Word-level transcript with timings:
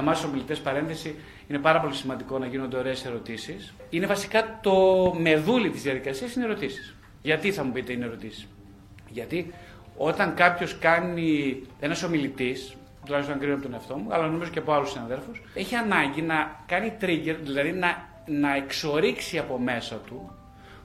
Για 0.00 0.08
εμά, 0.08 0.20
ομιλητέ 0.26 0.54
παρένθεση, 0.54 1.14
είναι 1.48 1.58
πάρα 1.58 1.80
πολύ 1.80 1.94
σημαντικό 1.94 2.38
να 2.38 2.46
γίνονται 2.46 2.76
ωραίες 2.76 3.04
ερωτήσεις. 3.04 3.74
Είναι 3.90 4.06
βασικά 4.06 4.58
το 4.62 4.74
μεδούλι 5.18 5.70
της 5.70 5.82
διαδικασίας 5.82 6.34
είναι 6.34 6.44
ερωτήσεις. 6.44 6.94
Γιατί 7.22 7.52
θα 7.52 7.64
μου 7.64 7.72
πείτε 7.72 7.92
είναι 7.92 8.04
ερωτήσεις; 8.04 8.48
Γιατί 9.08 9.52
όταν 9.96 10.34
κάποιος 10.34 10.78
κάνει 10.78 11.62
ένας 11.80 12.02
ομιλητής, 12.02 12.76
τουλάχιστον 13.04 13.34
αν 13.34 13.40
κρίνω 13.40 13.54
από 13.54 13.62
τον 13.62 13.74
εαυτό 13.74 13.96
μου, 13.96 14.12
αλλά 14.12 14.26
νομίζω 14.26 14.50
και 14.50 14.58
από 14.58 14.72
άλλους 14.72 14.90
συναδέλφους, 14.90 15.42
έχει 15.54 15.74
ανάγκη 15.74 16.22
να 16.22 16.64
κάνει 16.66 16.92
trigger, 17.00 17.36
δηλαδή 17.42 17.72
να, 17.72 18.08
να 18.26 18.56
εξορίξει 18.56 19.38
από 19.38 19.58
μέσα 19.58 19.96
του 19.96 20.34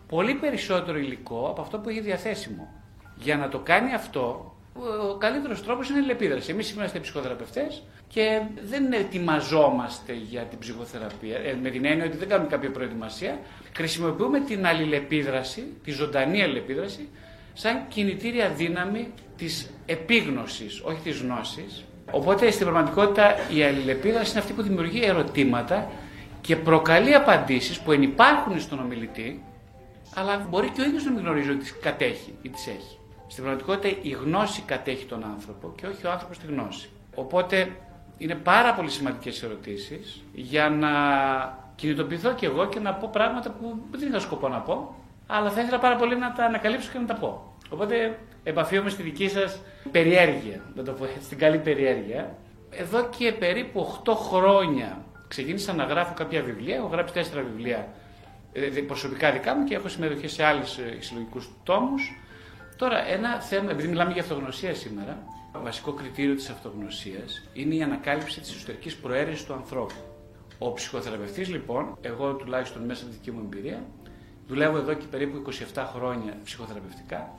πολύ 0.08 0.34
περισσότερο 0.34 0.98
υλικό 0.98 1.48
από 1.50 1.62
αυτό 1.62 1.80
που 1.80 1.90
έχει 1.90 2.02
διαθέσιμο. 2.02 2.68
Για 3.16 3.38
να 3.38 3.50
το 3.50 3.60
κάνει 3.60 3.94
αυτό, 3.94 4.55
ο 4.80 5.16
καλύτερος 5.18 5.64
τρόπος 5.64 5.90
είναι 5.90 6.00
η 6.00 6.06
λεπίδραση. 6.06 6.52
Εμείς 6.52 6.72
είμαστε 6.72 7.00
ψυχοθεραπευτές 7.00 7.84
και 8.08 8.42
δεν 8.64 8.94
ετοιμαζόμαστε 8.94 10.14
για 10.14 10.42
την 10.42 10.60
ψυχοθεραπεία. 10.60 11.38
Ε, 11.38 11.58
με 11.62 11.70
την 11.70 11.86
έννοια 11.86 12.06
ότι 12.06 12.18
δεν 12.18 12.28
κάνουμε 12.28 12.50
κάποια 12.50 12.72
προετοιμασία. 12.72 13.40
Χρησιμοποιούμε 13.76 14.40
την 14.40 14.66
αλληλεπίδραση, 14.66 15.64
τη 15.84 15.92
ζωντανή 15.92 16.42
αλληλεπίδραση, 16.42 17.08
σαν 17.54 17.88
κινητήρια 17.88 18.50
δύναμη 18.50 19.14
της 19.38 19.70
επίγνωσης, 19.86 20.82
όχι 20.84 21.00
της 21.04 21.20
γνώσης. 21.20 21.84
Οπότε 22.12 22.52
στην 22.52 22.66
πραγματικότητα 22.66 23.36
η 23.56 23.64
αλληλεπίδραση 23.64 24.32
είναι 24.32 24.40
αυτή 24.40 24.54
που 24.54 24.62
δημιουργεί 24.62 25.04
ερωτήματα 25.04 25.92
και 26.42 26.56
προκαλεί 26.56 27.14
απαντήσεις 27.14 27.80
που 27.80 27.92
ενυπάρχουν 27.92 28.60
στον 28.60 28.80
ομιλητή, 28.80 29.44
αλλά 30.16 30.48
μπορεί 30.50 30.70
και 30.70 30.82
ο 30.82 30.84
ίδιος 30.84 31.04
να 31.04 31.12
μην 31.12 31.20
γνωρίζει 31.20 31.50
ότι 31.50 31.60
τις 31.60 31.80
κατέχει 31.82 32.34
ή 32.42 32.50
τις 32.50 32.68
έχει. 32.68 33.00
Στην 33.28 33.44
πραγματικότητα 33.44 33.98
η 34.02 34.10
γνώση 34.10 34.62
κατέχει 34.62 35.06
τον 35.06 35.24
άνθρωπο 35.24 35.74
και 35.76 35.88
όχι 35.88 36.06
ο 36.06 36.12
άνθρωπος 36.12 36.38
τη 36.38 36.46
γνώση. 36.46 36.90
Οπότε 37.16 37.72
είναι 38.18 38.36
πάρα 38.36 38.74
πολύ 38.74 38.90
σημαντικές 38.90 39.44
ερωτήσεις 39.44 40.24
για 40.34 40.70
να 40.70 40.90
κινητοποιηθώ 41.76 42.34
κι 42.34 42.46
εγώ 42.46 42.68
και 42.68 42.80
να 42.80 42.94
πω 42.94 43.10
πράγματα 43.12 43.52
που 43.52 43.80
δεν 43.92 44.10
είχα 44.10 44.20
σκοπό 44.20 44.48
να 44.48 44.60
πω, 44.60 44.96
αλλά 45.28 45.50
θα 45.50 45.62
ήθελα 45.62 45.80
πάρα 45.80 45.96
πολύ 45.96 46.18
να 46.18 46.34
τα 46.34 46.46
ανακαλύψω 46.46 46.92
και 46.92 46.98
να 46.98 47.06
τα 47.06 47.14
πω. 47.14 47.54
Οπότε 47.70 48.20
επαφίομαι 48.44 48.90
στη 48.90 49.04
δική 49.04 49.30
σας 49.30 49.60
περιέργεια, 49.92 50.62
να 50.76 50.84
το 50.84 50.92
πω 50.92 51.08
στην 51.22 51.38
καλή 51.38 51.58
περιέργεια. 51.58 52.36
Εδώ 52.70 53.10
και 53.18 53.32
περίπου 53.32 54.02
8 54.06 54.14
χρόνια 54.16 55.06
ξεκίνησα 55.28 55.74
να 55.74 55.84
γράφω 55.84 56.14
κάποια 56.14 56.42
βιβλία. 56.42 56.76
Έχω 56.76 56.88
γράψει 56.88 57.14
4 57.34 57.44
βιβλία 57.52 57.88
ε, 58.54 58.82
προσωπικά 58.82 59.32
δικά 59.32 59.56
μου 59.56 59.64
και 59.64 59.76
έχω 59.76 59.88
συμμετοχή 59.88 60.28
σε 60.28 60.44
άλλους 60.44 60.78
ε, 60.78 60.98
συλλογικούς 61.00 61.50
τόμους. 61.64 62.20
Τώρα, 62.78 63.08
ένα 63.08 63.42
θέμα, 63.42 63.72
επειδή 63.72 63.88
μιλάμε 63.88 64.12
για 64.12 64.22
αυτογνωσία 64.22 64.74
σήμερα, 64.74 65.18
το 65.54 65.60
βασικό 65.64 65.92
κριτήριο 65.92 66.36
της 66.36 66.50
αυτογνωσίας 66.50 67.48
είναι 67.54 67.76
η 67.76 67.82
ανακάλυψη 67.82 68.40
της 68.40 68.56
εσωτερικής 68.56 68.96
προαίρεσης 68.96 69.46
του 69.46 69.54
ανθρώπου. 69.54 69.96
Ο 70.58 70.74
ψυχοθεραπευτής, 70.74 71.50
λοιπόν, 71.50 71.98
εγώ 72.02 72.34
τουλάχιστον 72.34 72.82
μέσα 72.82 73.04
από 73.04 73.12
τη 73.12 73.18
δική 73.18 73.32
μου 73.32 73.42
εμπειρία, 73.44 73.84
δουλεύω 74.48 74.78
εδώ 74.78 74.94
και 74.94 75.06
περίπου 75.12 75.52
27 75.74 75.84
χρόνια 75.96 76.34
ψυχοθεραπευτικά, 76.44 77.30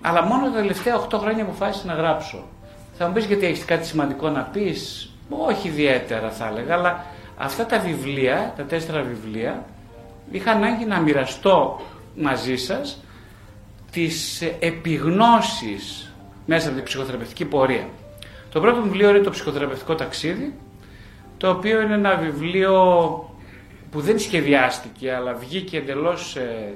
αλλά 0.00 0.22
μόνο 0.22 0.50
τα 0.50 0.56
τελευταία 0.56 1.06
8 1.08 1.18
χρόνια 1.18 1.42
αποφάσισα 1.42 1.86
να 1.86 1.94
γράψω. 1.94 2.44
Θα 2.94 3.06
μου 3.06 3.12
πεις 3.12 3.24
γιατί 3.24 3.46
έχεις 3.46 3.64
κάτι 3.64 3.86
σημαντικό 3.86 4.28
να 4.28 4.42
πεις, 4.42 5.10
όχι 5.28 5.68
ιδιαίτερα 5.68 6.30
θα 6.30 6.46
έλεγα, 6.46 6.74
αλλά 6.74 7.04
αυτά 7.36 7.66
τα 7.66 7.78
βιβλία, 7.78 8.54
τα 8.56 8.62
τέσσερα 8.62 9.02
βιβλία, 9.02 9.64
είχα 10.30 10.50
ανάγκη 10.50 10.84
να 10.84 11.00
μοιραστώ 11.00 11.80
μαζί 12.16 12.56
σας 12.56 13.02
τις 13.90 14.42
επιγνώσεις 14.58 16.12
μέσα 16.46 16.66
από 16.66 16.76
την 16.76 16.84
ψυχοθεραπευτική 16.84 17.44
πορεία. 17.44 17.88
Το 18.52 18.60
πρώτο 18.60 18.82
βιβλίο 18.82 19.08
είναι 19.08 19.18
το 19.18 19.30
ψυχοθεραπευτικό 19.30 19.94
ταξίδι, 19.94 20.54
το 21.36 21.50
οποίο 21.50 21.80
είναι 21.80 21.94
ένα 21.94 22.16
βιβλίο 22.16 22.74
που 23.90 24.00
δεν 24.00 24.18
σχεδιάστηκε, 24.18 25.12
αλλά 25.12 25.34
βγήκε 25.34 25.76
εντελώς 25.76 26.36
ε, 26.36 26.74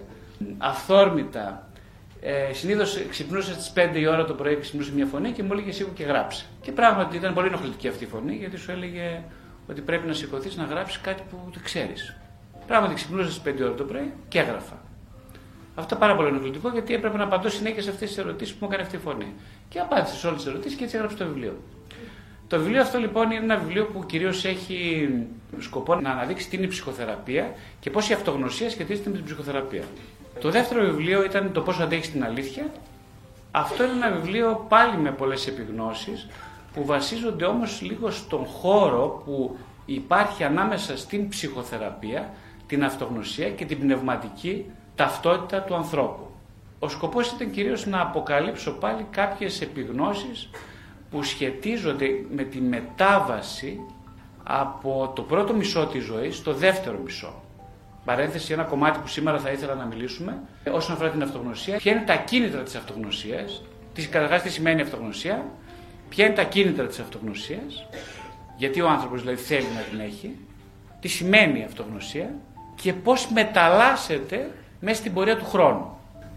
αυθόρμητα. 0.59 1.69
Ε, 2.21 2.53
Συνήθως 2.53 3.07
ξυπνούσα 3.09 3.53
στις 3.53 3.73
5 3.77 3.97
η 3.97 4.07
ώρα 4.07 4.25
το 4.25 4.35
πρωί, 4.35 4.59
ξυπνούσε 4.61 4.93
μια 4.95 5.07
φωνή 5.07 5.31
και 5.31 5.43
μου 5.43 5.53
έλεγε 5.53 5.73
σίγουρα 5.73 5.95
και 5.95 6.05
γράψει. 6.05 6.47
Και 6.61 6.73
πράγματι 6.73 7.17
ήταν 7.17 7.35
πολύ 7.35 7.47
ενοχλητική 7.47 7.89
αυτή 7.89 8.05
η 8.05 8.07
φωνή, 8.07 8.35
γιατί 8.35 8.57
σου 8.57 8.71
έλεγε 8.71 9.23
ότι 9.69 9.81
πρέπει 9.81 10.07
να 10.07 10.13
σηκωθείς 10.13 10.57
να 10.57 10.65
γράψεις 10.65 11.01
κάτι 11.01 11.23
που 11.31 11.37
δεν 11.53 11.63
ξέρεις. 11.63 12.17
Πράγματι 12.67 12.95
ξυπνούσα 12.95 13.31
στις 13.31 13.55
5 13.55 13.63
ώρα 13.63 13.75
το 13.75 13.85
πρωί 13.85 14.13
και 14.29 14.39
έγραφα. 14.39 14.84
Αυτό 15.75 15.97
πάρα 15.97 16.17
πολύ 16.17 16.29
ενοχλητικό 16.29 16.69
γιατί 16.69 16.95
έπρεπε 16.95 17.17
να 17.17 17.25
απαντώ 17.25 17.49
συνέχεια 17.49 17.83
σε 17.83 17.91
αυτές 17.91 18.09
τις 18.09 18.19
ερωτήσεις 18.19 18.55
που 18.55 18.59
μου 18.61 18.69
έκανε 18.71 18.83
αυτή 18.83 18.97
η 18.97 18.99
φωνή. 18.99 19.33
Και 19.69 19.79
απάντησε 19.81 20.17
σε 20.17 20.27
όλες 20.27 20.43
τις 20.43 20.53
ερωτήσεις 20.53 20.79
και 20.79 20.85
έτσι 20.85 20.97
έγραψε 20.97 21.17
το 21.17 21.27
βιβλίο. 21.27 21.57
Το 22.49 22.59
βιβλίο 22.59 22.81
αυτό 22.81 22.99
λοιπόν 22.99 23.31
είναι 23.31 23.45
ένα 23.45 23.57
βιβλίο 23.57 23.87
που 23.87 24.07
κυρίως 24.07 24.45
έχει 24.45 25.09
σκοπό 25.59 25.95
να 25.95 26.11
αναδείξει 26.11 26.49
τι 26.49 26.57
είναι 26.57 26.65
η 26.65 26.69
ψυχοθεραπεία 26.69 27.53
και 27.81 27.91
πώς 27.91 28.09
η 28.09 28.13
αυτογνωσία 28.13 28.71
σχετίζεται 28.71 29.11
με 29.11 29.17
την 29.17 29.25
ψυχοθεραπεία. 29.25 29.83
Το 30.41 30.51
δεύτερο 30.51 30.85
βιβλίο 30.85 31.25
ήταν 31.25 31.53
το 31.53 31.61
πώς 31.61 31.81
αντέχεις 31.81 32.11
την 32.11 32.25
αλήθεια. 32.25 32.71
Αυτό 33.51 33.85
είναι 33.85 33.93
ένα 33.93 34.11
βιβλίο 34.11 34.67
πάλι 34.69 34.97
με 34.97 35.11
πολλές 35.11 35.47
επιγνώσεις 35.47 36.29
που 36.75 36.85
βασίζονται 36.85 37.45
όμως 37.45 37.81
λίγο 37.83 38.11
στον 38.11 38.45
χώρο 38.45 39.23
που 39.25 39.57
υπάρχει 39.87 40.45
ανάμεσα 40.45 40.97
στην 40.97 41.29
ψυχοθεραπεία, 41.29 42.31
την 42.67 42.85
αυτογνωσία 42.85 43.51
και 43.51 43.65
την 43.65 43.79
πνευματική 43.79 44.65
ταυτότητα 44.95 45.63
του 45.63 45.75
ανθρώπου. 45.75 46.27
Ο 46.79 46.89
σκοπός 46.89 47.31
ήταν 47.31 47.51
κυρίως 47.51 47.87
να 47.87 48.01
αποκαλύψω 48.01 48.73
πάλι 48.73 49.07
κάποιες 49.11 49.61
επιγνώσεις 49.61 50.51
που 51.11 51.23
σχετίζονται 51.23 52.07
με 52.31 52.43
τη 52.43 52.61
μετάβαση 52.61 53.81
από 54.43 55.13
το 55.15 55.23
πρώτο 55.23 55.55
μισό 55.55 55.87
της 55.87 56.05
ζωής 56.05 56.37
στο 56.37 56.53
δεύτερο 56.53 56.99
μισό. 57.05 57.43
Παρένθεση, 58.05 58.53
ένα 58.53 58.63
κομμάτι 58.63 58.99
που 58.99 59.07
σήμερα 59.07 59.39
θα 59.39 59.51
ήθελα 59.51 59.75
να 59.75 59.85
μιλήσουμε 59.85 60.39
όσον 60.73 60.95
αφορά 60.95 61.11
την 61.11 61.23
αυτογνωσία. 61.23 61.77
Ποια 61.77 61.93
είναι 61.93 62.05
τα 62.07 62.17
κίνητρα 62.17 62.63
της 62.63 62.75
αυτογνωσίας, 62.75 63.63
τι, 63.95 64.09
καταρχάς 64.09 64.43
τι 64.43 64.51
σημαίνει 64.51 64.81
αυτογνωσία, 64.81 65.45
ποια 66.09 66.27
είναι 66.27 66.35
τα 66.35 66.45
κίνητρα 66.45 66.87
της 66.87 66.99
αυτογνωσίας, 66.99 67.87
γιατί 68.57 68.81
ο 68.81 68.89
άνθρωπος 68.89 69.21
δηλαδή 69.21 69.41
θέλει 69.43 69.67
να 69.75 69.81
την 69.81 70.01
έχει, 70.01 70.37
τι 71.01 71.09
σημαίνει 71.09 71.65
αυτογνωσία 71.65 72.35
και 72.75 72.93
πώς 72.93 73.29
μεταλλάσσεται 73.29 74.51
μέσα 74.85 74.97
στην 74.97 75.13
πορεία 75.13 75.37
του 75.37 75.45
χρόνου. 75.45 75.87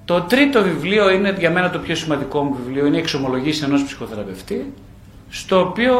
Το 0.06 0.22
τρίτο 0.22 0.64
βιβλίο 0.64 1.10
είναι 1.10 1.36
για 1.40 1.52
μένα 1.52 1.70
το 1.70 1.80
πιο 1.80 1.96
σημαντικό 1.96 2.44
μου 2.44 2.54
βιβλίο, 2.54 2.86
είναι 2.86 2.96
η 2.96 3.00
εξομολογήση 3.00 3.64
ενός 3.64 3.84
ψυχοθεραπευτή, 3.84 4.74
στο 5.30 5.60
οποίο 5.60 5.94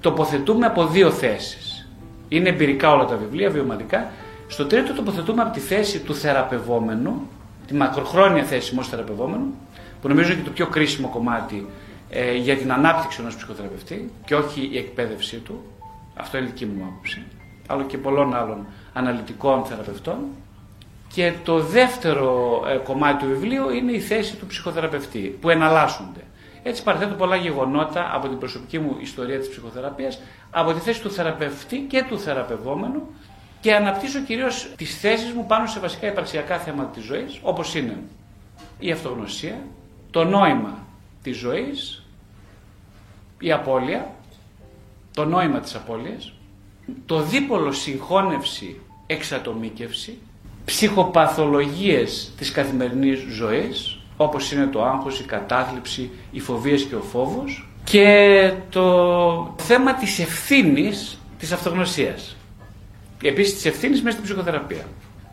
τοποθετούμε 0.00 0.66
από 0.66 0.86
δύο 0.86 1.10
θέσεις. 1.10 1.88
Είναι 2.28 2.48
εμπειρικά 2.48 2.92
όλα 2.92 3.04
τα 3.04 3.16
βιβλία, 3.16 3.50
βιωματικά. 3.50 4.10
Στο 4.46 4.66
τρίτο 4.66 4.92
τοποθετούμε 4.92 5.42
από 5.42 5.52
τη 5.52 5.60
θέση 5.60 6.00
του 6.00 6.14
θεραπευόμενου, 6.14 7.28
τη 7.66 7.74
μακροχρόνια 7.74 8.44
θέση 8.44 8.70
ενός 8.72 8.88
θεραπευόμενου, 8.88 9.54
που 10.00 10.08
νομίζω 10.08 10.32
είναι 10.32 10.40
και 10.40 10.48
το 10.48 10.54
πιο 10.54 10.66
κρίσιμο 10.66 11.08
κομμάτι 11.08 11.66
ε, 12.10 12.34
για 12.34 12.56
την 12.56 12.72
ανάπτυξη 12.72 13.20
ενός 13.20 13.36
ψυχοθεραπευτή 13.36 14.10
και 14.24 14.34
όχι 14.34 14.68
η 14.72 14.78
εκπαίδευσή 14.78 15.36
του. 15.36 15.62
Αυτό 16.14 16.38
είναι 16.38 16.46
δική 16.46 16.66
μου 16.66 16.84
άποψη. 16.84 17.22
Αλλά 17.66 17.82
και 17.82 17.98
πολλών 17.98 18.34
άλλων 18.34 18.66
αναλυτικών 18.92 19.64
θεραπευτών. 19.64 20.16
Και 21.14 21.32
το 21.44 21.58
δεύτερο 21.58 22.62
ε, 22.68 22.76
κομμάτι 22.76 23.24
του 23.24 23.30
βιβλίου 23.30 23.70
είναι 23.70 23.92
η 23.92 24.00
θέση 24.00 24.36
του 24.36 24.46
ψυχοθεραπευτή, 24.46 25.38
που 25.40 25.50
εναλλάσσονται. 25.50 26.20
Έτσι 26.62 26.82
παραθέτω 26.82 27.14
πολλά 27.14 27.36
γεγονότα 27.36 28.10
από 28.14 28.28
την 28.28 28.38
προσωπική 28.38 28.78
μου 28.78 28.96
ιστορία 29.00 29.38
της 29.38 29.48
ψυχοθεραπείας, 29.48 30.20
από 30.50 30.72
τη 30.72 30.80
θέση 30.80 31.00
του 31.00 31.10
θεραπευτή 31.10 31.78
και 31.78 32.04
του 32.08 32.18
θεραπευόμενου 32.18 33.06
και 33.60 33.74
αναπτύσσω 33.74 34.20
κυρίως 34.20 34.72
τις 34.76 34.98
θέσεις 34.98 35.32
μου 35.32 35.46
πάνω 35.46 35.66
σε 35.66 35.80
βασικά 35.80 36.06
υπαρξιακά 36.06 36.58
θέματα 36.58 36.90
της 36.90 37.04
ζωής, 37.04 37.38
όπως 37.42 37.74
είναι 37.74 38.02
η 38.78 38.90
αυτογνωσία, 38.90 39.58
το 40.10 40.24
νόημα 40.24 40.86
της 41.22 41.36
ζωής, 41.36 42.02
η 43.40 43.52
απώλεια, 43.52 44.14
το 45.14 45.24
νόημα 45.24 45.60
της 45.60 45.74
απώλειας, 45.74 46.32
το 47.06 47.22
δίπολο 47.22 47.72
συγχώνευση, 47.72 48.80
εξατομίκευση, 49.06 50.18
ψυχοπαθολογίες 50.64 52.32
της 52.36 52.50
καθημερινής 52.50 53.18
ζωής, 53.30 53.98
όπως 54.16 54.52
είναι 54.52 54.66
το 54.66 54.84
άγχος, 54.84 55.20
η 55.20 55.24
κατάθλιψη, 55.24 56.10
οι 56.30 56.40
φοβίες 56.40 56.82
και 56.82 56.94
ο 56.94 57.00
φόβος 57.00 57.68
και 57.84 58.52
το 58.70 59.54
θέμα 59.56 59.94
της 59.94 60.18
ευθύνης 60.18 61.18
της 61.38 61.52
αυτογνωσίας. 61.52 62.36
Επίσης 63.22 63.54
της 63.54 63.64
ευθύνης 63.64 64.02
μέσα 64.02 64.16
στην 64.16 64.24
ψυχοθεραπεία. 64.24 64.84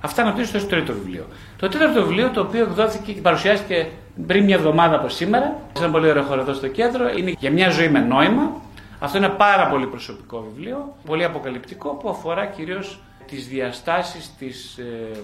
Αυτά 0.02 0.22
αναπτύσσω 0.22 0.60
στο 0.60 0.68
τρίτο 0.68 0.94
βιβλίο. 0.94 1.26
Το 1.58 1.68
τέταρτο 1.68 2.02
βιβλίο, 2.02 2.30
το 2.30 2.42
οποίο 2.42 2.64
εκδόθηκε 2.64 3.12
και 3.12 3.22
παρουσιάστηκε 3.22 3.88
πριν 4.28 4.44
μια 4.44 4.56
εβδομάδα 4.56 4.96
από 4.96 5.10
σήμερα, 5.10 5.60
σε 5.74 5.84
ένα 5.84 5.92
πολύ 5.92 6.10
ωραίο 6.10 6.24
χώρο 6.24 6.42
εδώ 6.42 6.54
στο 6.54 6.68
κέντρο, 6.68 7.10
είναι 7.18 7.34
για 7.40 7.52
μια 7.52 7.70
ζωή 7.70 7.90
με 7.90 8.00
νόημα. 8.00 8.52
Αυτό 9.00 9.18
είναι 9.18 9.26
ένα 9.26 9.36
πάρα 9.36 9.68
πολύ 9.68 9.86
προσωπικό 9.86 10.48
βιβλίο, 10.50 10.96
πολύ 11.06 11.24
αποκαλυπτικό, 11.24 11.90
που 11.90 12.10
αφορά 12.10 12.46
κυρίως 12.46 13.00
τις 13.28 13.48
διαστάσεις 13.48 14.32
της 14.40 14.78
ε, 14.78 14.84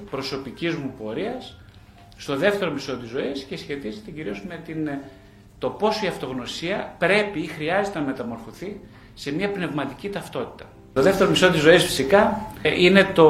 προσωπικής 0.10 0.76
μου 0.76 0.94
πορείας 1.04 1.58
στο 2.18 2.36
δεύτερο 2.36 2.72
μισό 2.72 2.98
της 2.98 3.10
ζωής 3.10 3.44
και 3.44 3.58
σχετίζεται 3.58 4.12
κυρίως 4.12 4.44
με 4.48 4.60
την, 4.66 4.88
ε, 4.88 5.02
το 5.58 5.70
πόσο 5.70 6.06
η 6.06 6.08
αυτογνωσία 6.08 6.96
πρέπει 6.98 7.40
ή 7.40 7.48
χρειάζεται 7.48 8.00
να 8.00 8.06
μεταμορφωθεί 8.06 8.80
σε 9.14 9.34
μια 9.34 9.50
πνευματική 9.50 10.10
ταυτότητα. 10.10 10.66
Το 10.94 11.02
δεύτερο 11.02 11.30
μισό 11.30 11.50
της 11.52 11.62
ζωής 11.62 11.84
φυσικά 11.84 12.42
ε, 12.62 12.84
είναι 12.84 13.08
το, 13.14 13.28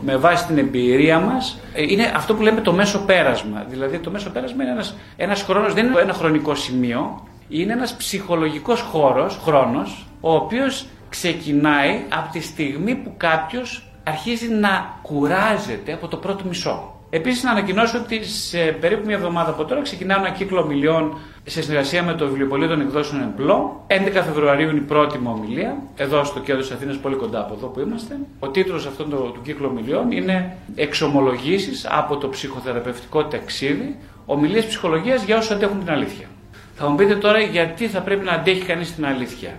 με 0.00 0.16
βάση 0.16 0.46
την 0.46 0.58
εμπειρία 0.58 1.18
μας, 1.18 1.58
ε, 1.74 1.82
είναι 1.82 2.12
αυτό 2.16 2.34
που 2.34 2.42
λέμε 2.42 2.60
το 2.60 2.72
μέσο 2.72 2.98
πέρασμα. 2.98 3.66
Δηλαδή 3.68 3.98
το 3.98 4.10
μέσο 4.10 4.30
πέρασμα 4.30 4.62
είναι 4.62 4.72
ένας, 4.72 4.96
ένας 5.16 5.42
χρόνος, 5.42 5.74
δεν 5.74 5.86
είναι 5.86 6.00
ένα 6.00 6.12
χρονικό 6.12 6.54
σημείο, 6.54 7.26
είναι 7.48 7.72
ένας 7.72 7.94
ψυχολογικός 7.96 8.80
χώρος, 8.80 9.38
χρόνος, 9.42 10.06
ο 10.20 10.34
οποίος 10.34 10.86
ξεκινάει 11.16 12.02
από 12.08 12.32
τη 12.32 12.40
στιγμή 12.40 12.94
που 12.94 13.14
κάποιος 13.16 13.82
αρχίζει 14.02 14.48
να 14.48 14.98
κουράζεται 15.02 15.92
από 15.92 16.08
το 16.08 16.16
πρώτο 16.16 16.44
μισό. 16.44 16.90
Επίσης, 17.10 17.42
να 17.42 17.50
ανακοινώσω 17.50 17.98
ότι 17.98 18.24
σε 18.24 18.58
περίπου 18.58 19.06
μια 19.06 19.16
εβδομάδα 19.16 19.50
από 19.50 19.64
τώρα 19.64 19.82
ξεκινάω 19.82 20.18
ένα 20.18 20.30
κύκλο 20.30 20.60
ομιλιών 20.60 21.18
σε 21.44 21.62
συνεργασία 21.62 22.02
με 22.02 22.14
το 22.14 22.26
βιβλιοπωλείο 22.26 22.68
των 22.68 22.80
εκδόσεων 22.80 23.22
Εμπλό. 23.22 23.84
11 23.86 24.10
Φεβρουαρίου 24.12 24.68
είναι 24.68 24.78
η 24.78 24.82
πρώτη 24.82 25.18
μου 25.18 25.32
ομιλία, 25.36 25.76
εδώ 25.96 26.24
στο 26.24 26.40
κέντρο 26.40 26.60
της 26.60 26.70
Αθήνας, 26.70 26.96
πολύ 26.96 27.16
κοντά 27.16 27.40
από 27.40 27.54
εδώ 27.54 27.66
που 27.66 27.80
είμαστε. 27.80 28.18
Ο 28.38 28.48
τίτλος 28.48 28.86
αυτού 28.86 29.08
του, 29.08 29.30
του 29.34 29.40
κύκλου 29.42 29.68
ομιλιών 29.70 30.10
είναι 30.10 30.56
Εξομολογήσεις 30.74 31.86
από 31.90 32.16
το 32.16 32.28
ψυχοθεραπευτικό 32.28 33.24
ταξίδι, 33.24 33.96
ομιλίες 34.26 34.66
ψυχολογίας 34.66 35.24
για 35.24 35.36
όσους 35.36 35.50
αντέχουν 35.50 35.78
την 35.78 35.90
αλήθεια. 35.90 36.26
Θα 36.74 36.88
μου 36.88 36.96
πείτε 36.96 37.14
τώρα 37.14 37.40
γιατί 37.40 37.86
θα 37.86 38.00
πρέπει 38.00 38.24
να 38.24 38.32
αντέχει 38.32 38.62
κανείς 38.62 38.94
την 38.94 39.06
αλήθεια. 39.06 39.50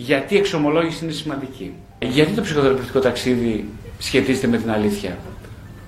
Γιατί 0.00 0.34
η 0.34 0.38
εξομολόγηση 0.38 1.04
είναι 1.04 1.12
σημαντική. 1.12 1.74
Γιατί 1.98 2.32
το 2.32 2.42
ψυχοθεραπευτικό 2.42 3.00
ταξίδι 3.00 3.68
σχετίζεται 3.98 4.46
με 4.46 4.58
την 4.58 4.70
αλήθεια; 4.70 5.16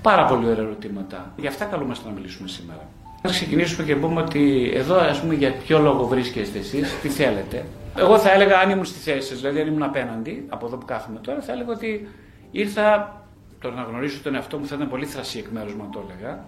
Πάρα 0.01 0.25
πολύ 0.25 0.45
ωραία 0.49 0.63
ερωτήματα. 0.63 1.33
Γι' 1.37 1.47
αυτά 1.47 1.65
καλούμαστε 1.65 2.07
να 2.07 2.13
μιλήσουμε 2.13 2.47
σήμερα. 2.47 2.87
Να 3.21 3.29
ξεκινήσουμε 3.29 3.85
και 3.85 3.95
πούμε 3.95 4.21
ότι 4.21 4.71
εδώ, 4.73 4.95
ας 4.95 5.21
πούμε, 5.21 5.33
για 5.33 5.53
ποιο 5.53 5.79
λόγο 5.79 6.07
βρίσκεστε 6.07 6.59
εσείς, 6.59 6.99
τι 7.01 7.09
θέλετε. 7.09 7.65
Εγώ 7.97 8.19
θα 8.19 8.31
έλεγα, 8.31 8.59
αν 8.59 8.69
ήμουν 8.69 8.85
στη 8.85 8.99
θέση 8.99 9.27
σας, 9.27 9.39
δηλαδή 9.39 9.59
αν 9.59 9.67
ήμουν 9.67 9.83
απέναντι, 9.83 10.45
από 10.49 10.65
εδώ 10.65 10.77
που 10.77 10.85
κάθομαι 10.85 11.19
τώρα, 11.19 11.41
θα 11.41 11.51
έλεγα 11.51 11.71
ότι 11.71 12.07
ήρθα. 12.51 13.15
Το 13.59 13.71
να 13.71 13.81
γνωρίσω 13.81 14.19
τον 14.23 14.35
εαυτό 14.35 14.57
μου 14.57 14.67
θα 14.67 14.75
ήταν 14.75 14.89
πολύ 14.89 15.05
θρασί 15.05 15.37
εκ 15.39 15.47
μέρους 15.47 15.73
μου, 15.73 15.83
αν 15.83 15.91
το 15.91 16.03
έλεγα. 16.09 16.45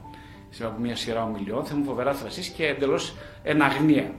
Σε 0.49 0.71
μια 0.81 0.95
σειρά 0.95 1.23
ομιλιών, 1.23 1.65
θα 1.65 1.69
ήμουν 1.73 1.85
φοβερά 1.85 2.13
θρασί 2.13 2.51
και 2.51 2.65
εντελώς 2.65 3.15
εναγνία. 3.43 4.11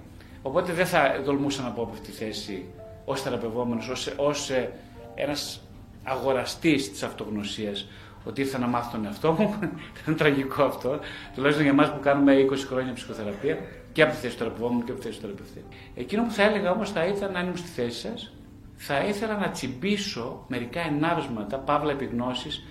Οπότε 0.43 0.73
δεν 0.73 0.87
θα 0.87 1.21
τολμούσα 1.25 1.63
να 1.63 1.69
πω 1.69 1.83
από 1.83 1.93
αυτή 1.93 2.11
τη 2.11 2.17
θέση 2.17 2.65
ως 3.05 3.23
θεραπευόμενος, 3.23 4.15
ως 4.17 4.51
ε, 4.51 4.73
ένας 5.15 5.61
αγοραστής 6.05 6.91
της 6.91 7.03
αυτογνωσίας, 7.03 7.89
ότι 8.25 8.41
ήρθα 8.41 8.59
να 8.59 8.67
μάθω 8.67 8.91
τον 8.91 9.05
εαυτό 9.05 9.33
μου. 9.33 9.55
Ήταν 10.03 10.17
τραγικό 10.17 10.63
αυτό. 10.63 10.99
Τουλάχιστον 11.35 11.65
για 11.65 11.73
εμάς 11.73 11.93
που 11.93 12.01
κάνουμε 12.01 12.35
20 12.51 12.57
χρόνια 12.69 12.93
ψυχοθεραπεία 12.93 13.59
και 13.93 14.03
από 14.03 14.13
τη 14.13 14.19
θέση 14.19 14.33
του 14.33 14.39
θεραπευόμενου 14.39 14.85
και 14.85 14.91
από 14.91 15.01
τη 15.01 15.07
θέση 15.07 15.21
του 15.21 15.27
θεραπευτή. 15.27 15.65
Εκείνο 15.95 16.23
που 16.23 16.31
θα 16.31 16.43
έλεγα 16.43 16.71
όμως 16.71 16.91
θα 16.91 17.05
ήθελα 17.05 17.31
να 17.33 17.41
ήμουν 17.41 17.57
στη 17.57 17.69
θέση 17.69 17.99
σας, 17.99 18.33
θα 18.77 19.05
ήθελα 19.05 19.37
να 19.37 19.51
τσιμπήσω 19.51 20.45
μερικά 20.49 20.81
ενάυσματα, 20.81 21.59
παύλα 21.59 21.93
επιγνώσεις, 21.93 22.65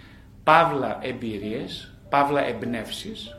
παύλα 0.44 0.98
εμπειρίες, 1.02 1.94
παύλα 2.10 2.46
εμπνεύσεις, 2.46 3.38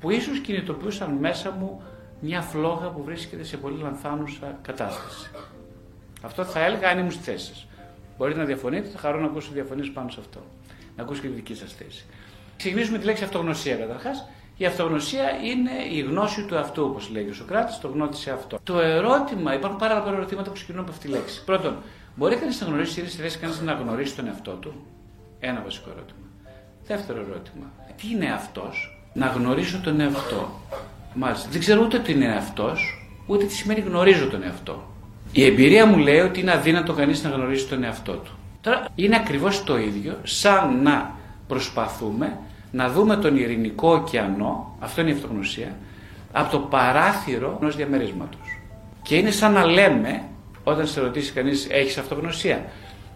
που 0.00 0.10
ίσως 0.10 0.38
κινητοποιούσαν 0.38 1.10
μέσα 1.12 1.50
μου 1.50 1.82
μια 2.20 2.40
φλόγα 2.40 2.88
που 2.88 3.02
βρίσκεται 3.02 3.44
σε 3.44 3.56
πολύ 3.56 3.82
λανθάνουσα 3.82 4.58
κατάσταση. 4.62 5.30
Αυτό 6.26 6.44
θα 6.44 6.64
έλεγα 6.64 6.88
αν 6.88 6.98
ήμουν 6.98 7.10
στη 7.10 7.22
θέση 7.22 7.54
σα. 7.54 7.74
Μπορείτε 8.16 8.38
να 8.38 8.44
διαφωνείτε, 8.44 8.88
θα 8.88 8.98
χαρώ 8.98 9.20
να 9.20 9.26
ακούσω 9.26 9.50
διαφωνίες 9.52 9.90
πάνω 9.90 10.10
σε 10.10 10.20
αυτό 10.20 10.40
να 10.96 11.02
ακούσω 11.02 11.20
και 11.20 11.28
τη 11.28 11.34
δική 11.34 11.54
σας 11.54 11.72
θέση. 11.72 12.04
Ξεκινήσουμε 12.56 12.98
τη 12.98 13.04
λέξη 13.04 13.24
αυτογνωσία 13.24 13.76
καταρχάς. 13.76 14.28
Η 14.56 14.66
αυτογνωσία 14.66 15.30
είναι 15.42 15.70
η 15.92 16.00
γνώση 16.00 16.44
του 16.44 16.58
αυτού, 16.58 16.84
όπως 16.84 17.08
λέγει 17.10 17.30
ο 17.30 17.34
Σοκράτης, 17.34 17.78
το 17.78 17.88
γνώτη 17.88 18.30
αυτό. 18.30 18.58
Το 18.62 18.78
ερώτημα, 18.78 19.54
υπάρχουν 19.54 19.78
πάρα 19.78 20.02
πολλά 20.02 20.16
ερωτήματα 20.16 20.48
που 20.48 20.54
ξεκινούν 20.54 20.80
από 20.80 20.90
αυτή 20.90 21.06
τη 21.06 21.12
λέξη. 21.12 21.44
Πρώτον, 21.44 21.76
μπορεί 22.14 22.36
κανείς 22.36 22.60
να 22.60 22.66
γνωρίσει, 22.66 23.00
είναι 23.00 23.08
στη 23.08 23.20
θέση 23.22 23.38
κανείς 23.38 23.60
να 23.60 23.72
γνωρίσει 23.72 24.16
τον 24.16 24.26
εαυτό 24.26 24.50
του; 24.50 24.86
Ένα 25.40 25.60
βασικό 25.64 25.90
ερώτημα. 25.90 26.18
Δεύτερο 26.86 27.20
ερώτημα. 27.20 27.72
Τι 27.96 28.10
είναι 28.10 28.32
αυτός, 28.32 29.00
να 29.12 29.26
γνωρίσω 29.26 29.80
τον 29.80 30.00
εαυτό. 30.00 30.60
Μάλιστα. 31.14 31.48
Δεν 31.50 31.60
ξέρω 31.60 31.82
ούτε 31.82 31.98
τι 31.98 32.12
είναι 32.12 32.36
αυτός, 32.36 33.08
ούτε 33.26 33.44
τι 33.44 33.52
σημαίνει 33.52 33.80
γνωρίζω 33.80 34.28
τον 34.28 34.42
εαυτό. 34.42 34.95
Η 35.32 35.44
εμπειρία 35.44 35.86
μου 35.86 35.98
λέει 35.98 36.18
ότι 36.18 36.40
είναι 36.40 36.52
αδύνατο 36.52 36.92
κανείς 36.92 37.22
να 37.22 37.30
γνωρίσει 37.30 37.66
τον 37.66 37.84
εαυτό 37.84 38.12
του. 38.12 38.32
Τώρα 38.60 38.88
είναι 38.94 39.16
ακριβώς 39.16 39.64
το 39.64 39.78
ίδιο 39.78 40.18
σαν 40.22 40.82
να 40.82 41.14
προσπαθούμε 41.48 42.38
να 42.70 42.90
δούμε 42.90 43.16
τον 43.16 43.36
ειρηνικό 43.36 43.92
ωκεανό, 43.92 44.76
αυτό 44.80 45.00
είναι 45.00 45.10
η 45.10 45.12
αυτογνωσία, 45.12 45.76
από 46.32 46.50
το 46.50 46.58
παράθυρο 46.58 47.58
ενός 47.60 47.76
διαμερίσματος. 47.76 48.58
Και 49.02 49.16
είναι 49.16 49.30
σαν 49.30 49.52
να 49.52 49.64
λέμε, 49.64 50.22
όταν 50.64 50.86
σε 50.86 51.00
ρωτήσει 51.00 51.32
κανείς 51.32 51.66
έχεις 51.70 51.98
αυτογνωσία, 51.98 52.64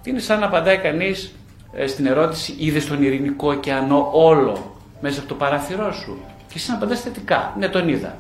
είναι 0.05 0.19
σαν 0.19 0.41
να 0.41 0.47
απαντάει 0.47 0.79
κανείς 0.79 1.35
ε, 1.73 1.87
στην 1.87 2.07
ερώτηση 2.07 2.55
είδες 2.59 2.87
τον 2.87 3.03
ειρηνικό 3.03 3.51
ωκεανό 3.51 4.11
όλο 4.13 4.77
μέσα 5.01 5.19
από 5.21 5.29
το 5.29 5.35
παράθυρό 5.35 5.93
σου; 5.93 6.19
Και 6.49 6.55
εσύ 6.57 6.71
να 6.71 6.77
απαντάς 6.77 7.01
θετικά, 7.01 7.55
ναι 7.59 7.69
τον 7.69 7.89
είδα. 7.89 8.17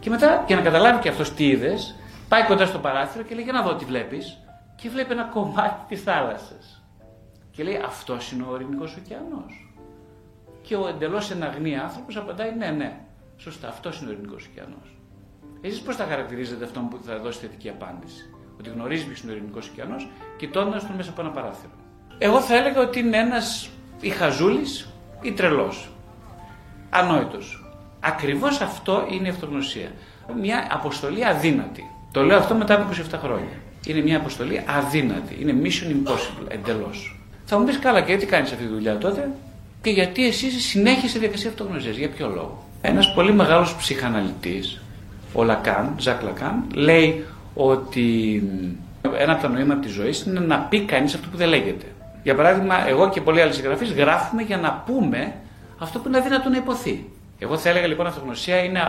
Και 0.00 0.10
μετά 0.10 0.44
για 0.46 0.56
να 0.56 0.62
καταλάβει 0.62 1.00
και 1.00 1.08
αυτός 1.08 1.34
τι 1.34 1.46
είδες, 1.46 1.94
πάει 2.28 2.44
κοντά 2.44 2.66
στο 2.66 2.78
παράθυρο 2.78 3.24
και 3.24 3.34
λέει 3.34 3.44
για 3.44 3.52
να 3.52 3.62
δω 3.62 3.74
τι 3.74 3.84
βλέπεις 3.84 4.38
και 4.76 4.88
βλέπει 4.88 5.12
ένα 5.12 5.24
κομμάτι 5.24 5.84
της 5.88 6.02
θάλασσας. 6.02 6.82
Και 7.50 7.62
λέει 7.62 7.80
αυτός 7.86 8.32
είναι 8.32 8.44
ο 8.50 8.54
ειρηνικός 8.54 8.96
ωκεανός. 8.96 9.72
Και 10.62 10.76
ο 10.76 10.88
εντελώς 10.88 11.30
εναγνή 11.30 11.78
άνθρωπος 11.78 12.16
απαντάει 12.16 12.54
ναι, 12.54 12.70
ναι, 12.70 13.00
σωστά, 13.36 13.68
αυτός 13.68 14.00
είναι 14.00 14.10
ο 14.10 14.12
ειρηνικός 14.12 14.46
ωκεανός. 14.46 14.96
Εσείς 15.60 15.80
πώς 15.80 15.96
θα 15.96 16.04
χαρακτηρίζετε 16.04 16.64
αυτόν 16.64 16.88
που 16.88 16.98
θα 17.02 17.18
δώσει 17.18 17.38
θετική 17.38 17.68
απάντηση; 17.68 18.30
Ότι 18.58 18.70
γνωρίζεις 18.70 19.06
ποιος 19.06 19.20
είναι 19.20 19.32
ο 19.32 19.34
ειρηνικός 19.34 19.68
ωκεανός, 19.68 20.08
κοιτώντας 20.36 20.86
τον 20.86 20.96
μέσα 20.96 21.10
από 21.10 21.20
ένα 21.20 21.30
παράθυρο. 21.30 21.72
Εγώ 22.18 22.40
θα 22.40 22.56
έλεγα 22.56 22.80
ότι 22.80 22.98
είναι 22.98 23.16
ένας 23.16 23.68
ή 24.00 24.08
χαζούλης 24.08 24.88
ή 25.22 25.32
τρελός. 25.32 25.90
Ανόητος. 26.90 27.72
Ακριβώς 28.00 28.60
αυτό 28.60 29.06
είναι 29.10 29.26
η 29.26 29.30
αυτογνωσία. 29.30 29.90
Μια 30.40 30.68
αποστολή 30.70 31.26
αδύνατη. 31.26 31.90
Το 32.12 32.22
λέω 32.22 32.38
αυτό 32.38 32.54
μετά 32.54 32.74
από 32.74 32.94
27 33.10 33.18
χρόνια 33.22 33.56
είναι 33.86 34.00
μια 34.00 34.16
αποστολή 34.16 34.62
αδύνατη. 34.66 35.36
Είναι 35.40 35.54
mission 35.62 35.90
impossible 35.90 36.46
εντελώς. 36.48 37.20
Θα 37.44 37.58
μου 37.58 37.64
πεις 37.64 37.78
καλά 37.78 38.00
και 38.00 38.10
γιατί 38.10 38.26
κάνεις 38.26 38.52
αυτή 38.52 38.64
τη 38.64 38.72
δουλειά 38.72 38.98
τότε 38.98 39.30
και 39.82 39.90
γιατί 39.90 40.26
εσύ 40.26 40.50
συνέχισε 40.50 41.12
τη 41.12 41.18
διαδικασία 41.18 41.50
αυτογνωσίας; 41.50 41.96
Για 41.96 42.08
ποιο 42.08 42.28
λόγο; 42.28 42.66
Ένας 42.80 43.12
πολύ 43.14 43.32
μεγάλος 43.32 43.76
ψυχαναλυτής, 43.76 44.80
ο 45.32 45.42
Λακάν, 45.42 45.94
Ζακ 45.98 46.22
Λακάν, 46.22 46.64
λέει 46.74 47.24
ότι 47.54 48.42
ένα 49.18 49.32
από 49.32 49.42
τα 49.42 49.48
νοήματα 49.48 49.80
της 49.80 49.92
ζωής 49.92 50.22
είναι 50.22 50.40
να 50.40 50.58
πει 50.58 50.80
κανείς 50.80 51.14
αυτό 51.14 51.28
που 51.28 51.36
δεν 51.36 51.48
λέγεται. 51.48 51.84
Για 52.22 52.34
παράδειγμα, 52.34 52.88
εγώ 52.88 53.08
και 53.10 53.20
πολλοί 53.20 53.40
άλλοι 53.40 53.52
συγγραφείς 53.52 53.92
γράφουμε 53.92 54.42
για 54.42 54.56
να 54.56 54.82
πούμε 54.86 55.34
αυτό 55.78 55.98
που 55.98 56.08
είναι 56.08 56.18
αδύνατο 56.18 56.48
να 56.48 56.56
υποθεί. 56.56 57.04
Εγώ 57.38 57.58
θα 57.58 57.68
έλεγα 57.68 57.86
λοιπόν 57.86 58.06
αυτογνωσία 58.06 58.62
είναι, 58.62 58.80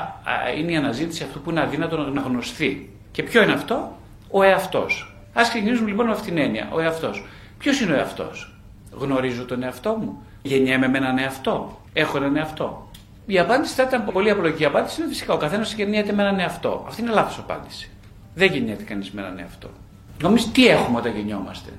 είναι 0.58 0.72
η 0.72 0.76
αναζήτηση 0.76 1.24
αυτού 1.24 1.42
που 1.42 1.50
είναι 1.50 1.62
αδύνατο 1.62 1.98
να 1.98 2.22
γνωστεί. 2.22 2.90
Και 3.12 3.24
ποιο 3.24 3.44
είναι 3.44 3.54
αυτό, 3.54 3.98
ο 4.32 4.44
εαυτός. 4.44 5.14
Α 5.34 5.42
ξεκινήσουμε 5.50 5.90
λοιπόν 5.90 6.06
με 6.06 6.12
αυτήν 6.12 6.34
την 6.34 6.44
έννοια. 6.44 6.70
Ο 6.72 6.80
εαυτός. 6.80 7.26
Ποιος 7.58 7.82
είναι 7.82 7.92
ο 7.92 7.96
εαυτός, 7.96 8.54
Γνωρίζω 8.92 9.46
τον 9.46 9.64
εαυτό 9.64 9.98
μου. 10.02 10.24
Γεννιέμαι 10.42 10.88
με 10.88 10.98
έναν 10.98 11.18
εαυτό. 11.18 11.82
Έχω 11.94 12.18
έναν 12.18 12.36
εαυτό. 12.36 12.90
Η 13.26 13.40
απάντηση 13.40 13.74
θα 13.74 13.84
ήταν 13.84 14.10
πολύ 14.14 14.30
απλοϊκή. 14.30 14.62
Η 14.62 14.66
απάντηση 14.66 15.02
είναι 15.02 15.10
φυσικά 15.10 15.34
ο 15.34 15.38
καθένας 15.38 15.74
γεννιέται 15.74 16.14
με 16.14 16.22
έναν 16.22 16.40
εαυτό. 16.40 16.84
Αυτή 16.88 17.02
είναι 17.02 17.12
λάθος 17.12 17.38
απάντηση. 17.38 17.90
Δεν 18.36 18.52
γεννιέται 18.52 18.84
κανείς 18.84 19.12
με 19.12 19.22
έναν 19.22 19.40
εαυτό. 19.40 19.70
Νομίζω 20.22 20.48
τι 20.54 20.68
έχουμε 20.68 20.98
όταν 20.98 21.16
γεννιόμαστε; 21.16 21.70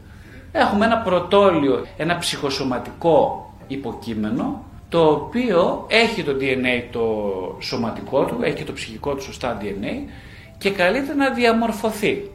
Έχουμε 0.53 0.85
ένα 0.85 0.99
πρωτόλιο, 0.99 1.87
ένα 1.97 2.19
ψυχοσωματικό 2.19 3.51
υποκείμενο 3.67 4.65
το 4.89 5.11
οποίο 5.11 5.87
έχει 5.89 6.23
το 6.23 6.37
DNA 6.41 6.85
το 6.91 7.25
σωματικό 7.61 8.25
του, 8.25 8.39
έχει 8.41 8.65
το 8.65 8.73
ψυχικό 8.73 9.15
του 9.15 9.23
σωστά 9.23 9.59
DNA 9.61 10.11
και 10.61 10.71
καλείται 10.71 11.15
να 11.15 11.31
διαμορφωθεί. 11.31 12.31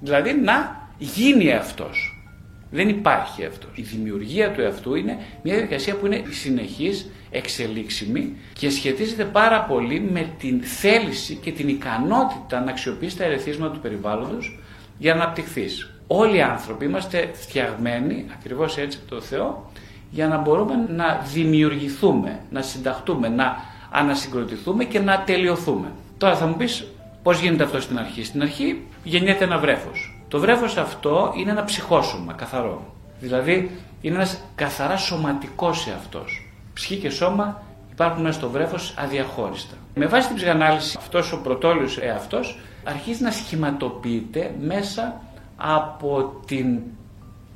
Δηλαδή 0.00 0.34
να 0.34 0.88
γίνει 0.98 1.52
αυτός. 1.52 2.22
Δεν 2.70 2.88
υπάρχει 2.88 3.44
αυτός. 3.44 3.70
Η 3.74 3.82
δημιουργία 3.82 4.52
του 4.52 4.60
εαυτού 4.60 4.94
είναι 4.94 5.18
μια 5.42 5.54
διαδικασία 5.54 5.94
που 5.96 6.06
είναι 6.06 6.22
συνεχής, 6.30 7.10
εξελίξιμη 7.30 8.36
και 8.52 8.70
σχετίζεται 8.70 9.24
πάρα 9.24 9.60
πολύ 9.64 10.00
με 10.00 10.32
την 10.38 10.62
θέληση 10.62 11.34
και 11.34 11.52
την 11.52 11.68
ικανότητα 11.68 12.60
να 12.60 12.70
αξιοποιήσει 12.70 13.16
τα 13.16 13.24
ερεθίσματα 13.24 13.72
του 13.74 13.80
περιβάλλοντος 13.80 14.58
για 14.98 15.14
να 15.14 15.22
αναπτυχθείς. 15.22 15.90
Όλοι 16.06 16.36
οι 16.36 16.42
άνθρωποι 16.42 16.84
είμαστε 16.84 17.30
φτιαγμένοι, 17.32 18.26
ακριβώς 18.32 18.76
έτσι 18.76 18.98
από 19.02 19.14
το 19.14 19.20
Θεό, 19.20 19.70
για 20.10 20.28
να 20.28 20.38
μπορούμε 20.38 20.74
να 20.88 21.26
δημιουργηθούμε, 21.32 22.40
να 22.50 22.62
συνταχτούμε, 22.62 23.28
να 23.28 23.56
ανασυγκροτηθούμε 23.90 24.84
και 24.84 25.00
να 25.00 25.22
τελειωθούμε. 25.22 25.92
Τώρα 26.18 26.36
θα 26.36 26.46
μου 26.46 26.56
πεις, 26.56 26.86
πώς 27.28 27.40
γίνεται 27.40 27.62
αυτό 27.62 27.80
στην 27.80 27.98
αρχή; 27.98 28.24
Στην 28.24 28.42
αρχή 28.42 28.82
γεννιέται 29.04 29.44
ένα 29.44 29.58
βρέφος. 29.58 30.20
Το 30.28 30.38
βρέφος 30.38 30.76
αυτό 30.76 31.32
είναι 31.36 31.50
ένα 31.50 31.64
ψυχόσωμα, 31.64 32.32
καθαρό. 32.32 32.94
Δηλαδή 33.20 33.70
είναι 34.00 34.14
ένας 34.14 34.40
καθαρά 34.54 34.96
σωματικός 34.96 35.86
εαυτός. 35.86 36.50
Ψυχή 36.74 36.96
και 36.96 37.10
σώμα 37.10 37.62
υπάρχουν 37.92 38.22
μέσα 38.22 38.38
στο 38.38 38.50
βρέφος 38.50 38.94
αδιαχώριστα. 38.98 39.74
Με 39.94 40.06
βάση 40.06 40.26
την 40.26 40.36
ψυχανάλυση 40.36 40.96
αυτός 40.98 41.32
ο 41.32 41.40
πρωτόλιος 41.40 41.98
εαυτός 41.98 42.58
αρχίζει 42.84 43.22
να 43.22 43.30
σχηματοποιείται 43.30 44.54
μέσα 44.60 45.20
από 45.56 46.40
την 46.46 46.78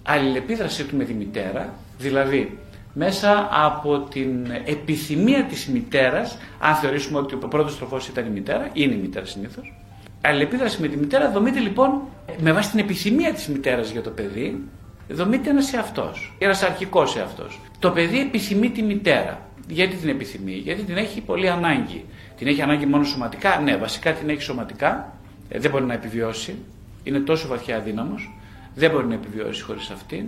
αλληλεπίδρασή 0.02 0.84
του 0.84 0.96
με 0.96 1.04
τη 1.04 1.14
μητέρα, 1.14 1.72
δηλαδή 1.98 2.58
μέσα 2.92 3.48
από 3.50 3.98
την 3.98 4.46
επιθυμία 4.64 5.44
της 5.44 5.66
μητέρας, 5.66 6.38
αν 6.58 6.74
θεωρήσουμε 6.74 7.18
ότι 7.18 7.34
ο 7.34 7.48
πρώτος 7.48 7.76
τροφός 7.76 8.08
ήταν 8.08 8.26
η 8.26 8.30
μητέρα, 8.30 8.68
είναι 8.72 8.94
η 8.94 8.96
μητέρα 8.96 9.24
συνήθως, 9.24 9.74
αλληλεπίδραση 10.20 10.80
με 10.80 10.88
τη 10.88 10.96
μητέρα 10.96 11.30
δομείται 11.30 11.60
λοιπόν 11.60 12.00
με 12.40 12.52
βάση 12.52 12.70
την 12.70 12.78
επιθυμία 12.78 13.32
της 13.32 13.48
μητέρας 13.48 13.90
για 13.90 14.02
το 14.02 14.10
παιδί, 14.10 14.60
δομείται 15.08 15.50
ένας 15.50 15.72
εαυτός, 15.72 16.34
ένας 16.38 16.62
αρχικός 16.62 17.16
εαυτός. 17.16 17.60
Το 17.78 17.90
παιδί 17.90 18.20
επιθυμεί 18.20 18.70
τη 18.70 18.82
μητέρα. 18.82 19.46
Γιατί 19.68 19.96
την 19.96 20.08
επιθυμεί, 20.08 20.52
γιατί 20.52 20.82
την 20.82 20.96
έχει 20.96 21.20
πολύ 21.20 21.48
ανάγκη. 21.48 22.04
Την 22.36 22.46
έχει 22.46 22.62
ανάγκη 22.62 22.86
μόνο 22.86 23.04
σωματικά, 23.04 23.60
ναι, 23.60 23.76
βασικά 23.76 24.12
την 24.12 24.28
έχει 24.28 24.42
σωματικά, 24.42 25.16
ε, 25.48 25.58
δεν 25.58 25.70
μπορεί 25.70 25.84
να 25.84 25.94
επιβιώσει, 25.94 26.54
είναι 27.02 27.18
τόσο 27.18 27.48
βαθιά 27.48 27.76
αδύναμος, 27.76 28.30
δεν 28.74 28.90
μπορεί 28.90 29.06
να 29.06 29.14
επιβιώσει 29.14 29.62
χωρίς 29.62 29.90
αυτήν, 29.90 30.24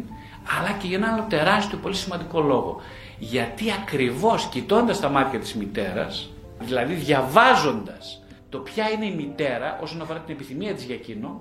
αλλά 0.59 0.71
και 0.73 0.87
για 0.87 0.97
ένα 0.97 1.13
άλλο 1.13 1.27
τεράστιο 1.29 1.79
πολύ 1.79 1.95
σημαντικό 1.95 2.41
λόγο. 2.41 2.81
Γιατί 3.19 3.73
ακριβώς 3.73 4.47
κοιτώντας 4.47 5.01
τα 5.01 5.09
μάτια 5.09 5.39
της 5.39 5.55
μητέρας, 5.55 6.31
δηλαδή 6.61 6.95
διαβάζοντας 6.95 8.23
το 8.49 8.59
ποια 8.59 8.91
είναι 8.91 9.07
η 9.07 9.15
μητέρα 9.15 9.79
όσον 9.83 10.01
αφορά 10.01 10.19
την 10.19 10.35
επιθυμία 10.35 10.75
της 10.75 10.85
για 10.85 10.95
εκείνο, 10.95 11.41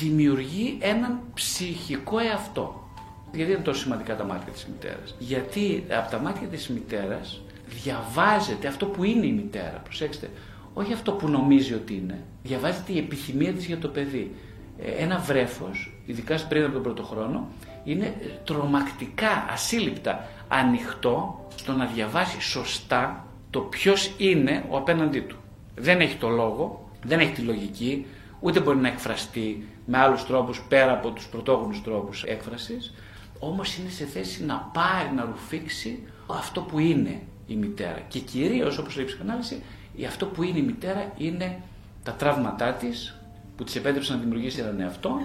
δημιουργεί 0.00 0.78
έναν 0.80 1.20
ψυχικό 1.34 2.18
εαυτό. 2.18 2.88
Γιατί 3.32 3.52
είναι 3.52 3.60
τόσο 3.60 3.80
σημαντικά 3.80 4.16
τα 4.16 4.24
μάτια 4.24 4.52
της 4.52 4.66
μητέρας. 4.66 5.14
Γιατί 5.18 5.84
από 5.90 6.10
τα 6.10 6.18
μάτια 6.18 6.48
της 6.48 6.68
μητέρας 6.68 7.40
διαβάζεται 7.82 8.68
αυτό 8.68 8.86
που 8.86 9.04
είναι 9.04 9.26
η 9.26 9.32
μητέρα. 9.32 9.80
Προσέξτε, 9.84 10.30
όχι 10.74 10.92
αυτό 10.92 11.12
που 11.12 11.28
νομίζει 11.28 11.74
ότι 11.74 11.94
είναι. 11.94 12.24
Διαβάζεται 12.42 12.92
η 12.92 12.98
επιθυμία 12.98 13.52
της 13.52 13.66
για 13.66 13.78
το 13.78 13.88
παιδί. 13.88 14.34
Ε, 14.78 14.90
ένα 14.90 15.18
βρέφος, 15.18 16.02
ειδικά 16.06 16.46
πριν 16.48 16.64
από 16.64 16.72
τον 16.72 16.82
πρώτο 16.82 17.02
χρόνο, 17.02 17.48
είναι 17.84 18.14
τρομακτικά, 18.44 19.46
ασύλληπτα 19.52 20.28
ανοιχτό 20.48 21.46
στο 21.54 21.72
να 21.72 21.86
διαβάσει 21.86 22.40
σωστά 22.40 23.24
το 23.50 23.60
ποιος 23.60 24.12
είναι 24.16 24.64
ο 24.68 24.76
απέναντί 24.76 25.20
του. 25.20 25.36
Δεν 25.76 26.00
έχει 26.00 26.16
το 26.16 26.28
λόγο, 26.28 26.90
δεν 27.04 27.20
έχει 27.20 27.32
τη 27.32 27.40
λογική, 27.40 28.06
ούτε 28.40 28.60
μπορεί 28.60 28.78
να 28.78 28.88
εκφραστεί 28.88 29.68
με 29.86 29.98
άλλους 29.98 30.26
τρόπους 30.26 30.62
πέρα 30.68 30.92
από 30.92 31.10
τους 31.10 31.26
πρωτόγονους 31.26 31.82
τρόπους 31.82 32.22
έκφρασης, 32.22 32.94
όμως 33.38 33.76
είναι 33.76 33.90
σε 33.90 34.04
θέση 34.04 34.44
να 34.44 34.70
πάρει, 34.72 35.14
να 35.14 35.24
ρουφήξει 35.24 36.02
αυτό 36.26 36.60
που 36.60 36.78
είναι 36.78 37.20
η 37.46 37.54
μητέρα. 37.54 37.98
Και 38.08 38.18
κυρίως, 38.18 38.78
όπως 38.78 38.96
λέει 38.96 39.04
η 39.04 39.08
ψυχανάλυση, 39.08 39.62
αυτό 40.06 40.26
που 40.26 40.42
είναι 40.42 40.58
η 40.58 40.62
μητέρα 40.62 41.12
είναι 41.16 41.60
τα 42.02 42.12
τραύματά 42.12 42.72
της, 42.72 43.14
που 43.56 43.64
της 43.64 43.76
επέτρεψαν 43.76 44.16
να 44.16 44.22
δημιουργήσει 44.22 44.60
έναν 44.60 44.80
εαυτό 44.80 45.20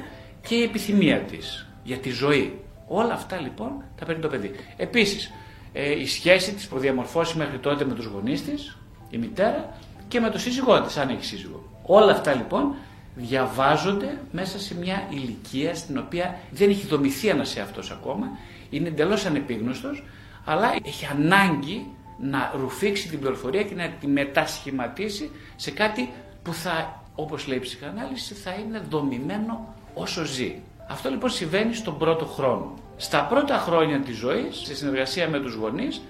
και 0.48 0.56
η 0.56 0.64
επιθυμία 0.64 1.20
της 1.20 1.68
για 1.86 1.98
τη 1.98 2.10
ζωή. 2.10 2.60
Όλα 2.88 3.14
αυτά 3.14 3.40
λοιπόν 3.40 3.84
τα 3.96 4.06
παίρνει 4.06 4.22
το 4.22 4.28
παιδί. 4.28 4.52
Επίσης, 4.78 5.32
ε, 5.74 6.00
η 6.00 6.08
σχέση 6.08 6.54
της 6.54 6.68
που 6.68 6.80
διαμορφώσει 6.80 7.38
μέχρι 7.38 7.58
τότε 7.58 7.86
με 7.86 7.94
τους 7.94 8.06
γονείς 8.06 8.44
της, 8.44 8.78
η 9.10 9.18
μητέρα, 9.18 9.78
και 10.08 10.20
με 10.20 10.30
τον 10.30 10.40
σύζυγό 10.40 10.82
της, 10.82 10.98
αν 10.98 11.10
έχει 11.10 11.26
σύζυγο. 11.26 11.64
Όλα 11.86 12.12
αυτά 12.12 12.34
λοιπόν 12.34 12.76
διαβάζονται 13.16 14.18
μέσα 14.32 14.60
σε 14.60 14.76
μια 14.76 15.08
ηλικία 15.10 15.76
στην 15.76 15.98
οποία 15.98 16.40
δεν 16.52 16.70
έχει 16.70 16.88
δομηθεί 16.88 17.28
ένας 17.28 17.56
εαυτός 17.56 17.92
ακόμα, 17.92 18.28
είναι 18.70 18.88
εντελώς 18.88 19.26
ανεπίγνωστος, 19.26 20.04
αλλά 20.46 20.76
έχει 20.84 21.06
ανάγκη 21.06 21.88
να 22.20 22.52
ρουφήξει 22.60 23.10
την 23.10 23.20
πληροφορία 23.20 23.64
και 23.64 23.76
να 23.76 23.90
τη 23.90 24.08
μετασχηματίσει 24.08 25.32
σε 25.56 25.72
κάτι 25.72 26.10
που 26.44 26.54
θα, 26.54 27.04
όπως 27.16 27.48
λέει 27.48 27.58
η 27.58 27.62
ψυχανάλυση, 27.62 28.34
θα 28.34 28.54
είναι 28.54 28.82
δομημένο 28.90 29.74
όσο 29.94 30.24
ζει. 30.24 30.56
Αυτό 30.90 31.10
λοιπόν 31.10 31.30
συμβαίνει 31.30 31.74
στον 31.74 31.98
πρώτο 31.98 32.26
χρόνο. 32.26 32.74
Στα 32.98 33.24
πρώτα 33.24 33.58
χρόνια 33.58 34.00
της 34.00 34.18
ζωής, 34.18 34.58
σε 34.58 34.76
συνεργασία 34.76 35.30
με 35.30 35.40
τους 35.40 35.54
γονείς, 35.54 36.02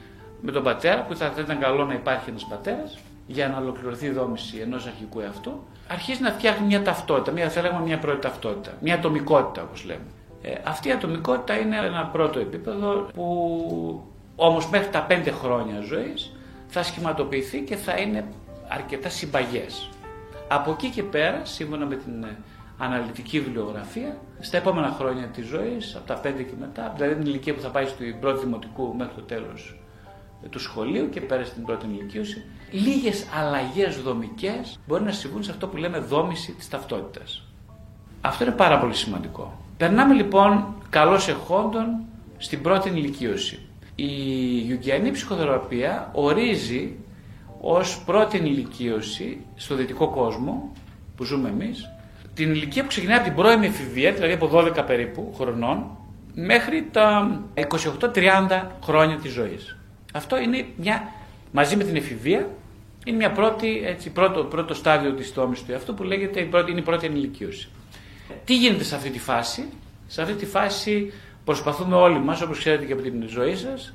με 0.41 0.51
τον 0.51 0.63
πατέρα, 0.63 1.03
που 1.03 1.15
θα 1.15 1.33
ήταν 1.39 1.59
καλό 1.59 1.85
να 1.85 1.93
υπάρχει 1.93 2.29
ένας 2.29 2.45
πατέρας, 2.45 2.97
για 3.27 3.47
να 3.47 3.57
ολοκληρωθεί 3.57 4.05
η 4.05 4.11
δόμηση 4.11 4.57
ενός 4.57 4.85
αρχικού 4.85 5.19
εαυτού, 5.19 5.63
αρχίζει 5.87 6.21
να 6.21 6.31
φτιάχνει 6.31 6.65
μια 6.65 6.81
ταυτότητα, 6.81 7.31
μια, 7.31 7.49
θα 7.49 7.61
λέγαμε 7.61 7.85
μια 7.85 7.99
πρώτη 7.99 8.21
ταυτότητα, 8.21 8.73
μια 8.81 8.95
ατομικότητα 8.95 9.61
όπως 9.61 9.83
λέμε. 9.85 10.05
Ε, 10.41 10.53
αυτή 10.63 10.87
η 10.87 10.91
ατομικότητα 10.91 11.59
είναι 11.59 11.77
ένα 11.77 12.05
πρώτο 12.05 12.39
επίπεδο 12.39 13.07
που 13.13 14.03
όμως 14.35 14.69
μέχρι 14.69 14.89
τα 14.89 15.01
πέντε 15.01 15.31
χρόνια 15.31 15.81
ζωής 15.81 16.31
θα 16.67 16.83
σχηματοποιηθεί 16.83 17.61
και 17.61 17.75
θα 17.75 17.97
είναι 17.97 18.25
αρκετά 18.67 19.09
συμπαγές. 19.09 19.89
Από 20.47 20.71
εκεί 20.71 20.89
και 20.89 21.03
πέρα, 21.03 21.41
σύμφωνα 21.43 21.85
με 21.85 21.95
την 21.95 22.23
ε, 22.23 22.37
αναλυτική 22.77 23.39
βιβλιογραφία, 23.39 24.17
στα 24.39 24.57
επόμενα 24.57 24.95
χρόνια 24.99 25.25
της 25.27 25.45
ζωής, 25.45 25.95
από 25.95 26.07
τα 26.07 26.21
5 26.23 26.43
και 26.43 26.53
μετά, 26.59 26.93
δηλαδή 26.95 27.15
την 27.15 27.25
ηλικία 27.25 27.53
που 27.53 27.61
θα 27.61 27.69
πάει 27.69 27.85
στην 27.85 28.19
πρώτη 28.19 28.39
δημοτικού 28.45 28.95
μέχρι 28.95 29.13
το 29.15 29.21
τέλος 29.21 29.79
του 30.49 30.59
σχολείου 30.59 31.09
και 31.09 31.21
πέρα 31.21 31.43
στην 31.45 31.65
πρώτη 31.65 31.85
ηλικίωση, 31.85 32.45
λίγες 32.71 33.25
αλλαγές 33.39 34.01
δομικές 34.01 34.79
μπορεί 34.87 35.03
να 35.03 35.11
συμβούν 35.11 35.43
σε 35.43 35.51
αυτό 35.51 35.67
που 35.67 35.77
λέμε 35.77 35.99
δόμηση 35.99 36.51
της 36.51 36.69
ταυτότητας. 36.69 37.43
Αυτό 38.21 38.43
είναι 38.43 38.53
πάρα 38.53 38.79
πολύ 38.79 38.93
σημαντικό. 38.93 39.59
Περνάμε 39.77 40.13
λοιπόν 40.13 40.75
καλώς 40.89 41.27
εχόντων 41.27 41.87
στην 42.37 42.61
πρώτη 42.61 42.89
ηλικίωση. 42.89 43.59
Η 43.95 44.07
Ιουγκιανή 44.67 45.11
ψυχοθεραπεία 45.11 46.09
ορίζει 46.13 46.95
ως 47.61 48.03
πρώτη 48.05 48.37
ηλικίωση 48.37 49.45
στο 49.55 49.75
δυτικό 49.75 50.09
κόσμο 50.09 50.71
που 51.15 51.23
ζούμε 51.23 51.49
εμείς 51.49 51.89
την 52.35 52.51
ηλικία 52.51 52.81
που 52.81 52.87
ξεκινάει 52.87 53.15
από 53.15 53.25
την 53.25 53.35
πρώιμη 53.35 53.65
εφηβεία, 53.65 54.11
δηλαδή 54.11 54.33
από 54.33 54.49
12 54.53 54.85
περίπου 54.85 55.33
χρονών, 55.37 55.97
μέχρι 56.33 56.87
τα 56.91 57.41
28-30 57.53 58.61
χρόνια 58.83 59.17
της 59.17 59.31
ζωής. 59.31 59.77
Αυτό 60.13 60.37
είναι 60.37 60.65
μια, 60.75 61.11
μαζί 61.51 61.75
με 61.75 61.83
την 61.83 61.95
εφηβεία, 61.95 62.47
είναι 63.05 63.17
μια 63.17 63.31
πρώτη, 63.31 63.81
έτσι, 63.85 64.09
πρώτο, 64.09 64.43
πρώτο 64.43 64.73
στάδιο 64.73 65.13
της 65.13 65.33
τόμης 65.33 65.63
του 65.63 65.71
εαυτού 65.71 65.93
που 65.93 66.03
λέγεται 66.03 66.39
η 66.39 66.45
πρώτη, 66.45 66.71
είναι 66.71 66.79
η 66.79 66.83
πρώτη 66.83 67.05
ενηλικίωση. 67.05 67.69
Τι 68.45 68.57
γίνεται 68.57 68.83
σε 68.83 68.95
αυτή 68.95 69.09
τη 69.09 69.19
φάση; 69.19 69.69
Σε 70.07 70.21
αυτή 70.21 70.33
τη 70.33 70.45
φάση 70.45 71.13
προσπαθούμε 71.45 71.95
όλοι 71.95 72.19
μας, 72.19 72.41
όπως 72.41 72.57
ξέρετε 72.57 72.85
και 72.85 72.93
από 72.93 73.01
την 73.01 73.27
ζωή 73.27 73.55
σας, 73.55 73.93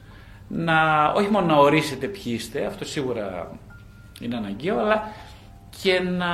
να 0.48 1.06
όχι 1.16 1.30
μόνο 1.30 1.46
να 1.46 1.56
ορίσετε 1.56 2.06
ποιοι 2.06 2.32
είστε, 2.36 2.66
αυτό 2.66 2.84
σίγουρα 2.84 3.58
είναι 4.20 4.36
αναγκαίο, 4.36 4.78
αλλά 4.78 5.08
και 5.82 6.00
να 6.00 6.26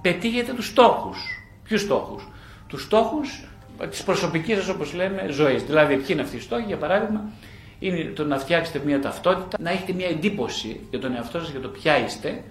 πετύχετε 0.00 0.52
τους 0.52 0.66
στόχους. 0.66 1.37
Ποιους 1.68 1.80
στόχους; 1.80 2.28
Τους 2.66 2.82
στόχους 2.82 3.44
της 3.90 4.02
προσωπικής 4.02 4.56
σας, 4.56 4.68
όπως 4.68 4.94
λέμε, 4.94 5.26
ζωής. 5.30 5.62
Δηλαδή, 5.62 5.96
ποιοι 5.96 6.06
είναι 6.08 6.22
αυτοί 6.22 6.36
οι 6.36 6.40
στόχοι, 6.40 6.64
για 6.66 6.76
παράδειγμα, 6.76 7.24
είναι 7.78 8.04
το 8.04 8.24
να 8.24 8.38
φτιάξετε 8.38 8.80
μια 8.84 9.00
ταυτότητα, 9.00 9.58
να 9.60 9.70
έχετε 9.70 9.92
μια 9.92 10.08
εντύπωση 10.08 10.80
για 10.90 10.98
τον 10.98 11.14
εαυτό 11.14 11.38
σας, 11.38 11.50
για 11.50 11.60
το 11.60 11.68
ποια 11.68 12.04
είστε, 12.04 12.42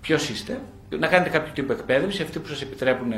ποιος 0.00 0.28
είστε, 0.28 0.60
να 0.98 1.06
κάνετε 1.06 1.30
κάποιο 1.30 1.52
τύπο 1.52 1.72
εκπαίδευση, 1.72 2.22
αυτοί 2.22 2.38
που 2.38 2.48
σας 2.48 2.62
επιτρέπουν 2.62 3.12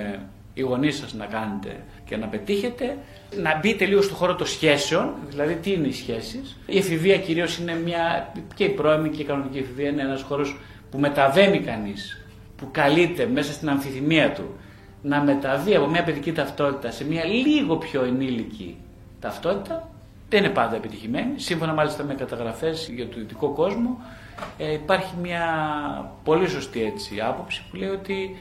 οι 0.55 0.61
γονείς 0.61 0.97
σας 0.97 1.15
να 1.15 1.27
κάνετε 1.27 1.85
και 2.05 2.17
να 2.17 2.27
πετύχετε, 2.27 2.97
να 3.43 3.59
μπείτε 3.59 3.85
λίγο 3.85 4.03
στο 4.03 4.15
χώρο 4.15 4.35
των 4.35 4.47
σχέσεων, 4.47 5.15
δηλαδή 5.29 5.55
τι 5.55 5.73
είναι 5.73 5.87
οι 5.87 5.93
σχέσεις. 5.93 6.57
Η 6.67 6.79
εφηβεία 6.79 7.19
κυρίως 7.19 7.59
είναι 7.59 7.75
μια, 7.85 8.33
και 8.55 8.65
η 8.65 8.69
πρώιμη 8.69 9.09
και 9.09 9.23
η 9.23 9.25
κανονική 9.25 9.59
εφηβεία 9.59 9.89
είναι 9.89 10.03
ένας 10.03 10.23
χώρος 10.23 10.59
που 10.91 10.99
μεταβαίνει 10.99 11.61
κανείς, 11.61 12.25
που 12.57 12.69
καλείται 12.73 13.27
μέσα 13.27 13.53
στην 13.53 13.69
αμφιθυμία 13.69 14.33
του 14.33 14.55
να 15.09 15.23
μεταβεί 15.23 15.75
από 15.75 15.87
μια 15.87 16.05
παιδική 16.05 16.33
ταυτότητα 16.33 16.91
σε 16.91 17.05
μια 17.05 17.25
λίγο 17.25 17.77
πιο 17.77 18.03
ενήλικη 18.05 18.77
ταυτότητα 19.21 19.89
δεν 20.29 20.45
είναι 20.45 20.53
πάντα 20.53 20.77
επιτυχημένη. 20.77 21.41
Σύμφωνα 21.41 21.73
μάλιστα 21.73 22.05
με 22.05 22.15
καταγραφές 22.15 22.91
για 22.95 23.09
το 23.09 23.15
δυτικό 23.17 23.49
κόσμο 23.49 24.01
ε, 24.59 24.73
υπάρχει 24.73 25.15
μια 25.23 25.45
πολύ 26.25 26.49
σωστή 26.49 26.85
έτσι 26.85 27.21
άποψη 27.21 27.65
που 27.71 27.77
λέει 27.77 27.89
ότι 27.89 28.37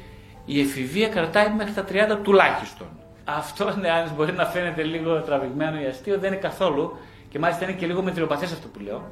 η 0.46 0.60
εφηβεία 0.60 1.08
κρατάει 1.10 1.54
μέχρι 1.58 1.74
τα 1.74 1.86
30 2.16 2.18
τουλάχιστον. 2.24 2.88
Αυτό 3.24 3.76
ναι, 3.80 3.90
αν 3.90 4.12
μπορεί 4.16 4.32
να 4.32 4.46
φαίνεται 4.46 4.84
λίγο 4.84 5.22
τραβηγμένο 5.22 5.80
ή 5.80 5.86
αστείο 5.86 6.18
δεν 6.20 6.32
είναι 6.32 6.42
καθόλου 6.42 6.98
και 7.30 7.40
μάλιστα 7.40 7.64
είναι 7.64 7.74
και 7.74 7.86
λίγο 7.86 8.02
μετριοπαθές 8.02 8.52
αυτό 8.52 8.68
που 8.68 8.80
λέω. 8.80 9.12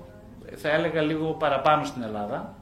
Θα 0.55 0.69
έλεγα 0.69 1.01
λίγο 1.01 1.31
παραπάνω 1.31 1.83
στην 1.83 2.01
Ελλάδα 2.01 2.53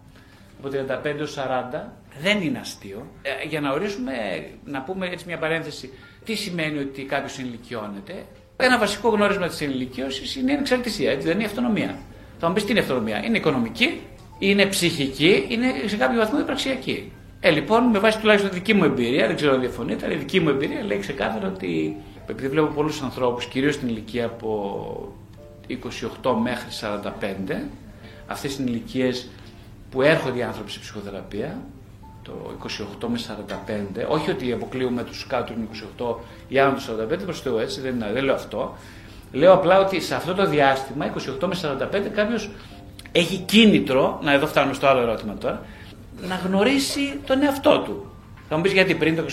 από 0.59 0.69
35 1.03 1.05
έως 1.05 1.37
40 1.73 1.79
δεν 2.21 2.41
είναι 2.41 2.59
αστείο. 2.59 3.07
Ε, 3.21 3.47
για 3.47 3.61
να 3.61 3.71
ορίσουμε, 3.71 4.13
να 4.65 4.81
πούμε 4.81 5.07
έτσι 5.07 5.25
μια 5.27 5.37
παρένθεση, 5.37 5.93
τι 6.25 6.35
σημαίνει 6.35 6.79
ότι 6.79 7.03
κάποιος 7.03 7.39
ενηλικιώνεται. 7.39 8.25
Ένα 8.57 8.77
βασικό 8.77 9.09
γνώρισμα 9.09 9.47
της 9.47 9.61
ενηλικίωσης 9.61 10.35
είναι 10.35 10.51
η 10.51 10.55
εξαρτησία, 10.55 11.11
έτσι 11.11 11.25
δεν 11.27 11.33
είναι 11.33 11.43
η 11.43 11.45
αυτονομία. 11.45 11.97
Θα 12.39 12.47
μου 12.47 12.53
πεις 12.53 12.63
τι 12.63 12.71
είναι 12.71 12.79
η 12.79 12.83
αυτονομία. 12.83 13.25
Είναι 13.25 13.37
οικονομική, 13.37 14.01
είναι 14.39 14.65
ψυχική, 14.65 15.45
είναι 15.49 15.73
σε 15.85 15.97
κάποιο 15.97 16.19
βαθμό 16.19 16.39
υπαρξιακή. 16.39 17.11
Ε, 17.39 17.49
λοιπόν, 17.49 17.83
με 17.83 17.99
βάση 17.99 18.19
τουλάχιστον 18.19 18.51
τη 18.51 18.55
δική 18.55 18.73
μου 18.73 18.83
εμπειρία, 18.83 19.27
δεν 19.27 19.35
ξέρω 19.35 19.53
αν 19.53 19.59
διαφωνείτε, 19.59 20.05
αλλά 20.05 20.13
η 20.13 20.17
δική 20.17 20.39
μου 20.39 20.49
εμπειρία 20.49 20.83
λέει 20.83 20.97
ξεκάθαρα 20.99 21.47
ότι 21.47 21.95
επειδή 22.27 22.49
βλέπω 22.49 22.67
πολλούς 22.67 23.01
ανθρώπους, 23.01 23.45
κυρίως 23.45 23.73
στην 23.73 23.87
ηλικία 23.87 24.25
από 24.25 25.17
28 26.23 26.35
μέχρι 26.41 26.67
45, 26.81 27.61
αυτές 28.27 28.57
είναι 28.57 28.69
ηλικίε 28.69 29.11
που 29.91 30.01
έρχονται 30.01 30.39
οι 30.39 30.43
άνθρωποι 30.43 30.71
σε 30.71 30.79
ψυχοθεραπεία, 30.79 31.61
το 32.23 32.33
28 33.01 33.07
με 33.07 33.19
45. 34.05 34.05
Όχι 34.07 34.31
ότι 34.31 34.51
αποκλείουμε 34.51 35.03
τους 35.03 35.27
κάτω 35.27 35.53
του 35.53 36.19
28 36.19 36.23
ή 36.47 36.59
άνω 36.59 36.73
του 36.73 36.81
45, 37.13 37.19
προς 37.25 37.41
Θεού 37.41 37.57
έτσι, 37.57 37.81
δεν, 37.81 38.03
δεν 38.13 38.23
λέω 38.23 38.35
αυτό. 38.35 38.77
Λέω 39.31 39.53
απλά 39.53 39.79
ότι 39.79 40.01
σε 40.01 40.15
αυτό 40.15 40.33
το 40.33 40.45
διάστημα, 40.45 41.13
28 41.41 41.47
με 41.47 41.55
45, 41.93 42.09
κάποιος 42.13 42.49
έχει 43.11 43.37
κίνητρο, 43.37 44.19
να 44.23 44.33
εδώ 44.33 44.47
φτάνω 44.47 44.73
στο 44.73 44.87
άλλο 44.87 45.01
ερώτημα 45.01 45.33
τώρα, 45.33 45.61
να 46.21 46.35
γνωρίσει 46.35 47.19
τον 47.25 47.41
εαυτό 47.41 47.79
του. 47.79 48.11
Θα 48.49 48.55
μου 48.55 48.61
πεις 48.61 48.71
γιατί 48.71 48.95
πριν, 48.95 49.15
το 49.15 49.23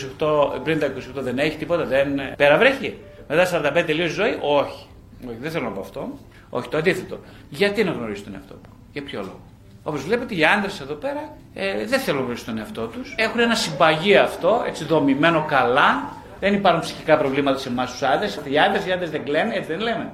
28, 0.56 0.60
πριν 0.64 0.78
τα 0.78 0.86
28 0.86 1.22
δεν 1.22 1.38
έχει 1.38 1.56
τίποτα, 1.56 1.84
δεν 1.84 2.08
πέρα 2.36 2.58
βρέχει. 2.58 2.96
Μετά 3.28 3.72
45 3.78 3.84
τελείωσε 3.86 4.10
η 4.10 4.14
ζωή, 4.14 4.38
όχι. 4.40 4.86
Όχι, 5.28 5.36
δεν 5.40 5.50
θέλω 5.50 5.64
να 5.64 5.70
πω 5.70 5.80
αυτό. 5.80 6.18
Όχι, 6.50 6.68
το 6.68 6.76
αντίθετο. 6.76 7.18
Γιατί 7.50 7.84
να 7.84 7.90
γνωρίσει 7.90 8.22
τον 8.22 8.34
εαυτό 8.34 8.54
του, 8.54 8.70
για 8.92 9.02
ποιο 9.02 9.20
λόγο; 9.20 9.40
Όπως 9.82 10.02
βλέπετε, 10.02 10.34
οι 10.34 10.44
άντρες 10.44 10.80
εδώ 10.80 10.94
πέρα 10.94 11.36
ε, 11.54 11.86
δεν 11.86 12.00
θέλουν 12.00 12.18
να 12.18 12.24
γνωρίσουν 12.24 12.46
τον 12.46 12.58
εαυτό 12.58 12.86
τους. 12.86 13.14
Έχουν 13.18 13.40
ένα 13.40 13.54
συμπαγή 13.54 14.16
αυτό, 14.16 14.62
έτσι 14.66 14.84
δομημένο 14.84 15.44
καλά. 15.48 16.12
Δεν 16.40 16.54
υπάρχουν 16.54 16.80
ψυχικά 16.80 17.16
προβλήματα 17.16 17.58
σε 17.58 17.68
εμάς 17.68 17.90
τους 17.90 18.02
άντρες. 18.02 18.40
Οι 18.44 18.58
άντρες 18.58 18.86
οι 18.86 18.92
άντρες 18.92 19.10
δεν 19.10 19.24
κλαίνε, 19.24 19.54
έτσι 19.54 19.68
δεν 19.72 19.80
λέμε. 19.80 20.12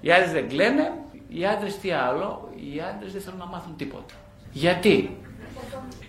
Οι 0.00 0.12
άντρες 0.12 0.32
δεν 0.32 0.48
κλαίνε, 0.48 0.92
οι 1.28 1.46
άντρες 1.46 1.78
τι 1.78 1.90
άλλο, 1.90 2.52
οι 2.56 2.80
άντρες 2.94 3.12
δεν 3.12 3.20
θέλουν 3.20 3.38
να 3.38 3.46
μάθουν 3.46 3.76
τίποτα. 3.76 4.14
Γιατί; 4.52 5.16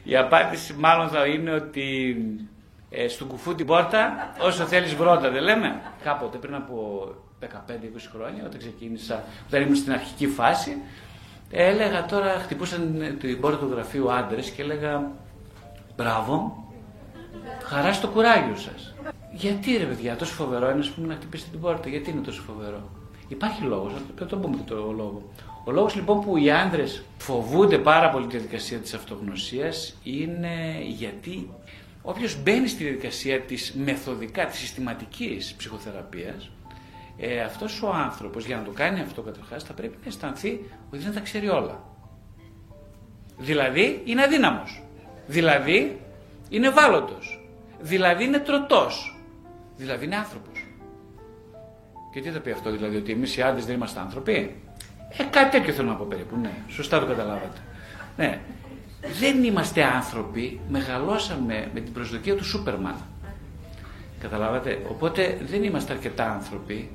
Η 0.04 0.18
απάντηση 0.18 0.74
μάλλον 0.74 1.10
θα 1.10 1.26
είναι 1.26 1.52
ότι 1.52 2.16
ε, 2.90 3.08
στον 3.08 3.28
κουφού 3.28 3.56
την 3.56 3.66
πόρτα 3.66 4.34
όσο 4.40 4.64
θέλεις 4.66 4.96
βρώτα, 4.96 5.30
δεν 5.30 5.44
λέμε. 5.44 5.82
Κάποτε 6.04 6.38
πριν 6.38 6.56
από 6.56 7.08
15-20 7.42 7.48
χρόνια 8.14 8.44
όταν 8.46 8.60
ξεκίνησα, 8.60 9.24
όταν 9.48 9.62
ήμουν 9.62 9.76
στην 9.76 9.92
αρχική 9.92 10.28
φάση, 10.28 10.78
έλεγα 11.51 12.06
τώρα, 12.06 12.30
χτυπούσαν 12.30 13.16
την 13.20 13.39
πόρτα 13.39 13.58
του 13.58 13.72
γραφείου 13.72 14.12
άντρες 14.12 14.50
και 14.50 14.62
έλεγα 14.62 15.12
μπράβο, 15.96 16.63
χαράς 17.63 17.96
στο 17.96 18.08
κουράγιο 18.08 18.56
σας. 18.56 18.94
Γιατί 19.32 19.77
ρε 19.77 19.86
παιδιά, 19.86 20.16
τόσο 20.16 20.34
φοβερό 20.34 20.70
είναι 20.70 20.86
πούμε, 20.96 21.08
να 21.08 21.16
χτυπήσετε 21.16 21.50
την 21.51 21.60
πόρτα, 21.60 21.89
γιατί 21.89 22.10
είναι 22.10 22.22
τόσο 22.22 22.42
φοβερό. 22.42 22.89
Υπάρχει 23.27 23.63
λόγος, 23.63 23.92
θα 24.18 24.25
το 24.25 24.38
πούμε 24.38 24.56
και 24.56 24.63
το 24.66 24.75
λόγο. 24.75 25.24
Ο 25.63 25.72
λόγος 25.72 25.96
λοιπόν 25.96 26.22
που 26.22 26.38
οι 26.38 26.51
άντρες 26.51 27.04
φοβούνται 27.18 27.77
πάρα 27.77 28.10
πολύ 28.10 28.25
τη 28.25 28.32
διαδικασία 28.32 28.77
της 28.77 28.94
αυτογνωσίας 28.94 29.96
είναι 30.04 30.82
γιατί 30.88 31.50
όποιος 32.01 32.42
μπαίνει 32.42 32.68
στη 32.68 32.84
διαδικασία 32.84 33.42
της 33.42 33.74
μεθοδικά, 33.86 34.46
της 34.46 34.60
συστηματικής 34.60 35.54
ψυχοθεραπείας, 35.58 36.50
ε, 37.18 37.42
αυτός 37.42 37.82
ο 37.82 37.90
άνθρωπος 37.94 38.46
για 38.46 38.58
να 38.58 38.64
το 38.64 38.72
κάνει 38.72 39.00
αυτό 39.00 39.22
καταρχάς 39.22 39.64
θα 39.64 39.74
πρέπει 39.74 39.98
να 40.02 40.08
αισθανθεί 40.08 40.60
ότι 40.90 41.04
δεν 41.04 41.14
τα 41.14 41.20
ξέρει 41.20 41.50
όλα. 41.50 41.84
Δηλαδή 43.38 44.02
είναι 44.06 44.24
αδύναμος. 44.24 44.84
Δηλαδή 45.28 46.00
είναι 46.50 46.68
ευάλωτος. 46.68 47.50
Δηλαδή 47.80 48.24
είναι 48.24 48.40
τροτός. 48.40 49.18
Δηλαδή 49.76 50.06
είναι 50.06 50.16
άνθρωπος. 50.16 50.66
Και 52.14 52.22
τι 52.22 52.30
θα 52.30 52.40
πει 52.40 52.52
αυτό 52.52 52.72
δηλαδή, 52.72 52.96
ότι 52.96 53.12
εμείς 53.12 53.38
οι 53.38 53.42
άντρες 53.42 53.66
δεν 53.66 53.76
είμαστε 53.76 54.00
άνθρωποι; 54.00 54.56
Ε, 55.18 55.24
κάτι 55.24 55.58
τέτοιο 55.58 55.74
θέλω 55.74 55.90
να 55.90 55.96
πω 55.96 56.06
περίπου, 56.10 56.38
ναι. 56.38 56.52
Σωστά 56.68 57.00
το 57.00 57.06
καταλάβατε. 57.06 57.60
Ναι. 58.18 58.40
Δεν 59.20 59.44
είμαστε 59.44 59.84
άνθρωποι, 59.84 60.60
μεγαλώσαμε 60.70 61.70
με 61.74 61.80
την 61.80 61.94
προσδοκία 61.94 62.36
του 62.36 62.46
Σούπερμαν. 62.46 62.96
Καταλάβατε. 64.20 64.82
Οπότε 64.90 65.38
δεν 65.42 65.64
είμαστε 65.64 65.94
αρκετά 65.94 66.32
άνθρωποι. 66.32 66.90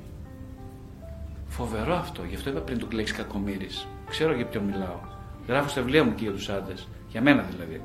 Φοβερό 1.57 1.95
αυτό. 1.95 2.23
Γι' 2.29 2.35
αυτό 2.35 2.49
είπα 2.49 2.59
πριν 2.59 2.77
του 2.77 2.87
λέξη 2.91 3.13
κακομύρη. 3.13 3.69
Ξέρω 4.09 4.33
για 4.33 4.45
ποιον 4.45 4.63
μιλάω. 4.63 4.99
Γράφω 5.47 5.69
στα 5.69 5.81
βιβλία 5.81 6.03
μου 6.03 6.15
και 6.15 6.23
για 6.23 6.31
τους 6.31 6.49
άντρες. 6.49 6.87
Για 7.09 7.21
μένα 7.21 7.45
δηλαδή. 7.51 7.81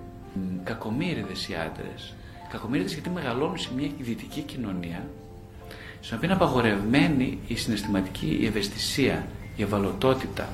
Κακομύριδε 0.65 1.33
οι 1.49 1.55
άντρες. 1.55 2.15
Κακομύριδε 2.51 2.89
γιατί 2.89 3.11
μεγαλώνουν 3.11 3.59
σε 3.59 3.69
μια 3.77 3.91
δυτική 3.99 4.41
κοινωνία 4.41 5.03
στην 6.01 6.17
οποία 6.17 6.29
είναι 6.29 6.39
απαγορευμένη 6.43 7.39
η 7.47 7.57
συναισθηματική 7.57 8.39
η 8.41 8.47
ευαισθησία, 8.47 9.27
η 9.57 9.63
ευαλωτότητα, 9.63 10.49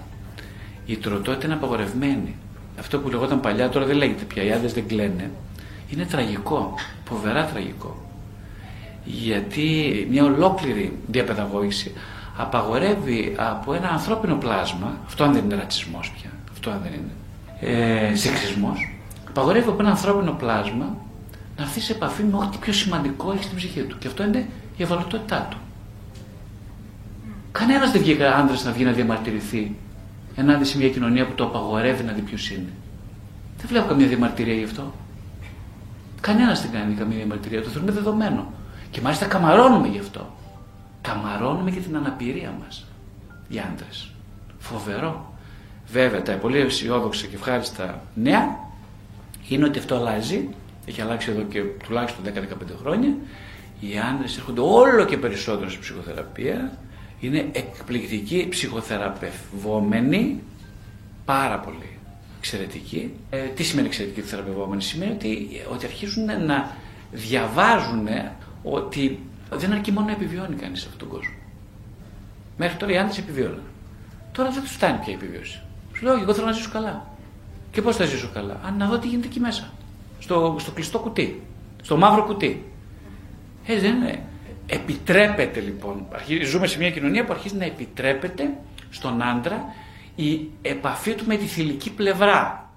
η 0.86 0.96
τροτότητα 0.96 1.46
είναι 1.46 1.54
απαγορευμένη. 1.54 2.36
Αυτό 2.78 2.98
που 2.98 3.08
λεγόταν 3.08 3.40
παλιά 3.40 3.68
τώρα 3.68 3.86
δεν 3.86 3.96
λέγεται 3.96 4.24
πια, 4.24 4.42
οι 4.42 4.52
άντρες 4.52 4.72
δεν 4.72 4.86
κλαίνε. 4.86 5.30
Είναι 5.90 6.04
τραγικό, 6.04 6.74
φοβερά 7.04 7.44
τραγικό. 7.46 8.06
Γιατί 9.04 10.06
μια 10.10 10.24
ολόκληρη 10.24 10.98
διαπαιδαγώγηση 11.06 11.92
απαγορεύει 12.36 13.34
από 13.38 13.74
ένα 13.74 13.88
ανθρώπινο 13.88 14.34
πλάσμα, 14.36 14.98
αυτό 15.06 15.24
αν 15.24 15.32
δεν 15.32 15.44
είναι 15.44 15.54
ρατσισμός 15.54 16.10
πια, 16.10 16.30
αυτό 16.52 16.70
αν 16.70 16.80
δεν 16.82 16.92
είναι, 16.92 17.12
ε, 17.60 18.14
σεξισμός, 18.14 18.94
απαγορεύει 19.28 19.68
από 19.68 19.76
ένα 19.80 19.90
ανθρώπινο 19.90 20.32
πλάσμα 20.32 20.96
να 21.56 21.62
έρθει 21.62 21.80
σε 21.80 21.92
επαφή 21.92 22.22
με 22.22 22.36
ό,τι 22.36 22.58
πιο 22.58 22.72
σημαντικό 22.72 23.32
έχει 23.32 23.42
στην 23.42 23.56
ψυχή 23.56 23.82
του. 23.82 23.98
Και 23.98 24.06
αυτό 24.06 24.22
είναι 24.22 24.48
η 24.76 24.82
ευαλωτότητά 24.82 25.46
του. 25.50 25.56
Κανένας 27.52 27.90
δεν 27.90 28.00
βγήκε 28.00 28.24
άντρας 28.24 28.64
να 28.64 28.72
βγει 28.72 28.84
να 28.84 28.92
διαμαρτυρηθεί 28.92 29.76
ενάντια 30.34 30.64
σε 30.64 30.78
μια 30.78 30.88
κοινωνία 30.88 31.26
που 31.26 31.34
το 31.34 31.44
απαγορεύει 31.44 32.02
να 32.02 32.12
δει 32.12 32.20
ποιος 32.20 32.50
είναι. 32.50 32.72
Δεν 33.58 33.66
βλέπω 33.68 33.86
καμία 33.88 34.06
διαμαρτυρία 34.06 34.54
γι' 34.54 34.64
αυτό. 34.64 34.94
Κανένας 36.20 36.62
δεν 36.62 36.70
κάνει 36.70 36.94
καμία 36.94 37.16
διαμαρτυρία. 37.16 37.62
Το 37.62 37.68
θεωρούμε 37.68 37.92
δεδομένο. 37.92 38.52
Και 38.90 39.00
μάλιστα 39.00 39.26
καμαρώνουμε 39.26 39.88
γι' 39.88 39.98
αυτό. 39.98 40.34
Καμαρώνουμε 41.08 41.70
για 41.70 41.80
την 41.80 41.96
αναπηρία 41.96 42.54
μας. 42.60 42.86
Οι 43.48 43.58
άντρες. 43.58 44.10
Φοβερό. 44.58 45.34
Βέβαια, 45.88 46.22
τα 46.22 46.32
πολύ 46.32 46.58
αισιόδοξα 46.58 47.26
και 47.26 47.34
ευχάριστα 47.34 48.02
νέα 48.14 48.58
είναι 49.48 49.64
ότι 49.64 49.78
αυτό 49.78 49.96
αλλάζει. 49.96 50.48
Έχει 50.86 51.00
αλλάξει 51.00 51.30
εδώ 51.30 51.42
και 51.42 51.62
τουλάχιστον 51.62 52.24
10-15 52.24 52.30
χρόνια. 52.80 53.16
Οι 53.80 53.98
άντρες 54.12 54.36
έρχονται 54.36 54.60
όλο 54.60 55.04
και 55.04 55.16
περισσότερο 55.16 55.68
στην 55.68 55.80
ψυχοθεραπεία 55.80 56.78
είναι 57.20 57.48
εκπληκτικοί 57.52 58.46
ψυχοθεραπευόμενοι, 58.50 60.40
πάρα 61.24 61.58
πολύ 61.58 61.98
εξαιρετικοί. 62.38 63.12
Ε, 63.30 63.38
τι 63.38 63.62
σημαίνει 63.62 63.86
εξαιρετικοί 63.86 64.20
θεραπευόμενοι, 64.20 64.82
σημαίνει 64.82 65.12
ότι, 65.12 65.48
ότι 65.72 65.86
αρχίζουν 65.86 66.24
να 66.24 66.76
διαβάζουν 67.12 68.08
ότι 68.62 69.18
δεν 69.52 69.72
αρκεί 69.72 69.92
μόνο 69.92 70.06
να 70.06 70.12
επιβιώνει 70.12 70.54
κανείς 70.54 70.80
σε 70.80 70.88
αυτόν 70.90 71.08
τον 71.08 71.18
κόσμο. 71.18 71.34
Μέχρι 72.56 72.76
τώρα 72.76 72.92
οι 72.92 72.98
άντρες 72.98 73.18
επιβιώνουν. 73.18 73.62
Τώρα 74.32 74.50
δεν 74.50 74.62
τους 74.62 74.72
φτάνει 74.72 74.98
πια 74.98 75.12
η 75.12 75.14
επιβίωση. 75.14 75.60
Σου 75.94 76.04
λέω, 76.04 76.18
εγώ 76.18 76.34
θέλω 76.34 76.46
να 76.46 76.52
ζήσω 76.52 76.70
καλά. 76.72 77.06
Και 77.70 77.82
πώς 77.82 77.96
θα 77.96 78.04
ζήσω 78.04 78.30
καλά, 78.34 78.60
Αν 78.64 78.76
να 78.76 78.86
δω 78.86 78.98
τι 78.98 79.08
γίνεται 79.08 79.26
εκεί 79.26 79.40
μέσα. 79.40 79.72
Στο, 80.18 80.56
στο 80.58 80.70
κλειστό 80.70 80.98
κουτί. 80.98 81.42
Στο 81.82 81.96
μαύρο 81.96 82.24
κουτί. 82.24 82.72
Ε, 83.66 83.78
δεν 83.78 83.94
είναι. 83.94 84.22
Επιτρέπεται 84.66 85.60
λοιπόν, 85.60 86.06
ζούμε 86.44 86.66
σε 86.66 86.78
μια 86.78 86.90
κοινωνία 86.90 87.24
που 87.24 87.32
αρχίζει 87.32 87.56
να 87.56 87.64
επιτρέπεται 87.64 88.50
στον 88.90 89.22
άντρα 89.22 89.64
η 90.14 90.48
επαφή 90.62 91.14
του 91.14 91.24
με 91.26 91.36
τη 91.36 91.46
θηλυκή 91.46 91.92
πλευρά. 91.92 92.70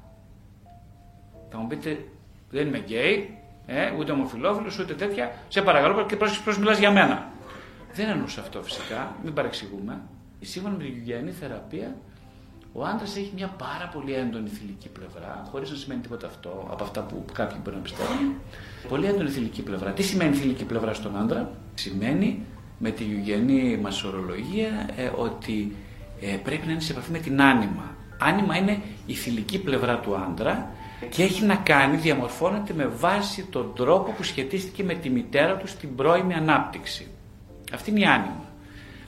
Θα 1.50 1.58
μου 1.58 1.68
πείτε, 1.68 2.06
δεν 2.50 2.68
είμαι 2.68 2.78
γκέι, 2.78 3.37
ε, 3.68 3.92
ούτε 3.98 4.12
ομοφιλόφιλο, 4.12 4.72
ούτε 4.80 4.94
τέτοια. 4.94 5.32
Σε 5.48 5.62
παρακαλώ 5.62 6.06
και 6.06 6.16
πρόσεξε 6.16 6.42
πώς 6.44 6.58
μιλάς 6.58 6.80
για 6.80 6.92
μένα. 6.92 7.32
Δεν 7.94 8.10
εννοούσε 8.10 8.40
αυτό 8.40 8.64
φυσικά, 8.64 9.16
μην 9.24 9.34
παρεξηγούμε. 9.34 10.02
Σύμφωνα 10.42 10.76
με 10.78 10.84
την 10.84 10.94
γυγιανή 10.94 11.32
θεραπεία, 11.32 11.96
ο 12.74 12.84
άντρας 12.84 13.16
έχει 13.16 13.32
μια 13.36 13.48
πάρα 13.48 13.90
πολύ 13.94 14.14
έντονη 14.14 14.50
θηλυκή 14.50 14.90
πλευρά, 14.90 15.48
χωρίς 15.52 15.70
να 15.70 15.76
σημαίνει 15.76 16.02
τίποτα 16.02 16.28
αυτό 16.28 16.68
από 16.72 16.84
αυτά 16.84 17.02
που 17.02 17.26
κάποιοι 17.34 17.58
μπορεί 17.64 17.76
να 17.76 17.82
πιστεύουν. 17.82 18.36
Πολύ 18.88 19.06
έντονη 19.06 19.30
θηλυκή 19.30 19.62
πλευρά. 19.62 19.92
Τι 19.92 20.04
σημαίνει 20.04 20.36
θηλυκή 20.36 20.64
πλευρά 20.64 20.94
στον 20.94 21.18
άντρα, 21.18 21.52
Σημαίνει 21.74 22.46
με 22.78 22.92
τη 22.92 23.04
γηγενή 23.04 23.78
μας 23.82 24.04
ορολογία 24.04 24.90
ε, 24.96 25.12
ότι 25.16 25.76
ε, 26.22 26.36
πρέπει 26.44 26.66
να 26.66 26.72
είναι 26.72 26.82
σε 26.82 26.92
επαφή 26.92 27.12
με 27.12 27.18
την 27.18 27.42
άνοιμα. 27.42 27.96
Άνοιμα 28.20 28.58
είναι 28.58 28.82
η 29.06 29.14
θηλυκή 29.14 29.60
πλευρά 29.60 30.00
του 30.00 30.16
άντρα 30.16 30.72
και 31.10 31.24
έχει 31.24 31.44
να 31.44 31.56
κάνει, 31.56 31.98
διαμορφώνεται 31.98 32.74
με 32.74 32.88
βάση 32.88 33.44
τον 33.44 33.72
τρόπο 33.76 34.12
που 34.12 34.24
σχετίστηκε 34.24 34.84
με 34.84 34.94
τη 34.94 35.10
μητέρα 35.10 35.56
του 35.56 35.68
στην 35.68 35.96
πρώιμη 35.96 36.34
ανάπτυξη. 36.34 37.08
Αυτή 37.74 37.90
είναι 37.90 38.00
η 38.00 38.06
άνοιμα. 38.06 38.46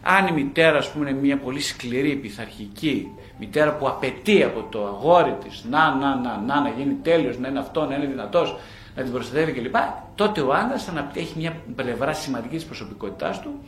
Αν 0.02 0.28
η 0.28 0.32
μητέρα, 0.32 0.78
ας 0.78 0.92
πούμε, 0.92 1.10
είναι 1.10 1.20
μια 1.20 1.38
πολύ 1.38 1.62
σκληρή, 1.62 2.16
πειθαρχική 2.16 3.08
μητέρα 3.40 3.76
που 3.76 3.88
απαιτεί 3.88 4.44
από 4.44 4.68
το 4.70 4.86
αγόρι 4.86 5.36
της 5.44 5.66
να, 5.70 5.96
να, 5.96 6.16
να, 6.16 6.38
να, 6.38 6.62
να 6.62 6.70
γίνει 6.70 6.94
τέλειος, 6.94 7.38
να 7.38 7.48
είναι 7.48 7.60
αυτό, 7.60 7.86
να 7.86 7.96
είναι 7.96 8.06
δυνατός, 8.06 8.58
να 8.96 9.04
την 9.04 9.12
προστατεύει 9.12 9.52
κλπ. 9.52 9.76
Τότε 10.16 10.42
ο 10.42 10.54
άντρας 10.54 10.92
έχει 11.14 11.34
μια 11.38 11.56
πλευρά 11.76 12.14
σημαντικής 12.14 12.62
τη 12.62 12.68
προσωπικότητάς 12.68 13.42
του 13.42 13.60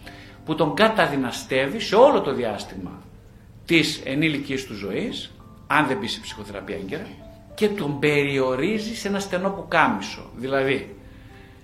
που 0.45 0.55
τον 0.55 0.73
καταδυναστεύει 0.73 1.79
σε 1.79 1.95
όλο 1.95 2.21
το 2.21 2.33
διάστημα 2.33 2.91
της 3.65 4.01
ενήλικης 4.05 4.65
του 4.65 4.73
ζωής, 4.73 5.31
αν 5.67 5.87
δεν 5.87 5.97
μπει 5.97 6.07
σε 6.07 6.19
ψυχοθεραπεία 6.19 6.75
έγκαιρα, 6.75 7.07
και 7.61 7.69
τον 7.69 7.99
περιορίζεις 7.99 8.99
σε 8.99 9.07
ένα 9.07 9.19
στενό 9.19 9.49
πουκάμισο. 9.49 10.21
Δηλαδή, 10.35 10.95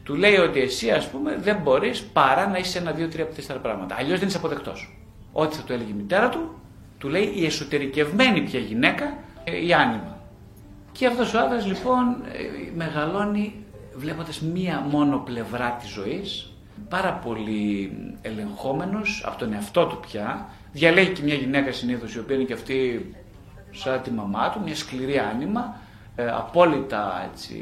του 0.04 0.16
λέει 0.16 0.36
ότι 0.36 0.60
εσύ, 0.60 0.92
ας 0.92 1.10
πούμε, 1.10 1.38
δεν 1.42 1.58
μπορείς 1.64 2.04
παρά 2.04 2.48
να 2.48 2.58
είσαι 2.58 2.78
ένα, 2.78 2.92
δύο, 2.92 3.08
τρία, 3.08 3.28
τέσσερα 3.28 3.60
πράγματα. 3.60 3.96
Αλλιώς 4.00 4.20
δεν 4.20 4.28
είσαι 4.28 4.38
αποδεκτός. 4.38 4.98
Ό,τι 5.32 5.56
θα 5.56 5.64
του 5.64 5.74
έλεγε 5.74 5.90
η 5.90 5.94
μητέρα 5.94 6.30
του, 6.30 6.60
του 6.98 7.10
λέει 7.10 7.32
η 7.36 7.46
εσωτερικευμένη 7.46 8.42
πια 8.42 8.60
γυναίκα, 8.60 9.18
ε, 9.44 9.66
η 9.66 9.74
άνοιμα. 9.74 10.18
Και 10.92 11.08
αυτός 11.08 11.34
ο 11.34 11.40
άντρας 11.40 11.66
λοιπόν 11.66 12.04
ε, 12.34 12.72
μεγαλώνει 12.76 13.54
βλέποντας 13.96 14.42
μία 14.42 14.86
μόνο 14.90 15.18
πλευρά 15.18 15.72
της 15.72 15.90
ζωής, 15.90 16.54
πάρα 16.90 17.14
πολύ 17.14 17.92
ελεγχόμενος 18.22 19.24
από 19.26 19.38
τον 19.38 19.54
εαυτό 19.54 19.86
του 19.86 20.00
πια. 20.00 20.50
Διαλέγει 20.72 21.12
και 21.12 21.24
μια 21.24 21.36
γυναίκα 21.36 21.72
συνήθως 21.72 22.16
η 22.16 22.20
οποία 22.20 22.36
είναι 22.36 22.46
και 22.46 22.54
αυτή 22.54 23.12
σαν 23.72 24.02
τη 24.02 24.12
μαμά 24.12 24.50
του, 24.50 24.62
μια 24.64 24.76
σκληρή 24.76 25.18
άνοιμα, 25.18 25.86
ε, 26.20 26.30
απόλυτα 26.30 27.30
έτσι, 27.32 27.56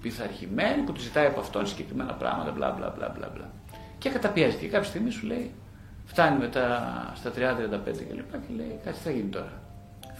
πειθαρχημένη 0.00 0.82
που 0.82 0.92
τους 0.92 1.02
ζητάει 1.02 1.26
από 1.26 1.40
αυτόν 1.40 1.66
συγκεκριμένα 1.66 2.12
πράγματα, 2.12 2.50
μπλα 2.50 2.70
μπλα 2.70 2.94
μπλα 2.96 3.14
μπλα. 3.16 3.30
μπλα. 3.34 3.50
Και 3.98 4.08
καταπιέζεται. 4.10 4.62
Και 4.62 4.68
κάποια 4.68 4.88
στιγμή 4.88 5.10
σου 5.10 5.26
λέει, 5.26 5.54
φτάνει 6.04 6.38
μετά 6.38 6.66
στα 7.14 7.30
30-35 7.30 7.34
κλπ. 7.84 8.30
Και 8.30 8.52
λέει, 8.56 8.80
κάτι 8.84 8.98
θα 8.98 9.10
γίνει 9.10 9.28
τώρα; 9.28 9.52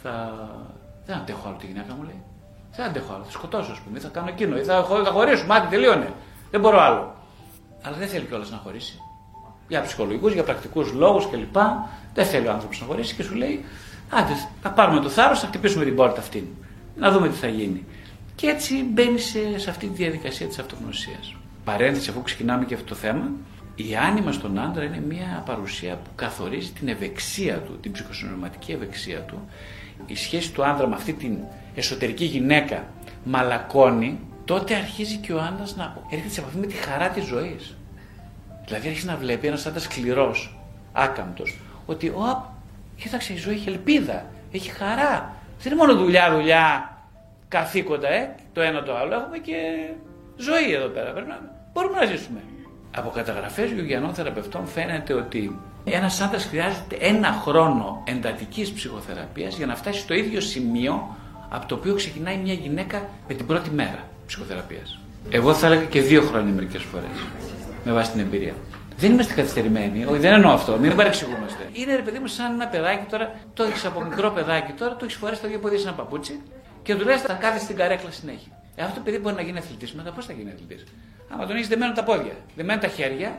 Θα... 0.03 0.33
Δεν 1.07 1.17
αντέχω 1.17 1.49
άλλο 1.49 1.57
τη 1.57 1.67
γυναίκα 1.67 1.95
μου, 1.95 2.03
λέει. 2.03 2.23
Δεν 2.77 2.87
αντέχω 2.87 3.15
άλλο. 3.15 3.25
Θα 3.25 3.31
σκοτώσω, 3.31 3.73
ας 3.73 3.81
πούμε, 3.81 3.99
θα 3.99 4.09
κάνω 4.09 4.29
εκείνο. 4.29 4.57
Ή 4.57 4.63
θα, 4.63 4.85
θα 5.05 5.11
χωρίσουμε. 5.11 5.47
Μάτι, 5.47 5.67
τελείωνε. 5.67 6.13
Δεν 6.51 6.61
μπορώ 6.61 6.81
άλλο. 6.81 7.15
Αλλά 7.83 7.97
δεν 7.97 8.09
θέλει 8.09 8.25
κιόλας 8.25 8.51
να 8.51 8.57
χωρίσει. 8.57 9.01
Για 9.69 9.83
ψυχολογικούς, 9.83 10.33
για 10.33 10.43
πρακτικούς 10.43 10.93
λόγους 10.93 11.29
κλπ. 11.31 11.57
Δεν 12.15 12.27
θέλει 12.27 12.47
ο 12.47 12.53
άνθρωπος 12.53 12.81
να 12.81 12.87
χωρίσει 12.87 13.15
και 13.15 13.23
σου 13.23 13.35
λέει, 13.35 13.65
Άντε, 14.11 14.33
θα 14.63 14.71
πάρουμε 14.71 15.01
το 15.01 15.09
θάρρος, 15.09 15.41
θα 15.41 15.47
χτυπήσουμε 15.47 15.85
την 15.85 15.97
πόρτα 15.97 16.21
αυτή. 16.21 16.57
Να 16.97 17.11
δούμε 17.11 17.29
τι 17.29 17.35
θα 17.35 17.49
γίνει. 17.49 17.85
Και 18.35 18.47
έτσι 18.47 18.83
μπαίνει 18.83 19.19
σε, 19.19 19.59
σε 19.59 19.71
αυτή 19.71 19.87
τη 19.87 19.95
διαδικασία 19.95 20.47
της 20.47 20.59
αυτογνωσίας. 20.59 21.35
Παρένθεση, 21.65 22.11
αφού 22.11 22.23
ξεκινάμε 22.23 22.65
και 22.65 22.75
αυτό 22.75 22.87
το 22.87 22.95
θέμα, 22.95 23.31
η 23.75 23.97
άνοιμα 23.97 24.33
στον 24.33 24.59
άντρα 24.59 24.85
είναι 24.85 25.03
μια 25.09 25.43
παρουσία 25.47 25.95
που 25.95 26.11
καθορίζει 26.15 26.71
την 26.71 26.89
ευεξία 26.89 27.59
του, 27.59 27.79
την 27.81 27.93
ψυχοσυνωματική 27.93 28.73
ευεξία 28.73 29.21
του. 29.21 29.49
Η 30.07 30.15
σχέση 30.15 30.53
του 30.53 30.65
άντρα 30.65 30.87
με 30.87 30.95
αυτή 30.95 31.13
την 31.13 31.39
εσωτερική 31.75 32.25
γυναίκα 32.25 32.85
μαλακώνει, 33.25 34.19
τότε 34.45 34.75
αρχίζει 34.75 35.17
και 35.17 35.33
ο 35.33 35.41
άντρας 35.41 35.77
να 35.77 35.97
έρχεται 36.11 36.33
σε 36.33 36.41
επαφή 36.41 36.57
με 36.57 36.67
τη 36.67 36.75
χαρά 36.75 37.09
της 37.09 37.25
ζωής. 37.25 37.77
Δηλαδή 38.65 38.89
αρχίζει 38.89 39.07
να 39.07 39.17
βλέπει 39.17 39.47
ένας 39.47 39.67
άντρας 39.67 39.83
σκληρός, 39.83 40.59
άκαμπτος, 40.93 41.59
ότι 41.87 42.09
ο, 42.09 42.55
κοίταξε 42.97 43.33
η 43.33 43.37
ζωή 43.37 43.55
έχει 43.55 43.69
ελπίδα, 43.69 44.27
έχει 44.53 44.71
χαρά. 44.71 45.37
Δεν 45.63 45.73
είναι 45.73 45.81
μόνο 45.87 45.95
δουλειά, 45.99 46.33
δουλειά, 46.35 46.97
καθήκοντα, 47.49 48.09
ε, 48.09 48.35
το 48.53 48.61
ένα 48.61 48.83
το 48.83 48.97
άλλο. 48.97 49.15
Έχουμε 49.15 49.39
και 49.39 49.55
ζωή 50.37 50.73
εδώ 50.73 50.87
πέρα. 50.87 51.11
Πρέπει 51.11 51.29
να... 51.29 51.41
Μπορούμε 51.73 51.99
να 51.99 52.05
ζήσουμε. 52.05 52.41
Από 52.97 53.11
καταγραφές 53.11 53.71
γιουγιανών 53.71 54.15
θεραπευτών 54.15 54.67
φαίνεται 54.67 55.13
ότι 55.15 55.59
ένας 55.85 56.21
άντρας 56.21 56.45
χρειάζεται 56.45 56.97
ένα 57.01 57.33
χρόνο 57.33 58.03
εντατικής 58.07 58.73
ψυχοθεραπείας 58.73 59.57
για 59.57 59.67
να 59.67 59.75
φτάσει 59.75 60.01
στο 60.01 60.15
ίδιο 60.15 60.41
σημείο 60.41 61.17
από 61.49 61.67
το 61.67 61.75
οποίο 61.75 61.95
ξεκινάει 61.95 62.37
μια 62.37 62.55
γυναίκα 62.55 63.09
με 63.29 63.35
την 63.35 63.47
πρώτη 63.47 63.71
μέρα 63.71 64.09
ψυχοθεραπείας. 64.27 64.99
Εγώ 65.31 65.55
θα 65.55 65.67
έλεγα 65.67 65.85
και 65.85 66.01
δύο 66.01 66.23
χρόνια 66.23 66.53
μερικές 66.53 66.83
φορές 66.83 67.11
με 67.85 67.93
βάση 67.93 68.11
την 68.11 68.21
εμπειρία. 68.21 68.55
Δεν 69.03 69.13
είμαστε 69.13 69.35
καθυστερημένοι, 69.35 70.05
όχι 70.05 70.19
δεν 70.19 70.33
εννοώ 70.33 70.53
αυτό, 70.53 70.79
μην 70.79 70.97
παρεξηγούμαστε. 70.97 71.69
Είναι 71.73 71.95
ρε 71.97 72.03
παιδί 72.03 72.19
μου 72.19 72.27
σαν 72.27 72.53
ένα 72.53 72.67
παιδάκι 72.67 73.07
τώρα, 73.11 73.35
το 73.55 73.63
έχεις 73.63 73.85
από 73.85 74.05
μικρό 74.05 74.31
παιδάκι 74.31 74.73
τώρα, 74.73 74.97
το 74.97 75.05
έχεις 75.05 75.17
φορέσει 75.17 75.41
το 75.41 75.47
ίδιο 75.47 75.59
πόδι 75.59 75.77
ένα 75.77 75.93
παπούτσι 75.93 76.41
και 76.83 76.95
του 76.95 77.05
λες 77.05 77.21
θα 77.21 77.33
κάθεσαι 77.33 77.65
στην 77.65 77.77
καρέκλα 77.77 78.11
συνέχεια. 78.11 78.53
Ε, 78.77 78.83
αυτό 78.83 78.95
το 78.95 79.01
παιδί 79.05 79.19
μπορεί 79.19 79.35
να 79.35 79.43
γίνει 79.43 79.59
αθλητής, 79.59 79.93
μετά 79.93 80.11
πώς 80.13 80.27
θα 80.27 80.33
γίνει 80.33 80.51
αθλητής; 80.51 80.85
Άμα 81.29 81.47
τον 81.47 81.57
έχεις 81.57 81.69
δεμένο 81.69 81.93
τα 81.93 82.05
πόδια, 82.05 82.33
δεμένο 82.57 82.81
τα 82.81 82.89
χέρια, 82.89 83.39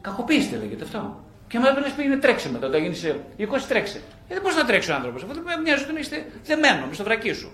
κακοποίηστε 0.00 0.56
λέγεται 0.56 0.84
αυτό. 0.84 1.24
Και 1.48 1.58
μετά 1.58 1.74
τον 1.74 1.82
πήγαινε 1.96 2.16
τρέξε 2.16 2.50
μετά, 2.50 2.66
όταν 2.66 2.82
γίνεις 2.82 3.04
20 3.38 3.44
τρέξε. 3.68 3.98
Ε, 4.28 4.34
δεν 4.34 4.42
μπορεί 4.42 4.54
να 4.54 4.64
τρέξει 4.64 4.90
ο 4.90 4.94
άνθρωπος; 4.94 5.22
Αυτό 5.22 5.34
μια 5.64 5.76
ζωή 5.76 5.86
τον 5.86 5.96
είστε 5.96 6.26
δεμένο 6.44 6.86
μες 6.86 6.94
στο 6.94 7.04
βρακί 7.04 7.32
σου. 7.32 7.50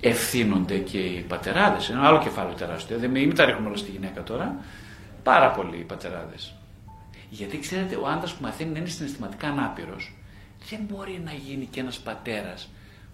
Ευθύνονται 0.00 0.78
και 0.78 0.98
οι 0.98 1.24
πατεράδες. 1.28 1.90
Ένα 1.90 2.06
άλλο 2.06 2.18
κεφάλαιο 2.18 2.54
τεράστιο. 2.54 2.98
Δεν 2.98 3.10
μην 3.10 3.34
τα 3.34 3.44
ρίχνουμε 3.44 3.68
όλα 3.68 3.76
στη 3.76 3.90
γυναίκα 3.90 4.22
τώρα. 4.22 4.56
Πάρα 5.22 5.50
πολλοί 5.50 5.76
οι 5.76 5.84
πατεράδες. 5.84 6.57
Γιατί 7.28 7.58
ξέρετε, 7.58 7.96
ο 7.96 8.06
άντρας 8.06 8.32
που 8.32 8.42
μαθαίνει 8.42 8.72
να 8.72 8.78
είναι 8.78 8.88
συναισθηματικά 8.88 9.48
ανάπηρος, 9.48 10.16
δεν 10.70 10.80
μπορεί 10.88 11.20
να 11.24 11.32
γίνει 11.32 11.66
και 11.66 11.80
ένας 11.80 11.98
πατέρας 11.98 12.68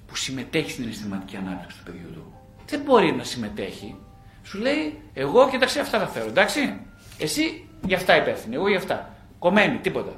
που 0.07 0.17
συμμετέχει 0.17 0.71
στην 0.71 0.89
αισθηματική 0.89 1.37
ανάπτυξη 1.37 1.77
του 1.79 1.85
παιδιού 1.85 2.11
του. 2.13 2.33
Δεν 2.67 2.81
μπορεί 2.81 3.13
να 3.13 3.25
συμμετέχει. 3.25 3.97
Σου 4.43 4.59
λέει, 4.59 5.01
εγώ 5.15 5.49
κοίταξε 5.51 5.81
αυτά 5.81 5.99
θα 5.99 6.07
φέρω, 6.07 6.27
εντάξει. 6.27 6.81
Εσύ 7.19 7.69
για 7.87 7.97
αυτά 7.97 8.17
υπεύθυνη, 8.17 8.55
εγώ 8.55 8.69
για 8.69 8.79
αυτά. 8.79 9.15
Κομμένη, 9.39 9.79
τίποτα. 9.79 10.13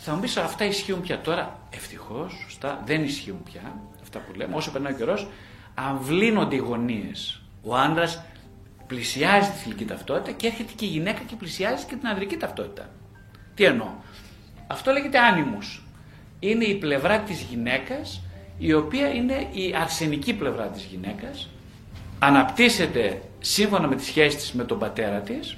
Θα 0.00 0.14
μου 0.14 0.20
πεις 0.20 0.36
αυτά 0.36 0.64
ισχύουν 0.64 1.00
πια 1.00 1.20
τώρα. 1.20 1.58
Ευτυχώς, 1.70 2.32
σωστά, 2.44 2.82
δεν 2.84 3.02
ισχύουν 3.02 3.42
πια 3.42 3.60
αυτά 4.02 4.18
που 4.18 4.32
λέμε. 4.34 4.56
Όσο 4.56 4.70
περνάει 4.70 4.92
ο 4.92 4.96
καιρός, 4.96 5.28
αμβλύνονται 5.74 6.54
οι 6.54 6.58
γωνίε. 6.58 7.12
Ο 7.62 7.76
άντρας 7.76 8.22
πλησιάζει 8.86 9.50
τη 9.50 9.56
θηλυκή 9.56 9.84
ταυτότητα 9.84 10.32
και 10.32 10.46
έρχεται 10.46 10.72
και 10.76 10.84
η 10.84 10.88
γυναίκα 10.88 11.20
και 11.26 11.36
πλησιάζει 11.36 11.84
και 11.84 11.96
την 11.96 12.08
ανδρική 12.08 12.36
ταυτότητα. 12.36 12.88
Τι 13.60 13.66
εννοώ; 13.66 13.86
Αυτό 14.66 14.92
λέγεται 14.92 15.18
άνιμους. 15.18 15.82
Είναι 16.40 16.64
η 16.64 16.74
πλευρά 16.74 17.18
της 17.18 17.40
γυναίκας 17.50 18.22
η 18.58 18.72
οποία 18.72 19.08
είναι 19.08 19.46
η 19.52 19.74
αρσενική 19.80 20.34
πλευρά 20.34 20.66
της 20.66 20.82
γυναίκας. 20.82 21.48
Αναπτύσσεται 22.18 23.22
σύμφωνα 23.40 23.88
με 23.88 23.96
τις 23.96 24.06
σχέσεις 24.06 24.40
της 24.40 24.52
με 24.52 24.64
τον 24.64 24.78
πατέρα 24.78 25.18
της. 25.18 25.56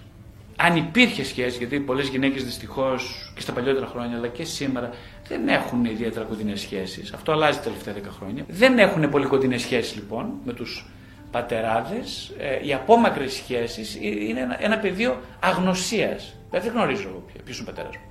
Αν 0.57 0.77
υπήρχε 0.77 1.25
σχέση, 1.25 1.59
γιατί 1.59 1.81
πολλές 1.81 2.09
γυναίκες 2.09 2.45
δυστυχώς 2.45 3.33
και 3.35 3.41
στα 3.41 3.53
παλιότερα 3.53 3.87
χρόνια 3.87 4.17
αλλά 4.17 4.29
και 4.29 4.45
σήμερα 4.45 4.91
δεν 5.29 5.49
έχουν 5.49 5.85
ιδιαίτερα 5.85 6.25
κοντινές 6.25 6.61
σχέσεις. 6.61 7.13
Αυτό 7.13 7.33
αλλάζει 7.33 7.59
τα 7.59 7.65
τελευταία 7.65 7.95
10 7.95 8.11
χρόνια. 8.19 8.45
Δεν 8.49 8.79
έχουν 8.79 9.09
πολύ 9.11 9.27
κοντινές 9.27 9.61
σχέσεις 9.61 9.95
λοιπόν 9.95 10.33
με 10.45 10.53
τους 10.53 10.91
πατεράδες. 11.31 12.33
Ε, 12.39 12.67
οι 12.67 12.73
απόμακρες 12.75 13.33
σχέσεις 13.33 13.99
είναι 14.01 14.41
ένα, 14.41 14.65
ένα 14.65 14.79
πεδίο 14.79 15.21
αγνωσίας. 15.41 16.35
Δεν 16.61 16.73
γνωρίζω 16.73 17.09
εγώ 17.09 17.25
ποιος 17.45 17.59
είναι 17.59 17.71
ο 17.71 17.73
πατέρας 17.73 17.97
μου. 17.97 18.11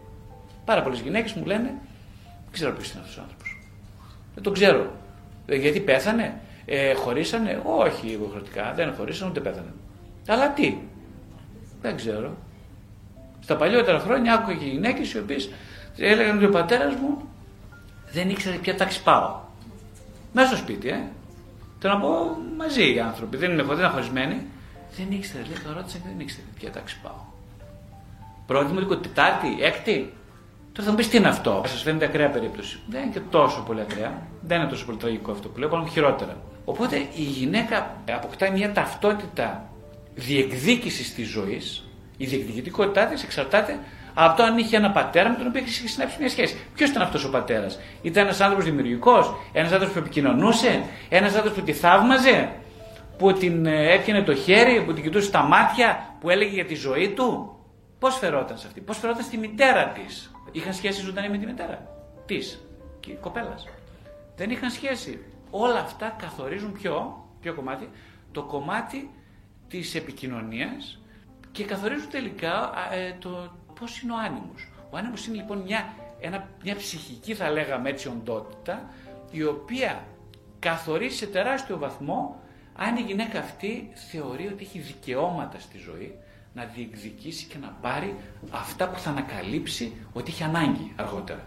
Πάρα 0.66 0.82
πολλές 0.82 1.00
γυναίκες 1.00 1.34
μου 1.34 1.46
λένε, 1.46 1.68
δεν 2.24 2.52
ξέρω 2.52 2.74
ποιος 2.74 2.92
είναι 2.92 3.00
αυτός 3.02 3.18
ο 3.18 3.22
άνθρωπος. 3.22 3.60
Δεν 4.34 4.44
τον 4.44 4.54
ξέρω. 4.54 4.92
Ε, 5.46 5.56
γιατί 5.56 5.80
πέθανε, 5.80 6.40
ε, 6.66 6.94
χωρίσανε. 6.94 7.62
Όχι 7.66 8.08
υποχρεωτικά, 8.08 8.74
δεν 8.76 8.94
χωρίσανε 8.94 9.30
ούτε 9.30 9.40
πέθανε. 9.40 9.74
Αλλά 10.28 10.50
τι, 10.52 10.78
δεν 11.82 11.96
ξέρω. 11.96 12.38
Στα 13.40 13.56
παλιότερα 13.56 14.00
χρόνια 14.00 14.34
άκουγα 14.34 14.58
και 14.58 14.66
γυναίκες 14.66 15.14
οι 15.14 15.18
οποίες 15.18 15.50
έλεγαν 15.98 16.36
ότι 16.36 16.46
ο 16.46 16.50
πατέρας 16.50 16.96
μου 16.96 17.30
δεν 18.12 18.30
ήξερε 18.30 18.56
ποια 18.56 18.76
τάξη 18.76 19.04
πάω. 19.04 19.40
Μέσα 20.34 20.48
στο 20.48 20.58
σπίτι, 20.58 20.90
ε. 20.90 21.02
Θέλω 21.80 21.94
να 21.94 22.00
πω 22.00 22.38
μαζί 22.58 22.94
οι 22.94 23.00
άνθρωποι, 23.00 23.38
δεν 23.38 23.52
είναι, 23.52 23.64
δεν 23.64 23.78
είναι 23.78 23.88
χωρισμένοι. 23.88 24.46
Δεν 24.98 25.12
ήξερε, 25.12 25.44
λέει, 25.44 25.58
το 25.64 25.74
ρώτησα 25.74 25.98
και 25.98 26.08
δεν 26.08 26.20
ήξερε 26.20 26.46
ποια 26.60 26.72
τάξη 26.72 27.00
πάω. 27.04 27.30
Πρώτη 28.52 28.66
Δημοτικό, 28.66 28.98
Τετάρτη, 28.98 29.58
Έκτη. 29.62 30.14
Τώρα 30.72 30.84
θα 30.84 30.90
μου 30.90 30.96
πεις 30.96 31.10
τι 31.10 31.18
είναι 31.18 31.28
αυτό. 31.28 31.64
Σας 31.66 31.82
φαίνεται 31.82 32.06
ακραία 32.06 32.30
περίπτωση. 32.30 32.80
Δεν 32.88 33.02
είναι 33.02 33.12
και 33.12 33.20
τόσο 33.30 33.64
πολύ 33.68 33.82
ακραία. 33.82 34.28
Δεν 34.42 34.60
είναι 34.60 34.70
τόσο 34.70 34.86
πολύ 34.86 34.98
τραγικό 34.98 35.32
αυτό 35.32 35.48
που 35.48 35.60
λέω, 35.60 35.70
πάνω 35.70 35.86
χειρότερα. 35.86 36.38
Οπότε 36.66 36.96
η 36.96 37.22
γυναίκα 37.22 37.96
αποκτά 38.10 38.52
μια 38.52 38.72
ταυτότητα 38.72 39.70
διεκδίκησης 40.16 41.14
της 41.14 41.28
ζωής. 41.28 41.88
Η 42.18 42.26
διεκδικητικότητά 42.26 43.06
της 43.06 43.24
εξαρτάται 43.24 43.80
από 44.14 44.38
το 44.38 44.44
αν 44.44 44.58
είχε 44.58 44.78
ένα 44.78 44.92
πατέρα 44.92 45.30
με 45.30 45.36
τον 45.36 45.48
οποίο 45.48 45.62
είχε 45.62 45.88
συνάψει 45.88 46.16
μια 46.20 46.30
σχέση. 46.30 46.60
Ποιος 46.76 46.90
ήταν 46.90 47.02
αυτός 47.02 47.24
ο 47.24 47.30
πατέρας, 47.30 47.80
Ήταν 48.02 48.24
ένας 48.24 48.42
άνθρωπος 48.42 48.66
δημιουργικός, 48.66 49.34
ένας 49.52 49.72
άνθρωπος 49.72 49.98
που 49.98 50.04
επικοινωνούσε, 50.04 50.84
ένας 51.10 51.34
άνθρωπος 51.34 51.60
που 51.60 51.66
τη 51.66 51.74
θαύμαζε, 51.74 52.52
που 53.18 53.34
την 53.34 53.66
ε, 53.66 53.94
έπιανε 53.94 54.22
το 54.22 54.36
χέρι, 54.36 54.84
που 54.86 54.94
την 54.94 55.04
κοιτούσε 55.04 55.32
τα 55.32 55.42
μάτια, 55.42 56.16
που 56.20 56.30
έλεγε 56.30 56.54
για 56.54 56.66
τη 56.66 56.76
ζωή 56.76 57.10
του; 57.10 57.56
Πώς 58.02 58.18
φερόταν 58.18 58.58
σε 58.58 58.68
αυτή, 58.68 58.82
πώς 58.82 58.98
φερόταν 58.98 59.24
στη 59.24 59.38
μητέρα 59.38 59.88
της; 59.88 60.32
Είχαν 60.52 60.74
σχέση 60.74 61.02
ζωντανή 61.02 61.30
με 61.30 61.38
τη 61.38 61.46
μητέρα 61.46 61.88
της 62.26 62.62
και 63.00 63.14
κοπέλας. 63.14 63.68
Δεν 64.36 64.50
είχαν 64.50 64.72
σχέση. 64.72 65.26
Όλα 65.52 65.80
αυτά 65.80 66.16
καθορίζουν 66.20 66.72
ποιο, 66.72 67.26
ποιο 67.42 67.54
κομμάτι, 67.54 67.90
το 68.32 68.44
κομμάτι 68.44 69.10
της 69.68 69.96
επικοινωνίας 69.96 71.00
και 71.52 71.66
καθορίζουν 71.66 72.10
τελικά 72.10 72.72
ε, 72.92 73.16
το 73.20 73.52
πώς 73.80 74.02
είναι 74.02 74.12
ο 74.12 74.18
άνιμος. 74.18 74.72
Ο 74.90 74.98
άνιμος 74.98 75.26
είναι 75.26 75.36
λοιπόν 75.36 75.58
μια, 75.58 75.94
ένα, 76.20 76.48
μια 76.64 76.76
ψυχική 76.76 77.34
θα 77.34 77.50
λέγαμε 77.50 77.90
έτσι 77.90 78.08
οντότητα 78.08 78.90
η 79.32 79.44
οποία 79.44 80.04
καθορίζει 80.60 81.16
σε 81.16 81.26
τεράστιο 81.26 81.78
βαθμό 81.78 82.42
αν 82.76 82.96
η 82.98 83.02
γυναίκα 83.02 83.40
αυτή 83.40 83.92
θεωρεί 84.12 84.48
ότι 84.48 84.64
έχει 84.64 84.80
δικαιώματα 84.80 85.60
στη 85.60 85.78
ζωή 85.78 86.16
να 86.54 86.64
διεκδικήσει 86.76 87.46
και 87.46 87.56
να 87.62 87.76
πάρει 87.82 88.16
αυτά 88.52 88.88
που 88.88 89.00
θα 89.00 89.10
ανακαλύψει 89.10 89.94
ότι 90.14 90.32
έχει 90.32 90.44
ανάγκη 90.44 90.94
αργότερα. 90.96 91.40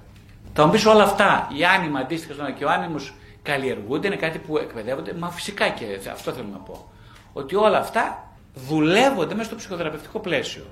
Θα 0.53 0.65
μου 0.65 0.73
πεις 0.73 0.87
όλα 0.87 1.03
αυτά, 1.03 1.49
η 1.57 1.65
άνοιμα 1.65 1.99
αντίστοιχα 1.99 2.51
και 2.51 2.65
ο 2.65 2.71
άνιμο 2.71 2.97
καλλιεργούνται, 3.43 4.07
είναι 4.07 4.17
κάτι 4.17 4.39
που 4.39 4.59
εκπαιδεύονται, 4.59 5.13
μα 5.13 5.31
φυσικά 5.31 5.69
και 5.69 5.85
αυτό 6.13 6.33
θέλω 6.33 6.49
να 6.53 6.59
πω. 6.59 6.91
Ότι 7.33 7.55
όλα 7.55 7.79
αυτά 7.79 8.29
δουλεύονται 8.55 9.35
μέσα 9.35 9.47
στο 9.49 9.57
ψυχοθεραπευτικό 9.57 10.19
πλαίσιο. 10.19 10.65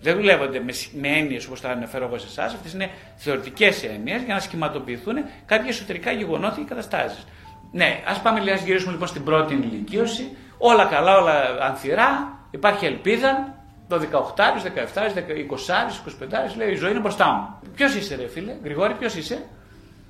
Δεν 0.00 0.16
δουλεύονται 0.16 0.60
με, 0.60 0.72
με 1.00 1.08
έννοιες 1.08 1.46
όπως 1.46 1.60
θα 1.60 1.70
αναφέρω 1.70 2.04
εγώ 2.04 2.18
σε 2.18 2.26
εσάς, 2.26 2.54
αυτές 2.54 2.72
είναι 2.72 2.90
θεωρητικές 3.16 3.82
έννοιες 3.82 4.22
για 4.22 4.34
να 4.34 4.40
σχηματοποιηθούν 4.40 5.16
κάποια 5.46 5.68
εσωτερικά 5.68 6.10
γεγονότα 6.10 6.54
και 6.56 6.64
καταστάσεις. 6.64 7.26
Ναι, 7.72 8.02
ας 8.06 8.20
πάμε 8.20 8.40
λίγο, 8.40 8.56
γυρίσουμε 8.56 8.92
λοιπόν 8.92 9.08
στην 9.08 9.24
πρώτη 9.24 9.54
ενηλικίωση. 9.54 10.36
Όλα 10.58 10.84
καλά, 10.84 11.18
όλα 11.18 11.58
ανθυρά, 11.60 12.38
υπάρχει 12.50 12.86
ελπίδα. 12.86 13.58
Το 13.94 14.00
18, 14.00 14.62
17, 14.62 15.18
20, 15.18 16.52
25, 16.52 16.56
λέει 16.56 16.70
η 16.70 16.74
ζωή 16.74 16.90
είναι 16.90 17.00
μπροστά 17.00 17.32
μου. 17.32 17.70
Ποιος 17.74 17.94
είσαι, 17.94 18.14
ρε 18.14 18.26
φίλε, 18.26 18.56
Γρηγόρη, 18.64 18.94
ποιος 18.94 19.14
είσαι; 19.14 19.46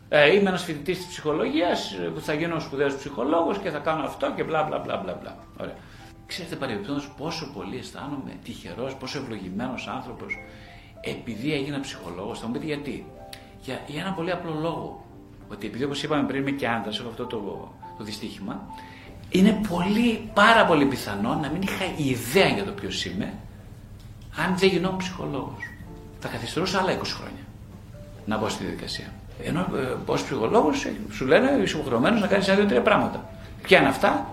Ε, 0.08 0.34
είμαι 0.34 0.48
ένας 0.48 0.64
φοιτητής 0.64 0.98
της 0.98 1.06
ψυχολογίας 1.06 1.96
που 2.14 2.20
θα 2.20 2.32
γίνω 2.34 2.60
σπουδαίος 2.60 2.96
ψυχολόγος 2.96 3.58
και 3.58 3.70
θα 3.70 3.78
κάνω 3.78 4.04
αυτό 4.04 4.32
και 4.36 4.42
μπλα 4.42 4.62
μπλα 4.62 4.78
μπλα 4.78 4.96
μπλα. 4.96 5.18
μπλα. 5.20 5.36
Ωραία. 5.60 5.74
Ξέρετε 6.26 6.56
παρεμπιπτόντως 6.56 7.10
πόσο 7.16 7.50
πολύ 7.56 7.76
αισθάνομαι 7.76 8.32
τυχερός, 8.44 8.94
πόσο 8.94 9.18
ευλογημένος 9.18 9.88
άνθρωπος 9.88 10.38
επειδή 11.00 11.52
έγινα 11.52 11.80
ψυχολόγος. 11.80 12.38
Θα 12.38 12.46
μου 12.46 12.52
πείτε 12.52 12.64
γιατί. 12.64 13.06
Για, 13.60 13.80
για 13.86 14.00
ένα 14.00 14.12
πολύ 14.12 14.30
απλό 14.30 14.56
λόγο. 14.60 15.04
Ότι 15.48 15.66
επειδή 15.66 15.84
όπως 15.84 16.02
είπαμε 16.02 16.26
πριν 16.26 16.40
είμαι 16.40 16.50
και 16.50 16.68
άντρας, 16.68 16.98
έχω 16.98 17.08
αυτό 17.08 17.26
το, 17.26 17.38
το 17.98 18.04
δυστύχημα, 18.04 18.66
είναι 19.30 19.60
πολύ, 19.68 20.30
πάρα 20.34 20.64
πολύ 20.64 20.86
πιθανό 20.86 21.34
να 21.34 21.48
μην 21.48 21.62
είχα 21.62 21.84
ιδέα 21.96 22.48
για 22.48 22.64
το 22.64 22.70
ποιος 22.70 23.04
είμαι, 23.04 23.34
αν 24.36 24.58
δεν 24.58 24.68
γινόμουν 24.68 24.98
ψυχολόγος. 24.98 25.70
Θα 26.18 26.28
καθυστερούσα 26.28 26.78
άλλα 26.78 26.98
20 26.98 27.02
χρόνια 27.04 27.44
να 28.24 28.38
μπω 28.38 28.48
στη 28.48 28.64
διαδικασία. 28.64 29.12
Ενώ 29.44 29.60
ε, 29.60 29.96
ως 30.06 30.24
ψυχολόγος 30.24 30.86
σου 31.10 31.26
λένε 31.26 31.50
είσαι 31.62 31.76
υποχρεωμένος 31.76 32.20
να 32.20 32.26
κάνεις 32.26 32.48
ένα-δύο-τρία 32.48 32.82
πράγματα. 32.82 33.28
Ποια 33.62 33.78
είναι 33.78 33.88
αυτά, 33.88 34.26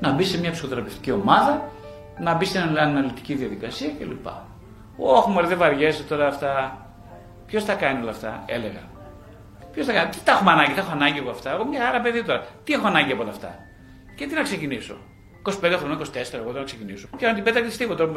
να 0.00 0.12
μπεις 0.12 0.28
σε 0.28 0.38
μια 0.38 0.50
ψυχοθεραπευτική 0.50 1.10
ομάδα, 1.10 1.70
να 2.18 2.34
μπεις 2.34 2.48
σε 2.48 2.70
μια 2.70 2.82
αναλυτική 2.82 3.34
διαδικασία 3.34 3.88
κλπ. 3.98 4.26
Όχι, 4.96 5.30
μωρέ, 5.30 5.46
δεν 5.46 5.58
βαριέσαι 5.58 6.02
τώρα 6.02 6.26
αυτά. 6.26 6.80
Ποιος 7.46 7.64
θα 7.64 7.74
κάνει 7.74 8.02
όλα 8.02 8.10
αυτά, 8.10 8.42
έλεγα. 8.46 8.82
Ποιος 9.72 9.86
θα 9.86 9.92
κάνει, 9.92 10.10
τι 10.10 10.18
τα 10.24 10.32
έχουμε 10.32 10.50
ανάγκη, 10.50 10.74
τα 10.74 10.80
έχω 10.80 10.92
ανάγκη 10.92 11.18
από 11.18 11.30
αυτά. 11.30 11.50
Εγώ 11.50 11.64
μια 11.64 11.88
άρα 11.88 12.00
παιδί 12.00 12.24
τώρα. 12.24 12.46
Τι 12.64 12.72
έχω 12.72 12.86
ανάγκη 12.86 13.12
από 13.12 13.22
όλα 13.22 13.30
αυτά. 13.30 13.58
Και 14.16 14.26
τι 14.26 14.34
να 14.34 14.42
ξεκινήσω. 14.42 14.96
25 15.42 15.52
χρόνια, 15.78 15.98
24, 15.98 16.04
εγώ 16.32 16.44
τώρα 16.44 16.58
να 16.58 16.64
ξεκινήσω. 16.64 17.08
Και 17.16 17.26
να 17.26 17.34
την 17.34 17.44
πέταξε 17.44 17.78
τίποτα. 17.78 18.08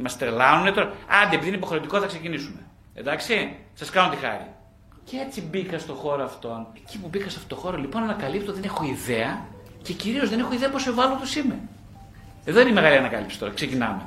Μας 0.00 0.18
τρελάνουνε 0.18 0.72
τώρα. 0.72 0.92
Άντε, 1.22 1.34
επειδή 1.34 1.48
είναι 1.48 1.56
υποχρεωτικό 1.56 2.00
θα 2.00 2.06
ξεκινήσουμε. 2.06 2.60
Εντάξει, 2.94 3.56
σας 3.74 3.90
κάνω 3.90 4.10
τη 4.10 4.16
χάρη. 4.16 4.46
Και 5.04 5.16
έτσι 5.26 5.42
μπήκα 5.42 5.78
στο 5.78 5.92
χώρο 5.92 6.24
αυτόν. 6.24 6.66
Εκεί 6.76 6.98
που 6.98 7.08
μπήκα 7.08 7.28
σε 7.28 7.36
αυτό 7.36 7.54
το 7.54 7.60
χώρο, 7.60 7.76
λοιπόν, 7.76 8.02
ανακαλύπτω 8.02 8.52
δεν 8.52 8.62
έχω 8.64 8.84
ιδέα 8.84 9.44
και 9.82 9.92
κυρίως 9.92 10.28
δεν 10.28 10.38
έχω 10.38 10.52
ιδέα 10.52 10.70
πόσο 10.70 10.90
ευάλωτος 10.90 11.36
είμαι. 11.36 11.58
Εδώ 12.44 12.60
είναι 12.60 12.70
η 12.70 12.72
μεγάλη 12.72 12.96
ανακάλυψη 12.96 13.38
τώρα. 13.38 13.52
Ξεκινάμε. 13.52 14.02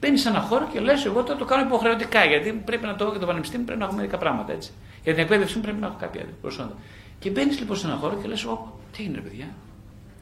Μπαίνει 0.00 0.18
σε 0.18 0.28
ένα 0.28 0.40
χώρο 0.40 0.68
και 0.72 0.80
λες: 0.80 1.04
Εγώ 1.04 1.22
τώρα 1.22 1.38
το 1.38 1.44
κάνω 1.44 1.62
υποχρεωτικά 1.62 2.24
γιατί 2.24 2.52
πρέπει 2.52 2.86
να 2.86 2.96
το 2.96 3.04
έχω 3.04 3.12
και 3.12 3.18
το 3.18 3.26
πανεπιστήμιο 3.26 3.64
πρέπει 3.64 3.80
να 3.80 3.86
έχω 3.86 3.94
μερικά 3.94 4.18
πράγματα 4.18 4.52
έτσι. 4.52 4.70
Για 5.02 5.12
την 5.12 5.22
εκπαίδευση 5.22 5.56
μου 5.56 5.62
πρέπει 5.62 5.80
να 5.80 5.86
έχω 5.86 5.96
κάποια 6.00 6.24
προσόντα. 6.40 6.74
Και 7.18 7.30
μπαίνεις 7.30 7.58
λοιπόν 7.58 7.76
σε 7.76 7.86
ένα 7.86 7.96
χώρο 7.96 8.18
και 8.22 8.28
λες: 8.28 8.44
Ω, 8.44 8.78
τι 8.96 9.02
είναι, 9.04 9.18
παιδιά. 9.18 9.46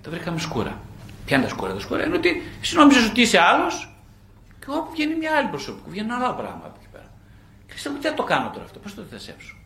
Τα 0.02 0.10
βρήκαμε 0.10 0.38
σκούρα. 0.38 0.80
Ποια 1.26 1.36
είναι 1.36 1.46
τα 1.46 1.52
σκούρα, 1.52 1.72
τα 1.72 1.80
σκούρα 1.80 2.06
είναι 2.06 2.16
ότι 2.16 2.42
εσύ 2.60 2.76
νόμιζε 2.76 3.04
ότι 3.10 3.20
είσαι 3.20 3.38
άλλος 3.40 3.97
και 4.68 4.74
όπου 4.74 4.90
βγαίνει 4.90 5.14
μια 5.14 5.36
άλλη 5.36 5.48
προσωπική, 5.48 5.90
βγαίνει 5.90 6.12
ένα 6.12 6.24
άλλο 6.24 6.34
πράγμα 6.34 6.62
από 6.64 6.76
εκεί 6.80 6.88
πέρα. 6.92 7.10
Και 7.66 7.74
ξέρω 7.74 7.94
τι 7.94 8.08
θα 8.08 8.14
το 8.14 8.22
κάνω 8.22 8.50
τώρα 8.50 8.64
αυτό, 8.64 8.78
πώς 8.78 8.94
το 8.94 9.02
θεσέψω. 9.02 9.56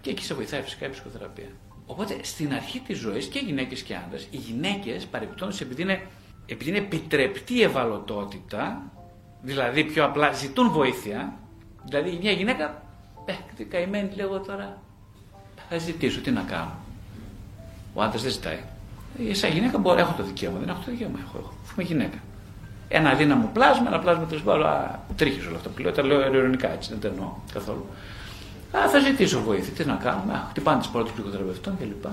Και 0.00 0.10
εκεί 0.10 0.22
σε 0.24 0.34
βοηθάει 0.34 0.62
φυσικά 0.62 0.86
η 0.86 0.90
ψυχοθεραπεία. 0.90 1.48
Οπότε 1.86 2.16
στην 2.22 2.52
αρχή 2.52 2.80
της 2.80 2.98
ζωής 2.98 3.26
και 3.26 3.38
γυναίκες 3.38 3.82
και 3.82 3.94
άντρες, 3.94 4.26
οι 4.30 4.36
γυναίκες 4.36 5.06
παρεμπιπτόντω 5.06 5.56
επειδή 5.60 5.82
είναι, 5.82 6.06
επειδή 6.46 6.70
είναι 6.70 6.78
επιτρεπτή 6.78 7.54
η 7.54 7.62
ευαλωτότητα, 7.62 8.82
δηλαδή 9.42 9.84
πιο 9.84 10.04
απλά 10.04 10.32
ζητούν 10.32 10.70
βοήθεια, 10.70 11.38
δηλαδή 11.84 12.18
μια 12.22 12.32
γυναίκα, 12.32 12.82
ε, 13.24 13.32
τι 13.56 13.64
καημένη 13.64 14.14
λέγω 14.14 14.40
τώρα, 14.40 14.82
θα 15.68 15.78
ζητήσω, 15.78 16.20
τι 16.20 16.30
να 16.30 16.42
κάνω. 16.42 16.76
Ο 17.94 18.02
άντρας 18.02 18.22
δεν 18.22 18.30
ζητάει. 18.30 18.60
Ε, 19.30 19.34
σαν 19.34 19.50
γυναίκα 19.50 19.78
μπορώ, 19.78 19.98
έχω 19.98 20.14
το 20.16 20.22
δικαίωμα, 20.22 20.58
δεν 20.58 20.68
έχω 20.68 20.82
το 20.84 20.90
δικαίωμα, 20.90 21.18
έχω, 21.22 21.38
έχω, 21.38 21.54
είμαι 21.74 21.82
γυναίκα. 21.82 22.18
Ένα 22.94 23.14
δύναμο 23.14 23.50
πλάσμα, 23.52 23.86
ένα 23.86 23.98
πλάσμα 23.98 24.24
τέλο 24.24 24.40
πάντων, 24.44 24.66
τρίχει 25.16 25.46
όλο 25.46 25.56
αυτό 25.56 25.68
που 25.68 25.80
λέω, 25.82 25.92
τα 25.92 26.02
λέω 26.02 26.34
ειρωνικά 26.34 26.72
έτσι, 26.72 26.90
δεν 26.90 27.00
το 27.00 27.06
εννοώ 27.06 27.32
καθόλου. 27.52 27.86
Α, 28.76 28.88
θα 28.88 28.98
ζητήσω 28.98 29.40
βοήθεια. 29.40 29.72
Τι 29.72 29.84
να 29.84 29.94
κάνουμε. 29.94 30.32
Α, 30.32 30.46
χτυπάνε 30.50 30.78
τις 30.78 30.88
πόρτες 30.88 31.12
ψυχοθεραπευτών 31.12 31.76
κλπ. 31.78 32.04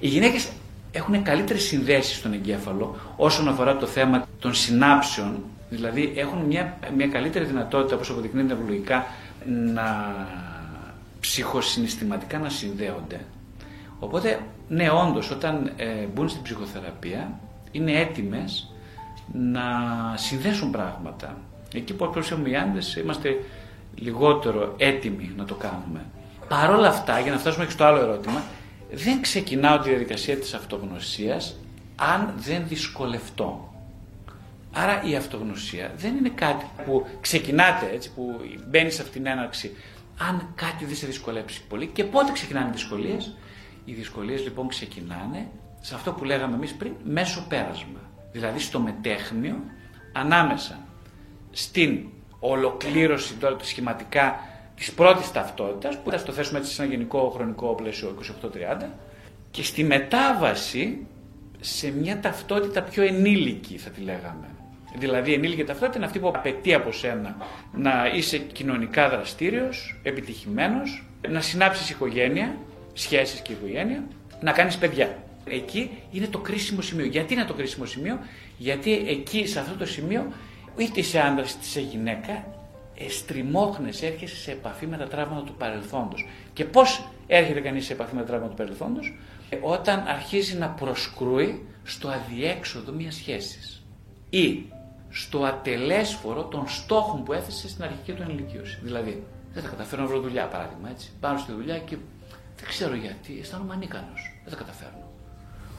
Οι 0.00 0.08
γυναίκες 0.08 0.48
έχουν 0.92 1.22
καλύτερες 1.22 1.62
συνδέσεις 1.62 2.16
στον 2.16 2.32
εγκέφαλο 2.32 2.96
όσον 3.16 3.48
αφορά 3.48 3.76
το 3.76 3.86
θέμα 3.86 4.26
των 4.38 4.54
συνάψεων. 4.54 5.42
Δηλαδή 5.70 6.12
έχουν 6.16 6.38
μια, 6.38 6.78
μια 6.96 7.06
καλύτερη 7.06 7.44
δυνατότητα, 7.44 7.94
όπως 7.94 8.10
αποδεικνύεται 8.10 8.52
ευλογικά, 8.52 9.06
να 9.74 10.14
ψυχοσυναισθηματικά 11.20 12.38
να 12.38 12.48
συνδέονται. 12.48 13.20
Οπότε, 13.98 14.38
ναι, 14.68 14.90
όντως, 14.90 15.30
όταν 15.30 15.72
ε, 15.76 15.86
μπουν 16.14 16.28
στην 16.28 16.42
ψυχοθεραπεία, 16.42 17.38
είναι 17.70 17.92
έτοιμες 17.92 18.71
να 19.32 19.62
συνδέσουν 20.16 20.70
πράγματα. 20.70 21.36
Εκεί 21.74 21.94
που 21.94 22.04
απλώς 22.04 22.30
οι 22.30 22.36
είμαστε 23.02 23.44
λιγότερο 23.94 24.74
έτοιμοι 24.76 25.32
να 25.36 25.44
το 25.44 25.54
κάνουμε. 25.54 26.04
Παρ' 26.48 26.70
όλα 26.70 26.88
αυτά, 26.88 27.20
για 27.20 27.32
να 27.32 27.38
φτάσουμε 27.38 27.64
και 27.64 27.70
στο 27.70 27.84
άλλο 27.84 27.98
ερώτημα, 28.00 28.42
δεν 28.92 29.20
ξεκινάω 29.20 29.78
τη 29.78 29.88
διαδικασία 29.88 30.36
της 30.36 30.54
αυτογνωσίας 30.54 31.56
αν 31.96 32.34
δεν 32.36 32.62
δυσκολευτώ. 32.68 33.74
Άρα 34.72 35.02
η 35.02 35.16
αυτογνωσία 35.16 35.92
δεν 35.96 36.16
είναι 36.16 36.28
κάτι 36.28 36.64
που 36.84 37.06
ξεκινάτε, 37.20 37.90
έτσι, 37.92 38.12
που 38.12 38.40
μπαίνεις 38.68 38.94
σε 38.94 39.02
αυτήν 39.02 39.22
την 39.22 39.30
έναρξη, 39.30 39.76
αν 40.28 40.52
κάτι 40.54 40.84
δεν 40.84 40.96
σε 40.96 41.06
δυσκολέψει 41.06 41.62
πολύ. 41.68 41.86
Και 41.86 42.04
πότε 42.04 42.32
ξεκινάνε 42.32 42.68
οι 42.68 42.72
δυσκολίες; 42.72 43.36
Οι 43.84 43.92
δυσκολίες 43.92 44.42
λοιπόν 44.42 44.68
ξεκινάνε 44.68 45.48
σε 45.80 45.94
αυτό 45.94 46.12
που 46.12 46.24
λέγαμε 46.24 46.54
εμείς 46.54 46.74
πριν, 46.74 46.92
μέσω 47.04 47.44
πέρασμα. 47.48 48.00
Δηλαδή 48.32 48.58
στο 48.58 48.80
μετέχνιο 48.80 49.56
ανάμεσα 50.12 50.78
στην 51.50 52.04
ολοκλήρωση 52.40 53.34
τώρα 53.34 53.56
του 53.56 53.66
σχηματικά 53.66 54.40
της 54.74 54.92
πρώτης 54.92 55.32
ταυτότητας, 55.32 55.98
που 55.98 56.10
θα 56.10 56.22
το 56.22 56.32
θέσουμε 56.32 56.58
έτσι 56.58 56.72
σε 56.72 56.82
ένα 56.82 56.90
γενικό 56.90 57.30
χρονικό 57.34 57.74
πλαίσιο 57.74 58.16
28-30, 58.78 58.88
και 59.50 59.62
στη 59.62 59.84
μετάβαση 59.84 61.06
σε 61.60 61.90
μια 61.90 62.20
ταυτότητα 62.20 62.82
πιο 62.82 63.02
ενήλικη, 63.02 63.78
θα 63.78 63.90
τη 63.90 64.00
λέγαμε. 64.00 64.46
Δηλαδή, 64.98 65.32
ενήλικη 65.32 65.64
ταυτότητα 65.64 65.96
είναι 65.96 66.06
αυτή 66.06 66.18
που 66.18 66.28
απαιτεί 66.28 66.74
από 66.74 66.92
σένα 66.92 67.36
να 67.72 68.10
είσαι 68.14 68.38
κοινωνικά 68.38 69.08
δραστήριος, 69.08 70.00
επιτυχημένος, 70.02 71.06
να 71.28 71.40
συνάψεις 71.40 71.90
οικογένεια, 71.90 72.56
σχέσεις 72.92 73.40
και 73.40 73.52
οικογένεια, 73.52 74.04
να 74.40 74.52
κάνεις 74.52 74.78
παιδιά. 74.78 75.16
Εκεί 75.44 75.90
είναι 76.10 76.26
το 76.26 76.38
κρίσιμο 76.38 76.80
σημείο. 76.80 77.06
Γιατί 77.06 77.34
είναι 77.34 77.44
το 77.44 77.54
κρίσιμο 77.54 77.84
σημείο, 77.84 78.18
Γιατί 78.58 79.04
εκεί, 79.08 79.46
σε 79.46 79.58
αυτό 79.60 79.76
το 79.76 79.86
σημείο, 79.86 80.32
είτε 80.76 81.00
είσαι 81.00 81.20
άντρας 81.20 81.50
είτε 81.50 81.60
είσαι 81.62 81.80
γυναίκα, 81.80 82.44
εστριμώχνεσαι, 82.94 84.06
έρχεσαι 84.06 84.36
σε 84.36 84.50
επαφή 84.50 84.86
με 84.86 84.96
τα 84.96 85.06
τραύματα 85.08 85.44
του 85.44 85.54
παρελθόντος. 85.54 86.26
Και 86.52 86.64
πώς 86.64 87.08
έρχεται 87.26 87.60
κανείς 87.60 87.84
σε 87.84 87.92
επαφή 87.92 88.14
με 88.14 88.20
τα 88.20 88.26
τραύματα 88.26 88.50
του 88.50 88.56
παρελθόντος, 88.56 89.18
ε, 89.48 89.58
όταν 89.62 90.04
αρχίζει 90.06 90.56
να 90.56 90.68
προσκρούει 90.68 91.66
στο 91.84 92.08
αδιέξοδο 92.08 92.92
μιας 92.92 93.14
σχέσης 93.14 93.82
ή 94.30 94.64
στο 95.10 95.44
ατελέσφορο 95.44 96.44
των 96.44 96.68
στόχων 96.68 97.24
που 97.24 97.32
έθεσε 97.32 97.68
στην 97.68 97.84
αρχική 97.84 98.12
του 98.12 98.22
ενηλικίωση. 98.22 98.78
Δηλαδή, 98.82 99.22
δεν 99.52 99.62
θα 99.62 99.68
καταφέρω 99.68 100.02
να 100.02 100.08
βρω 100.08 100.20
δουλειά, 100.20 100.46
παράδειγμα 100.46 100.90
έτσι. 100.90 101.10
Πάω 101.20 101.38
στη 101.38 101.52
δουλειά 101.52 101.78
και 101.78 101.96
δεν 102.56 102.68
ξέρω 102.68 102.94
γιατί, 102.94 103.38
αισθάνομαι 103.40 103.74
ανίκανος. 103.74 104.38
Δεν 104.44 104.52
θα 104.52 104.58
καταφέρνω. 104.58 105.11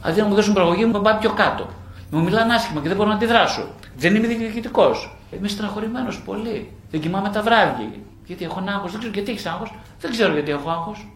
Αντί 0.03 0.19
να 0.19 0.25
μου 0.25 0.35
δώσουν 0.35 0.53
προαγωγή, 0.53 0.85
μου 0.85 1.01
πάει 1.01 1.17
πιο 1.19 1.29
κάτω. 1.29 1.67
Μου 2.11 2.23
μιλάνε 2.23 2.53
άσχημα 2.53 2.81
και 2.81 2.87
δεν 2.87 2.97
μπορώ 2.97 3.09
να 3.09 3.15
αντιδράσω. 3.15 3.67
Δεν 3.97 4.15
είμαι 4.15 4.27
διοικητικός. 4.27 5.15
Είμαι 5.37 5.47
στεναχωρημένος 5.47 6.21
πολύ. 6.21 6.71
Δεν 6.91 7.01
κοιμάμαι 7.01 7.29
τα 7.29 7.41
βράδια. 7.41 7.89
Γιατί 8.25 8.43
έχω 8.43 8.63
άγχος. 8.67 8.91
Δεν 8.91 8.99
ξέρω 8.99 9.13
γιατί 9.13 9.31
έχεις 9.31 9.45
άγχος. 9.45 9.73
Δεν 9.99 10.11
ξέρω 10.11 10.33
γιατί 10.33 10.51
έχω 10.51 10.69
άγχος. 10.69 11.07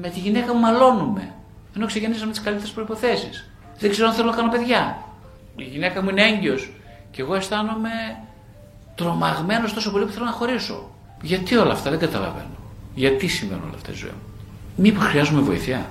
Με 0.00 0.08
τη 0.08 0.18
γυναίκα 0.18 0.54
μου 0.54 0.60
μαλώνουμε. 0.60 1.32
Ενώ 1.76 1.86
ξεκινήσαμε 1.86 2.30
τις 2.30 2.40
καλύτερες 2.40 2.70
προποθέσει. 2.70 3.30
Δεν 3.78 3.90
ξέρω 3.90 4.08
αν 4.08 4.14
θέλω 4.14 4.30
να 4.30 4.36
κάνω 4.36 4.50
παιδιά. 4.50 4.98
Η 5.56 5.62
γυναίκα 5.62 6.02
μου 6.02 6.08
είναι 6.08 6.22
έγκυος. 6.22 6.72
Και 7.10 7.22
εγώ 7.22 7.34
αισθάνομαι 7.34 7.90
τρομαγμένος 8.94 9.74
τόσο 9.74 9.90
πολύ 9.90 10.04
που 10.04 10.12
θέλω 10.12 10.24
να 10.24 10.30
χωρίσω. 10.30 10.90
Γιατί 11.22 11.56
όλα 11.56 11.72
αυτά 11.72 11.90
δεν 11.90 11.98
καταλαβαίνω. 11.98 12.56
Γιατί 12.94 13.26
συμβαίνουν 13.26 13.62
όλα 13.62 13.74
αυτά 13.74 13.92
στη 13.92 14.00
ζωή 14.00 14.10
μου. 14.10 14.32
Μήπως 14.76 15.04
χρειάζομαι 15.04 15.40
βοήθεια; 15.40 15.86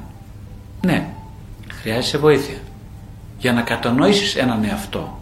Ναι, 0.86 1.10
χρειάζεσαι 1.82 2.18
βοήθεια 2.18 2.58
για 3.38 3.54
να 3.54 3.62
κατανοήσεις 3.62 4.36
έναν 4.36 4.64
εαυτό. 4.64 5.20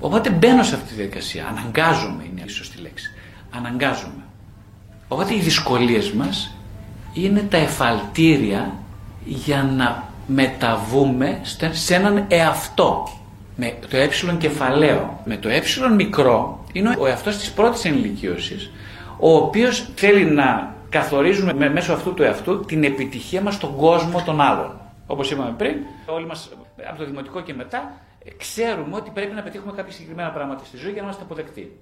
Οπότε 0.00 0.30
μπαίνω 0.30 0.62
σε 0.62 0.74
αυτή 0.74 0.88
τη 0.88 0.94
διαδικασία. 0.94 1.46
Αναγκάζομαι 1.46 2.24
είναι 2.30 2.42
η 2.44 2.48
σωστή 2.48 2.80
λέξη. 2.80 3.10
Αναγκάζομαι. 3.50 4.24
Οπότε 5.08 5.34
οι 5.34 5.38
δυσκολίες 5.38 6.10
μας 6.10 6.54
είναι 7.12 7.46
τα 7.50 7.56
εφαλτήρια 7.56 8.74
για 9.24 9.62
να 9.76 10.04
μεταβούμε 10.26 11.40
σε 11.70 11.94
έναν 11.94 12.24
εαυτό. 12.28 13.08
Με 13.56 13.74
το 13.88 13.96
ε 13.96 14.08
κεφαλαίο. 14.38 15.20
Με 15.24 15.36
το 15.36 15.48
ε 15.48 15.62
μικρό 15.96 16.64
είναι 16.72 16.96
ο 16.98 17.06
εαυτός 17.06 17.36
της 17.36 17.50
πρώτης 17.50 17.84
ενηλικίωσης, 17.84 18.70
ο 19.18 19.34
οποίος 19.34 19.88
θέλει 19.94 20.24
να 20.24 20.74
καθορίζουμε 20.88 21.70
μέσω 21.70 21.92
αυτού 21.92 22.14
του 22.14 22.22
εαυτού 22.22 22.64
την 22.64 22.84
επιτυχία 22.84 23.40
μας 23.40 23.54
στον 23.54 23.76
κόσμο 23.76 24.22
των 24.24 24.40
άλλων. 24.40 24.79
Όπως 25.10 25.30
είπαμε 25.30 25.54
πριν, 25.56 25.76
όλοι 26.06 26.26
μας 26.26 26.50
από 26.88 26.98
το 26.98 27.04
δημοτικό 27.04 27.40
και 27.40 27.54
μετά 27.54 28.00
ξέρουμε 28.36 28.96
ότι 28.96 29.10
πρέπει 29.10 29.34
να 29.34 29.42
πετύχουμε 29.42 29.72
κάποια 29.72 29.92
συγκεκριμένα 29.92 30.30
πράγματα 30.30 30.64
στη 30.64 30.76
ζωή 30.76 30.92
για 30.92 31.00
να 31.00 31.06
είμαστε 31.06 31.22
αποδεκτοί. 31.22 31.78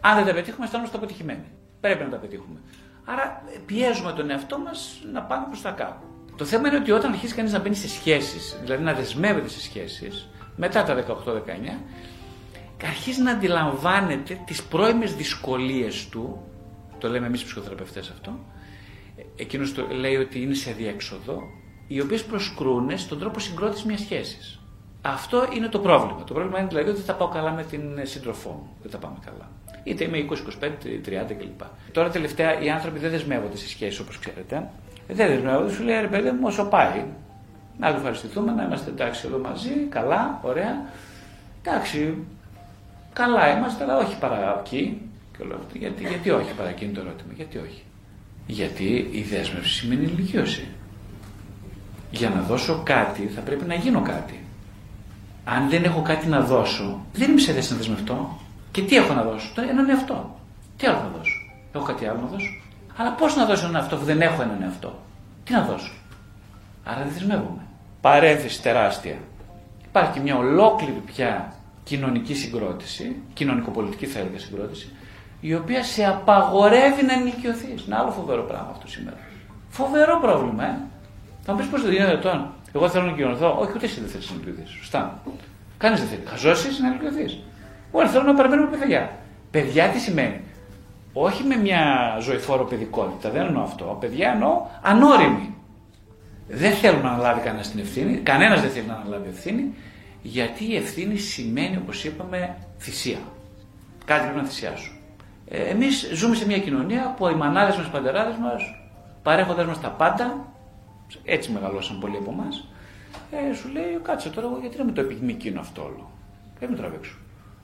Αν 0.00 0.16
δεν 0.16 0.26
τα 0.26 0.32
πετύχουμε, 0.32 0.64
αισθανόμαστε 0.64 0.96
αποτυχημένοι. 0.96 1.44
Πρέπει 1.80 2.04
να 2.04 2.10
τα 2.10 2.16
πετύχουμε. 2.16 2.60
Άρα 3.04 3.42
πιέζουμε 3.66 4.12
τον 4.12 4.30
εαυτό 4.30 4.58
μας 4.58 5.00
να 5.12 5.22
πάμε 5.22 5.46
προς 5.46 5.62
τα 5.62 5.70
κάτω. 5.70 6.02
Το 6.36 6.44
θέμα 6.44 6.68
είναι 6.68 6.76
ότι 6.76 6.90
όταν 6.90 7.12
αρχίσει 7.12 7.34
κανείς 7.34 7.52
να 7.52 7.58
μπαίνει 7.58 7.74
σε 7.74 7.88
σχέσεις, 7.88 8.58
δηλαδή 8.62 8.82
να 8.82 8.92
δεσμεύεται 8.92 9.48
σε 9.48 9.60
σχέσεις, 9.60 10.28
μετά 10.56 10.82
τα 10.82 10.94
18-19, 10.94 11.78
αρχίζει 12.82 13.22
να 13.22 13.30
αντιλαμβάνεται 13.30 14.40
τις 14.46 14.62
πρώιμες 14.62 15.14
δυσκολίες 15.14 16.08
του. 16.08 16.42
Το 16.98 17.08
λέμε 17.08 17.26
εμείς 17.26 17.44
ψυχοθεραπευτές 17.44 18.10
αυτό. 18.10 18.38
Εκείνος 19.36 19.74
λέει 19.90 20.16
ότι 20.16 20.42
είναι 20.42 20.54
σε 20.54 20.72
διέξοδο, 20.72 21.42
οι 21.88 22.00
οποίες 22.00 22.24
προσκρούν 22.24 22.98
στον 22.98 23.18
τρόπο 23.18 23.40
συγκρότησης 23.40 23.84
μιας 23.84 24.00
σχέσης. 24.00 24.60
Αυτό 25.02 25.46
είναι 25.56 25.68
το 25.68 25.78
πρόβλημα. 25.78 26.24
Το 26.24 26.32
πρόβλημα 26.32 26.58
είναι 26.58 26.68
δηλαδή 26.68 26.88
ότι 26.88 26.96
δεν 26.96 27.06
θα 27.06 27.14
πάω 27.14 27.28
καλά 27.28 27.50
με 27.50 27.62
την 27.62 27.82
σύντροφό 28.02 28.50
μου. 28.50 28.76
Δεν 28.82 28.90
θα 28.90 28.98
πάμε 28.98 29.16
καλά. 29.24 29.50
Είτε 29.84 30.04
είμαι 30.04 30.26
20, 30.30 30.64
25, 30.64 30.70
30 31.04 31.34
κλπ. 31.38 31.60
Τώρα 31.92 32.10
τελευταία 32.10 32.60
οι 32.60 32.70
άνθρωποι 32.70 32.98
δεν 32.98 33.10
δεσμεύονται 33.10 33.56
σε 33.56 33.68
σχέσεις 33.68 33.98
όπως 33.98 34.18
ξέρετε. 34.18 34.70
Δεν 35.08 35.28
δεσμεύονται, 35.28 35.72
σου 35.72 35.82
λέει 35.82 36.00
ρε 36.00 36.06
παιδί 36.06 36.30
μου, 36.30 36.40
όσο 36.42 36.64
πάει. 36.64 37.04
Να 37.78 37.88
ευχαριστηθούμε, 37.88 38.52
να 38.52 38.62
είμαστε 38.64 38.90
εντάξει 38.90 39.26
εδώ 39.26 39.38
μαζί, 39.38 39.70
καλά, 39.88 40.40
ωραία. 40.42 40.90
Εντάξει, 41.62 42.14
καλά 43.12 43.56
είμαστε, 43.56 43.84
αλλά 43.84 43.96
όχι 43.96 44.18
παρά 44.18 44.62
εκεί. 44.64 45.00
Γιατί, 45.72 46.06
γιατί 46.06 46.30
όχι 46.30 46.54
παρά 46.54 46.68
εκεί 46.68 46.84
είναι 46.84 46.92
το 46.92 47.00
ερώτημα, 47.00 47.32
γιατί 47.36 47.58
όχι. 47.58 47.82
Γιατί 48.46 49.08
η 49.12 49.22
δέσμευση 49.22 49.74
σημαίνει 49.74 50.02
ηλικίωση. 50.02 50.68
Για 52.10 52.28
να 52.28 52.40
δώσω 52.40 52.80
κάτι 52.84 53.26
θα 53.26 53.40
πρέπει 53.40 53.64
να 53.64 53.74
γίνω 53.74 54.00
κάτι. 54.00 54.44
Αν 55.44 55.68
δεν 55.68 55.84
έχω 55.84 56.02
κάτι 56.02 56.26
να 56.26 56.40
δώσω, 56.40 57.06
δεν 57.12 57.30
είμαι 57.30 57.40
σε 57.40 57.52
θέση 57.52 57.72
να 57.72 57.78
δεσμευτώ. 57.78 58.38
Και 58.70 58.82
τι 58.82 58.96
έχω 58.96 59.14
να 59.14 59.22
δώσω, 59.22 59.52
το 59.54 59.60
έναν 59.70 59.88
εαυτό. 59.88 60.36
Τι 60.76 60.86
άλλο 60.86 60.96
να 60.96 61.08
δώσω; 61.16 61.50
Έχω 61.72 61.84
κάτι 61.84 62.06
άλλο 62.06 62.20
να 62.20 62.26
δώσω; 62.26 62.60
Αλλά 62.96 63.12
πώς 63.12 63.36
να 63.36 63.44
δώσω 63.44 63.62
έναν 63.66 63.76
εαυτό 63.76 63.96
που 63.96 64.04
δεν 64.04 64.20
έχω 64.20 64.42
έναν 64.42 64.62
εαυτό; 64.62 64.98
Τι 65.44 65.52
να 65.52 65.62
δώσω; 65.62 65.92
Άρα 66.84 67.02
δεν 67.02 67.12
δεσμεύομαι. 67.12 67.62
Παρένθεση 68.00 68.62
τεράστια. 68.62 69.16
Υπάρχει 69.84 70.12
και 70.12 70.20
μια 70.20 70.36
ολόκληρη 70.36 71.02
πια 71.06 71.52
κοινωνική 71.84 72.34
συγκρότηση, 72.34 73.16
κοινωνικοπολιτική 73.34 74.06
θα 74.06 74.18
έλεγα 74.18 74.38
συγκρότηση, 74.38 74.92
η 75.40 75.54
οποία 75.54 75.82
σε 75.84 76.04
απαγορεύει 76.04 77.02
να 77.02 77.12
ενηλικιωθεί. 77.12 77.66
Είναι 77.86 77.96
άλλο 77.96 78.10
φοβερό 78.10 78.42
πράγμα 78.42 78.68
αυτό 78.70 78.88
σήμερα. 78.88 79.16
Φοβερό 79.68 80.18
πρόβλημα, 80.20 80.64
ε. 80.64 80.78
Θα 81.50 81.54
μου 81.54 81.60
πεις 81.60 81.70
πώς 81.70 81.82
το 81.82 81.90
είναι 81.90 82.10
ετών. 82.10 82.52
Εγώ 82.74 82.88
θέλω 82.88 83.04
να 83.04 83.12
κοινωνηθώ. 83.12 83.56
Όχι, 83.60 83.72
ούτε 83.76 83.84
εσύ 83.86 84.00
δεν 84.00 84.08
θέλεις 84.08 84.30
να 84.30 84.36
ενηλικιωθεί. 84.36 84.70
Σωστά. 84.70 85.22
Κανεί 85.78 85.96
δεν 85.96 86.06
θέλεις. 86.06 86.28
Χαζώσει 86.28 86.68
να 86.80 86.86
ενηλικιωθεί. 86.86 87.42
Όλοι 87.90 88.08
θέλουν 88.08 88.26
να 88.26 88.34
παραμένουμε 88.34 88.76
παιδιά. 88.76 89.10
Παιδιά 89.50 89.88
τι 89.88 89.98
σημαίνει; 89.98 90.40
Όχι 91.12 91.44
με 91.44 91.56
μια 91.56 92.16
ζωηφόρο 92.20 92.64
παιδικότητα, 92.64 93.30
δεν 93.30 93.46
εννοώ 93.46 93.62
αυτό. 93.62 93.96
Παιδιά 94.00 94.30
εννοώ 94.30 94.66
ανώριμη. 94.82 95.54
Δεν 96.48 96.72
θέλουν 96.72 97.02
να 97.02 97.08
αναλάβει 97.08 97.40
κανένας 97.40 97.70
την 97.70 97.80
ευθύνη, 97.80 98.16
κανένας 98.16 98.60
δεν 98.60 98.70
θέλει 98.70 98.86
να 98.86 98.94
αναλάβει 98.94 99.28
ευθύνη, 99.28 99.74
γιατί 100.22 100.64
η 100.64 100.76
ευθύνη 100.76 101.16
σημαίνει, 101.16 101.76
όπως 101.76 102.04
είπαμε, 102.04 102.56
θυσία. 102.78 103.18
Κάτι 104.04 104.22
πρέπει 104.22 104.38
να 104.38 104.44
θυσιάσω. 104.44 104.92
Ε, 105.48 105.62
Εμείς 105.62 106.10
ζούμε 106.14 106.34
σε 106.34 106.46
μια 106.46 106.58
κοινωνία 106.58 107.14
που 107.16 107.28
οι 107.28 107.34
μανάδες 107.34 107.76
μας, 107.76 107.86
οι 107.86 107.90
πατεράδε 107.90 108.34
μας, 108.40 108.62
παρέχοντα 109.22 109.64
μας 109.64 109.80
τα 109.80 109.88
πάντα, 109.88 110.56
έτσι 111.24 111.50
μεγαλώσαν 111.50 111.98
πολλοί 111.98 112.16
από 112.16 112.30
εμάς, 112.30 112.68
ε, 113.30 113.54
σου 113.54 113.68
λέει, 113.68 113.98
κάτσε 114.02 114.30
τώρα, 114.30 114.46
γιατί 114.60 114.78
να 114.78 114.84
με 114.84 114.92
το 114.92 115.00
επιμηκύνω 115.00 115.60
αυτό 115.60 115.82
όλο; 115.82 116.10
Δεν 116.58 116.70
με 116.70 116.76
τραβήξω. 116.76 117.16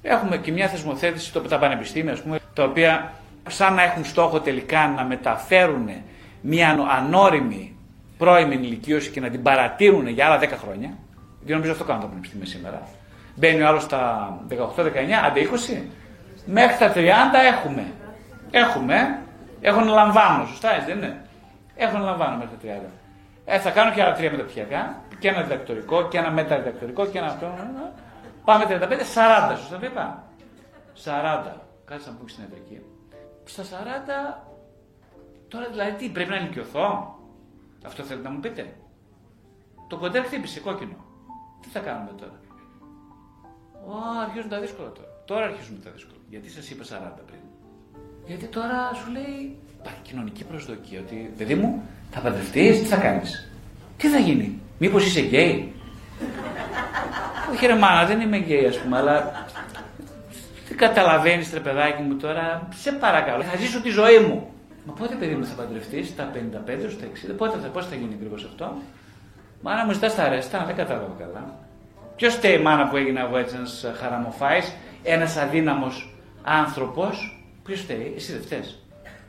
Έχουμε 0.02 0.36
και 0.36 0.52
μια 0.52 0.68
θεσμοθέτηση, 0.68 1.32
το, 1.32 1.40
τα 1.40 1.58
πανεπιστήμια, 1.58 2.12
ας 2.12 2.22
πούμε, 2.22 2.38
τα 2.54 2.64
οποία 2.64 3.12
σαν 3.48 3.74
να 3.74 3.82
έχουν 3.82 4.04
στόχο 4.04 4.40
τελικά 4.40 4.88
να 4.96 5.04
μεταφέρουν 5.04 5.88
μια 6.40 6.86
ανώριμη 6.98 7.76
πρώιμη 8.18 8.54
ηλικίωση 8.54 9.10
και 9.10 9.20
να 9.20 9.30
την 9.30 9.42
παρατήρουν 9.42 10.06
για 10.06 10.26
άλλα 10.26 10.40
10 10.40 10.48
χρόνια. 10.62 10.96
Γιατί 11.36 11.52
νομίζω 11.52 11.72
αυτό 11.72 11.84
κάνουν 11.84 12.02
τα 12.02 12.08
πανεπιστήμια 12.08 12.46
σήμερα. 12.46 12.88
Μπαίνει 13.34 13.62
ο 13.62 13.68
άλλος 13.68 13.82
στα 13.82 14.32
18-19, 14.48 14.56
άντε 15.26 15.40
20. 15.40 15.82
Μέχρι 16.46 16.76
τα 16.78 16.92
30 16.92 16.96
έχουμε. 17.54 17.84
Έχουμε. 18.50 19.18
Έχουν 19.60 19.88
λαμβάνω, 19.88 20.46
σωστά 20.46 20.74
έτσι 20.74 20.86
δεν 20.86 20.96
είναι; 20.96 21.20
Έχουν 21.76 22.00
λαμβάνω 22.00 22.36
μέχρι 22.36 22.56
τα 22.62 22.88
30. 22.88 23.03
Ε, 23.44 23.58
θα 23.58 23.70
κάνω 23.70 23.92
και 23.92 24.02
άλλα 24.02 24.14
τρία 24.14 24.30
μεταπτυχιακά. 24.30 25.02
Και 25.18 25.28
ένα 25.28 25.42
διδακτορικό 25.42 26.08
και 26.08 26.18
ένα 26.18 26.30
μεταδιδακτορικό 26.30 27.06
και 27.06 27.18
ένα 27.18 27.26
αυτό. 27.26 27.54
Πάμε 28.44 28.64
35, 28.68 28.70
40, 28.70 29.56
σωστά 29.56 29.78
το 29.78 29.86
είπα. 29.86 30.24
40. 31.04 31.52
Κάτσε 31.84 32.10
να 32.10 32.16
πούμε 32.16 32.28
στην 32.28 32.42
ιατρική. 32.42 32.80
Στα 33.44 33.62
40, 33.62 33.66
τώρα 35.48 35.68
δηλαδή 35.68 35.92
τι, 35.92 36.08
πρέπει 36.08 36.30
να 36.30 36.40
νοικιωθώ. 36.40 37.18
Αυτό 37.86 38.02
θέλετε 38.02 38.28
να 38.28 38.34
μου 38.34 38.40
πείτε; 38.40 38.76
Το 39.88 39.96
κοντέρ 39.96 40.24
χτύπησε 40.24 40.60
κόκκινο. 40.60 40.96
Τι 41.60 41.68
θα 41.68 41.80
κάνουμε 41.80 42.10
τώρα; 42.16 42.40
Ω, 43.86 44.20
αρχίζουν 44.26 44.48
τα 44.48 44.60
δύσκολα 44.60 44.92
τώρα. 44.92 45.08
Τώρα 45.24 45.44
αρχίζουν 45.44 45.82
τα 45.82 45.90
δύσκολα. 45.90 46.20
Γιατί 46.28 46.50
σας 46.50 46.70
είπα 46.70 46.84
40 46.84 47.22
πριν; 47.26 47.40
Γιατί 48.26 48.46
τώρα 48.46 48.94
σου 48.94 49.10
λέει 49.10 49.58
υπάρχει 49.84 50.00
κοινωνική 50.02 50.44
προσδοκία 50.44 51.00
ότι 51.00 51.32
παιδί 51.38 51.54
μου 51.54 51.82
θα 52.10 52.20
παντρευτείς, 52.20 52.78
τι 52.78 52.84
θα 52.84 52.96
κάνεις; 52.96 53.50
Τι 53.96 54.08
θα 54.08 54.18
γίνει, 54.18 54.60
Μήπως 54.78 55.06
είσαι 55.06 55.20
γκέι; 55.20 55.72
Όχι 57.52 57.66
ρε 57.66 57.74
μάνα, 57.74 58.06
δεν 58.06 58.20
είμαι 58.20 58.36
γκέι 58.36 58.66
ας 58.66 58.78
πούμε, 58.78 58.96
αλλά 58.96 59.46
δεν 60.68 60.76
καταλαβαίνεις 60.76 61.50
τρε 61.50 61.60
παιδάκι 61.60 62.02
μου 62.02 62.16
τώρα, 62.16 62.68
σε 62.74 62.92
παρακαλώ, 62.92 63.42
θα 63.42 63.56
ζήσω 63.56 63.80
τη 63.80 63.88
ζωή 63.88 64.18
μου. 64.18 64.48
Μα 64.86 64.92
πότε 64.92 65.14
παιδί 65.14 65.34
μου 65.34 65.46
θα 65.46 65.54
παντρευτείς, 65.54 66.08
στα 66.08 66.30
55, 66.34 66.90
στα 66.90 67.06
60, 67.32 67.36
πότε 67.36 67.58
θα, 67.62 67.68
πώς 67.68 67.86
θα 67.86 67.94
γίνει 67.94 68.14
ακριβώς 68.14 68.44
αυτό; 68.44 68.76
Μάνα 69.62 69.84
μου 69.84 69.92
ζητάς 69.92 70.14
τα 70.14 70.22
ρέστα, 70.22 70.64
δεν 70.66 70.76
κατάλαβα 70.76 71.14
καλά. 71.18 71.58
Ποιος 72.16 72.34
φταίει 72.34 72.58
μάνα 72.58 72.88
που 72.88 72.96
έγινα 72.96 73.20
εγώ 73.20 73.36
έτσι 73.36 73.54
ένας 73.56 73.84
χαραμοφάης, 74.00 74.72
ένας 75.02 75.36
αδύναμος 75.36 76.14
άνθρωπος, 76.42 77.42
ποιος 77.64 77.80
φταίει, 77.80 78.12
εσύ 78.16 78.32
δεν 78.32 78.42
φταίει. 78.42 78.64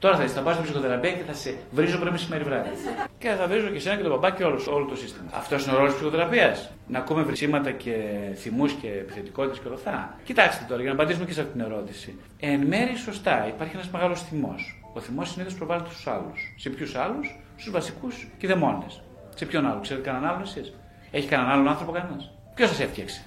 Τώρα 0.06 0.18
θα 0.18 0.24
είσαι, 0.24 0.34
θα 0.34 0.42
πας 0.42 0.54
στην 0.54 0.66
ψυχοθεραπεία 0.66 1.12
και 1.12 1.24
θα 1.28 1.34
σε 1.34 1.54
βρίζω 1.72 1.98
πρωί 1.98 2.12
μεσημέρι 2.12 2.44
βράδυ. 2.44 2.70
Και 3.18 3.30
θα 3.30 3.48
βρίζω 3.48 3.68
και 3.68 3.76
εσένα 3.76 3.96
και 3.96 4.02
τον 4.02 4.12
παπά 4.12 4.32
και 4.32 4.44
όλο, 4.44 4.60
όλο 4.70 4.86
το 4.86 4.96
σύστημα. 4.96 5.30
Αυτός 5.34 5.64
είναι 5.64 5.74
ο 5.74 5.78
ρόλος 5.78 5.92
της 5.92 6.02
ψυχοθεραπείας. 6.02 6.72
Να 6.88 7.00
ακούμε 7.00 7.22
βρυσίματα 7.22 7.72
και 7.72 7.96
θυμούς 8.36 8.72
και 8.74 8.88
επιθετικότητες 8.88 9.60
και 9.60 9.68
ορθά. 9.68 10.20
Κοιτάξτε 10.24 10.66
τώρα, 10.68 10.82
για 10.82 10.90
να 10.90 10.96
απαντήσουμε 10.96 11.26
και 11.26 11.34
σε 11.34 11.42
αυτή 11.42 11.52
την 11.52 11.62
ερώτηση. 11.62 12.20
Εν 12.40 12.60
μέρη 12.60 12.96
σωστά, 12.96 13.48
υπάρχει 13.48 13.76
ένας 13.76 13.90
μεγάλος 13.90 14.22
θυμός. 14.22 14.82
Ο 14.94 15.00
θυμός 15.00 15.30
συνήθως 15.30 15.56
προβάλλεται 15.56 15.90
στους 15.90 16.08
άλλους. 16.08 16.54
Σε 16.58 16.70
ποιους 16.70 16.96
άλλους, 16.96 17.40
στους 17.56 17.72
βασικούς 17.72 18.28
και 18.38 18.48
δαιμόνες. 18.48 19.02
Σε 19.36 19.46
ποιον 19.46 19.66
άλλο, 19.66 19.80
ξέρετε 19.82 20.06
κανέναν 20.10 20.30
άλλον 20.30 20.42
εσείς; 20.42 20.74
Έχει 21.12 21.28
κανέναν 21.28 21.52
άλλον 21.54 21.68
άνθρωπο 21.68 21.92
κανένας; 21.92 22.32
Ποιος 22.56 22.70
σας 22.70 22.80
έφτιαξε; 22.80 23.22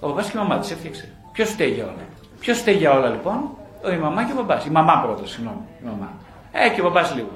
Ο 0.00 0.08
παπάς 0.08 0.30
και 0.30 0.36
η 0.36 0.40
μαμά 0.40 0.58
της 0.58 0.70
έφτιαξε. 0.70 1.12
Ποιος 1.32 1.50
φταίει 1.50 1.70
για 1.70 1.84
όλα; 1.84 2.04
Ποιος 2.40 2.58
φταίει 2.58 2.74
για 2.74 2.92
όλα 2.92 3.08
λοιπόν, 3.08 3.50
η 3.94 3.96
μαμά 3.96 4.24
και 4.24 4.32
ο 4.32 4.34
μπαμπάς. 4.34 4.64
Η 4.64 4.70
μαμά 4.70 5.00
πρώτα, 5.02 5.26
συγγνώμη. 5.26 5.60
Η 5.82 5.84
μαμά. 5.86 6.12
Ε, 6.52 6.68
και 6.68 6.80
ο 6.80 6.84
μπαμπάς 6.84 7.14
λίγο. 7.14 7.30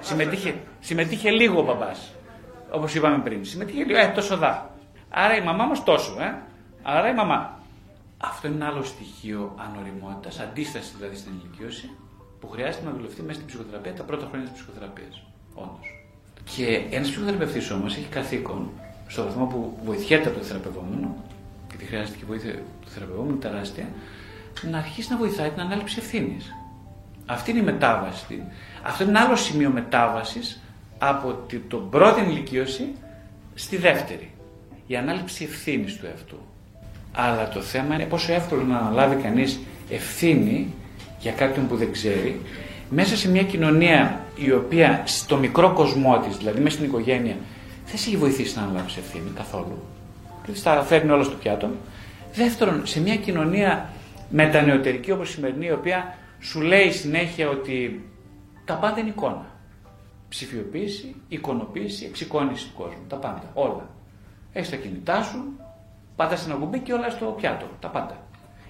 Συμμετείχε, 0.00 0.54
συμμετείχε 0.80 1.30
λίγο 1.30 1.60
ο 1.60 1.64
μπαμπάς. 1.64 2.12
Όπως 2.70 2.94
είπαμε 2.94 3.18
πριν. 3.18 3.44
Συμμετείχε 3.44 3.84
λίγο. 3.84 3.98
Ε, 3.98 4.12
τόσο 4.14 4.36
δά. 4.36 4.70
Άρα 5.10 5.36
η 5.36 5.42
μαμά 5.42 5.64
μα 5.64 5.82
τόσο, 5.82 6.16
ε. 6.20 6.34
Άρα 6.82 7.08
η 7.08 7.14
μαμά. 7.14 7.58
Αυτό 8.16 8.46
είναι 8.46 8.56
ένα 8.56 8.66
άλλο 8.66 8.82
στοιχείο 8.82 9.54
ανοριμότητας, 9.66 10.40
αντίσταση 10.40 10.92
δηλαδή 10.96 11.16
στην 11.16 11.32
ηλικίωση, 11.38 11.90
που 12.40 12.48
χρειάζεται 12.48 12.84
να 12.84 12.90
δουλευτεί 12.90 13.22
μέσα 13.22 13.34
στην 13.34 13.46
ψυχοθεραπεία 13.46 13.94
τα 13.94 14.02
πρώτα 14.02 14.26
χρόνια 14.30 14.48
της 14.48 14.56
ψυχοθεραπείας. 14.56 15.22
Όντως. 15.54 15.86
Και 16.54 16.66
ένας 16.90 17.08
ψυχοθεραπευτής 17.10 17.70
όμως 17.70 17.96
έχει 17.96 18.08
καθήκον, 18.08 18.70
στο 19.06 19.22
βαθμό 19.24 19.44
που 19.46 19.78
βοηθιέται 19.84 20.28
από 20.28 20.38
το 20.38 20.44
θεραπευόμενο, 20.44 21.16
γιατί 21.68 21.84
χρειάζεται 21.84 22.16
και 22.18 22.24
βοήθεια 22.24 22.52
του 22.54 22.88
θεραπευόμενου 22.88 23.38
τεράστια, 23.38 23.86
να 24.70 24.78
αρχίσει 24.78 25.10
να 25.10 25.16
βοηθάει 25.16 25.50
την 25.50 25.60
ανάληψη 25.60 25.96
ευθύνης. 25.98 26.54
Αυτή 27.26 27.50
είναι 27.50 27.60
η 27.60 27.62
μετάβαση. 27.62 28.42
Αυτό 28.82 29.02
είναι 29.02 29.12
ένα 29.12 29.26
άλλο 29.26 29.36
σημείο 29.36 29.70
μετάβασης 29.70 30.62
από 30.98 31.32
την 31.46 31.62
πρώτη 31.90 32.20
ηλικίωση 32.20 32.92
στη 33.54 33.76
δεύτερη. 33.76 34.30
Η 34.86 34.96
ανάληψη 34.96 35.44
ευθύνης 35.44 35.96
του 35.96 36.06
εαυτού. 36.06 36.38
Αλλά 37.12 37.48
το 37.48 37.60
θέμα 37.60 37.94
είναι 37.94 38.04
πόσο 38.04 38.32
εύκολο 38.32 38.62
να 38.62 38.78
αναλάβει 38.78 39.22
κανείς 39.22 39.60
ευθύνη 39.90 40.74
για 41.18 41.32
κάποιον 41.32 41.68
που 41.68 41.76
δεν 41.76 41.92
ξέρει, 41.92 42.40
μέσα 42.90 43.16
σε 43.16 43.30
μια 43.30 43.42
κοινωνία 43.42 44.20
η 44.36 44.52
οποία 44.52 45.02
στο 45.04 45.36
μικρό 45.36 45.72
κοσμό 45.72 46.18
της, 46.18 46.36
δηλαδή 46.36 46.60
μέσα 46.60 46.76
στην 46.76 46.88
οικογένεια, 46.88 47.36
δεν 47.86 47.98
σε 47.98 48.08
έχει 48.08 48.16
βοηθήσει 48.16 48.56
να 48.56 48.62
αναλάβεις 48.62 48.96
ευθύνη 48.96 49.30
καθόλου. 49.34 49.82
Δηλαδή 50.42 50.60
στα 50.60 50.82
φέρνει 50.82 51.10
όλα 51.10 51.22
στο 51.22 51.36
πιάτο. 51.36 51.70
Δεύτερον, 52.34 52.86
σε 52.86 53.00
μια 53.00 53.16
κοινωνία 53.16 53.90
μετανεωτερική 54.30 55.10
όπως 55.10 55.28
η 55.28 55.32
σημερινή, 55.32 55.66
η 55.66 55.72
οποία 55.72 56.14
σου 56.40 56.60
λέει 56.60 56.90
συνέχεια 56.90 57.48
ότι 57.48 58.08
τα 58.64 58.74
πάντα 58.74 59.00
είναι 59.00 59.08
εικόνα. 59.08 59.46
Ψηφιοποίηση, 60.28 61.16
εικονοποίηση, 61.28 62.04
εξοικόνηση 62.04 62.66
του 62.66 62.74
κόσμου. 62.74 63.04
Τα 63.08 63.16
πάντα. 63.16 63.42
Όλα. 63.54 63.88
Έχεις 64.52 64.70
τα 64.70 64.76
κινητά 64.76 65.22
σου, 65.22 65.56
πατά 66.16 66.36
ένα 66.46 66.54
κουμπί 66.54 66.78
και 66.78 66.92
όλα 66.92 67.10
στο 67.10 67.26
πιάτο. 67.26 67.66
Τα 67.80 67.88
πάντα. 67.88 68.16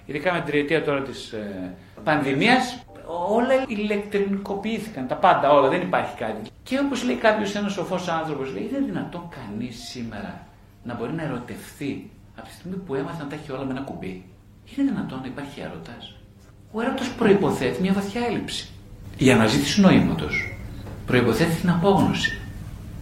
Ειδικά 0.05 0.33
με 0.33 0.37
την 0.37 0.47
τριετία 0.47 0.83
τώρα 0.83 1.01
της 1.01 1.31
ε, 1.31 1.73
πανδημίας, 2.03 2.83
όλα 3.29 3.53
ηλεκτρονικοποιήθηκαν. 3.67 5.07
Τα 5.07 5.15
πάντα, 5.15 5.51
όλα, 5.51 5.69
δεν 5.69 5.81
υπάρχει 5.81 6.17
κάτι. 6.17 6.49
Και 6.63 6.79
όπως 6.79 7.03
λέει 7.03 7.15
κάποιος 7.15 7.55
ένας 7.55 7.71
σοφός 7.71 8.07
άνθρωπος, 8.07 8.53
λέει, 8.53 8.67
είναι 8.69 8.85
δυνατόν 8.85 9.29
κανείς 9.29 9.83
σήμερα 9.89 10.47
να 10.83 10.93
μπορεί 10.93 11.13
να 11.13 11.23
ερωτευθεί 11.23 12.09
από 12.35 12.47
τη 12.47 12.53
στιγμή 12.53 12.75
που 12.75 12.95
έμαθε 12.95 13.23
να 13.23 13.29
τα 13.29 13.35
έχει 13.35 13.51
όλα 13.51 13.63
με 13.63 13.71
ένα 13.71 13.81
κουμπί. 13.81 14.23
Είναι 14.65 14.91
δυνατόν 14.91 15.19
να 15.21 15.27
υπάρχει 15.27 15.59
έρωτας. 15.59 16.15
Ο 16.71 16.81
έρωτας 16.81 17.07
προποθέτει 17.07 17.81
μια 17.81 17.93
βαθιά 17.93 18.21
έλλειψη. 18.29 18.69
Η 19.17 19.31
αναζήτηση 19.31 19.81
νοήματος 19.81 20.53
προποθέτει 21.05 21.55
την 21.55 21.69
απόγνωση. 21.69 22.37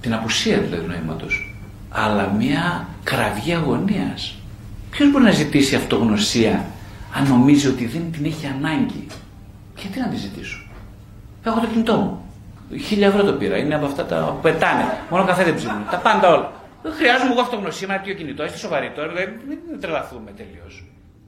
Την 0.02 0.14
απουσία 0.14 0.58
δηλαδή 0.58 0.86
νοήματος. 0.88 1.56
Αλλά 1.90 2.30
μια 2.30 2.88
κραυγή 3.04 3.54
αγωνίας. 3.54 4.36
Ποιος 4.90 5.12
μπορεί 5.12 5.24
να 5.24 5.32
ζητήσει 5.32 5.76
αυτογνωσία 5.76 6.66
αν 7.16 7.28
νομίζει 7.28 7.68
ότι 7.68 7.86
δεν 7.86 8.12
την 8.12 8.26
έχει 8.26 8.46
ανάγκη; 8.46 9.08
Γιατί 9.78 10.00
να 10.00 10.08
τη 10.08 10.16
ζητήσω; 10.16 10.66
Έχω 11.44 11.60
το 11.60 11.68
κινητό 11.68 11.96
μου. 11.96 12.22
Χίλια 12.80 13.08
ευρώ 13.08 13.24
το 13.24 13.34
πήρα. 13.34 13.58
Είναι 13.58 13.76
από 13.76 13.86
αυτά 13.86 14.06
τα 14.06 14.16
που 14.36 14.42
πετάνε. 14.42 14.98
Μόνο 15.10 15.26
καφέ 15.26 15.44
δεν 15.44 15.56
ψήνουν. 15.56 15.86
Τα 15.92 15.98
πάντα 15.98 16.28
όλα. 16.34 16.52
Δεν 16.84 16.94
χρειάζομαι 16.94 17.32
εγώ 17.32 17.42
αυτογνωσία 17.42 17.88
με 17.88 17.94
ένα 17.94 18.14
κινητός. 18.14 18.46
Είστε 18.46 18.58
σοβαρή 18.58 18.92
τώρα. 18.96 19.14
Δεν 19.14 19.80
τρελαθούμε 19.80 20.32
τελείως. 20.32 20.84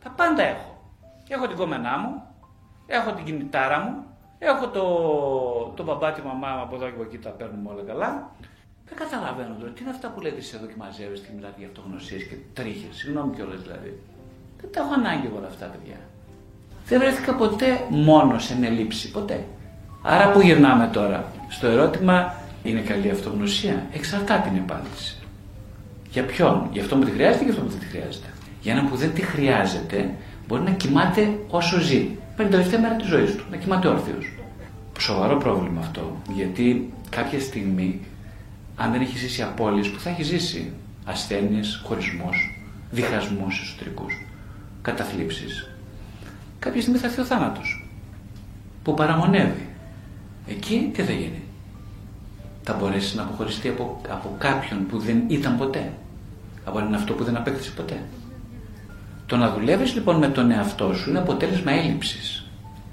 Τα 0.06 0.12
πάντα 0.20 0.44
έχω. 0.44 0.72
Έχω 1.28 1.48
την 1.48 1.58
κόμενά 1.58 1.98
μου. 1.98 2.12
Έχω 2.88 3.12
την 3.12 3.26
κινητάρα 3.26 3.80
μου. 3.80 3.94
Έχω 4.40 4.68
το, 4.68 4.84
το 5.76 5.84
μπαμπάτι 5.84 6.22
μαμά 6.22 6.50
μου 6.56 6.62
από 6.62 6.76
εδώ 6.76 6.86
και 6.86 6.92
από 6.98 7.04
εκεί 7.04 7.18
τα 7.18 7.30
παίρνουμε 7.30 7.70
όλα 7.74 7.84
καλά. 7.92 8.12
Δεν 8.88 8.98
καταλαβαίνω 8.98 9.56
τώρα 9.60 9.72
τι 9.72 9.82
είναι 9.82 9.90
αυτά 9.90 10.08
που 10.10 10.20
λέτε 10.22 10.42
σε 10.42 10.56
εδώ 10.56 10.66
και 10.66 10.74
μαζεύεστε 10.78 11.28
και 11.28 11.34
μιλάτε 11.36 11.54
για 11.58 11.68
αυτογνωσίες 11.68 12.24
και 12.24 12.36
τρίχες. 12.54 12.96
Συγγνώμη 12.96 13.36
κιόλας 13.36 13.62
δηλαδή. 13.62 13.92
Δεν 14.62 14.72
τα 14.72 14.80
έχω 14.82 14.94
ανάγκη 14.94 15.26
εγώ 15.28 15.38
όλα 15.38 15.48
αυτά, 15.48 15.66
παιδιά. 15.66 16.00
Δεν 16.88 17.00
βρέθηκα 17.00 17.36
ποτέ 17.36 17.86
μόνος 17.90 18.44
σε 18.44 18.54
ενελήψη. 18.54 19.12
Ποτέ. 19.12 19.48
Άρα 20.02 20.32
που 20.32 20.42
γυρνάμε 20.42 20.88
τώρα; 20.88 21.32
Στο 21.50 21.68
ερώτημα 21.68 22.36
είναι 22.64 22.82
καλή 22.82 23.10
αυτογνωσία; 23.10 23.86
Εξαρτάται 23.94 24.50
την 24.50 24.62
απάντηση. 24.62 25.18
Για 26.10 26.24
ποιον, 26.26 26.68
για 26.72 26.82
αυτό 26.82 26.96
που 26.96 27.04
τη 27.04 27.12
χρειάζεται 27.12 27.44
και 27.44 27.52
για 27.52 27.54
αυτό 27.54 27.64
που 27.66 27.72
δεν 27.72 27.80
τη 27.80 27.86
χρειάζεται; 27.86 28.28
Για 28.66 28.74
έναν 28.74 28.90
που 28.90 28.96
δεν 28.96 29.14
τη 29.14 29.22
χρειάζεται 29.22 30.16
μπορεί 30.48 30.62
να 30.62 30.72
κοιμάται 30.72 31.40
όσο 31.50 31.80
ζει. 31.80 31.98
Παίρνει 32.36 32.52
την 32.52 32.52
τελευταία 32.52 32.80
μέρα 32.80 32.96
της 32.96 33.08
ζωής 33.08 33.36
του, 33.36 33.44
να 33.52 33.58
κοιμάται 33.58 33.88
όρθιος. 33.88 34.32
Σοβαρό 35.00 35.38
πρόβλημα 35.38 35.80
αυτό. 35.80 36.18
Γιατί 36.34 36.94
κάποια 37.10 37.40
στιγμή, 37.40 38.00
αν 38.76 38.92
δεν 38.92 39.02
έχεις 39.02 39.20
ζήσει 39.20 39.42
απώλειες 39.42 39.90
που 39.90 40.00
θα 40.00 40.10
έχεις 40.10 40.28
ζήσει, 40.28 40.74
ασθένειες, 41.06 41.82
χωρισμός, 41.84 42.60
διχασμούς 42.92 43.62
εσωτερικούς, 43.62 44.22
καταθλίψεις, 44.82 45.70
κάποια 46.60 46.82
στιγμή 46.82 47.00
θα 47.00 47.08
έρθει 47.08 47.22
ο 47.22 47.26
θάνατος. 47.26 47.88
Που 48.84 48.94
παραμονεύει. 48.94 49.68
Εκεί 50.48 50.90
τι 50.94 51.02
θα 51.02 51.12
γίνει; 51.12 51.42
Θα 52.64 52.74
μπορέσει 52.74 53.16
να 53.16 53.22
αποχωριστεί 53.22 53.68
από, 53.68 54.02
από 54.10 54.36
κάποιον 54.38 54.86
που 54.88 55.00
δεν 55.00 55.24
ήταν 55.28 55.58
ποτέ. 55.58 55.92
Από 56.64 56.80
έναν 56.80 56.94
αυτό 56.94 57.14
που 57.14 57.24
δεν 57.24 57.38
απέκτησε 57.38 57.72
ποτέ. 57.72 58.00
Το 59.26 59.38
να 59.38 59.50
δουλεύεις 59.50 59.94
λοιπόν 59.94 60.16
με 60.16 60.28
τον 60.28 60.52
εαυτό 60.52 60.94
σου 60.94 61.10
είναι 61.10 61.20
αποτέλεσμα 61.20 61.72
έλλειψης. 61.72 62.46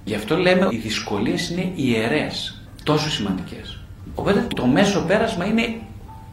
Γι' 0.04 0.14
αυτό 0.14 0.36
λέμε 0.36 0.68
οι 0.70 0.76
δυσκολίες 0.76 1.50
είναι 1.50 1.72
ιερές, 1.74 2.62
τόσο 2.82 3.10
σημαντικές. 3.10 3.78
Οπότε 4.14 4.46
το 4.54 4.66
μέσο 4.66 5.04
πέρασμα 5.06 5.44
είναι 5.44 5.80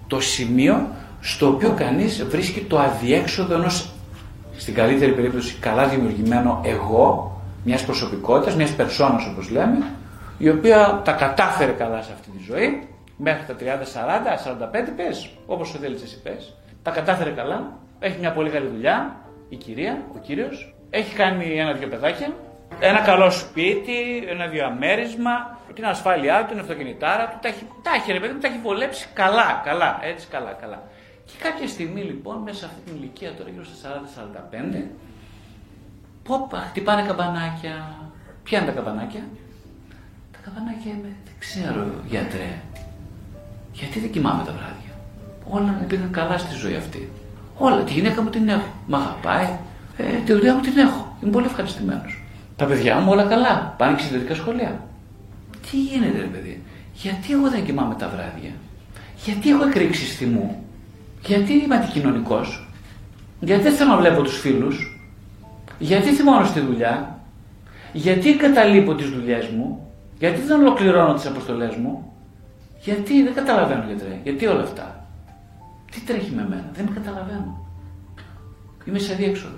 το 0.08 0.20
σημείο 0.20 0.88
στο 1.22 1.47
οποίο 1.47 1.74
κανείς 1.78 2.24
βρίσκει 2.24 2.60
το 2.60 2.80
αδιέξοδο 2.80 3.54
ενός, 3.54 3.89
στην 4.58 4.74
καλύτερη 4.74 5.12
περίπτωση, 5.12 5.56
καλά 5.60 5.88
δημιουργημένο 5.88 6.62
εγώ, 6.66 7.41
μιας 7.64 7.86
προσωπικότητας, 7.86 8.56
μιας 8.56 8.72
περσόνας 8.72 9.26
όπως 9.26 9.50
λέμε, 9.50 9.86
η 10.38 10.50
οποία 10.50 11.02
τα 11.06 11.12
κατάφερε 11.12 11.72
καλά 11.72 12.02
σε 12.02 12.12
αυτή 12.14 12.30
τη 12.30 12.43
ζωή, 12.43 12.88
μέχρι 13.18 13.45
τα 13.47 13.56
30, 13.56 13.86
40, 13.86 14.38
45 14.38 14.91
πες, 14.95 15.30
όπως 15.45 15.68
σου 15.68 15.78
θέλεις 15.78 16.02
εσύ 16.02 16.22
πες, 16.22 16.54
τα 16.84 16.91
κατάφερε 16.91 17.30
καλά, 17.30 17.78
έχει 18.00 18.20
μια 18.20 18.32
πολύ 18.32 18.50
καλή 18.50 18.68
δουλειά, 18.68 19.16
η 19.50 19.56
κυρία, 19.56 20.02
ο 20.16 20.18
κύριος, 20.18 20.76
έχει 20.89 21.16
κάνει 21.16 21.60
ένα-δυο 21.60 21.88
παιδάκια, 21.88 22.34
ένα 22.80 23.00
καλό 23.00 23.32
σπίτι, 23.32 24.24
ένα 24.28 24.47
διαμέρισμα, 24.47 25.58
την 25.74 25.86
ασφάλειά 25.86 26.45
του, 26.45 26.52
την 26.52 26.60
αυτοκινητάρα 26.60 27.28
του, 27.28 27.38
τα 27.41 27.47
έχει, 27.47 27.68
τα 27.82 27.91
έχει, 27.95 28.12
ρε 28.12 28.20
παιδί 28.20 28.34
μου, 28.34 28.39
τα 28.39 28.47
έχει 28.47 28.60
βολέψει 28.64 29.08
καλά, 29.14 29.62
καλά, 29.66 30.00
έτσι 30.04 30.28
καλά, 30.28 30.52
καλά. 30.52 30.84
Και 31.26 31.34
κάποια 31.39 31.68
στιγμή 31.68 32.02
λοιπόν, 32.02 32.38
μέσα 32.38 32.58
σε 32.58 32.66
αυτή 32.66 32.82
την 32.82 32.95
ηλικία 32.95 33.32
τώρα, 33.34 33.50
γύρω 33.50 33.64
στα 33.64 34.02
40-45, 34.74 34.84
πόπα, 36.24 36.58
χτυπάνε 36.58 37.02
καμπανάκια. 37.08 37.95
Ποια 38.43 38.58
είναι 38.58 38.68
τα 38.68 38.74
καμπανάκια; 38.74 39.22
Τα 40.32 40.39
καμπανάκια 40.43 40.91
είμαι, 40.91 41.16
δεν 41.26 41.34
ξέρω 41.39 41.86
γιατρέ. 42.06 42.62
Γιατί 43.72 44.00
δεν 44.00 44.12
κοιμάμαι 44.12 44.43
τα 44.43 44.52
βράδια; 44.52 44.93
Όλα 45.50 45.72
μου 45.72 45.86
πήγαν 45.88 46.12
καλά 46.12 46.38
στη 46.38 46.56
ζωή 46.56 46.76
αυτή. 46.76 47.10
Όλα, 47.62 47.84
τη 47.84 47.93
γυναίκα 47.93 48.22
μου 48.22 48.30
την 48.30 48.49
έχω. 48.49 48.68
Μ' 48.88 48.95
αγαπάει. 48.95 49.49
Ε, 49.97 50.03
τη 50.26 50.34
δουλειά 50.34 50.53
μου 50.53 50.62
την 50.62 50.78
έχω. 50.78 51.18
Είμαι 51.22 51.32
πολύ 51.32 51.45
ευχαριστημένος. 51.45 52.24
Τα 52.55 52.66
παιδιά 52.66 52.99
μου 52.99 53.12
όλα 53.12 53.24
καλά. 53.24 53.76
Πάνε 53.78 53.95
και 53.95 54.01
εξωτερικά 54.01 54.36
σχολεία. 54.36 54.82
Τι 55.72 55.78
γίνεται, 55.78 56.18
ρε 56.18 56.26
παιδί; 56.26 56.64
Γιατί 56.93 57.34
εγώ 57.34 57.49
δεν 57.49 57.66
κοιμάμαι 57.66 57.95
τα 57.95 58.07
βράδια; 58.07 58.51
Γιατί 59.26 59.49
έχω 59.49 59.64
εκρήξει 59.68 60.05
θυμού. 60.05 60.64
Γιατί 61.26 61.53
είμαι 61.53 61.76
αντικοινωνικός; 61.76 62.68
Γιατί 63.39 63.64
δεν 63.64 63.74
θέλω 63.74 63.89
να 63.89 63.97
βλέπω 63.97 64.22
τους 64.22 64.39
φίλους; 64.39 65.01
Γιατί 65.80 66.10
θυμώνω 66.14 66.45
στη 66.45 66.60
δουλειά; 66.60 67.20
Γιατί 67.93 68.30
εγκαταλείπω 68.30 68.95
τις 68.95 69.10
δουλειές 69.10 69.47
μου; 69.47 69.91
Γιατί 70.20 70.41
δεν 70.41 70.60
ολοκληρώνω 70.60 71.14
τις 71.14 71.26
αποστολές 71.26 71.76
μου; 71.76 72.14
Γιατί 72.82 73.24
δεν 73.24 73.34
καταλαβαίνω 73.34 73.84
γιατρέ. 73.88 74.20
Γιατί 74.24 74.45
όλα 74.45 74.62
αυτά; 74.62 74.99
Τι 75.91 75.99
τρέχει 75.99 76.31
με 76.31 76.47
μένα. 76.49 76.69
Δεν 76.73 76.85
με 76.85 76.91
καταλαβαίνω. 76.93 77.67
Είμαι 78.85 78.99
σε 78.99 79.13
αδιέξοδο. 79.13 79.57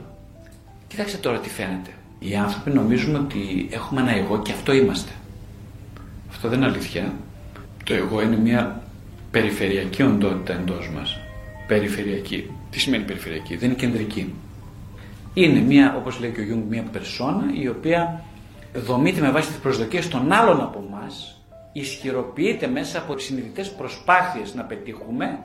Κοιτάξτε 0.87 1.17
τώρα 1.17 1.39
τι 1.39 1.49
φαίνεται. 1.49 1.89
Οι 2.19 2.35
άνθρωποι 2.35 2.71
νομίζουμε 2.71 3.17
ότι 3.17 3.67
έχουμε 3.71 4.01
ένα 4.01 4.11
εγώ 4.11 4.41
και 4.41 4.51
αυτό 4.51 4.73
είμαστε. 4.73 5.11
Αυτό 6.29 6.49
δεν 6.49 6.57
είναι 6.57 6.67
αλήθεια. 6.67 7.13
Το 7.83 7.93
εγώ 7.93 8.21
είναι 8.21 8.37
μια 8.37 8.81
περιφερειακή 9.31 10.03
οντότητα 10.03 10.53
εντός 10.53 10.89
μας. 10.89 11.19
Περιφερειακή. 11.67 12.49
Τι 12.69 12.79
σημαίνει 12.79 13.03
περιφερειακή, 13.03 13.55
δεν 13.55 13.69
είναι 13.69 13.77
κεντρική. 13.77 14.33
Είναι 15.33 15.59
μια, 15.59 15.95
όπως 15.97 16.19
λέει 16.19 16.31
και 16.31 16.39
ο 16.39 16.43
Γιούγκ, 16.43 16.69
μια 16.69 16.83
περσόνα 16.83 17.43
η 17.61 17.67
οποία 17.67 18.23
δομείται 18.73 19.21
με 19.21 19.31
βάση 19.31 19.47
τις 19.47 19.57
προσδοκίες 19.57 20.07
των 20.07 20.31
άλλων 20.31 20.61
από 20.61 20.83
εμά, 20.87 21.07
ισχυροποιείται 21.73 22.67
μέσα 22.67 22.97
από 22.99 23.17
συνειδητές 23.17 23.71
προσπάθειες 23.71 24.53
να 24.53 24.63
πετύχουμε 24.63 25.39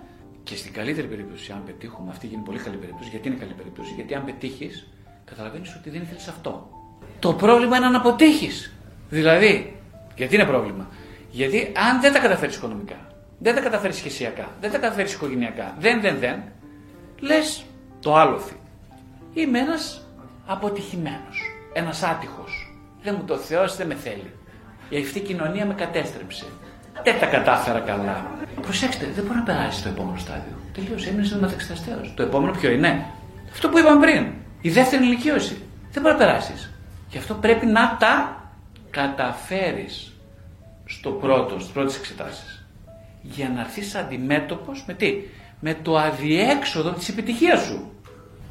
και 0.48 0.56
στην 0.56 0.72
καλύτερη 0.72 1.06
περίπτωση, 1.06 1.52
αν 1.52 1.62
πετύχουμε, 1.66 2.10
αυτή 2.10 2.26
γίνει 2.26 2.42
πολύ 2.42 2.58
καλή 2.58 2.76
περίπτωση. 2.76 3.08
Γιατί 3.10 3.28
είναι 3.28 3.36
καλή 3.36 3.52
περίπτωση, 3.52 3.92
Γιατί 3.94 4.14
αν 4.14 4.24
πετύχεις, 4.24 4.88
καταλαβαίνεις 5.24 5.74
ότι 5.74 5.90
δεν 5.90 6.02
ήθελες 6.02 6.28
αυτό. 6.28 6.70
Το 7.18 7.32
πρόβλημα 7.34 7.76
είναι 7.76 7.88
να 7.88 7.96
αποτύχεις. 7.96 8.72
Δηλαδή, 9.10 9.80
γιατί 10.16 10.34
είναι 10.34 10.44
πρόβλημα; 10.44 10.88
Γιατί 11.30 11.72
αν 11.90 12.00
δεν 12.00 12.12
τα 12.12 12.18
καταφέρεις 12.18 12.56
οικονομικά, 12.56 13.06
δεν 13.38 13.54
τα 13.54 13.60
καταφέρεις 13.60 13.96
σχεσιακά, 13.96 14.48
δεν 14.60 14.70
τα 14.72 14.78
καταφέρεις 14.78 15.12
οικογενειακά, 15.12 15.76
δεν, 15.78 16.00
δεν, 16.00 16.18
δεν, 16.18 16.42
λες 17.20 17.64
το 18.00 18.14
άλοθη. 18.14 18.56
Είμαι 19.34 19.58
ένας 19.58 20.06
αποτυχημένος. 20.46 21.40
Ένας 21.72 22.02
άτυχος. 22.02 22.74
Δεν 23.02 23.14
μου 23.18 23.24
το 23.24 23.36
Θεός 23.36 23.76
δεν 23.76 23.86
με 23.86 23.94
θέλει. 23.94 24.30
Η 24.88 24.98
αυτή 24.98 25.18
η 25.18 25.22
κοινωνία 25.22 25.66
με 25.66 25.74
κατέστρεψε. 25.74 26.44
Δεν 27.04 27.18
τα 27.20 27.26
κατάφερα 27.26 27.80
καλά. 27.80 28.26
Προσέξτε, 28.60 29.10
δεν 29.14 29.24
μπορεί 29.24 29.38
να 29.38 29.44
περάσει 29.44 29.82
το 29.82 29.88
επόμενο 29.88 30.18
στάδιο. 30.18 30.52
Τελείωσε, 30.72 31.08
έμεινε 31.08 31.36
μεταξυταστέο. 31.40 32.00
Το 32.14 32.22
επόμενο 32.22 32.52
ποιο 32.52 32.70
είναι; 32.70 33.06
Αυτό 33.52 33.68
που 33.68 33.78
είπαμε 33.78 34.06
πριν. 34.06 34.26
Η 34.60 34.70
δεύτερη 34.70 35.04
ηλικίωση. 35.04 35.62
Δεν 35.92 36.02
μπορεί 36.02 36.14
να 36.14 36.20
περάσεις. 36.20 36.70
Γι' 37.10 37.18
αυτό 37.18 37.34
πρέπει 37.34 37.66
να 37.66 37.96
τα 38.00 38.42
καταφέρεις 38.90 40.12
στο 40.84 41.10
πρώτο, 41.10 41.58
στις 41.58 41.72
πρώτες 41.72 41.96
εξετάσεις. 41.96 42.66
Για 43.22 43.48
να 43.54 43.60
έρθεις 43.60 43.94
αντιμέτωπος 43.94 44.84
με 44.86 44.94
τι; 44.94 45.14
Με 45.60 45.76
το 45.82 45.98
αδιέξοδο 45.98 46.90
της 46.90 47.08
επιτυχίας 47.08 47.60
σου. 47.60 47.90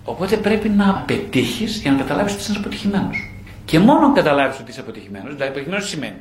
Οπότε 0.03 0.37
πρέπει 0.37 0.69
να 0.69 1.03
πετύχεις 1.07 1.77
για 1.77 1.91
να 1.91 1.97
καταλάβεις 1.97 2.33
ότι 2.33 2.41
είσαι 2.41 2.53
αποτυχημένος. 2.57 3.29
Και 3.65 3.79
μόνο 3.79 4.05
αν 4.05 4.13
καταλάβεις 4.13 4.59
ότι 4.59 4.71
είσαι 4.71 4.79
αποτυχημένος, 4.79 5.33
δηλαδή 5.33 5.43
αποτυχημένος 5.43 5.89
σημαίνει; 5.89 6.19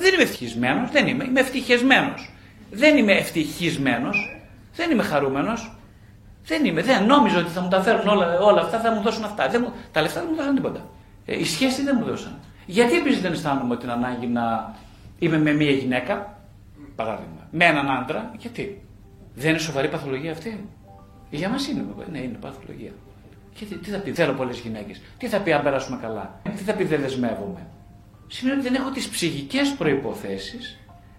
Δεν 0.00 0.14
είμαι 0.14 0.22
ευτυχισμένος, 0.22 0.90
δεν 0.90 1.06
είμαι. 1.06 1.24
Είμαι 1.24 1.40
ευτυχισμένος. 1.40 2.30
Δεν 2.70 2.96
είμαι 2.96 3.12
ευτυχισμένος. 3.12 4.40
Δεν 4.74 4.90
είμαι 4.90 5.02
χαρούμενος. 5.02 5.76
Δεν 6.46 6.64
είμαι. 6.64 6.82
Δεν 6.82 7.04
νόμιζα 7.04 7.38
ότι 7.38 7.50
θα 7.50 7.60
μου 7.60 7.68
τα 7.68 7.82
φέρουν 7.82 8.08
όλα, 8.08 8.38
όλα 8.38 8.60
αυτά, 8.60 8.80
θα 8.80 8.92
μου 8.92 9.00
δώσουν 9.00 9.24
αυτά. 9.24 9.48
Δεν 9.48 9.60
μου, 9.64 9.72
τα 9.92 10.00
λεφτά 10.02 10.20
δεν 10.20 10.28
μου 10.30 10.36
δώσαν 10.36 10.54
τίποτα. 10.54 10.88
Ε, 11.26 11.38
η 11.38 11.44
σχέση 11.44 11.82
δεν 11.82 11.96
μου 11.98 12.04
δώσαν. 12.04 12.38
Γιατί 12.66 12.96
επίσης 12.96 13.20
δεν 13.20 13.32
αισθάνομαι 13.32 13.76
την 13.76 13.90
ανάγκη 13.90 14.26
να 14.26 14.74
είμαι 15.18 15.38
με 15.38 15.52
μία 15.52 15.70
γυναίκα, 15.70 16.38
παράδειγμα, 16.96 17.48
με 17.50 17.64
έναν 17.64 17.90
άντρα, 17.90 18.32
γιατί; 18.38 18.82
Δεν 19.34 19.50
είναι 19.50 19.58
σοβαρή 19.58 19.88
παθολογία 19.88 20.32
αυτή; 20.32 20.68
Για 21.30 21.48
μας 21.48 21.68
είναι, 21.68 21.84
ναι, 22.10 22.18
είναι 22.18 22.36
παθολογία. 22.40 22.90
Και 23.54 23.64
τι, 23.64 23.74
τι 23.76 23.90
θα 23.90 23.98
πει, 23.98 24.12
θέλω 24.12 24.32
πολλές 24.32 24.58
γυναίκες. 24.58 25.00
Τι 25.18 25.26
θα 25.28 25.38
πει 25.38 25.52
αν 25.52 25.62
περάσουμε 25.62 25.98
καλά; 26.02 26.40
Τι 26.42 26.62
θα 26.62 26.72
πει 26.72 26.84
δεν 26.84 27.00
δεσμεύομαι. 27.00 27.66
Σημαίνει 28.28 28.58
ότι 28.58 28.68
δεν 28.68 28.80
έχω 28.80 28.90
τις 28.90 29.08
ψυχικές 29.08 29.74
προποθέσει 29.78 30.58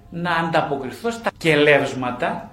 να 0.09 0.31
ανταποκριθώ 0.35 1.11
στα 1.11 1.31
κελεύσματα 1.37 2.51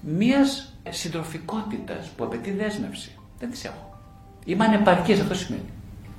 μιας 0.00 0.74
συντροφικότητας 0.88 2.06
που 2.16 2.24
απαιτεί 2.24 2.50
δέσμευση. 2.50 3.18
Δεν 3.38 3.50
τις 3.50 3.64
έχω. 3.64 3.98
Είμαι 4.44 4.64
ανεπαρκής, 4.64 5.20
αυτό 5.20 5.34
σημαίνει. 5.34 5.70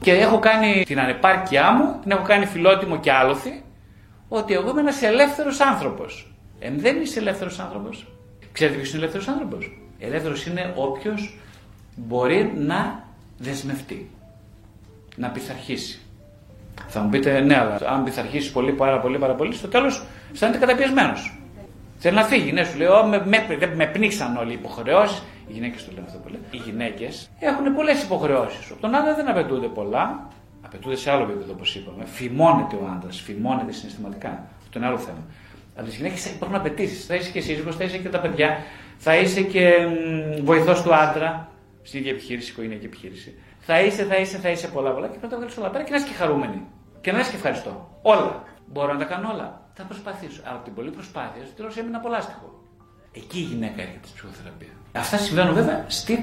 Και 0.01 0.11
έχω 0.11 0.39
κάνει 0.39 0.83
την 0.85 0.99
ανεπάρκειά 0.99 1.71
μου, 1.71 1.99
την 2.01 2.11
έχω 2.11 2.23
κάνει 2.23 2.45
φιλότιμο 2.45 2.99
και 2.99 3.11
άλοθη, 3.11 3.63
ότι 4.27 4.53
εγώ 4.53 4.69
είμαι 4.69 4.79
ένας 4.79 5.01
ελεύθερος 5.01 5.59
άνθρωπος. 5.59 6.33
Ε, 6.59 6.71
δεν 6.71 7.01
είσαι 7.01 7.19
ελεύθερος 7.19 7.59
άνθρωπος. 7.59 8.07
Ξέρετε 8.51 8.77
ποιος 8.77 8.89
είναι 8.89 8.97
ελεύθερος 8.97 9.27
άνθρωπος; 9.27 9.79
Ελεύθερος 9.99 10.45
είναι 10.45 10.73
όποιος 10.75 11.39
μπορεί 11.95 12.53
να 12.55 13.03
δεσμευτεί, 13.37 14.09
να 15.15 15.29
πειθαρχήσει. 15.29 16.04
Θα 16.87 16.99
μου 16.99 17.09
πείτε, 17.09 17.39
ναι, 17.39 17.57
αλλά 17.59 17.79
αν 17.85 18.03
πειθαρχήσει 18.03 18.51
πολύ, 18.51 18.71
πάρα 18.71 18.99
πολύ, 18.99 19.17
πάρα 19.17 19.33
πολύ, 19.33 19.53
στο 19.53 19.67
τέλος 19.67 20.03
αισθάνεται 20.33 20.59
καταπιεσμένος. 20.59 21.39
Θέλει 21.99 22.15
να 22.15 22.23
φύγει. 22.23 22.51
Ναι, 22.51 22.63
σου 22.63 22.77
λέω, 22.77 23.05
με, 23.05 23.23
με, 23.25 23.45
με 23.75 23.85
πνίξαν 23.85 24.37
όλοι 24.37 24.51
οι 24.51 24.53
υποχρεώσεις. 24.53 25.23
Οι 25.47 25.51
γυναίκες 25.53 25.85
το 25.85 25.91
λένε 25.93 26.05
αυτό 26.07 26.19
πολύ. 26.19 26.39
Οι 26.51 26.57
γυναίκες 26.57 27.29
έχουν 27.39 27.75
πολλές 27.75 28.03
υποχρεώσεις. 28.03 28.71
Από 28.71 28.81
τον 28.81 28.95
άντρα 28.95 29.15
δεν 29.15 29.29
απαιτούνται 29.29 29.67
πολλά. 29.67 30.27
Απαιτούνται 30.61 30.95
σε 30.95 31.11
άλλο 31.11 31.23
επίπεδο, 31.23 31.51
όπως 31.53 31.75
είπαμε. 31.75 32.05
Φημώνεται 32.05 32.75
ο 32.75 32.89
άντρας, 32.95 33.21
φημώνεται 33.21 33.71
συναισθηματικά. 33.71 34.47
Αυτό 34.63 34.77
είναι 34.77 34.87
άλλο 34.87 34.97
θέμα. 34.97 35.23
Αλλά 35.75 35.87
τι 35.87 35.95
γυναίκες 35.95 36.25
υπάρχουν 36.25 36.57
απαιτήσεις. 36.57 37.05
Θα 37.05 37.15
είσαι 37.15 37.31
και 37.31 37.41
σύζυγος, 37.41 37.75
θα 37.75 37.83
είσαι 37.83 37.97
και 37.97 38.09
τα 38.09 38.19
παιδιά, 38.19 38.57
θα 38.97 39.15
είσαι 39.15 39.41
και 39.41 39.73
βοηθός 40.43 40.81
του 40.81 40.95
άντρα 40.95 41.49
στην 41.83 41.99
ίδια 41.99 42.11
επιχείρηση, 42.11 42.51
οικογενειακή 42.51 42.85
επιχείρηση. 42.85 43.33
Θα 43.65 43.81
είσαι, 43.81 44.03
θα 44.03 44.15
είσαι, 44.15 44.37
θα 44.37 44.49
είσαι 44.49 44.67
πολλά 44.67 44.91
πολλά 44.91 45.07
και 45.07 45.17
πρέπει 45.17 45.25
να 45.25 45.29
τα 45.29 45.37
βγάλεις 45.37 45.57
όλα 45.57 45.69
πέρα 45.69 45.83
και 45.83 45.91
να 45.91 45.97
είσαι 45.97 46.07
και 46.07 46.13
χαρούμενη. 46.13 46.61
Και 47.01 47.11
να 47.11 47.19
είσαι 47.19 47.29
και 47.29 47.35
ευχαριστώ. 47.35 47.99
Όλα. 48.01 48.43
Μπορώ 48.65 48.93
να 48.93 48.99
τα 48.99 49.05
κάνω 49.05 49.29
όλα. 49.33 49.61
Θα 49.73 49.83
προσπαθήσω. 49.83 50.41
Αλλά 50.45 50.55
από 50.55 50.63
την 50.63 50.73
πολλή 50.73 50.91
προσπάθεια, 50.91 51.45
στο 51.45 51.55
τέλο 51.55 51.71
έμεινα 51.77 51.99
πολλάστιχο. 51.99 52.63
Εκεί 53.11 53.39
η 53.39 53.41
γυναίκα 53.41 53.81
έρχεται 53.81 54.07
στη 54.07 54.13
ψυχοθεραπεία. 54.15 54.73
Αυτά 54.91 55.17
συμβαίνουν 55.17 55.53
βέβαια 55.53 55.85
στην, 55.87 56.19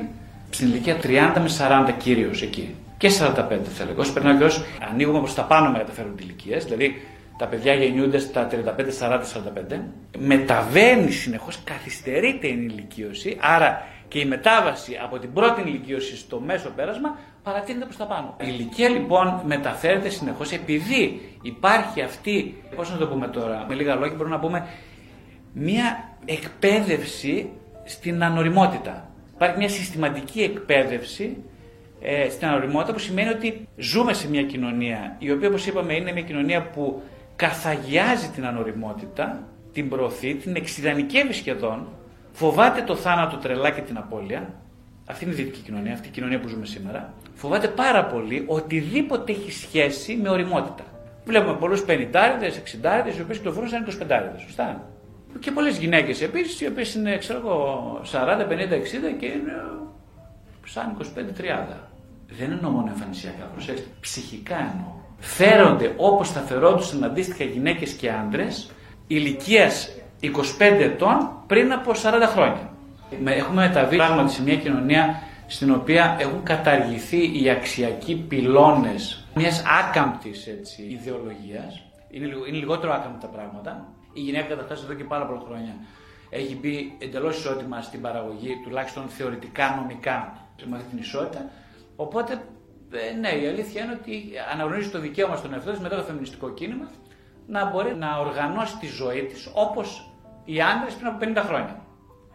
στην 0.50 0.66
ηλικία 0.66 0.96
30 1.02 1.40
με 1.40 1.50
40 1.88 1.92
κυρίως 1.98 2.42
εκεί. 2.42 2.74
Και 2.96 3.08
45 3.08 3.58
θα 3.76 3.84
λέγω. 3.84 4.00
Όσο 4.00 4.12
περνάω 4.12 4.38
και 4.38 4.44
όσο 4.44 4.62
ανοίγουμε 4.90 5.18
προς 5.18 5.34
τα 5.34 5.42
πάνω 5.42 5.70
με 5.70 5.78
καταφέρουν 5.78 6.14
ηλικίες, 6.18 6.64
δηλαδή 6.64 7.02
τα 7.36 7.46
παιδιά 7.46 7.74
γεννιούνται 7.74 8.18
στα 8.18 8.48
35, 8.50 8.54
40, 9.00 9.20
45, 9.72 9.80
μεταβαίνει 10.18 11.10
συνεχώς, 11.10 11.58
καθυστερείται 11.64 12.46
η 12.46 12.50
ενηλικίωση, 12.50 13.36
άρα 13.40 13.86
και 14.08 14.18
η 14.18 14.24
μετάβαση 14.24 14.98
από 15.02 15.18
την 15.18 15.32
πρώτη 15.32 15.60
ηλικίωση 15.60 16.16
στο 16.16 16.40
μέσο 16.40 16.70
πέρασμα 16.76 17.18
παρατείνεται 17.42 17.84
προς 17.84 17.96
τα 17.96 18.06
πάνω. 18.06 18.34
Η 18.40 18.44
ηλικία 18.48 18.88
λοιπόν 18.88 19.40
μεταφέρεται 19.44 20.08
συνεχώς 20.08 20.52
επειδή 20.52 21.20
υπάρχει 21.42 22.02
αυτή, 22.02 22.62
πώς 22.76 22.90
να 22.90 22.96
το 22.96 23.06
πούμε 23.06 23.28
τώρα, 23.28 23.64
με 23.68 23.74
λίγα 23.74 23.94
λόγια 23.94 24.16
μπορούμε 24.16 24.34
να 24.34 24.40
πούμε, 24.40 24.66
μία 25.52 26.08
εκπαίδευση 26.24 27.50
στην 27.84 28.24
ανοριμότητα. 28.24 29.08
Υπάρχει 29.34 29.58
μια 29.58 29.68
συστηματική 29.68 30.42
εκπαίδευση 30.42 31.36
ε, 32.00 32.28
στην 32.28 32.46
ανοριμότητα 32.46 32.92
που 32.92 32.98
σημαίνει 32.98 33.28
ότι 33.28 33.68
ζούμε 33.76 34.12
σε 34.12 34.28
μια 34.28 34.42
κοινωνία 34.42 35.16
η 35.18 35.30
οποία 35.30 35.48
όπως 35.48 35.66
είπαμε 35.66 35.94
είναι 35.94 36.12
μια 36.12 36.22
κοινωνία 36.22 36.62
που 36.62 37.02
καθαγιάζει 37.36 38.28
την 38.28 38.46
ανοριμότητα, 38.46 39.48
την 39.72 39.88
προωθεί, 39.88 40.34
την 40.34 40.56
εξειδανικεύει 40.56 41.32
σχεδόν, 41.32 41.88
φοβάται 42.32 42.82
το 42.82 42.96
θάνατο 42.96 43.36
τρελά 43.36 43.70
και 43.70 43.80
την 43.80 43.96
απώλεια. 43.96 44.54
Αυτή 45.06 45.24
είναι 45.24 45.32
η 45.32 45.36
δυτική 45.36 45.60
κοινωνία, 45.60 45.92
αυτή 45.92 46.08
η 46.08 46.10
κοινωνία 46.10 46.40
που 46.40 46.48
ζούμε 46.48 46.66
σήμερα. 46.66 47.14
Φοβάται 47.34 47.68
πάρα 47.68 48.04
πολύ 48.04 48.44
οτιδήποτε 48.46 49.32
έχει 49.32 49.52
σχέση 49.52 50.18
με 50.22 50.28
οριμότητα. 50.28 50.84
Βλέπουμε 51.24 51.56
πολλούς 51.56 51.84
50 51.88 52.56
εξιντάριδες, 52.56 53.18
οι 53.18 53.20
οποίες 53.20 53.36
κυκλοφορούν 53.36 53.68
σαν 53.68 53.84
25 53.84 54.40
σωστά. 54.44 54.88
Και 55.40 55.50
πολλές 55.50 55.78
γυναίκες 55.78 56.22
επίσης, 56.22 56.60
οι 56.60 56.66
οποίες 56.66 56.94
είναι, 56.94 57.18
ξέρω 57.18 57.38
εγώ, 57.38 58.00
40, 58.02 58.46
50, 58.46 58.76
60 58.76 59.12
και 59.18 59.26
είναι 59.26 59.52
σαν 60.66 60.96
25-30. 60.98 61.90
Δεν 62.28 62.50
εννοώ 62.50 62.70
μόνο 62.70 62.88
εμφανισιακά, 62.88 63.44
προσέξτε, 63.44 63.86
ψυχικά 64.00 64.56
εννοώ. 64.56 65.00
Φέρονται 65.18 65.94
όπως 65.96 66.30
θα 66.30 66.40
φερόντουσαν 66.40 67.04
αντίστοιχα 67.04 67.44
γυναίκες 67.44 67.92
και 67.92 68.10
άντρες 68.10 68.70
ηλικίας 69.06 69.90
25 70.20 70.28
ετών 70.58 71.30
πριν 71.46 71.72
από 71.72 71.92
40 71.92 71.96
χρόνια. 72.26 72.70
Έχουμε 73.24 73.66
μεταβεί 73.66 73.96
πράγματι 73.96 74.32
σε 74.32 74.42
μια 74.42 74.56
κοινωνία 74.56 75.22
στην 75.52 75.72
οποία 75.72 76.16
έχουν 76.20 76.42
καταργηθεί 76.42 77.42
οι 77.42 77.50
αξιακοί 77.50 78.16
πυλώνες 78.16 79.26
μιας 79.34 79.62
άκαμπτης 79.80 80.46
έτσι, 80.46 80.82
ιδεολογίας. 80.82 81.82
Είναι, 82.10 82.26
είναι 82.26 82.56
λιγότερο 82.56 82.92
άκαμπτα 82.92 83.18
τα 83.18 83.26
πράγματα. 83.26 83.88
Η 84.12 84.20
γυναίκα 84.20 84.46
καταρχά 84.46 84.84
εδώ 84.84 84.94
και 84.94 85.04
πάρα 85.04 85.26
πολλά 85.26 85.40
χρόνια 85.46 85.74
έχει 86.30 86.56
μπει 86.56 86.96
εντελώς 86.98 87.38
ισότιμα 87.38 87.82
στην 87.82 88.00
παραγωγή, 88.00 88.60
τουλάχιστον 88.64 89.08
θεωρητικά, 89.08 89.74
νομικά, 89.80 90.46
με 90.64 90.76
αυτή 90.76 90.88
την 90.88 90.98
ισότητα. 90.98 91.50
Οπότε, 91.96 92.42
ε, 92.92 93.16
ναι, 93.20 93.28
η 93.28 93.46
αλήθεια 93.46 93.84
είναι 93.84 93.98
ότι 94.00 94.32
αναγνωρίζει 94.52 94.88
το 94.88 95.00
δικαίωμα 95.00 95.36
στον 95.36 95.52
εαυτό 95.52 95.70
της 95.70 95.80
μετά 95.80 95.96
το 95.96 96.02
φεμινιστικό 96.02 96.50
κίνημα 96.50 96.90
να 97.46 97.70
μπορεί 97.70 97.94
να 97.94 98.18
οργανώσει 98.18 98.76
τη 98.78 98.86
ζωή 98.86 99.22
της 99.22 99.50
όπως 99.54 100.10
οι 100.44 100.60
άντρες 100.60 100.94
πριν 100.94 101.06
από 101.06 101.18
50 101.40 101.46
χρόνια. 101.46 101.84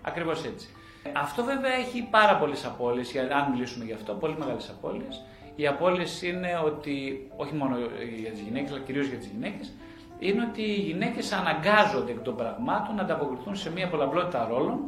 Ακριβώς 0.01 0.45
έτσι. 0.45 0.67
Αυτό 1.15 1.43
βέβαια 1.43 1.73
έχει 1.73 2.07
πάρα 2.09 2.37
πολλές 2.37 2.65
απώλειες, 2.65 3.15
αν 3.15 3.51
μιλήσουμε 3.51 3.85
γι' 3.85 3.93
αυτό, 3.93 4.13
πολύ 4.13 4.35
μεγάλες 4.39 4.69
απώλειες. 4.69 5.25
Οι 5.55 5.67
απώλειες 5.67 6.21
είναι 6.21 6.61
ότι, 6.65 7.27
όχι 7.35 7.53
μόνο 7.55 7.75
για 8.19 8.31
τις 8.31 8.39
γυναίκες, 8.39 8.71
αλλά 8.71 8.79
κυρίως 8.79 9.07
για 9.07 9.17
τις 9.17 9.27
γυναίκες, 9.27 9.73
είναι 10.19 10.47
ότι 10.51 10.61
οι 10.61 10.81
γυναίκες 10.89 11.31
αναγκάζονται 11.31 12.11
εκ 12.11 12.19
των 12.19 12.35
πραγμάτων 12.35 12.95
να 12.95 13.01
ανταποκριθούν 13.01 13.55
σε 13.55 13.71
μια 13.71 13.87
πολλαπλότητα 13.87 14.47
ρόλων, 14.49 14.79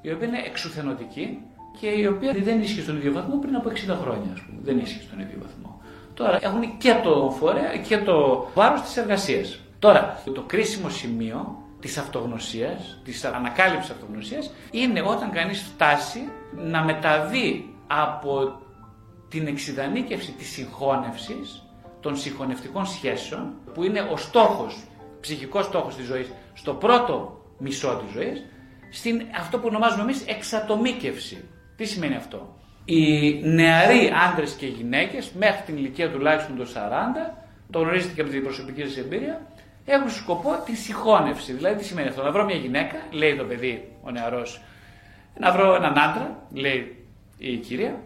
η 0.00 0.12
οποία 0.12 0.26
είναι 0.26 0.42
εξουθενωτική 0.46 1.42
και 1.80 1.88
η 1.88 2.06
οποία 2.06 2.32
δεν 2.32 2.60
ίσχυε 2.60 2.80
στον 2.82 2.96
ίδιο 2.96 3.12
βαθμό 3.12 3.36
πριν 3.38 3.56
από 3.56 3.68
60 3.68 3.72
χρόνια, 4.02 4.32
ας 4.32 4.40
πούμε. 4.40 4.58
Δεν 4.62 4.78
ίσχυε 4.78 5.02
στον 5.02 5.18
ίδιο 5.18 5.38
βαθμό. 5.42 5.80
Τώρα 6.14 6.38
έχουν 6.42 6.76
και 6.76 6.94
το 7.02 7.34
φορέα 7.38 7.76
και 7.76 7.98
το 7.98 8.46
βάρος 8.54 8.80
της 8.80 8.96
εργασίας. 8.96 9.60
Τώρα, 9.78 10.22
το 10.34 10.42
κρίσιμο 10.42 10.88
σημείο 10.88 11.56
της 11.80 11.98
αυτογνωσίας, 11.98 13.00
της 13.04 13.24
ανακάλυψης 13.24 13.90
αυτογνωσίας, 13.90 14.52
είναι 14.70 15.00
όταν 15.00 15.30
κανείς 15.30 15.60
φτάσει 15.62 16.28
να 16.56 16.84
μεταβεί 16.84 17.74
από 17.86 18.60
την 19.28 19.46
εξειδανίκευση 19.46 20.32
της 20.32 20.48
συγχώνευσης 20.48 21.62
των 22.00 22.16
συγχωνευτικών 22.16 22.86
σχέσεων, 22.86 23.54
που 23.74 23.84
είναι 23.84 24.00
ο 24.00 24.16
στόχος, 24.16 24.84
ψυχικός 25.20 25.64
στόχος 25.64 25.96
της 25.96 26.06
ζωής, 26.06 26.30
στο 26.54 26.74
πρώτο 26.74 27.44
μισό 27.58 28.02
της 28.04 28.12
ζωής, 28.12 28.44
στην 28.90 29.22
αυτό 29.38 29.58
που 29.58 29.66
ονομάζουμε 29.68 30.02
εμείς 30.02 30.24
εξατομίκευση. 30.26 31.48
Τι 31.76 31.84
σημαίνει 31.84 32.14
αυτό; 32.14 32.56
Οι 32.84 33.32
νεαροί 33.42 34.12
άντρες 34.30 34.52
και 34.52 34.66
γυναίκες, 34.66 35.30
μέχρι 35.38 35.62
την 35.66 35.76
ηλικία 35.76 36.10
τουλάχιστον 36.10 36.56
των 36.56 36.66
40, 36.66 37.36
το 37.70 37.78
γνωρίζετε 37.78 38.14
και 38.14 38.20
από 38.20 38.30
την 38.30 38.42
προσωπική 38.42 38.82
σας 38.82 38.96
εμπειρία, 38.96 39.46
έχουν 39.86 40.10
σκοπό 40.10 40.62
τη 40.64 40.76
συγχώνευση. 40.76 41.52
Δηλαδή 41.52 41.78
τι 41.78 41.84
σημαίνει 41.84 42.08
αυτό. 42.08 42.22
Να 42.22 42.30
βρω 42.30 42.44
μια 42.44 42.56
γυναίκα, 42.56 42.96
λέει 43.10 43.36
το 43.36 43.44
παιδί, 43.44 43.92
ο 44.02 44.10
νεαρός, 44.10 44.60
να 45.38 45.52
βρω 45.52 45.74
έναν 45.74 45.98
άντρα, 45.98 46.42
λέει 46.52 47.06
η 47.38 47.56
κυρία, 47.56 48.02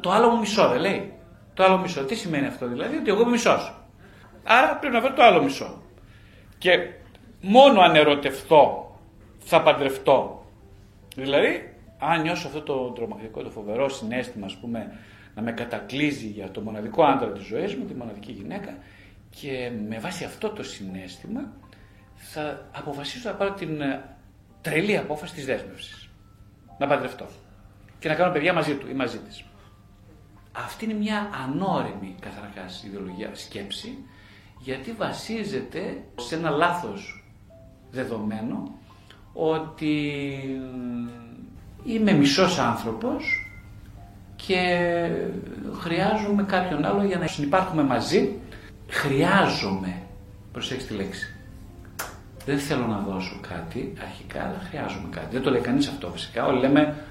το 0.00 0.10
άλλο 0.10 0.28
μου 0.28 0.38
μισό 0.38 0.68
δεν 0.68 0.80
λέει. 0.80 1.12
Το 1.54 1.64
άλλο 1.64 1.78
μισό. 1.78 2.04
Τι 2.04 2.14
σημαίνει 2.14 2.46
αυτό 2.46 2.66
δηλαδή, 2.66 2.96
ότι 2.96 3.10
εγώ 3.10 3.20
είμαι 3.20 3.30
μισός. 3.30 3.74
Άρα 4.44 4.76
πρέπει 4.76 4.94
να 4.94 5.00
βρω 5.00 5.12
το 5.12 5.22
άλλο 5.22 5.42
μισό. 5.42 5.82
Και 6.58 6.70
μόνο 7.40 7.80
αν 7.80 7.96
ερωτευτώ 7.96 8.94
θα 9.38 9.62
παντρευτώ. 9.62 10.44
Δηλαδή, 11.16 11.74
αν 11.98 12.20
νιώσω 12.20 12.46
αυτό 12.46 12.60
το 12.62 12.90
τρομακτικό, 12.90 13.42
το 13.42 13.50
φοβερό 13.50 13.88
συνέστημα, 13.88 14.46
ας 14.46 14.56
πούμε, 14.56 14.98
να 15.34 15.42
με 15.42 15.52
κατακλείζει 15.52 16.26
για 16.26 16.50
το 16.50 16.60
μοναδικό 16.60 17.02
άντρα 17.02 17.28
της 17.32 17.44
ζωής 17.44 17.74
μου, 17.74 17.84
τη 17.84 17.94
μοναδική 17.94 18.32
γυναίκα, 18.32 18.76
και 19.30 19.70
με 19.88 19.98
βάση 19.98 20.24
αυτό 20.24 20.50
το 20.50 20.62
συνέστημα 20.62 21.52
θα 22.14 22.68
αποφασίσω 22.72 23.28
να 23.28 23.34
πάρω 23.34 23.52
την 23.52 23.80
ε, 23.80 24.16
τρελή 24.60 24.96
απόφαση 24.96 25.34
της 25.34 25.44
δέσμευσης. 25.44 26.08
Να 26.78 26.86
παντρευτώ. 26.86 27.26
Και 27.98 28.08
να 28.08 28.14
κάνω 28.14 28.32
παιδιά 28.32 28.52
μαζί 28.52 28.74
του 28.74 28.88
ή 28.90 28.92
μαζί 28.92 29.18
της. 29.18 29.44
Αυτή 30.52 30.84
είναι 30.84 30.94
μια 30.94 31.30
ανώριμη 31.44 32.14
καταρχάς 32.20 32.84
ιδεολογία 32.84 33.30
σκέψη 33.32 33.98
γιατί 34.58 34.92
βασίζεται 34.92 36.02
σε 36.16 36.34
ένα 36.34 36.50
λάθος 36.50 37.24
δεδομένο 37.90 38.78
ότι 39.32 39.94
είμαι 41.84 42.12
μισός 42.12 42.58
άνθρωπος 42.58 43.50
και 44.36 45.10
χρειάζομαι 45.80 46.42
κάποιον 46.42 46.84
άλλο 46.84 47.04
για 47.04 47.18
να 47.18 47.26
συνεπάρχουμε 47.26 47.82
μαζί. 47.82 48.38
Χρειάζομαι, 48.90 50.02
προσέξτε 50.52 50.94
τη 50.94 50.94
λέξη, 50.94 51.34
δεν 52.44 52.58
θέλω 52.58 52.86
να 52.86 52.98
δώσω 52.98 53.40
κάτι 53.48 53.92
αρχικά, 54.02 54.42
αλλά 54.42 54.60
χρειάζομαι 54.68 55.08
κάτι. 55.10 55.26
Δεν 55.30 55.42
το 55.42 55.50
λέει 55.50 55.60
κανείς 55.60 55.88
αυτό 55.88 56.10
φυσικά. 56.10 56.46
Όλοι 56.46 56.60
λέμε 56.60 57.04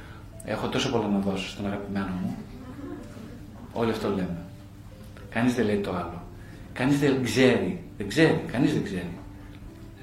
Έχω 0.45 0.67
τόσο 0.67 0.91
πολλά 0.91 1.07
να 1.07 1.19
δώσω 1.19 1.49
στον 1.49 1.65
αγαπημένο 1.65 2.11
μου. 2.21 2.35
Όλοι 3.73 3.91
αυτό 3.91 4.09
λέμε. 4.09 4.37
Κανείς 5.29 5.53
δεν 5.53 5.65
λέει 5.65 5.79
το 5.79 5.91
άλλο. 5.91 6.23
Κανείς 6.73 6.99
δεν 6.99 7.23
ξέρει, 7.23 7.83
δεν 7.97 8.07
ξέρει, 8.07 8.43
κανείς 8.51 8.73
δεν 8.73 8.83
ξέρει, 8.83 9.17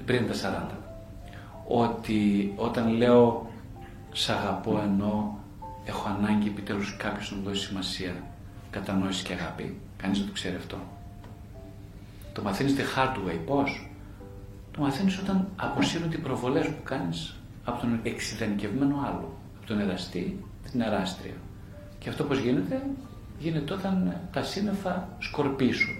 πριν 0.05 0.27
τα 0.27 0.33
40, 0.33 0.75
ότι 1.67 2.53
όταν 2.55 2.87
λέω 2.87 3.51
σ' 4.11 4.29
αγαπώ 4.29 4.81
ενώ 4.83 5.39
έχω 5.85 6.09
ανάγκη 6.09 6.47
επιτέλους 6.47 6.97
κάποιος 6.97 7.31
να 7.31 7.37
μου 7.37 7.43
δώσει 7.43 7.65
σημασία, 7.65 8.13
κατανόηση 8.69 9.23
και 9.23 9.33
αγάπη. 9.33 9.77
Κανείς 9.97 10.17
δεν 10.17 10.27
το 10.27 10.33
ξέρει 10.33 10.55
αυτό. 10.55 10.77
Το 12.37 12.43
μαθαίνεις 12.43 12.75
the 12.77 12.99
hard 12.99 13.15
way. 13.15 13.37
Πώς; 13.45 13.89
Το 14.71 14.81
μαθαίνεις 14.81 15.17
όταν 15.17 15.47
αποσύρουν 15.55 16.11
οι 16.11 16.17
προβολές 16.17 16.65
που 16.65 16.83
κάνεις 16.83 17.35
από 17.65 17.81
τον 17.81 17.99
εξειδανικευμένο 18.03 18.95
άλλο. 19.07 19.37
Από 19.57 19.67
τον 19.67 19.79
εραστή, 19.79 20.45
την 20.71 20.81
εράστρια. 20.81 21.33
Και 21.99 22.09
αυτό 22.09 22.23
πώς 22.23 22.39
γίνεται; 22.39 22.81
Γίνεται 23.39 23.73
όταν 23.73 24.13
τα 24.31 24.43
σύννεφα 24.43 25.07
σκορπίσουν. 25.19 25.95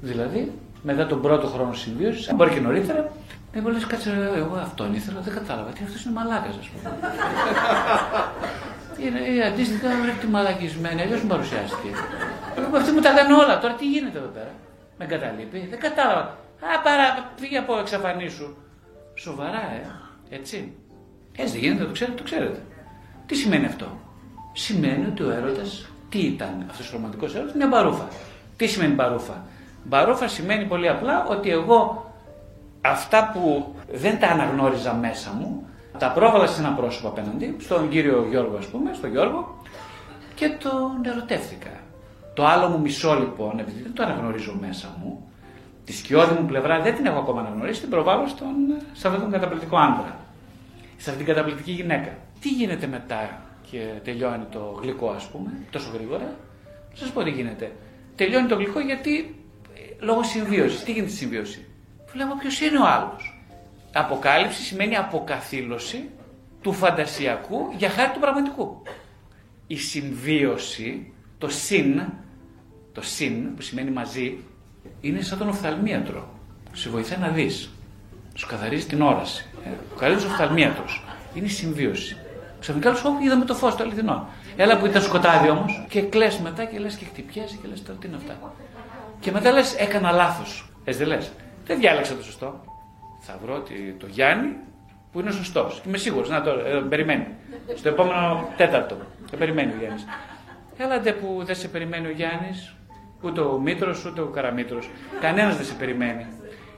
Δηλαδή, 0.00 0.52
μετά 0.82 1.06
τον 1.06 1.20
πρώτο 1.22 1.46
χρόνο 1.46 1.72
συμβίωσης, 1.72 2.32
μπορεί 2.34 2.50
και 2.50 2.60
νωρίτερα, 2.60 3.12
με 3.54 3.60
μου 3.60 3.68
λες, 3.68 3.86
κάτσε, 3.86 4.30
εγώ 4.36 4.54
αυτόν 4.56 4.94
ήθελα, 4.94 5.20
δεν 5.20 5.34
κατάλαβα. 5.34 5.70
Τι 5.70 5.84
αυτός 5.84 6.04
είναι 6.04 6.14
μαλάκας, 6.14 6.56
ας 6.56 6.68
πούμε. 6.68 6.96
είναι 9.04 9.44
αντίστοιχα 9.46 9.88
τη 10.20 10.26
μαλακισμένη, 10.26 11.02
αλλιώς 11.02 11.22
μου 11.22 11.28
παρουσιάστηκε. 11.28 11.88
Εγώ 12.56 12.76
αυτοί 12.76 12.92
μου 12.92 13.00
τα 13.00 13.12
λένε 13.12 13.34
όλα, 13.34 13.60
τώρα 13.60 13.74
τι 13.74 13.88
γίνεται 13.88 14.18
εδώ 14.18 14.28
πέρα. 14.28 14.50
Με 14.98 15.04
εγκαταλείπει, 15.04 15.66
δεν 15.70 15.78
κατάλαβα. 15.78 16.20
Α, 16.20 16.80
παρά, 16.82 17.32
πήγε 17.40 17.58
από 17.58 17.78
εξαφανίσου. 17.78 18.56
Σοβαρά, 19.14 19.62
ε, 19.72 20.34
έτσι. 20.34 20.72
Έτσι 21.36 21.52
δεν 21.52 21.60
γίνεται, 21.60 21.84
το 21.84 21.92
ξέρετε, 21.92 22.16
το 22.16 22.22
ξέρετε. 22.22 22.62
Τι 23.26 23.34
σημαίνει 23.34 23.66
αυτό; 23.66 23.86
Σημαίνει 24.52 25.06
ότι 25.06 25.22
ο 25.22 25.30
έρωτας, 25.30 25.88
τι 26.08 26.18
ήταν 26.18 26.66
αυτός 26.70 26.88
ο 26.88 26.96
ρομαντικός 26.96 27.34
έρωτας, 27.34 27.54
μια 27.54 27.66
μπαρούφα. 27.66 28.08
Τι 28.56 28.66
σημαίνει 28.66 28.94
μπαρούφα; 28.94 29.44
Μπαρούφα 29.84 30.28
σημαίνει 30.28 30.64
πολύ 30.64 30.88
απλά 30.88 31.26
ότι 31.26 31.50
εγώ 31.50 32.12
αυτά 32.80 33.30
που 33.32 33.74
δεν 33.92 34.18
τα 34.18 34.26
αναγνώριζα 34.26 34.94
μέσα 34.94 35.32
μου, 35.32 35.66
τα 35.98 36.10
πρόβαλα 36.12 36.46
σε 36.46 36.60
ένα 36.60 36.70
πρόσωπο 36.72 37.08
απέναντι, 37.08 37.56
στον 37.60 37.88
κύριο 37.88 38.26
Γιώργο 38.30 38.56
ας 38.56 38.66
πούμε, 38.66 38.92
στον 38.94 39.10
Γιώργο, 39.10 39.62
και 40.34 40.48
τον 40.48 41.04
ερωτεύτηκα. 41.04 41.70
Το 42.34 42.46
άλλο 42.46 42.68
μου 42.68 42.80
μισό 42.80 43.18
λοιπόν, 43.18 43.58
επειδή 43.58 43.82
δεν 43.82 43.92
το 43.94 44.02
αναγνωρίζω 44.02 44.56
μέσα 44.60 44.96
μου, 45.00 45.28
τη 45.84 45.92
σκιώδη 45.92 46.40
μου 46.40 46.46
πλευρά 46.46 46.80
δεν 46.80 46.94
την 46.94 47.06
έχω 47.06 47.18
ακόμα 47.18 47.40
αναγνωρίσει, 47.40 47.80
την 47.80 47.90
προβάλλω 47.90 48.26
στον, 48.26 48.54
σε 48.92 49.06
αυτόν 49.06 49.22
τον 49.22 49.32
καταπληκτικό 49.32 49.76
άντρα. 49.76 50.16
Σε 50.96 51.10
αυτήν 51.10 51.24
την 51.24 51.34
καταπληκτική 51.34 51.72
γυναίκα. 51.72 52.16
Τι 52.40 52.48
γίνεται 52.48 52.86
μετά 52.86 53.42
και 53.70 53.86
τελειώνει 54.04 54.44
το 54.50 54.78
γλυκό, 54.82 55.10
ας 55.10 55.28
πούμε, 55.28 55.50
τόσο 55.70 55.90
γρήγορα; 55.94 56.36
Σας 56.94 57.10
πω 57.10 57.22
τι 57.22 57.30
γίνεται. 57.30 57.72
Τελειώνει 58.16 58.48
το 58.48 58.54
γλυκό 58.54 58.80
γιατί 58.80 59.40
ε, 59.74 60.04
λόγω 60.04 60.22
συμβίωσης. 60.22 60.82
Τι 60.82 60.92
γίνεται 60.92 61.10
στη 61.10 61.18
συμβίωση; 61.18 61.66
Βλέπω 62.12 62.36
ποιο 62.38 62.66
είναι 62.66 62.78
ο 62.78 62.86
άλλος. 62.86 63.38
Αποκάλυψη 63.92 64.62
σημαίνει 64.62 64.96
αποκαθήλωση 64.96 66.08
του 66.62 66.72
φαντασιακού 66.72 67.72
για 67.76 67.88
χάρη 67.88 68.12
του 68.12 68.20
πραγματικού. 68.20 68.82
Η 69.66 69.76
συμβίωση, 69.76 71.12
το 71.38 71.48
συν, 71.48 72.02
το 72.94 73.02
συν 73.02 73.54
που 73.54 73.62
σημαίνει 73.62 73.90
μαζί, 73.90 74.38
είναι 75.00 75.20
σαν 75.20 75.38
τον 75.38 75.48
οφθαλμίατρο. 75.48 76.28
Σε 76.72 76.88
βοηθάει 76.88 77.18
να 77.18 77.28
δεις. 77.28 77.70
Σου 78.34 78.46
καθαρίζει 78.46 78.86
την 78.86 79.02
όραση. 79.02 79.46
Ε, 79.64 79.68
ο 79.94 79.98
καλύτερος 79.98 80.30
οφθαλμίατρος 80.30 81.04
είναι 81.34 81.46
η 81.46 81.48
συμβίωση. 81.48 82.16
Ξαφνικά 82.60 82.94
σου 82.94 83.16
είδαμε 83.22 83.44
το 83.44 83.54
φως 83.54 83.76
το 83.76 83.82
αληθινό. 83.82 84.28
Έλα 84.56 84.78
που 84.78 84.86
ήταν 84.86 85.02
σκοτάδι 85.02 85.48
όμως 85.48 85.86
και 85.88 86.00
κλε 86.00 86.28
μετά 86.42 86.64
και 86.64 86.78
λες 86.78 86.94
και 86.94 87.04
χτυπιέσαι 87.04 87.56
και 87.62 87.68
λες 87.68 87.82
τώρα 87.82 87.98
τι 87.98 88.06
είναι 88.06 88.16
αυτά. 88.16 88.52
Και 89.20 89.30
μετά 89.30 89.52
λες 89.52 89.74
έκανα 89.74 90.10
λάθος. 90.10 90.68
Έτσι 90.84 90.98
δεν 90.98 91.08
λες. 91.08 91.32
Δεν 91.66 91.78
διάλεξα 91.78 92.14
το 92.14 92.22
σωστό. 92.22 92.64
Θα 93.20 93.38
βρω 93.44 93.62
το 93.98 94.06
Γιάννη 94.06 94.56
που 95.12 95.20
είναι 95.20 95.30
σωστός. 95.30 95.80
Και 95.82 95.88
είμαι 95.88 95.98
σίγουρος. 95.98 96.28
Να 96.28 96.42
τώρα, 96.42 96.66
ε, 96.66 96.80
περιμένει. 96.88 97.26
Στο 97.74 97.88
επόμενο 97.88 98.48
τέταρτο. 98.56 98.96
Δεν 99.30 99.38
περιμένει 99.38 99.72
ο 99.72 99.76
Γιάννης. 99.78 100.04
Έλατε 100.76 101.12
που 101.12 101.42
δεν 101.44 101.54
σε 101.54 101.68
περιμένει 101.68 102.06
ο 102.06 102.10
Γιάννης, 102.10 102.74
ούτε 103.24 103.40
ο 103.40 103.58
Μήτρος, 103.58 104.04
ούτε 104.04 104.20
ο 104.20 104.26
Καραμήτρος. 104.26 104.90
Κανένας 105.20 105.56
δεν 105.56 105.66
σε 105.66 105.74
περιμένει. 105.74 106.26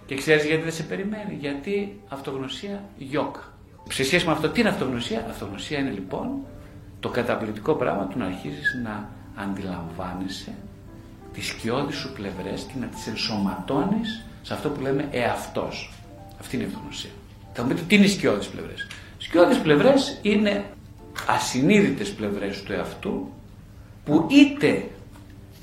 Και 0.06 0.14
ξέρεις 0.14 0.44
γιατί 0.44 0.62
δεν 0.62 0.72
σε 0.72 0.82
περιμένει; 0.82 1.36
Γιατί 1.40 2.00
αυτογνωσία 2.08 2.82
γιόκα. 2.98 3.52
Σε 3.88 4.04
σχέση 4.04 4.26
με 4.26 4.32
αυτό, 4.32 4.48
τι 4.48 4.60
είναι 4.60 4.68
αυτογνωσία; 4.68 5.26
Αυτογνωσία 5.30 5.78
είναι 5.78 5.90
λοιπόν 5.90 6.28
το 7.00 7.08
καταπληκτικό 7.08 7.74
πράγμα 7.74 8.06
του 8.06 8.18
να 8.18 8.24
αρχίζεις 8.24 8.80
να 8.84 9.08
αντιλαμβάνεσαι 9.34 10.52
τις 11.32 11.46
σκιώδεις 11.46 11.96
σου 11.96 12.12
πλευρές 12.12 12.62
και 12.62 12.74
να 12.80 12.86
τις 12.86 13.06
ενσωματώνεις 13.06 14.24
σε 14.42 14.54
αυτό 14.54 14.68
που 14.68 14.80
λέμε 14.80 15.08
εαυτός. 15.10 15.92
Αυτή 16.40 16.56
είναι 16.56 16.64
η 16.64 16.68
αυτογνωσία. 16.68 17.10
Θα 17.52 17.62
μου 17.62 17.68
πείτε 17.68 17.82
τι 17.86 17.94
είναι 17.94 18.04
οι 18.04 18.08
σκιώδεις 18.08 18.46
πλευρές; 18.46 18.86
Σκιώδεις 19.18 19.58
πλευρές 19.58 20.18
είναι 20.22 20.64
ασυνείδητες 21.28 22.10
πλευρές 22.10 22.62
του 22.62 22.72
εαυτού 22.72 23.28
που 24.04 24.26
είτε 24.30 24.90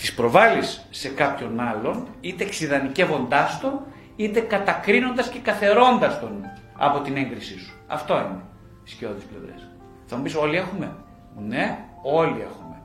τις 0.04 0.14
προβάλλεις 0.14 0.86
σε 0.90 1.10
κάποιον 1.10 1.60
άλλον, 1.60 2.08
είτε 2.22 2.44
εξειδανικεύοντάς 2.44 3.60
τον, 3.60 3.80
είτε 4.16 4.40
κατακρίνοντας 4.40 5.30
και 5.30 5.40
καθερώντας 5.40 6.20
τον 6.20 6.46
από 6.78 7.00
την 7.00 7.18
έγκρισή 7.18 7.60
σου. 7.60 7.74
Αυτό 7.88 8.14
είναι 8.14 8.42
οι 8.84 8.90
σκιώδεις 8.90 9.24
πλευρές. 9.24 9.70
Θα 10.06 10.16
μου 10.16 10.24
πεις 10.24 10.36
όλοι 10.36 10.58
έχουμε; 10.58 10.96
Ναι, 11.38 11.86
όλοι 12.02 12.42
έχουμε. 12.42 12.82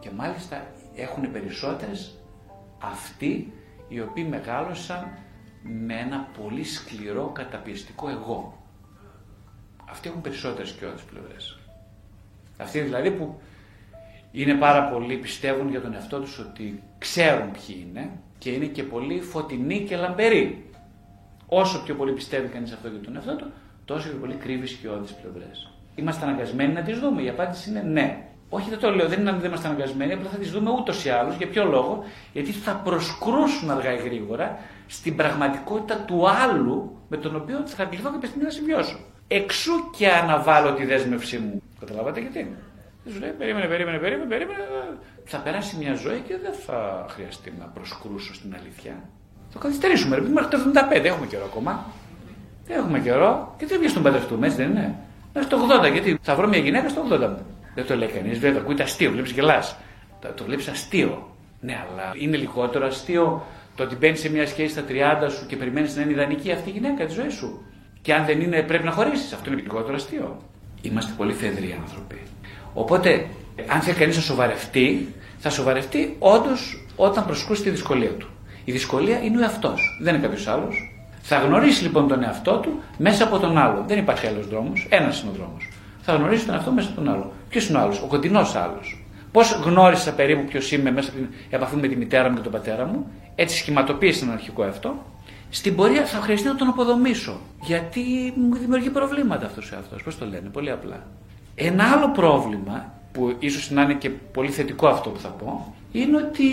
Και 0.00 0.10
μάλιστα 0.16 0.66
έχουν 0.94 1.32
περισσότερες 1.32 2.18
αυτοί 2.82 3.52
οι 3.88 4.00
οποίοι 4.00 4.26
μεγάλωσαν 4.30 5.08
με 5.62 5.94
ένα 5.94 6.28
πολύ 6.40 6.64
σκληρό 6.64 7.30
καταπιεστικό 7.32 8.08
εγώ. 8.08 8.62
Αυτοί 9.90 10.08
έχουν 10.08 10.20
περισσότερες 10.20 10.68
σκιώδεις 10.68 11.02
πλευρές. 11.02 11.58
Αυτοί 12.58 12.80
δηλαδή 12.80 13.10
που 13.10 13.40
είναι 14.32 14.54
πάρα 14.54 14.82
πολλοί, 14.84 15.16
πιστεύουν 15.16 15.70
για 15.70 15.80
τον 15.80 15.94
εαυτό 15.94 16.18
τους 16.20 16.38
ότι 16.38 16.82
ξέρουν 16.98 17.50
ποιοι 17.50 17.86
είναι 17.88 18.10
και 18.38 18.50
είναι 18.50 18.64
και 18.64 18.82
πολύ 18.82 19.20
φωτεινοί 19.20 19.80
και 19.80 19.96
λαμπεροί. 19.96 20.70
Όσο 21.46 21.82
πιο 21.82 21.94
πολύ 21.94 22.12
πιστεύει 22.12 22.48
κανείς 22.48 22.72
αυτό 22.72 22.88
για 22.88 23.00
τον 23.00 23.16
εαυτό 23.16 23.36
του, 23.36 23.52
τόσο 23.84 24.08
πιο 24.08 24.18
πολύ 24.18 24.34
κρύβει 24.34 24.66
σκιώδεις 24.66 25.12
πλευρές. 25.12 25.72
Είμαστε 25.94 26.24
αναγκασμένοι 26.24 26.72
να 26.72 26.82
τις 26.82 26.98
δούμε. 26.98 27.22
Η 27.22 27.28
απάντηση 27.28 27.70
είναι 27.70 27.82
ναι. 27.82 28.24
Όχι, 28.48 28.70
δεν 28.70 28.78
το 28.78 28.90
λέω, 28.90 29.08
δεν 29.08 29.20
είναι 29.20 29.30
αν 29.30 29.38
δεν 29.38 29.48
είμαστε 29.48 29.68
αναγκασμένοι, 29.68 30.12
απλά 30.12 30.28
θα 30.28 30.36
τις 30.36 30.50
δούμε 30.50 30.70
ούτως 30.70 31.04
ή 31.04 31.08
άλλως. 31.08 31.36
Για 31.36 31.48
ποιο 31.48 31.64
λόγο, 31.64 32.04
Γιατί 32.32 32.50
θα 32.50 32.72
προσκρούσουν 32.84 33.70
αργά 33.70 33.92
ή 33.92 33.96
γρήγορα 33.96 34.58
στην 34.86 35.16
πραγματικότητα 35.16 35.96
του 35.96 36.28
άλλου 36.28 36.98
με 37.08 37.16
τον 37.16 37.36
οποίο 37.36 37.62
θα 37.66 37.84
κληθώ 37.84 38.10
κάποια 38.10 38.28
στιγμή 38.28 38.44
να 38.44 38.50
συμβιώσω. 38.50 38.98
Εξού 39.28 39.72
και 39.96 40.08
αναβάλω 40.08 40.74
τη 40.74 40.84
δέσμευσή 40.84 41.38
μου. 41.38 41.62
Καταλάβατε 41.80 42.20
γιατί; 42.20 42.56
Δεν 43.10 43.18
σου 43.18 43.24
λέει, 43.24 43.34
περίμενε, 43.38 43.66
περίμενε, 43.66 43.98
περίμενε, 43.98 44.28
περίμενε. 44.28 44.64
Θα 45.24 45.38
περάσει 45.38 45.76
μια 45.76 45.94
ζωή 45.94 46.20
και 46.26 46.36
δεν 46.42 46.52
θα 46.66 47.06
χρειαστεί 47.08 47.52
να 47.58 47.64
προσκρούσω 47.64 48.34
στην 48.34 48.54
αλήθεια. 48.58 48.94
Θα 49.52 49.58
καθυστερήσουμε, 49.58 50.16
ρε, 50.16 50.22
μέχρι 50.22 50.48
το 50.48 50.58
75 50.92 51.04
έχουμε 51.04 51.26
καιρό 51.26 51.44
ακόμα. 51.44 51.86
Έχουμε 52.68 52.98
καιρό 53.00 53.54
και 53.58 53.66
δεν 53.66 53.78
βγεις 53.78 53.92
τον 53.92 54.02
παντρευτούμε, 54.02 54.46
έτσι 54.46 54.58
δεν 54.58 54.70
είναι. 54.70 54.94
Μέχρι 55.34 55.48
το 55.48 55.56
80, 55.86 55.92
γιατί 55.92 56.18
θα 56.22 56.34
βρω 56.34 56.48
μια 56.48 56.58
γυναίκα 56.58 56.88
στο 56.88 57.02
80 57.10 57.36
Δεν 57.74 57.86
το 57.86 57.96
λέει 57.96 58.08
κανείς, 58.08 58.38
βέβαια, 58.38 58.60
ακούγεται 58.60 58.82
αστείο, 58.82 59.10
βλέπει 59.10 59.30
γελάς. 59.30 59.76
Το 60.34 60.44
βλέπεις 60.44 60.68
αστείο. 60.68 61.34
Ναι, 61.60 61.84
αλλά 61.90 62.12
είναι 62.14 62.36
λιγότερο 62.36 62.86
αστείο 62.86 63.46
το 63.74 63.82
ότι 63.82 63.96
μπαίνεις 63.96 64.20
σε 64.20 64.30
μια 64.30 64.46
σχέση 64.46 64.68
στα 64.68 64.84
30 64.88 65.30
σου 65.30 65.46
και 65.46 65.56
περιμένεις 65.56 65.96
να 65.96 66.02
είναι 66.02 66.12
ιδανική 66.12 66.52
αυτή 66.52 66.68
η 66.68 66.72
γυναίκα 66.72 67.04
της 67.04 67.14
ζωής 67.14 67.34
σου. 67.34 67.64
Και 68.02 68.14
αν 68.14 68.24
δεν 68.24 68.40
είναι, 68.40 68.62
πρέπει 68.62 68.84
να 68.84 68.90
χωρίσεις. 68.90 69.32
Αυτό 69.32 69.52
είναι 69.52 69.60
λιγότερο 69.60 69.94
αστείο. 69.94 70.42
Είμαστε 70.82 71.12
πολύ 71.16 71.32
φεδροί 71.32 71.78
άνθρωποι. 71.82 72.20
Οπότε, 72.74 73.26
αν 73.66 73.80
θέλει 73.80 73.96
κανείς 73.96 74.16
να 74.16 74.22
σοβαρευτεί, 74.22 75.14
θα 75.38 75.50
σοβαρευτεί 75.50 76.16
όντως 76.18 76.84
όταν 76.96 77.26
προσκούσει 77.26 77.62
τη 77.62 77.70
δυσκολία 77.70 78.10
του. 78.10 78.28
Η 78.64 78.72
δυσκολία 78.72 79.22
είναι 79.22 79.36
ο 79.36 79.40
εαυτός, 79.42 79.98
δεν 80.02 80.14
είναι 80.14 80.22
κάποιος 80.22 80.46
άλλος. 80.46 80.94
Θα 81.22 81.36
γνωρίσει 81.36 81.82
λοιπόν 81.82 82.08
τον 82.08 82.22
εαυτό 82.22 82.58
του 82.58 82.82
μέσα 82.98 83.24
από 83.24 83.38
τον 83.38 83.58
άλλο. 83.58 83.84
Δεν 83.86 83.98
υπάρχει 83.98 84.26
άλλος 84.26 84.48
δρόμος, 84.48 84.86
ένας 84.90 85.20
είναι 85.20 85.30
ο 85.30 85.34
δρόμος. 85.36 85.68
Θα 86.02 86.14
γνωρίσει 86.14 86.44
τον 86.44 86.54
εαυτό 86.54 86.70
μέσα 86.70 86.88
από 86.88 86.96
τον 86.96 87.08
άλλο. 87.12 87.32
Ποιος 87.48 87.68
είναι 87.68 87.78
ο 87.78 87.80
άλλος, 87.80 88.02
ο 88.02 88.06
κοντινός 88.06 88.54
άλλος. 88.54 89.04
Πώς 89.32 89.60
γνώρισα 89.64 90.12
περίπου 90.12 90.44
ποιος 90.44 90.72
είμαι 90.72 90.90
μέσα 90.90 91.10
από 91.10 91.18
την 91.18 91.28
επαφή 91.50 91.76
με 91.76 91.88
τη 91.88 91.96
μητέρα 91.96 92.28
μου 92.28 92.36
και 92.36 92.42
τον 92.42 92.52
πατέρα 92.52 92.86
μου, 92.86 93.06
έτσι 93.34 93.56
σχηματοποίησε 93.56 94.24
τον 94.24 94.32
αρχικό 94.32 94.64
εαυτό. 94.64 95.04
Στην 95.50 95.76
πορεία 95.76 96.06
θα 96.06 96.20
χρειαστεί 96.20 96.46
να 96.46 96.54
τον 96.54 96.68
αποδομήσω. 96.68 97.40
Γιατί 97.62 98.32
μου 98.36 98.56
δημιουργεί 98.56 98.90
προβλήματα 98.90 99.46
αυτός 99.46 99.72
ο 99.72 99.74
εαυτός. 99.74 100.02
Πώς 100.02 100.18
το 100.18 100.24
λένε, 100.24 100.48
πολύ 100.52 100.70
απλά. 100.70 101.06
Ένα 101.62 101.92
άλλο 101.92 102.10
πρόβλημα, 102.10 102.92
που 103.12 103.36
ίσως 103.38 103.70
να 103.70 103.82
είναι 103.82 103.94
και 103.94 104.10
πολύ 104.10 104.50
θετικό 104.50 104.88
αυτό 104.88 105.10
που 105.10 105.18
θα 105.18 105.28
πω, 105.28 105.74
είναι 105.92 106.16
ότι 106.16 106.44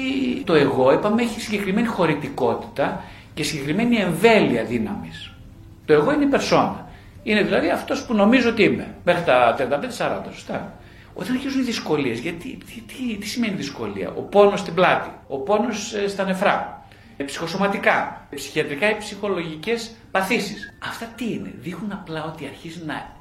το 0.43 0.53
εγώ, 0.53 0.93
είπαμε, 0.93 1.21
έχει 1.21 1.41
συγκεκριμένη 1.41 1.87
χωρητικότητα 1.87 3.03
και 3.33 3.43
συγκεκριμένη 3.43 3.95
εμβέλεια 3.95 4.63
δύναμης. 4.63 5.31
Το 5.85 5.93
εγώ 5.93 6.13
είναι 6.13 6.23
η 6.23 6.27
περσόνα. 6.27 6.89
Είναι 7.23 7.41
δηλαδή 7.41 7.69
αυτός 7.69 8.05
που 8.05 8.13
νομίζω 8.13 8.49
ότι 8.49 8.63
είμαι. 8.63 8.95
Μέχρι 9.03 9.23
τα 9.23 9.55
35-40, 9.57 10.33
σωστά. 10.33 10.73
Όταν 11.13 11.33
αρχίζουν 11.33 11.61
οι 11.61 11.63
δυσκολίες, 11.63 12.19
γιατί 12.19 12.57
τι, 12.65 12.81
τι, 12.81 13.17
τι, 13.17 13.27
σημαίνει 13.27 13.55
δυσκολία, 13.55 14.09
ο 14.09 14.21
πόνος 14.21 14.59
στην 14.59 14.73
πλάτη, 14.73 15.09
ο 15.27 15.37
πόνος 15.37 15.93
ε, 15.93 16.07
στα 16.07 16.23
νεφρά, 16.23 16.85
ε, 17.17 17.23
ψυχοσωματικά, 17.23 18.27
ψυχιατρικά 18.35 18.89
ή 18.89 18.97
ψυχολογικές 18.97 19.91
παθήσεις. 20.11 20.73
Αυτά 20.83 21.05
τι 21.05 21.33
είναι, 21.33 21.53
δείχνουν 21.59 21.91
απλά 21.91 22.25
ότι 22.25 22.45
αρχίζει 22.45 22.81
να 22.85 23.16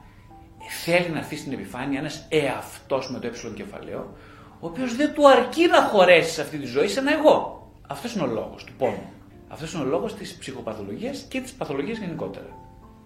θέλει 0.68 1.08
να 1.08 1.18
έρθει 1.18 1.36
στην 1.36 1.52
επιφάνεια 1.52 1.98
ένας 1.98 2.26
εαυτός 2.28 3.10
με 3.10 3.18
το 3.18 3.26
ε 3.26 3.30
κεφαλαίο, 3.54 4.16
ο 4.60 4.66
οποίος 4.66 4.96
δεν 4.96 5.14
του 5.14 5.28
αρκεί 5.28 5.66
να 5.66 5.82
χωρέσει 5.82 6.32
σε 6.32 6.40
αυτή 6.40 6.58
τη 6.58 6.66
ζωή 6.66 6.88
σε 6.88 6.98
ένα 6.98 7.12
εγώ. 7.12 7.70
Αυτός 7.86 8.14
είναι 8.14 8.22
ο 8.22 8.26
λόγος 8.26 8.64
του 8.64 8.72
πόνου. 8.78 9.12
Αυτός 9.48 9.72
είναι 9.72 9.82
ο 9.82 9.86
λόγος 9.86 10.14
της 10.14 10.34
ψυχοπαθολογίας 10.34 11.26
και 11.28 11.40
της 11.40 11.52
παθολογίας 11.52 11.98
γενικότερα. 11.98 12.48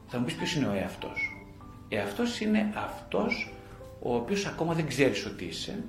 Θα 0.07 0.19
μου 0.19 0.25
πεις 0.25 0.35
ποιος 0.35 0.55
είναι 0.55 0.67
ο 0.67 0.73
εαυτός. 0.73 1.37
Εαυτός 1.89 2.41
είναι 2.41 2.73
αυτός 2.75 3.53
ο 4.03 4.15
οποίος 4.15 4.47
ακόμα 4.47 4.75
δεν 4.75 4.87
ξέρεις 4.87 5.27
ότι 5.27 5.45
είσαι, 5.45 5.85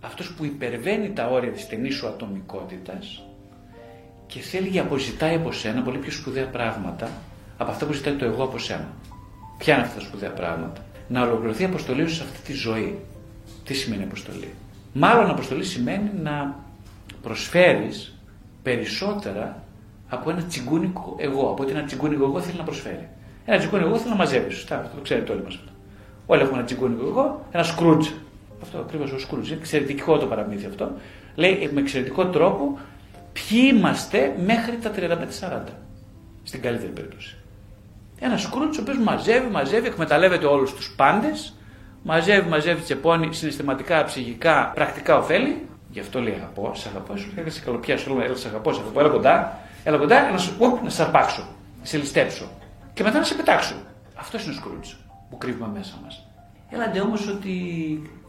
αυτός 0.00 0.32
που 0.32 0.44
υπερβαίνει 0.44 1.12
τα 1.12 1.26
όρια 1.28 1.50
της 1.50 1.62
στενής 1.62 1.94
σου 1.94 2.06
ατομικότητας 2.06 3.22
και 4.26 4.40
θέλει 4.40 4.68
και 4.68 4.78
αποζητάει 4.78 5.34
από 5.34 5.52
σένα 5.52 5.82
πολύ 5.82 5.98
πιο 5.98 6.12
σπουδαία 6.12 6.46
πράγματα 6.46 7.10
από 7.58 7.70
αυτά 7.70 7.86
που 7.86 7.92
ζητάει 7.92 8.14
το 8.14 8.24
εγώ 8.24 8.44
από 8.44 8.58
σένα. 8.58 8.92
Ποια 9.58 9.74
είναι 9.74 9.82
αυτά 9.82 9.98
τα 9.98 10.04
σπουδαία 10.04 10.30
πράγματα; 10.30 10.84
Να 11.08 11.22
ολοκληρωθεί 11.22 11.62
η 11.62 11.64
αποστολή 11.64 12.08
σου 12.08 12.14
σε 12.14 12.22
αυτή 12.22 12.40
τη 12.40 12.52
ζωή. 12.52 12.98
Τι 13.64 13.74
σημαίνει 13.74 14.02
αποστολή; 14.02 14.48
Μάλλον 14.92 15.30
αποστολή 15.30 15.64
σημαίνει 15.64 16.10
να 16.22 16.56
προσφέρεις 17.22 18.18
περισσότερα 18.62 19.62
από 20.08 20.30
ένα 20.30 20.42
τσιγκούνικο 20.42 21.16
εγώ. 21.18 21.50
Από 21.50 21.62
ότι 21.62 21.72
ένα 21.72 21.84
τσιγκούνικο 21.84 22.24
εγώ 22.24 22.40
θέλει 22.40 22.56
να 22.58 22.64
προσφέρει. 22.64 23.08
Ένα 23.44 23.58
τσιγκούνικο 23.58 23.88
εγώ 23.88 23.98
θέλει 23.98 24.10
να 24.10 24.16
μαζεύει. 24.16 24.50
Σωστά, 24.52 24.90
το 24.94 25.00
ξέρετε 25.00 25.32
όλοι 25.32 25.42
μας 25.42 25.54
αυτό. 25.54 25.70
Όλοι 26.26 26.42
έχουμε 26.42 26.56
ένα 26.56 26.66
τσιγκούνικο 26.66 27.06
εγώ, 27.06 27.46
ένα 27.52 27.62
σκρούτζ. 27.62 28.08
Αυτό 28.62 28.78
ακριβώς 28.78 29.12
ο 29.12 29.18
σκρούτζ. 29.18 29.48
Είναι 29.48 29.58
εξαιρετικό 29.58 30.18
το 30.18 30.26
παραμύθι 30.26 30.66
αυτό. 30.66 30.90
Λέει 31.34 31.70
με 31.72 31.80
εξαιρετικό 31.80 32.26
τρόπο 32.26 32.78
ποιοι 33.32 33.70
είμαστε 33.72 34.36
μέχρι 34.44 34.76
τα 34.76 34.90
35-40. 34.90 35.72
Στην 36.42 36.60
καλύτερη 36.60 36.92
περίπτωση. 36.92 37.36
Ένας 38.24 38.42
σκρούτζ 38.42 38.78
ο 38.78 38.80
οποίος 38.80 38.98
μαζεύει, 38.98 39.50
μαζεύει, 39.50 39.86
εκμεταλλεύεται 39.86 40.46
όλους 40.46 40.74
τους 40.74 40.94
πάντες, 40.96 41.56
μαζεύει, 42.02 42.48
μαζεύει, 42.48 42.82
τσεπώνει 42.82 43.34
συναισθηματικά, 43.34 44.04
ψυχικά, 44.04 44.72
πρακτικά 44.74 45.16
ωφέλη. 45.16 45.66
Γι' 45.90 46.00
αυτό 46.00 46.20
λέει 46.20 46.34
αγαπώ, 46.34 46.72
σε 46.74 46.88
αγαπώ, 46.88 47.16
σου 47.16 47.32
λέει 47.36 47.50
σε 47.50 47.60
καλοπιά, 47.60 47.96
σου 47.96 48.14
λέει 48.14 48.34
σε 48.34 48.48
αγαπώ, 48.48 48.72
σε 48.72 48.80
αγαπώ, 48.80 49.00
έλα 49.00 49.08
κοντά, 49.08 49.58
έλα 49.84 49.96
κοντά, 49.96 50.30
να 50.30 50.38
σου 50.38 50.56
πω, 50.56 50.80
να 50.84 50.90
σε 50.90 51.02
αρπάξω, 51.02 51.42
να 51.80 51.84
σε 51.84 51.96
ληστέψω. 51.96 52.50
Και 52.94 53.02
μετά 53.02 53.18
να 53.18 53.24
σε 53.24 53.34
πετάξω. 53.34 53.74
Αυτός 54.14 54.42
είναι 54.44 54.52
ο 54.52 54.54
σκρούτζ 54.54 54.88
που 55.30 55.38
κρύβουμε 55.38 55.68
μέσα 55.78 55.94
μας. 56.02 56.26
Έλατε 56.70 57.00
όμως 57.00 57.28
ότι 57.28 57.52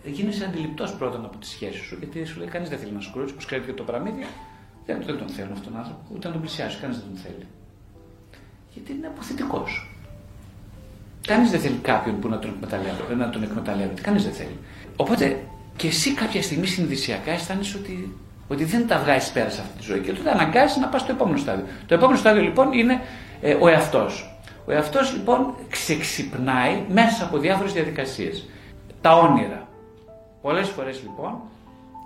γίνεσαι 0.04 0.46
αντιληπτός 0.46 0.94
πρώτα 0.94 1.18
από 1.18 1.38
τη 1.38 1.46
σχέση 1.48 1.78
σου, 1.78 1.96
γιατί 2.00 2.26
σου 2.26 2.40
λέει 2.40 2.48
κανείς 2.48 2.70
δεν 2.70 2.80
θέλει 2.80 2.92
να 2.92 3.02
σκρούτζ, 3.02 3.32
όπως 3.32 3.46
ξέρετε 3.46 3.68
και 3.68 3.78
το 3.78 3.84
παραμύθι, 3.84 4.26
δεν, 4.86 5.02
δεν 5.06 5.18
τον 5.18 5.28
θέλουν 5.28 5.52
αυτόν 5.52 5.72
τον 5.72 5.82
άνθρωπο, 5.82 6.02
ούτε 6.14 6.28
να 6.28 6.34
τον 6.34 6.42
πλησιάσει, 6.42 6.78
κανείς 6.82 6.98
δεν 6.98 7.06
τον 7.08 7.18
θέλει. 7.18 7.48
Γιατί 8.74 8.92
είναι 8.92 9.08
αποθητικό. 9.08 9.64
Κανείς 11.28 11.52
δεν 11.52 11.60
θέλει 11.60 11.80
κάποιον 11.82 12.20
που 12.20 12.28
να 12.28 12.40
τον 12.40 12.50
εκμεταλλεύεται. 12.50 13.16
Να 13.16 13.30
τον 13.30 13.44
εκμεταλλεύεται. 13.44 14.02
Κανείς 14.02 14.24
δεν 14.24 14.34
θέλει. 14.34 14.58
Οπότε 14.96 15.44
και 15.76 15.88
εσύ 15.88 16.14
κάποια 16.14 16.42
στιγμή 16.42 16.66
συνειδησιακά 16.66 17.32
αισθάνεσαι 17.32 17.78
ότι, 17.78 18.18
ότι 18.48 18.64
δεν 18.64 18.88
τα 18.88 19.00
βγάζεις 19.00 19.32
πέρα 19.32 19.50
σε 19.50 19.62
αυτή 19.62 19.78
τη 19.78 19.84
ζωή 19.84 20.00
και 20.00 20.14
τότε 20.14 20.32
αναγκάζει 20.32 20.80
να 20.80 20.88
πας 20.88 21.02
στο 21.02 21.12
επόμενο 21.12 21.38
στάδιο. 21.38 21.66
Το 21.86 21.94
επόμενο 21.94 22.18
στάδιο 22.18 22.42
λοιπόν 22.42 22.74
είναι 22.74 23.02
ε, 23.42 23.54
ο 23.54 23.68
εαυτός. 23.68 24.38
Ο 24.66 24.72
εαυτός 24.72 25.14
λοιπόν 25.14 25.54
ξεξυπνάει 25.70 26.86
μέσα 26.90 27.24
από 27.24 27.38
διάφορες 27.38 27.74
διαδικασίες. 27.74 28.46
Τα 29.02 29.18
όνειρα. 29.18 29.68
Πολλές 30.42 30.70
φορές 30.70 31.02
λοιπόν 31.02 31.42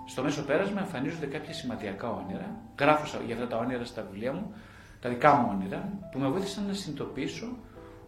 στο 0.05 0.24
μέσο 0.24 0.41
πέρασμα 0.41 0.80
εμφανίζονται 0.80 1.26
κάποια 1.26 1.53
σημαντικά 1.53 2.09
όνειρα. 2.09 2.55
Γράφω 2.80 3.18
για 3.26 3.36
αυτά 3.36 3.47
τα 3.47 3.57
όνειρα 3.57 3.86
στα 3.86 4.05
βιβλία 4.11 4.34
μου, 4.34 4.53
τα 5.02 5.10
δικά 5.10 5.36
μου 5.36 5.58
όνειρα, 5.60 5.89
που 6.12 6.20
με 6.20 6.28
βοήθησαν 6.28 6.64
να 6.68 6.74
συνειδητοποιήσω 6.74 7.48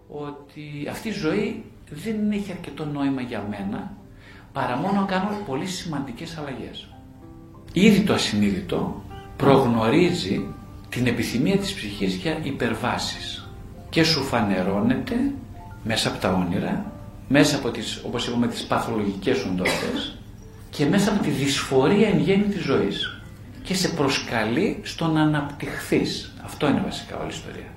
ότι 0.07 0.87
αυτή 0.89 1.07
η 1.07 1.11
ζωή 1.11 1.63
δεν 1.89 2.31
έχει 2.31 2.51
αρκετό 2.51 2.85
νόημα 2.85 3.21
για 3.21 3.45
μένα 3.49 3.93
παρά 4.53 4.77
μόνο 4.77 4.99
να 4.99 5.05
κάνω 5.05 5.37
πολύ 5.45 5.65
σημαντικές 5.65 6.37
αλλαγές. 6.37 6.87
Ήδη 7.73 8.01
το 8.01 8.13
ασυνείδητο 8.13 9.03
προγνωρίζει 9.37 10.45
την 10.89 11.07
επιθυμία 11.07 11.57
της 11.57 11.73
ψυχής 11.73 12.15
για 12.15 12.39
υπερβάσεις 12.43 13.49
και 13.89 14.03
σου 14.03 14.23
φανερώνεται 14.23 15.15
μέσα 15.83 16.09
από 16.09 16.19
τα 16.19 16.33
όνειρα, 16.33 16.91
μέσα 17.27 17.55
από 17.55 17.69
τις, 17.69 18.01
όπως 18.05 18.27
είπαμε, 18.27 18.47
τις 18.47 18.63
παθολογικές 18.63 19.43
οντότητες 19.43 20.17
και 20.69 20.85
μέσα 20.85 21.11
από 21.11 21.23
τη 21.23 21.29
δυσφορία 21.29 22.07
εν 22.07 22.19
γέννη 22.19 22.45
της 22.45 22.63
ζωής 22.63 23.21
και 23.63 23.73
σε 23.73 23.89
προσκαλεί 23.89 24.79
στο 24.83 25.07
να 25.07 25.21
αναπτυχθείς. 25.21 26.33
Αυτό 26.49 26.67
είναι 26.67 26.81
βασικά 26.85 27.15
όλη 27.17 27.31
η 27.31 27.35
ιστορία. 27.35 27.71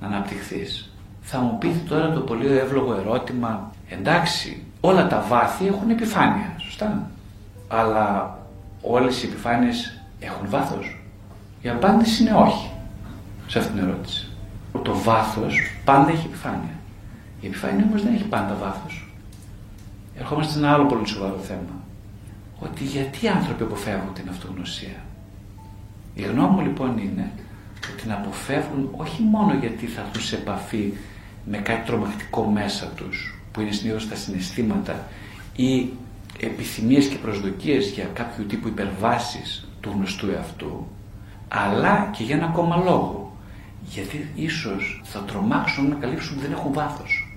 Να 0.00 0.06
αναπτυχθείς. 0.06 0.90
Θα 1.20 1.38
μου 1.38 1.58
πείτε 1.58 1.78
τώρα 1.88 2.12
το 2.12 2.20
πολύ 2.20 2.46
εύλογο 2.46 2.94
ερώτημα, 2.94 3.70
εντάξει, 3.88 4.62
όλα 4.80 5.06
τα 5.06 5.24
βάθη 5.28 5.66
έχουν 5.66 5.90
επιφάνεια, 5.90 6.54
σωστά. 6.58 7.10
Αλλά 7.68 8.38
όλες 8.82 9.22
οι 9.22 9.26
επιφάνειες 9.26 10.00
έχουν 10.20 10.48
βάθος. 10.48 11.00
Η 11.62 11.68
απάντηση 11.68 12.22
είναι 12.22 12.32
όχι 12.32 12.70
σε 13.46 13.58
αυτήν 13.58 13.74
την 13.74 13.84
ερώτηση. 13.88 14.28
Το 14.82 14.98
βάθος 14.98 15.58
πάντα 15.84 16.10
έχει 16.10 16.26
επιφάνεια. 16.26 16.74
Η 17.40 17.46
επιφάνεια 17.46 17.84
όμως 17.88 18.02
δεν 18.02 18.14
έχει 18.14 18.24
πάντα 18.24 18.56
βάθος. 18.62 19.14
Ερχόμαστε 20.18 20.52
σε 20.52 20.58
ένα 20.58 20.72
άλλο 20.72 20.86
πολύ 20.86 21.06
σοβαρό 21.06 21.38
θέμα. 21.38 21.74
Ότι 22.58 22.84
γιατί 22.84 23.24
οι 23.24 23.28
άνθρωποι 23.28 23.62
αποφεύγουν 23.62 24.14
την 24.14 24.28
αυτογνωσία. 24.28 24.96
Η 26.14 26.22
γνώμη 26.22 26.54
μου 26.54 26.60
λοιπόν 26.60 26.98
είναι 26.98 27.30
ότι 27.34 27.45
την 27.92 28.12
αποφεύγουν 28.12 28.88
όχι 28.96 29.22
μόνο 29.22 29.54
γιατί 29.54 29.86
θα 29.86 30.00
έρθουν 30.00 30.22
σε 30.22 30.36
επαφή 30.36 30.92
με 31.44 31.58
κάτι 31.58 31.86
τρομακτικό 31.86 32.44
μέσα 32.44 32.86
τους 32.86 33.34
που 33.52 33.60
είναι 33.60 33.72
συνήθως 33.72 34.08
τα 34.08 34.14
συναισθήματα 34.14 35.06
ή 35.56 35.88
επιθυμίες 36.40 37.06
και 37.06 37.16
προσδοκίες 37.16 37.90
για 37.90 38.04
κάποιο 38.04 38.44
τύπου 38.44 38.68
υπερβάσεις 38.68 39.68
του 39.80 39.90
γνωστού 39.94 40.30
εαυτού 40.30 40.86
αλλά 41.48 42.10
και 42.16 42.22
για 42.22 42.36
ένα 42.36 42.44
ακόμα 42.44 42.76
λόγο. 42.76 43.36
Γιατί 43.88 44.30
ίσως 44.34 45.02
θα 45.04 45.18
τρομάξουν 45.18 45.88
να 45.88 45.94
καλύψουν 45.94 46.36
ότι 46.36 46.46
δεν 46.46 46.56
έχουν 46.56 46.72
βάθος. 46.72 47.28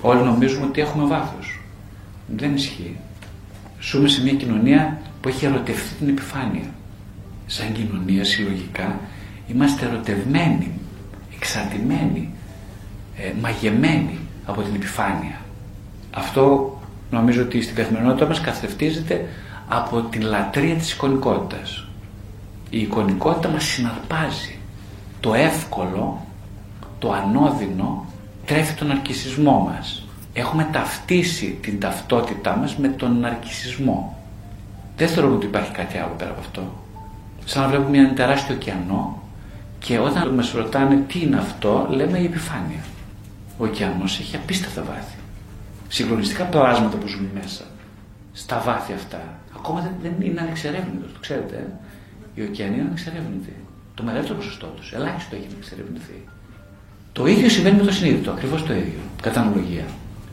Όλοι 0.00 0.22
νομίζουμε 0.22 0.66
ότι 0.66 0.80
έχουμε 0.80 1.06
βάθος. 1.06 1.60
Δεν 2.26 2.54
ισχύει. 2.54 2.96
Ζούμε 3.80 4.08
σε 4.08 4.22
μια 4.22 4.34
κοινωνία 4.34 5.00
που 5.20 5.28
έχει 5.28 5.44
ερωτευτεί 5.44 5.94
την 5.94 6.08
επιφάνεια. 6.08 6.74
Σαν 7.46 7.72
κοινωνία 7.72 8.24
συλλογικά 8.24 9.00
είμαστε 9.46 9.86
ερωτευμένοι 9.86 10.72
εξαρτημένοι 11.36 12.30
ε, 13.16 13.32
μαγεμένοι 13.40 14.18
από 14.46 14.62
την 14.62 14.74
επιφάνεια. 14.74 15.40
Αυτό 16.10 16.74
νομίζω 17.10 17.42
ότι 17.42 17.62
στην 17.62 17.74
καθημερινότητα 17.74 18.26
μας 18.26 18.40
καθευτίζεται 18.40 19.28
από 19.68 20.00
την 20.00 20.22
λατρεία 20.22 20.74
της 20.74 20.92
εικονικότητας. 20.92 21.86
Η 22.70 22.80
εικονικότητα 22.80 23.48
μας 23.48 23.64
συναρπάζει. 23.64 24.58
Το 25.20 25.34
εύκολο, 25.34 26.26
το 26.98 27.12
ανώδυνο 27.12 28.04
τρέφει 28.46 28.74
τον 28.74 28.90
αρκισισμό 28.90 29.70
μας. 29.72 30.06
Έχουμε 30.32 30.68
ταυτίσει 30.72 31.58
την 31.62 31.80
ταυτότητά 31.80 32.56
μας 32.56 32.76
με 32.76 32.88
τον 32.88 33.24
αρκισισμό. 33.24 34.18
Δεν 34.96 35.08
θεωρούμε 35.08 35.34
ότι 35.34 35.46
υπάρχει 35.46 35.70
κάτι 35.70 35.98
άλλο 35.98 36.14
πέρα 36.18 36.30
από 36.30 36.40
αυτό. 36.40 36.62
Σαν 37.44 37.62
να 37.62 37.68
βλέπουμε 37.68 37.98
ένα 37.98 38.12
τεράστιο 38.12 38.54
ωκεανό 38.54 39.22
και 39.84 39.98
όταν 39.98 40.28
μας 40.28 40.52
ρωτάνε 40.52 41.04
τι 41.08 41.20
είναι 41.20 41.36
αυτό, 41.36 41.86
λέμε 41.90 42.18
η 42.18 42.24
επιφάνεια. 42.24 42.82
Ο 43.58 43.64
ωκεανός 43.64 44.18
έχει 44.18 44.36
απίστευτα 44.36 44.82
βάθη. 44.82 45.16
Συγκλονιστικά 45.88 46.44
πλάσματα 46.44 46.96
που 46.96 47.06
ζουν 47.06 47.28
μέσα. 47.34 47.64
Στα 48.32 48.62
βάθη 48.64 48.92
αυτά. 48.92 49.22
Ακόμα 49.56 49.80
δεν, 49.80 49.92
δεν 50.02 50.26
είναι 50.26 50.40
ανεξερεύνητος. 50.40 51.12
Το 51.12 51.18
ξέρετε. 51.20 51.56
Ε; 51.56 51.72
Οι 52.34 52.42
ωκεανοί 52.42 52.74
είναι 52.74 52.86
ανεξερεύνητοι. 52.86 53.54
Το 53.94 54.02
μεγαλύτερο 54.02 54.34
ποσοστό 54.34 54.66
τους. 54.66 54.92
Ελάχιστο 54.92 55.36
έχει 55.36 55.46
εξερευνηθεί. 55.58 56.18
Το 57.12 57.26
ίδιο 57.26 57.48
συμβαίνει 57.48 57.76
με 57.76 57.82
το 57.82 57.92
συνείδητο. 57.92 58.30
Ακριβώς 58.30 58.64
το 58.64 58.72
ίδιο. 58.72 59.00
Κατά 59.22 59.40
αναλογία. 59.40 59.84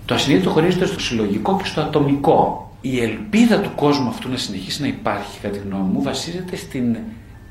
Το 0.06 0.14
ασυνείδητο 0.14 0.50
χωρίζεται 0.50 0.86
στο 0.86 1.00
συλλογικό 1.00 1.58
και 1.58 1.66
στο 1.66 1.82
ατομικό. 1.82 2.72
Η 2.82 3.02
ελπίδα 3.02 3.60
του 3.60 3.72
κόσμου 3.76 4.08
αυτού 4.08 4.30
να 4.30 4.38
συνεχίσει 4.38 4.82
να 4.82 4.88
υπάρχει, 4.88 5.40
κατά 5.40 5.58
τη 5.58 5.68
γνώμη 5.68 5.90
μου, 5.92 6.02
βασίζεται 6.02 6.56
στην 6.56 6.98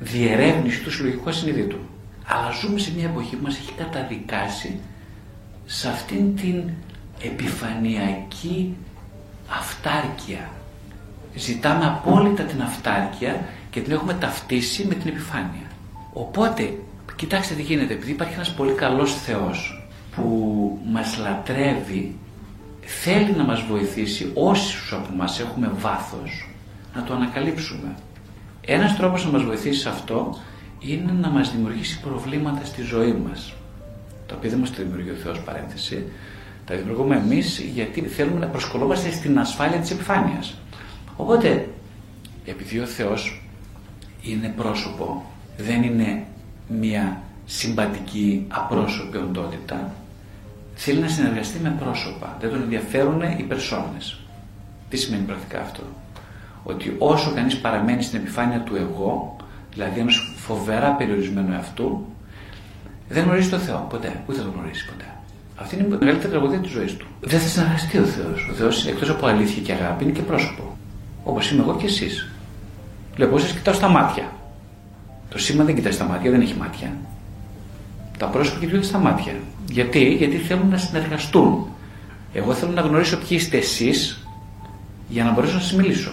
διερεύνηση 0.00 0.82
του 0.82 0.92
συλλογικού 0.92 1.28
ασυνείδητου. 1.28 1.78
Αλλά 2.26 2.50
ζούμε 2.60 2.78
σε 2.78 2.92
μια 2.96 3.04
εποχή 3.04 3.36
που 3.36 3.42
μας 3.42 3.56
έχει 3.56 3.72
καταδικάσει 3.72 4.78
σε 5.66 5.88
αυτήν 5.88 6.36
την 6.36 6.62
επιφανειακή 7.22 8.76
αυτάρκεια. 9.48 10.50
Ζητάμε 11.34 11.86
απόλυτα 11.86 12.42
την 12.42 12.62
αυτάρκεια 12.62 13.44
και 13.70 13.80
την 13.80 13.92
έχουμε 13.92 14.14
ταυτίσει 14.14 14.84
με 14.86 14.94
την 14.94 15.08
επιφάνεια. 15.08 15.66
Οπότε, 16.12 16.74
κοιτάξτε 17.16 17.54
τι 17.54 17.62
γίνεται, 17.62 17.92
επειδή 17.92 18.10
υπάρχει 18.10 18.34
ένας 18.34 18.54
πολύ 18.54 18.72
καλός 18.72 19.14
Θεός 19.14 19.84
που 20.14 20.78
μας 20.86 21.18
λατρεύει 21.18 22.18
θέλει 22.80 23.32
να 23.36 23.44
μας 23.44 23.62
βοηθήσει 23.62 24.30
όσους 24.34 24.92
από 24.92 25.14
μας 25.16 25.40
έχουμε 25.40 25.70
βάθος 25.74 26.48
να 26.94 27.02
το 27.02 27.14
ανακαλύψουμε. 27.14 27.94
Ένας 28.66 28.96
τρόπος 28.96 29.24
να 29.24 29.30
μας 29.30 29.42
βοηθήσει 29.42 29.80
σε 29.80 29.88
αυτό 29.88 30.38
είναι 30.78 31.12
να 31.20 31.28
μας 31.28 31.52
δημιουργήσει 31.52 32.00
προβλήματα 32.00 32.64
στη 32.64 32.82
ζωή 32.82 33.12
μας. 33.12 33.52
Τα 34.26 34.34
οποία 34.36 34.50
δεν 34.50 34.58
μας 34.58 34.70
τα 34.70 34.82
δημιουργεί 34.82 35.10
ο 35.10 35.14
Θεός 35.14 35.40
παρένθεση. 35.40 36.04
Τα 36.66 36.76
δημιουργούμε 36.76 37.16
εμείς 37.16 37.58
γιατί 37.58 38.00
θέλουμε 38.00 38.38
να 38.38 38.46
προσκολόμαστε 38.46 39.10
στην 39.10 39.38
ασφάλεια 39.38 39.78
της 39.78 39.90
επιφάνειας. 39.90 40.54
Οπότε, 41.16 41.68
επειδή 42.44 42.78
ο 42.78 42.86
Θεός 42.86 43.42
είναι 44.22 44.54
πρόσωπο, 44.56 45.24
δεν 45.58 45.82
είναι 45.82 46.24
μία 46.68 47.22
συμπατική 47.46 48.46
απρόσωπη 48.48 49.16
οντότητα, 49.16 49.94
θέλει 50.74 51.00
να 51.00 51.08
συνεργαστεί 51.08 51.58
με 51.58 51.76
πρόσωπα. 51.80 52.36
Δεν 52.40 52.50
τον 52.50 52.62
ενδιαφέρουν 52.62 53.22
οι 53.38 53.42
περσόνες. 53.42 54.18
Τι 54.88 54.96
σημαίνει 54.96 55.22
πρακτικά 55.22 55.60
αυτό; 55.60 55.82
Ότι 56.64 56.94
όσο 56.98 57.32
κανείς 57.34 57.58
παραμένει 57.58 58.02
στην 58.02 58.18
επιφάνεια 58.18 58.60
του 58.60 58.76
εγώ, 58.76 59.36
δηλαδή 59.72 60.00
ενός 60.00 60.34
φοβερά 60.36 60.90
περιορισμένου 60.90 61.52
εαυτού, 61.52 62.06
δεν 63.08 63.24
γνωρίζει 63.24 63.48
τον 63.48 63.60
Θεό 63.60 63.86
ποτέ. 63.90 64.22
Ούτε 64.26 64.38
θα 64.38 64.44
τον 64.44 64.52
γνωρίσει 64.56 64.86
ποτέ. 64.86 65.04
Αυτή 65.56 65.74
είναι 65.74 65.84
η 65.84 65.88
μεγαλύτερη 65.88 66.30
τραγωδία 66.30 66.58
της 66.58 66.70
ζωής 66.70 66.96
του. 66.96 67.06
Δεν 67.20 67.40
θα 67.40 67.48
συνεργαστεί 67.48 67.98
ο 67.98 68.04
Θεός. 68.04 68.48
Ο 68.50 68.54
Θεός 68.54 68.86
εκτός 68.86 69.10
από 69.10 69.26
αλήθεια 69.26 69.62
και 69.62 69.72
αγάπη 69.72 70.04
είναι 70.04 70.12
και 70.12 70.22
πρόσωπο. 70.22 70.76
Όπως 71.24 71.50
είμαι 71.50 71.62
εγώ 71.62 71.76
και 71.76 71.86
εσείς. 71.86 72.30
Λέω, 73.16 73.38
σας 73.38 73.52
κοιτάω 73.52 73.74
στα 73.74 73.88
μάτια. 73.88 74.32
Το 75.30 75.38
σήμα 75.38 75.64
δεν 75.64 75.74
κοιτάει 75.74 75.92
στα 75.92 76.04
μάτια, 76.04 76.30
δεν 76.30 76.40
έχει 76.40 76.54
μάτια. 76.58 76.92
Τα 78.18 78.26
πρόσωπα 78.26 78.58
κοιτούνται 78.58 78.82
στα 78.82 78.98
μάτια. 78.98 79.32
Γιατί, 79.70 80.14
Γιατί 80.14 80.36
θέλουν 80.36 80.68
να 80.68 80.76
συνεργαστούν. 80.76 81.66
Εγώ 82.32 82.52
θέλω 82.52 82.72
να 82.72 82.80
γνωρίσω 82.80 83.16
ποιοι 83.16 83.28
είστε 83.30 83.56
εσείς 83.56 84.26
για 85.08 85.24
να 85.24 85.30
μπορέσω 85.30 85.54
να 85.54 85.60
σας 85.60 85.72
μιλήσω. 85.72 86.12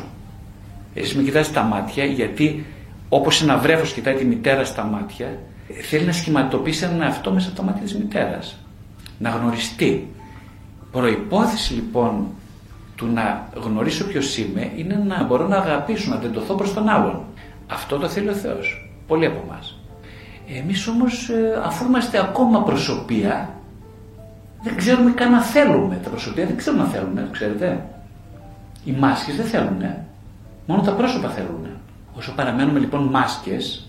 Εσεί 1.00 1.18
με 1.18 1.24
κοιτάτε 1.24 1.46
στα 1.46 1.62
μάτια 1.62 2.06
γιατί 2.06 2.66
όπως 3.10 3.42
ένα 3.42 3.58
βρέφος 3.58 3.94
κοιτάει 3.94 4.14
τη 4.14 4.26
μητέρα 4.26 4.66
στα 4.66 4.84
μάτια, 4.84 5.40
θέλει 5.82 6.06
να 6.06 6.12
σχηματοποιήσει 6.12 6.86
έναν 6.86 7.02
εαυτό 7.02 7.32
μέσα 7.32 7.48
από 7.48 7.58
τα 7.58 7.64
μάτια 7.64 7.82
της 7.82 7.96
μητέρας. 7.96 8.58
Να 9.20 9.30
γνωριστεί. 9.30 10.08
Προπόθεση 10.92 11.74
λοιπόν 11.74 12.26
του 12.96 13.08
να 13.08 13.48
γνωρίσω 13.64 14.06
ποιος 14.06 14.38
είμαι 14.38 14.72
είναι 14.76 15.04
να 15.08 15.24
μπορώ 15.24 15.48
να 15.48 15.58
αγαπήσω, 15.58 16.10
να 16.10 16.18
τεντωθώ 16.18 16.54
προς 16.56 16.74
τον 16.74 16.90
άλλον. 16.90 17.22
Αυτό 17.68 17.98
το 17.98 18.08
θέλει 18.08 18.30
ο 18.30 18.34
Θεός. 18.34 18.90
Πολλοί 19.08 19.26
από 19.26 19.44
εμάς. 19.48 19.80
Εμείς 20.60 20.88
όμως, 20.88 21.30
ε, 21.30 21.62
αφού 21.66 21.86
είμαστε 21.86 22.20
ακόμα 22.20 22.64
προσωπία, 22.64 23.50
δεν 24.64 24.76
ξέρουμε 24.76 25.12
καν 25.12 25.32
να 25.32 25.42
θέλουμε. 25.42 26.00
Τα 26.04 26.10
προσωπία 26.10 26.46
δεν 26.46 26.58
ξέρουμε 26.58 26.84
να 26.84 26.90
θέλουμε, 26.90 27.30
ξέρετε. 27.32 27.86
Οι 28.86 28.92
μάσκες 28.92 29.36
δεν 29.36 29.46
θέλουν. 29.46 29.82
Μόνο 30.68 30.82
τα 30.82 30.92
πρόσωπα 30.92 31.30
θέλουν. 31.30 31.68
Όσο 32.14 32.34
παραμένουμε 32.36 32.80
λοιπόν 32.80 33.04
μάσκες, 33.04 33.88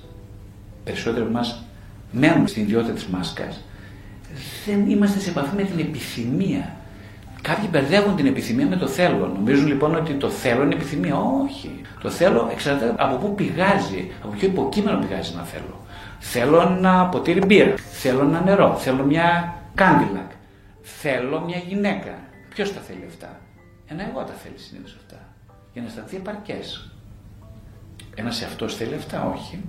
περισσότεροι 0.84 1.22
από 1.22 1.30
εμάς 1.30 1.64
μένουμε 2.10 2.48
στην 2.48 2.62
ιδιότητα 2.62 2.92
της 2.92 3.06
μάσκας, 3.06 3.60
δεν 4.66 4.90
είμαστε 4.90 5.18
σε 5.18 5.30
επαφή 5.30 5.56
με 5.56 5.62
την 5.62 5.78
επιθυμία. 5.78 6.76
Κάποιοι 7.42 7.68
μπερδεύουν 7.70 8.16
την 8.16 8.26
επιθυμία 8.26 8.66
με 8.66 8.76
το 8.76 8.86
θέλω. 8.86 9.26
Νομίζουν 9.26 9.66
λοιπόν 9.66 9.94
ότι 9.94 10.14
το 10.14 10.30
θέλω 10.30 10.62
είναι 10.62 10.74
επιθυμία. 10.74 11.14
Όχι. 11.16 11.80
Το 12.00 12.10
θέλω 12.10 12.48
εξαρτάται 12.52 12.94
από 12.96 13.16
πού 13.16 13.34
πηγάζει, 13.34 14.10
από 14.22 14.32
ποιο 14.32 14.48
υποκείμενο 14.48 14.98
πηγάζει 14.98 15.34
να 15.36 15.42
θέλω. 15.42 15.86
Θέλω 16.18 16.60
ένα 16.60 17.06
ποτήρι 17.06 17.44
μπύρα. 17.46 17.74
Θέλω 17.76 18.20
ένα 18.20 18.40
νερό. 18.40 18.76
Θέλω 18.76 19.04
μια 19.04 19.54
κάντιλακ. 19.74 20.30
Θέλω 20.82 21.40
μια 21.40 21.58
γυναίκα. 21.68 22.18
Ποιος 22.48 22.74
τα 22.74 22.80
θέλει 22.80 23.04
αυτά; 23.08 23.40
Ένα 23.86 24.08
εγώ 24.08 24.20
τα 24.20 24.32
θέλει 24.32 24.58
συνήθως 24.58 24.96
αυτά. 25.00 25.27
Για 25.78 25.86
να 25.86 25.92
αισθανθεί 25.92 26.16
επαρκές. 26.16 26.90
Ένας 28.14 28.42
εαυτός 28.42 28.76
θέλει 28.76 28.94
αυτά, 28.94 29.24
όχι. 29.24 29.60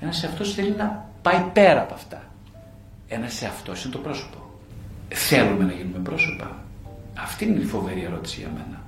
Ένας 0.00 0.22
εαυτός 0.22 0.54
θέλει 0.54 0.74
να 0.78 1.08
πάει 1.22 1.44
πέρα 1.52 1.80
από 1.80 1.94
αυτά. 1.94 2.22
Ένας 3.08 3.42
εαυτός 3.42 3.84
είναι 3.84 3.92
το 3.92 3.98
πρόσωπο. 3.98 4.36
Θέλουμε 5.08 5.64
να 5.64 5.72
γίνουμε 5.72 5.98
πρόσωπα. 5.98 6.56
Αυτή 7.14 7.44
είναι 7.44 7.60
η 7.60 7.64
φοβερή 7.64 8.02
ερώτηση 8.02 8.40
για 8.40 8.48
μένα. 8.54 8.80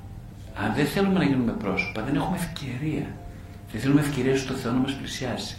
Αν 0.67 0.75
δεν 0.75 0.87
θέλουμε 0.87 1.19
να 1.19 1.25
γίνουμε 1.25 1.53
πρόσωπα, 1.53 2.03
δεν 2.03 2.15
έχουμε 2.15 2.37
ευκαιρία. 2.37 3.07
Δεν 3.73 3.81
θέλουμε 3.81 4.01
ευκαιρία 4.01 4.37
στο 4.37 4.55
Θεό 4.55 4.73
να 4.73 4.79
μας 4.79 4.93
πλησιάσει. 4.95 5.57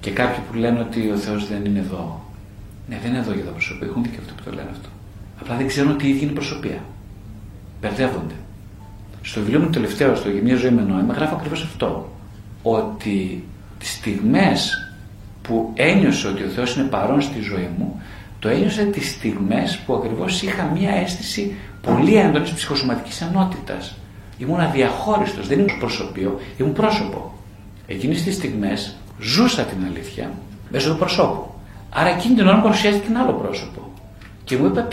Και 0.00 0.10
κάποιοι 0.10 0.42
που 0.50 0.54
λένε 0.54 0.80
ότι 0.80 1.10
ο 1.10 1.16
Θεός 1.16 1.48
δεν 1.48 1.64
είναι 1.64 1.78
εδώ. 1.78 2.24
Ναι, 2.88 2.98
δεν 3.02 3.10
είναι 3.10 3.18
εδώ 3.18 3.32
για 3.32 3.44
τα 3.44 3.50
προσωπία. 3.50 3.86
Έχουν 3.86 4.02
δίκιο 4.02 4.20
αυτό 4.20 4.34
που 4.34 4.42
το 4.42 4.50
λένε 4.50 4.70
αυτό. 4.70 4.88
Απλά 5.40 5.56
δεν 5.56 5.66
ξέρουν 5.66 5.90
ότι 5.90 6.06
η 6.06 6.08
ίδια 6.08 6.22
είναι 6.22 6.32
προσωπία. 6.32 6.80
Μπερδεύονται. 7.80 8.34
Στο 9.22 9.40
βιβλίο 9.40 9.58
μου 9.58 9.64
το 9.64 9.70
τελευταίο, 9.72 10.14
στο 10.14 10.28
Μια 10.42 10.56
ζωή 10.56 10.70
με 10.70 10.82
νόημα, 10.82 11.14
γράφω 11.14 11.34
ακριβώς 11.34 11.62
αυτό. 11.62 12.12
Ότι 12.62 13.44
τις 13.78 13.90
στιγμές 13.90 14.72
που 15.42 15.72
ένιωσα 15.74 16.28
ότι 16.28 16.42
ο 16.42 16.48
Θεός 16.48 16.76
είναι 16.76 16.88
παρόν 16.88 17.20
στη 17.20 17.40
ζωή 17.40 17.68
μου, 17.78 18.02
το 18.38 18.48
ένιωσα 18.48 18.82
τις 18.82 19.10
στιγμές 19.10 19.78
που 19.86 19.94
ακριβώς 19.94 20.42
είχα 20.42 20.64
μία 20.64 20.90
αίσθηση 20.90 21.54
πολύ 21.82 22.14
έντονης 22.14 22.50
ψυχοσωματικής 22.50 23.20
ενότητας. 23.20 23.96
Ήμουν 24.38 24.60
αδιαχώριστος, 24.60 25.48
δεν 25.48 25.58
ήμουν 25.58 25.78
προσωπείο, 25.78 26.40
ήμουν 26.56 26.72
πρόσωπο. 26.72 27.32
Εκείνες 27.86 28.22
τις 28.22 28.34
στιγμές 28.34 28.96
ζούσα 29.20 29.62
την 29.62 29.84
αλήθεια 29.84 30.30
μέσω 30.70 30.90
του 30.90 30.98
προσώπου. 30.98 31.50
Άρα 31.90 32.08
εκείνη 32.08 32.34
την 32.34 32.46
ώρα 32.46 32.60
παρουσιάστηκε 32.60 33.06
ένα 33.08 33.20
άλλο 33.20 33.32
πρόσωπο. 33.32 33.92
Και 34.44 34.56
μου 34.56 34.66
είπε, 34.66 34.88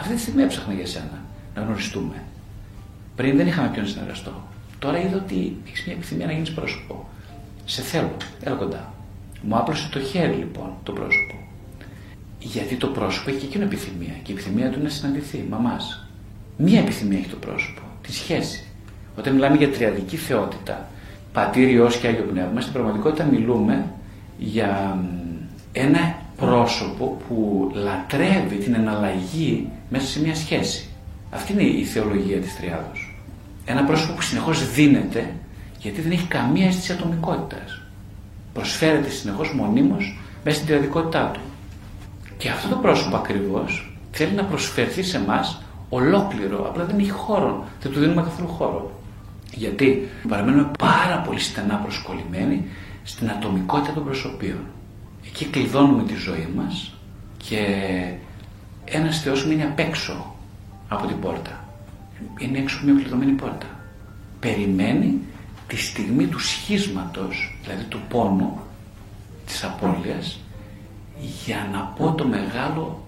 αυτή 0.00 0.14
τη 0.14 0.20
στιγμή 0.20 0.42
έψαχνα 0.42 0.72
για 0.72 0.86
σένα 0.86 1.24
να 1.54 1.62
γνωριστούμε. 1.62 2.22
Πριν 3.20 3.36
δεν 3.36 3.46
είχαμε 3.46 3.68
ποιον 3.68 3.86
συνεργαστώ. 3.86 4.32
Τώρα 4.78 4.98
είδα 4.98 5.16
ότι 5.16 5.56
έχεις 5.66 5.84
μια 5.86 5.94
επιθυμία 5.94 6.26
να 6.26 6.32
γίνεις 6.32 6.52
πρόσωπο. 6.52 7.08
Σε 7.64 7.82
θέλω, 7.82 8.16
έλα 8.42 8.54
κοντά. 8.54 8.92
Μου 9.42 9.56
άπλωσε 9.56 9.88
το 9.90 10.00
χέρι 10.00 10.32
λοιπόν 10.32 10.70
το 10.82 10.92
πρόσωπο. 10.92 11.34
Γιατί 12.38 12.74
το 12.74 12.86
πρόσωπο 12.86 13.30
έχει 13.30 13.38
και 13.38 13.46
εκείνο 13.46 13.64
επιθυμία. 13.64 14.14
Και 14.22 14.32
η 14.32 14.34
επιθυμία 14.34 14.68
του 14.68 14.74
είναι 14.74 14.82
να 14.82 14.88
συναντηθεί, 14.88 15.46
μαμάς. 15.50 16.06
Μία 16.56 16.80
επιθυμία 16.80 17.18
έχει 17.18 17.28
το 17.28 17.36
πρόσωπο, 17.36 17.80
τη 18.02 18.12
σχέση. 18.12 18.64
Όταν 19.18 19.34
μιλάμε 19.34 19.56
για 19.56 19.70
τριαδική 19.70 20.16
θεότητα, 20.16 20.88
πατήρ, 21.32 21.68
Υιός 21.68 21.96
και 21.96 22.06
Άγιο 22.06 22.24
Πνεύμα, 22.24 22.60
στην 22.60 22.72
πραγματικότητα 22.72 23.24
μιλούμε 23.24 23.84
για 24.38 24.98
ένα 25.72 26.18
πρόσωπο 26.36 27.16
που 27.28 27.70
λατρεύει 27.74 28.56
την 28.56 28.74
εναλλαγή 28.74 29.68
μέσα 29.90 30.06
σε 30.06 30.20
μια 30.20 30.34
σχέση. 30.34 30.88
Αυτή 31.30 31.52
είναι 31.52 31.62
η 31.62 31.84
θεολογία 31.84 32.38
της 32.38 32.56
Τριάδος. 32.56 33.09
Ένα 33.70 33.84
πρόσωπο 33.84 34.12
που 34.12 34.22
συνεχώς 34.22 34.72
δίνεται 34.72 35.34
γιατί 35.78 36.00
δεν 36.00 36.12
έχει 36.12 36.26
καμία 36.26 36.66
αίσθηση 36.66 36.92
ατομικότητας. 36.92 37.80
Προσφέρεται 38.52 39.10
συνεχώς 39.10 39.54
μονίμως 39.54 40.18
μέσα 40.44 40.56
στην 40.56 40.68
τριαδικότητά 40.68 41.30
του. 41.34 41.40
Και 42.36 42.48
αυτό 42.48 42.68
το 42.68 42.76
πρόσωπο 42.76 43.16
ακριβώς 43.16 43.96
θέλει 44.10 44.32
να 44.32 44.44
προσφερθεί 44.44 45.02
σε 45.02 45.16
εμάς 45.16 45.62
ολόκληρο, 45.88 46.66
απλά 46.68 46.84
δεν 46.84 46.98
έχει 46.98 47.10
χώρο, 47.10 47.64
δεν 47.82 47.92
του 47.92 48.00
δίνουμε 48.00 48.22
καθόλου 48.22 48.48
χώρο. 48.48 49.00
Γιατί 49.54 50.08
παραμένουμε 50.28 50.70
πάρα 50.78 51.18
πολύ 51.18 51.40
στενά 51.40 51.74
προσκολλημένοι 51.74 52.64
στην 53.02 53.30
ατομικότητα 53.30 53.92
των 53.92 54.04
προσωπείων. 54.04 54.64
Εκεί 55.26 55.44
κλειδώνουμε 55.44 56.02
τη 56.02 56.14
ζωή 56.14 56.48
μας 56.56 56.94
και 57.36 57.66
ένας 58.84 59.20
Θεός 59.20 59.46
μείνει 59.46 59.62
απ' 59.62 59.78
έξω 59.78 60.34
από 60.88 61.06
την 61.06 61.20
πόρτα. 61.20 61.59
Είναι 62.38 62.58
έξω 62.58 62.80
μια 62.84 62.94
κλειδωμένη 62.94 63.32
πόρτα. 63.32 63.66
Περιμένει 64.40 65.18
τη 65.66 65.76
στιγμή 65.76 66.26
του 66.26 66.38
σχίσματος, 66.38 67.58
δηλαδή 67.62 67.84
του 67.84 68.00
πόνου, 68.08 68.60
της 69.46 69.64
απώλειας, 69.64 70.40
για 71.44 71.68
να 71.72 71.78
πω 71.80 72.12
το 72.12 72.26
μεγάλο 72.26 73.04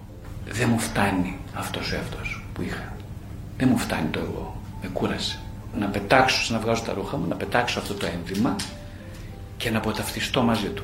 δεν 0.49 0.69
μου 0.69 0.79
φτάνει 0.79 1.37
αυτός 1.53 1.91
ο 1.91 1.95
εαυτός 1.95 2.43
που 2.53 2.61
είχα. 2.61 2.93
Δεν 3.57 3.67
μου 3.67 3.77
φτάνει 3.77 4.07
το 4.07 4.19
εγώ. 4.19 4.61
Με 4.81 4.89
κούρασε 4.93 5.39
να 5.79 5.87
πετάξω, 5.87 6.53
να 6.53 6.59
βγάζω 6.59 6.81
τα 6.83 6.93
ρούχα 6.93 7.17
μου, 7.17 7.27
να 7.27 7.35
πετάξω 7.35 7.79
αυτό 7.79 7.93
το 7.93 8.05
ένδυμα 8.05 8.55
και 9.57 9.69
να 9.69 9.77
αποταυτιστώ 9.77 10.41
μαζί 10.41 10.67
του. 10.67 10.83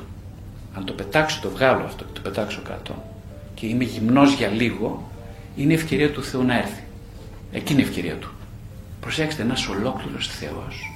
Αν 0.76 0.84
το 0.84 0.92
πετάξω, 0.92 1.40
το 1.42 1.50
βγάλω 1.50 1.84
αυτό 1.84 2.04
και 2.04 2.12
το 2.12 2.20
πετάξω 2.20 2.62
κάτω 2.62 3.02
και 3.54 3.66
είμαι 3.66 3.84
γυμνός 3.84 4.32
για 4.32 4.48
λίγο, 4.48 5.10
είναι 5.56 5.72
η 5.72 5.74
ευκαιρία 5.74 6.12
του 6.12 6.22
Θεού 6.22 6.42
να 6.42 6.58
έρθει. 6.58 6.82
Εκείνη 7.52 7.80
η 7.80 7.84
ευκαιρία 7.84 8.16
του. 8.16 8.30
Προσέξτε, 9.00 9.42
ένας 9.42 9.68
ολόκληρος 9.68 10.28
Θεός 10.28 10.90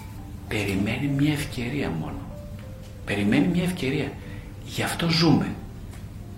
περιμένει 0.48 1.06
μια 1.06 1.32
ευκαιρία 1.32 1.90
μόνο. 1.90 2.18
Περιμένει 3.04 3.46
μια 3.46 3.62
ευκαιρία. 3.62 4.12
Γι' 4.64 4.82
αυτό 4.82 5.08
ζούμε. 5.08 5.54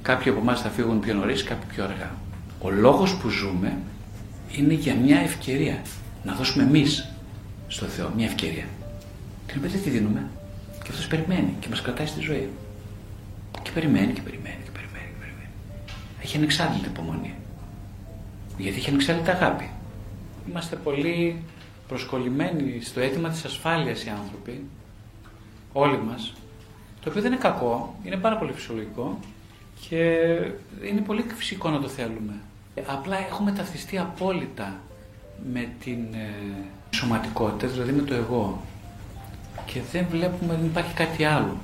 Κάποιοι 0.03 0.31
από 0.31 0.41
εμάς 0.41 0.61
θα 0.61 0.69
φύγουν 0.69 1.01
πιο 1.01 1.15
νωρίς, 1.15 1.43
κάποιοι 1.45 1.69
πιο 1.75 1.85
αργά. 1.85 2.15
Ο 2.61 2.71
λόγος 2.71 3.17
που 3.17 3.29
ζούμε 3.29 3.79
είναι 4.57 4.73
για 4.73 4.95
μια 4.95 5.19
ευκαιρία. 5.19 5.83
Να 6.25 6.35
δώσουμε 6.35 6.65
εμείς 6.65 7.09
στο 7.69 7.87
Θεό 7.87 8.13
μια 8.17 8.27
ευκαιρία. 8.27 8.65
Την 9.47 9.57
οποία 9.59 9.71
δεν 9.71 9.83
τη 9.83 9.91
δίνουμε. 9.91 10.27
Και 10.83 10.89
αυτός 10.91 11.07
περιμένει 11.07 11.55
και 11.61 11.67
μας 11.71 11.83
κρατάει 11.83 12.07
στη 12.07 12.21
ζωή. 12.21 12.49
Και 13.63 13.71
περιμένει 13.71 14.13
και 14.13 14.21
περιμένει 14.21 14.61
και 14.65 14.71
περιμένει. 14.71 15.11
Και 15.13 15.19
περιμένει. 15.21 15.51
Έχει 16.23 16.37
ανεξάρτητη 16.37 16.89
υπομονή. 16.89 17.35
Γιατί 18.59 18.77
έχει 18.79 18.89
ανεξάρτητη 18.89 19.31
αγάπη. 19.31 19.71
Είμαστε 20.51 20.77
πολύ 20.77 21.43
προσκολλημένοι 21.89 22.81
στο 22.83 23.01
αίτημα 23.01 23.29
της 23.29 23.45
ασφάλειας 23.45 24.05
οι 24.05 24.09
άνθρωποι, 24.09 24.65
όλοι 25.73 25.99
μας, 25.99 26.33
το 27.01 27.11
οποίο 27.11 27.23
δεν 27.23 27.33
είναι 27.33 27.41
κακό, 27.41 27.95
είναι 28.05 28.17
πάρα 28.17 28.37
πολύ 28.37 28.53
φυσιολογικό 28.53 29.19
και 29.89 30.01
είναι 30.89 31.01
πολύ 31.07 31.25
φυσικό 31.37 31.69
να 31.69 31.81
το 31.81 31.89
θέλουμε. 31.89 32.33
Απλά 32.87 33.19
έχουμε 33.19 33.53
ταυτιστεί 33.53 33.99
απόλυτα 33.99 34.81
με 35.53 35.69
την 35.85 35.99
ε, 36.13 36.35
σωματικότητα, 36.91 37.67
δηλαδή 37.67 37.93
με 37.93 38.03
το 38.03 38.15
εγώ 38.15 38.63
και 39.65 39.81
δεν 39.93 40.07
βλέπουμε, 40.11 40.55
δεν 40.55 40.65
υπάρχει 40.65 40.95
κάτι 40.95 41.25
άλλο. 41.25 41.57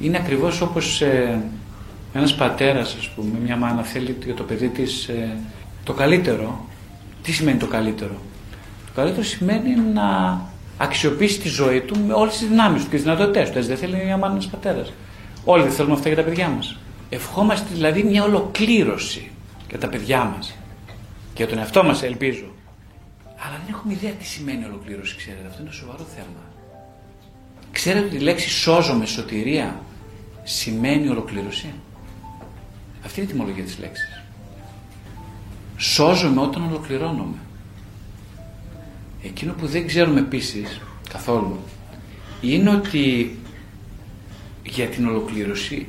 Είναι 0.00 0.16
ακριβώς 0.16 0.60
όπως 0.60 1.00
ε, 1.00 1.42
ένας 2.14 2.34
πατέρας, 2.34 2.94
ας 2.98 3.08
πούμε, 3.08 3.38
μια 3.38 3.56
μάνα 3.56 3.82
θέλει 3.82 4.16
για 4.24 4.34
το 4.34 4.42
παιδί 4.42 4.68
της 4.68 5.08
ε, 5.08 5.36
το 5.84 5.92
καλύτερο. 5.92 6.68
Τι 7.22 7.32
σημαίνει 7.32 7.58
το 7.58 7.66
καλύτερο; 7.66 8.14
Το 8.86 8.92
καλύτερο 8.94 9.22
σημαίνει 9.22 9.74
να 9.94 10.40
αξιοποιήσει 10.76 11.40
τη 11.40 11.48
ζωή 11.48 11.80
του 11.80 11.98
με 12.06 12.12
όλες 12.12 12.38
τις 12.38 12.48
δυνάμεις 12.48 12.82
του 12.82 12.88
και 12.88 12.94
τις 12.94 13.04
δυνατότητές 13.04 13.50
του. 13.50 13.58
Έτσι 13.58 13.68
δεν 13.68 13.78
θέλει 13.78 14.04
μια 14.04 14.16
μάνα 14.16 14.32
ένας 14.32 14.46
πατέρας. 14.46 14.92
Όλοι 15.44 15.62
δεν 15.62 15.72
θέλουμε 15.72 15.94
αυτά 15.94 16.08
για 16.08 16.16
τα 16.16 16.22
παιδιά 16.22 16.48
μας. 16.48 16.76
Ευχόμαστε 17.08 17.68
δηλαδή 17.72 18.02
μια 18.02 18.22
ολοκλήρωση 18.24 19.30
για 19.68 19.78
τα 19.78 19.88
παιδιά 19.88 20.24
μας. 20.24 20.54
Και 21.32 21.42
για 21.42 21.46
τον 21.46 21.58
εαυτό 21.58 21.84
μας 21.84 22.02
ελπίζω. 22.02 22.44
Αλλά 23.24 23.56
δεν 23.64 23.74
έχουμε 23.74 23.92
ιδέα 23.92 24.10
τι 24.10 24.24
σημαίνει 24.24 24.64
ολοκλήρωση, 24.64 25.16
ξέρετε. 25.16 25.46
Αυτό 25.46 25.60
είναι 25.60 25.70
ένα 25.70 25.78
σοβαρό 25.78 26.04
θέμα. 26.16 26.42
Ξέρετε 27.72 28.06
ότι 28.06 28.16
η 28.16 28.18
λέξη 28.18 28.48
σώζομαι, 28.48 29.06
σωτηρία 29.06 29.82
σημαίνει 30.42 31.08
ολοκλήρωση; 31.08 31.74
Αυτή 33.04 33.20
είναι 33.20 33.30
η 33.30 33.32
τιμολογία 33.32 33.64
της 33.64 33.78
λέξης. 33.78 34.19
Σώζομαι 35.80 36.40
όταν 36.40 36.62
ολοκληρώνομαι. 36.68 37.36
Εκείνο 39.22 39.52
που 39.52 39.66
δεν 39.66 39.86
ξέρουμε 39.86 40.20
επίσης 40.20 40.80
καθόλου 41.08 41.58
είναι 42.40 42.70
ότι 42.70 43.36
για 44.64 44.86
την 44.86 45.08
ολοκλήρωση 45.08 45.86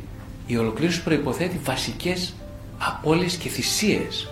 η 0.47 0.57
ολοκλήρωση 0.57 1.03
προϋποθέτει 1.03 1.59
βασικές 1.63 2.33
απώλειες 2.77 3.35
και 3.35 3.49
θυσίες. 3.49 4.31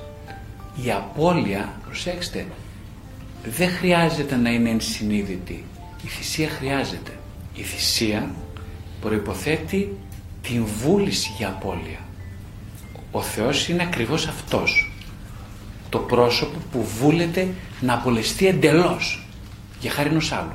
Η 0.83 0.91
απώλεια, 0.91 1.79
προσέξτε, 1.85 2.47
δεν 3.43 3.69
χρειάζεται 3.69 4.35
να 4.35 4.49
είναι 4.49 4.69
ενσυνείδητη. 4.69 5.63
Η 6.03 6.07
θυσία 6.07 6.49
χρειάζεται. 6.49 7.19
Η 7.55 7.61
θυσία 7.61 8.31
προϋποθέτει 9.01 9.97
την 10.41 10.65
βούληση 10.65 11.33
για 11.37 11.47
απώλεια. 11.47 11.99
Ο 13.11 13.21
Θεός 13.21 13.67
είναι 13.67 13.83
ακριβώς 13.83 14.27
αυτός. 14.27 14.88
Το 15.89 15.97
πρόσωπο 15.97 16.57
που 16.71 16.83
βούλεται 16.83 17.47
να 17.81 17.93
απολεστεί 17.93 18.47
εντελώς 18.47 19.27
για 19.79 19.91
χάρη 19.91 20.09
ενός 20.09 20.31
άλλου. 20.31 20.53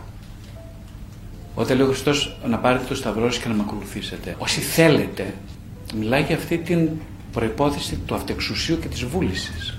Όταν 1.54 1.76
λέει 1.76 1.86
ο 1.86 1.88
Χριστός 1.88 2.36
να 2.46 2.58
πάρετε 2.58 2.84
το 2.84 2.94
σταυρό 2.94 3.28
και 3.28 3.48
να 3.48 3.54
με 3.54 3.62
ακολουθήσετε. 3.66 4.36
Όσοι 4.38 4.60
θέλετε, 4.60 5.34
μιλάει 5.98 6.22
για 6.22 6.36
αυτή 6.36 6.58
την 6.58 6.88
προϋπόθεση 7.32 7.96
του 8.06 8.14
αυτεξουσίου 8.14 8.78
και 8.78 8.88
της 8.88 9.04
βούλησης. 9.04 9.78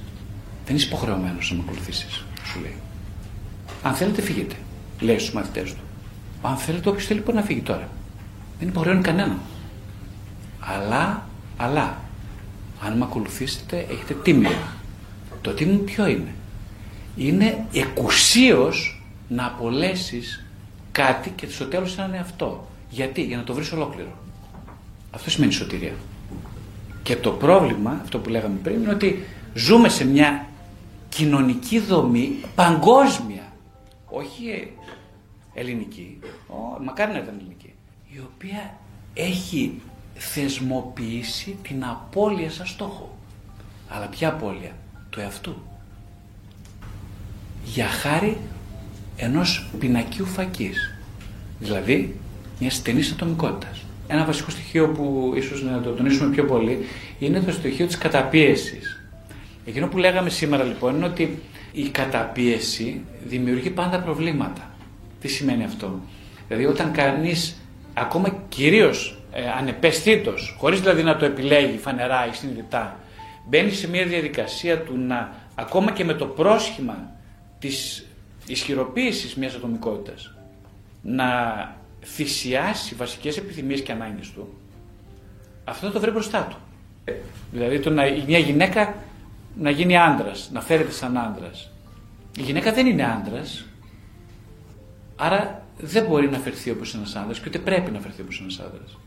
Δεν 0.65 0.75
είσαι 0.75 0.87
υποχρεωμένος 0.87 1.51
να 1.51 1.57
με 1.57 1.63
ακολουθήσεις, 1.67 2.25
σου 2.45 2.59
λέει. 2.59 2.75
Αν 3.83 3.93
θέλετε 3.93 4.21
φύγετε, 4.21 4.55
λέει 4.99 5.19
στους 5.19 5.33
μαθητές 5.33 5.73
του. 5.73 5.81
Αν 6.41 6.57
θέλετε, 6.57 6.89
όποιος 6.89 7.05
θέλει 7.05 7.19
μπορεί 7.19 7.37
να 7.37 7.43
φύγει 7.43 7.61
τώρα. 7.61 7.89
Δεν 8.59 8.67
υποχρεώνει 8.67 9.01
κανέναν. 9.01 9.39
Αλλά, 10.59 11.27
αλλά, 11.57 11.97
αν 12.85 12.97
με 12.97 13.03
ακολουθήσετε, 13.03 13.85
έχετε 13.89 14.13
τίμιο. 14.13 14.57
Το 15.45 15.51
τίμιο 15.51 15.77
ποιο 15.77 16.07
είναι; 16.07 16.33
Είναι 17.15 17.65
εκουσίως 17.73 19.03
να 19.27 19.45
απολέσεις 19.45 20.45
κάτι 20.91 21.29
και 21.29 21.47
στο 21.49 21.65
τέλος 21.65 21.97
να 21.97 22.05
είναι 22.05 22.17
αυτό. 22.17 22.67
Γιατί, 22.89 23.23
για 23.23 23.37
να 23.37 23.43
το 23.43 23.53
βρεις 23.53 23.71
ολόκληρο. 23.71 24.17
Αυτό 25.11 25.29
σημαίνει 25.29 25.51
σωτηρία. 25.51 25.93
Και 27.03 27.15
το 27.15 27.31
πρόβλημα, 27.31 27.99
αυτό 28.01 28.19
που 28.19 28.29
λέγαμε 28.29 28.55
πριν, 28.63 28.75
είναι 28.75 28.91
ότι 28.91 29.25
ζούμε 29.53 29.89
σε 29.89 30.05
μια 30.05 30.47
κοινωνική 31.09 31.79
δομή 31.79 32.35
παγκόσμια. 32.55 33.43
Όχι 34.05 34.71
ελληνική, 35.53 36.19
ο, 36.47 36.83
μακάρι 36.83 37.11
να 37.11 37.17
ήταν 37.17 37.35
ελληνική, 37.39 37.73
η 38.13 38.19
οποία 38.33 38.77
έχει 39.13 39.81
θεσμοποιήσει 40.15 41.57
την 41.61 41.83
απώλεια 41.85 42.49
σαν 42.51 42.65
στόχο. 42.65 43.17
Αλλά 43.89 44.07
ποια 44.07 44.29
απώλεια, 44.29 44.71
του 45.15 45.21
εαυτού. 45.21 45.55
Για 47.65 47.87
χάρη 47.87 48.37
ενός 49.15 49.69
πινακίου 49.79 50.25
φακής, 50.25 50.95
δηλαδή 51.59 52.19
μια 52.59 52.69
στενής 52.69 53.11
ατομικότητας. 53.11 53.81
Ένα 54.07 54.25
βασικό 54.25 54.49
στοιχείο 54.49 54.87
που 54.87 55.33
ίσως 55.35 55.63
να 55.63 55.81
το 55.81 55.89
τονίσουμε 55.89 56.33
πιο 56.33 56.45
πολύ 56.45 56.85
είναι 57.19 57.39
το 57.39 57.51
στοιχείο 57.51 57.85
της 57.85 57.97
καταπίεσης. 57.97 59.03
Εκείνο 59.65 59.87
που 59.87 59.97
λέγαμε 59.97 60.29
σήμερα 60.29 60.63
λοιπόν 60.63 60.95
είναι 60.95 61.05
ότι 61.05 61.41
η 61.71 61.89
καταπίεση 61.89 63.01
δημιουργεί 63.25 63.69
πάντα 63.69 63.99
προβλήματα. 63.99 64.71
Τι 65.21 65.27
σημαίνει 65.27 65.63
αυτό; 65.63 65.99
Δηλαδή 66.47 66.65
όταν 66.65 66.91
κανείς 66.91 67.55
ακόμα 67.93 68.35
κυρίως 68.49 69.19
ε, 69.31 69.41
ανεπαισθήτως, 69.59 70.55
χωρίς 70.59 70.79
δηλαδή 70.79 71.03
να 71.03 71.15
το 71.15 71.25
επιλέγει 71.25 71.77
φανερά 71.77 72.27
ή 72.27 72.35
συνειδητά, 72.35 72.99
μπαίνει 73.47 73.71
σε 73.71 73.87
μια 73.87 74.05
διαδικασία 74.05 74.81
του 74.81 74.97
να 74.97 75.33
ακόμα 75.55 75.91
και 75.91 76.03
με 76.03 76.13
το 76.13 76.25
πρόσχημα 76.25 77.11
της 77.59 78.05
ισχυροποίησης 78.47 79.35
μιας 79.35 79.55
ατομικότητας 79.55 80.33
να 81.01 81.27
θυσιάσει 82.03 82.95
βασικές 82.95 83.37
επιθυμίες 83.37 83.81
και 83.81 83.91
ανάγκες 83.91 84.31
του, 84.31 84.53
αυτό 85.63 85.91
το 85.91 85.99
βρει 85.99 86.11
μπροστά 86.11 86.47
του. 86.49 86.57
Ε, 87.03 87.13
δηλαδή 87.51 87.79
το 87.79 87.89
να, 87.89 88.03
μια 88.27 88.37
γυναίκα 88.37 88.95
να 89.57 89.69
γίνει 89.69 89.97
άντρας, 89.97 90.49
να 90.53 90.61
φέρεται 90.61 90.91
σαν 90.91 91.17
άντρας. 91.17 91.71
Η 92.37 92.41
γυναίκα 92.41 92.73
δεν 92.73 92.87
είναι 92.87 93.03
άντρας, 93.03 93.65
Άρα 95.15 95.63
δεν 95.77 96.05
μπορεί 96.05 96.29
να 96.29 96.37
φερθεί 96.37 96.69
όπως 96.69 96.95
ένας 96.95 97.15
άνδρας 97.15 97.39
και 97.39 97.45
ούτε 97.47 97.59
πρέπει 97.59 97.91
να 97.91 97.99
φερθεί 97.99 98.21
όπως 98.21 98.39
ένας 98.41 98.59
άνδρας. 98.59 98.97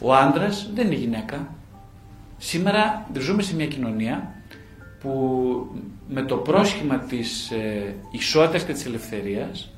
Ο 0.00 0.14
άντρας 0.14 0.70
δεν 0.74 0.86
είναι 0.86 0.94
γυναίκα. 0.94 1.54
Σήμερα 2.38 3.06
ζούμε 3.18 3.42
σε 3.42 3.54
μια 3.54 3.66
κοινωνία 3.66 4.34
που 5.00 5.10
με 6.08 6.22
το 6.22 6.36
πρόσχημα 6.36 6.98
της 6.98 7.50
ε, 7.50 7.94
ισότητας 8.10 8.64
και 8.64 8.72
της 8.72 8.86
ελευθερίας 8.86 9.70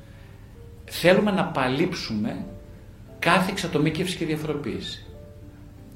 θέλουμε 0.85 1.31
να 1.31 1.45
παλύψουμε 1.45 2.45
κάθε 3.19 3.51
εξατομίκευση 3.51 4.17
και 4.17 4.25
διαφοροποίηση. 4.25 5.05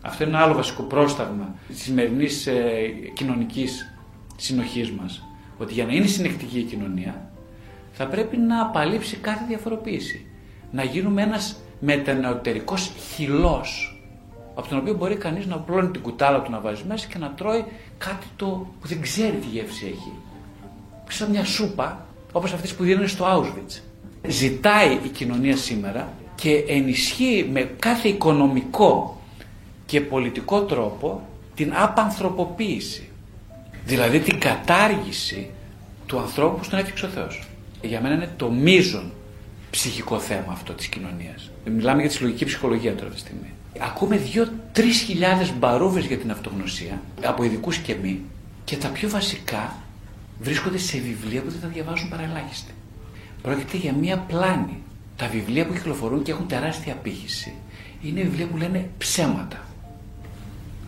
Αυτό 0.02 0.24
είναι 0.24 0.34
ένα 0.36 0.44
άλλο 0.44 0.54
βασικό 0.54 0.84
πρόσταγμα 0.84 1.56
της 1.68 1.82
σημερινής 1.82 2.48
ε, 2.48 2.94
κοινωνικής 3.14 3.94
συνοχής 4.36 4.92
μας. 4.92 5.24
Ότι 5.58 5.74
για 5.74 5.86
να 5.86 5.94
είναι 5.94 6.06
συνεκτική 6.06 6.60
η 6.60 6.64
κοινωνία 6.64 7.32
θα 7.92 8.08
πρέπει 8.08 8.38
να 8.38 8.62
απαλείψει 8.62 9.16
κάθε 9.16 9.46
διαφοροποίηση. 9.48 10.26
Να 10.72 10.84
γίνουμε 10.84 11.22
ένας 11.22 11.56
μετανεωτερικός 11.80 12.92
χυλός, 13.14 13.93
από 14.56 14.68
τον 14.68 14.78
οποίο 14.78 14.94
μπορεί 14.94 15.16
κανείς 15.16 15.46
να 15.46 15.58
πλώνει 15.58 15.88
την 15.88 16.02
κουτάλα 16.02 16.42
του 16.42 16.52
να 16.52 16.60
βάζει 16.60 16.84
μέσα 16.88 17.08
και 17.08 17.18
να 17.18 17.30
τρώει 17.30 17.66
κάτι 17.98 18.26
το 18.36 18.46
που 18.82 18.88
δεν 18.88 19.02
ξέρει 19.02 19.36
τι 19.36 19.48
γεύση 19.48 19.86
έχει. 19.86 20.12
Σαν 21.10 21.30
μια 21.30 21.46
σούπα, 21.46 22.06
όπως 22.32 22.54
αυτές 22.54 22.74
που 22.74 22.84
δίνουν 22.84 23.08
στο 23.08 23.26
Auschwitz. 23.26 23.80
Ζητάει 24.28 25.00
η 25.04 25.08
κοινωνία 25.08 25.58
σήμερα 25.58 26.14
και 26.36 26.66
ενισχύει 26.68 27.50
με 27.52 27.72
κάθε 27.80 28.08
οικονομικό 28.08 29.22
και 29.86 30.02
πολιτικό 30.02 30.62
τρόπο 30.62 31.28
την 31.56 31.74
απανθρωποποίηση. 31.76 33.10
Δηλαδή 33.86 34.20
την 34.20 34.40
κατάργηση 34.40 35.50
του 36.06 36.20
ανθρώπου 36.20 36.60
που 36.60 36.70
τον 36.70 36.80
έφτιαξε 36.80 37.06
ο 37.06 37.10
Θεός 37.10 37.48
για 37.88 38.02
μένα 38.02 38.16
είναι 38.16 38.30
το 38.38 38.50
μείζον 38.50 39.12
ψυχικό 39.72 40.20
θέμα 40.20 40.52
αυτό 40.52 40.74
της 40.74 40.88
κοινωνίας. 40.88 41.52
Μιλάμε 41.66 42.00
για 42.00 42.10
τη 42.10 42.16
συλλογική 42.16 42.46
ψυχολογία 42.46 42.96
τώρα 42.96 43.08
αυτή 43.08 43.22
τη 43.22 43.28
στιγμή. 43.28 43.54
Ακούμε 43.80 44.18
δύο-τρεις 44.18 45.00
χιλιάδες 45.00 45.54
μπαρούβες 45.58 46.06
για 46.06 46.18
την 46.18 46.32
αυτογνωσία, 46.32 47.02
από 47.24 47.44
ειδικούς 47.44 47.78
και 47.78 47.96
μη, 48.02 48.22
και 48.64 48.78
τα 48.78 48.88
πιο 48.88 49.10
βασικά 49.10 49.76
βρίσκονται 50.40 50.78
σε 50.78 50.98
βιβλία 50.98 51.42
που 51.42 51.50
δεν 51.50 51.62
τα 51.62 51.68
διαβάζουν 51.68 52.10
παραλάχιστοι. 52.10 52.72
Πρόκειται 53.42 53.78
για 53.78 53.94
μία 53.94 54.18
πλάνη. 54.18 54.78
Τα 55.16 55.28
βιβλία 55.28 55.66
που 55.66 55.74
κυκλοφορούν 55.74 56.24
και 56.24 56.32
έχουν 56.32 56.48
τεράστια 56.48 56.94
απήχηση 56.94 57.54
είναι 58.02 58.22
βιβλία 58.22 58.48
που 58.48 58.58
λένε 58.58 58.90
ψέματα. 58.98 59.58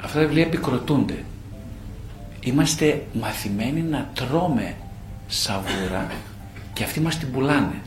Αυτά 0.04 0.20
τα 0.20 0.26
βιβλία 0.26 0.44
επικροτούνται. 0.44 1.24
Είμαστε 2.40 3.06
μαθημένοι 3.14 3.82
να 3.82 4.10
τρώμε 4.14 4.76
σαβούρα 5.28 6.12
και 6.74 6.84
αυτοί 6.84 7.00
μας 7.00 7.18
την 7.18 7.32
πουλάνε. 7.32 7.82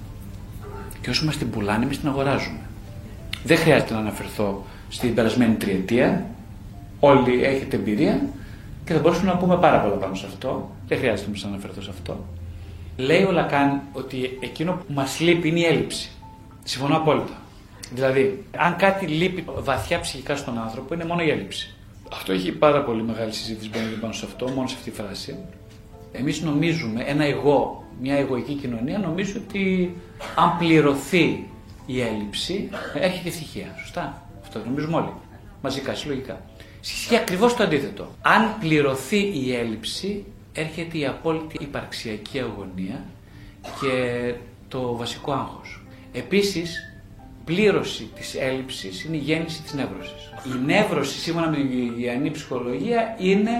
Και 1.00 1.10
όσο 1.10 1.24
μας 1.24 1.36
την 1.36 1.50
πουλάνε, 1.50 1.84
εμείς 1.84 1.98
την 1.98 2.08
αγοράζουμε. 2.08 2.60
Δεν 3.44 3.56
χρειάζεται 3.56 3.92
να 3.94 3.98
αναφερθώ 3.98 4.66
στην 4.88 5.14
περασμένη 5.14 5.54
τριετία. 5.54 6.26
Όλοι 7.00 7.44
έχετε 7.44 7.76
εμπειρία 7.76 8.20
και 8.84 8.92
θα 8.92 9.00
μπορούσαμε 9.00 9.30
να 9.32 9.36
πούμε 9.36 9.56
πάρα 9.56 9.80
πολλά 9.80 9.94
πάνω 9.94 10.14
σε 10.14 10.26
αυτό. 10.26 10.70
Δεν 10.86 10.98
χρειάζεται 10.98 11.30
να 11.42 11.48
αναφερθώ 11.48 11.80
σε 11.80 11.90
αυτό. 11.90 12.24
Λέει 12.96 13.22
ο 13.22 13.30
Λακάν 13.30 13.80
ότι 13.92 14.38
εκείνο 14.40 14.72
που 14.72 14.92
μας 14.92 15.20
λείπει 15.20 15.48
είναι 15.48 15.60
η 15.60 15.64
έλλειψη. 15.64 16.10
Συμφωνώ 16.64 16.96
απόλυτα. 16.96 17.42
Δηλαδή, 17.94 18.44
αν 18.56 18.76
κάτι 18.76 19.06
λείπει 19.06 19.44
βαθιά 19.58 20.00
ψυχικά 20.00 20.36
στον 20.36 20.58
άνθρωπο, 20.58 20.94
είναι 20.94 21.04
μόνο 21.04 21.22
η 21.22 21.30
έλλειψη. 21.30 21.74
Αυτό 22.12 22.32
έχει 22.32 22.52
πάρα 22.52 22.82
πολύ 22.82 23.02
μεγάλη 23.02 23.32
συζήτηση 23.32 23.70
πάνω 24.00 24.12
σε 24.12 24.24
αυτό, 24.24 24.48
μόνο 24.48 24.68
σε 24.68 24.74
αυτή 24.78 24.90
τη 24.90 24.96
φράση. 24.96 25.36
Εμείς 26.12 26.42
νομίζουμε, 26.42 27.02
ένα 27.06 27.24
εγώ, 27.24 27.84
μια 28.00 28.14
εγωική 28.14 28.54
κοινωνία, 28.54 28.98
νομίζει 28.98 29.36
ότι 29.36 29.94
αν 30.34 30.58
πληρωθεί 30.58 31.46
η 31.86 32.00
έλλειψη, 32.00 32.68
έρχεται 32.94 33.28
ευτυχία. 33.28 33.74
Σωστά. 33.80 34.27
Αυτό 34.48 34.62
νομίζουμε 34.64 34.96
όλοι. 34.96 35.12
Μαζικά, 35.62 35.94
συλλογικά. 35.94 36.40
Ισχύει 36.82 37.16
ακριβώς 37.16 37.54
το 37.54 37.62
αντίθετο. 37.62 38.08
Αν 38.22 38.58
πληρωθεί 38.60 39.18
η 39.18 39.54
έλλειψη, 39.54 40.24
έρχεται 40.52 40.98
η 40.98 41.06
απόλυτη 41.06 41.56
υπαρξιακή 41.60 42.40
αγωνία 42.40 43.04
και 43.80 44.34
το 44.68 44.96
βασικό 44.96 45.32
άγχος. 45.32 45.82
Επίσης, 46.12 46.78
πλήρωση 47.44 48.10
της 48.14 48.34
έλλειψης 48.34 49.04
είναι 49.04 49.16
η 49.16 49.20
γέννηση 49.20 49.62
της 49.62 49.74
νεύρωσης. 49.74 50.32
Η 50.46 50.64
νεύρωση, 50.64 51.18
σύμφωνα 51.18 51.48
με 51.48 51.56
την 51.56 51.98
Ιωαννή 51.98 52.30
ψυχολογία, 52.30 53.16
είναι 53.18 53.52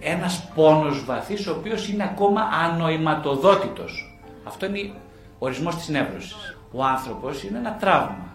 ένας 0.00 0.48
πόνος 0.54 1.04
βαθύς, 1.04 1.46
ο 1.46 1.54
οποίος 1.58 1.88
είναι 1.88 2.02
ακόμα 2.02 2.40
ανοηματοδότητος. 2.40 4.18
Αυτό 4.44 4.66
είναι 4.66 4.92
ο 5.38 5.46
ορισμός 5.46 5.76
της 5.76 5.88
νεύρωσης. 5.88 6.56
Ο 6.72 6.84
άνθρωπος 6.84 7.42
είναι 7.42 7.58
ένα 7.58 7.76
τραύμα, 7.80 8.29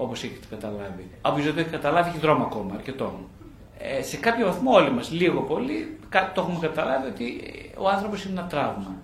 όπως 0.00 0.22
έχετε 0.24 0.46
καταλάβει. 0.50 1.10
Από 1.20 1.36
το 1.42 1.60
έχει 1.60 1.68
καταλάβει, 1.68 2.08
έχει 2.08 2.18
δρόμο 2.18 2.44
ακόμα, 2.44 2.74
αρκετό. 2.74 3.20
Ε, 3.78 4.02
σε 4.02 4.16
κάποιο 4.16 4.46
βαθμό 4.46 4.72
όλοι 4.72 4.90
μας, 4.90 5.10
λίγο 5.10 5.40
πολύ, 5.40 5.98
το 6.34 6.40
έχουμε 6.40 6.58
καταλάβει 6.60 7.06
ότι 7.08 7.40
ο 7.78 7.88
άνθρωπος 7.88 8.24
είναι 8.24 8.40
ένα 8.40 8.48
τραύμα. 8.48 8.96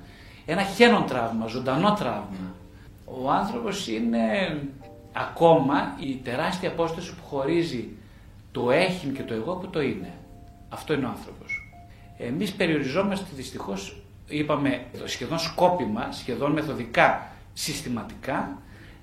Ένα 0.46 0.62
χένον 0.62 1.06
τραύμα, 1.06 1.46
ζωντανό 1.46 1.94
τραύμα. 1.94 2.54
Ο 3.04 3.30
άνθρωπος 3.30 3.88
είναι 3.88 4.20
ακόμα 5.12 5.96
η 6.00 6.20
τεράστια 6.24 6.68
απόσταση 6.68 7.14
που 7.14 7.24
χωρίζει 7.24 7.88
το 8.52 8.70
έχει 8.70 9.06
και 9.06 9.22
το 9.22 9.34
εγώ 9.34 9.54
που 9.54 9.68
το 9.68 9.80
είναι. 9.80 10.12
Αυτό 10.68 10.92
είναι 10.92 11.06
ο 11.06 11.08
άνθρωπος. 11.08 11.70
Εμείς 12.18 12.52
περιοριζόμαστε 12.52 13.26
δυστυχώς, 13.34 14.02
είπαμε 14.28 14.84
σχεδόν 15.04 15.38
σκόπιμα, 15.38 16.12
σχεδόν 16.12 16.52
μεθοδικά, 16.52 17.26
συστηματικά, 17.52 18.58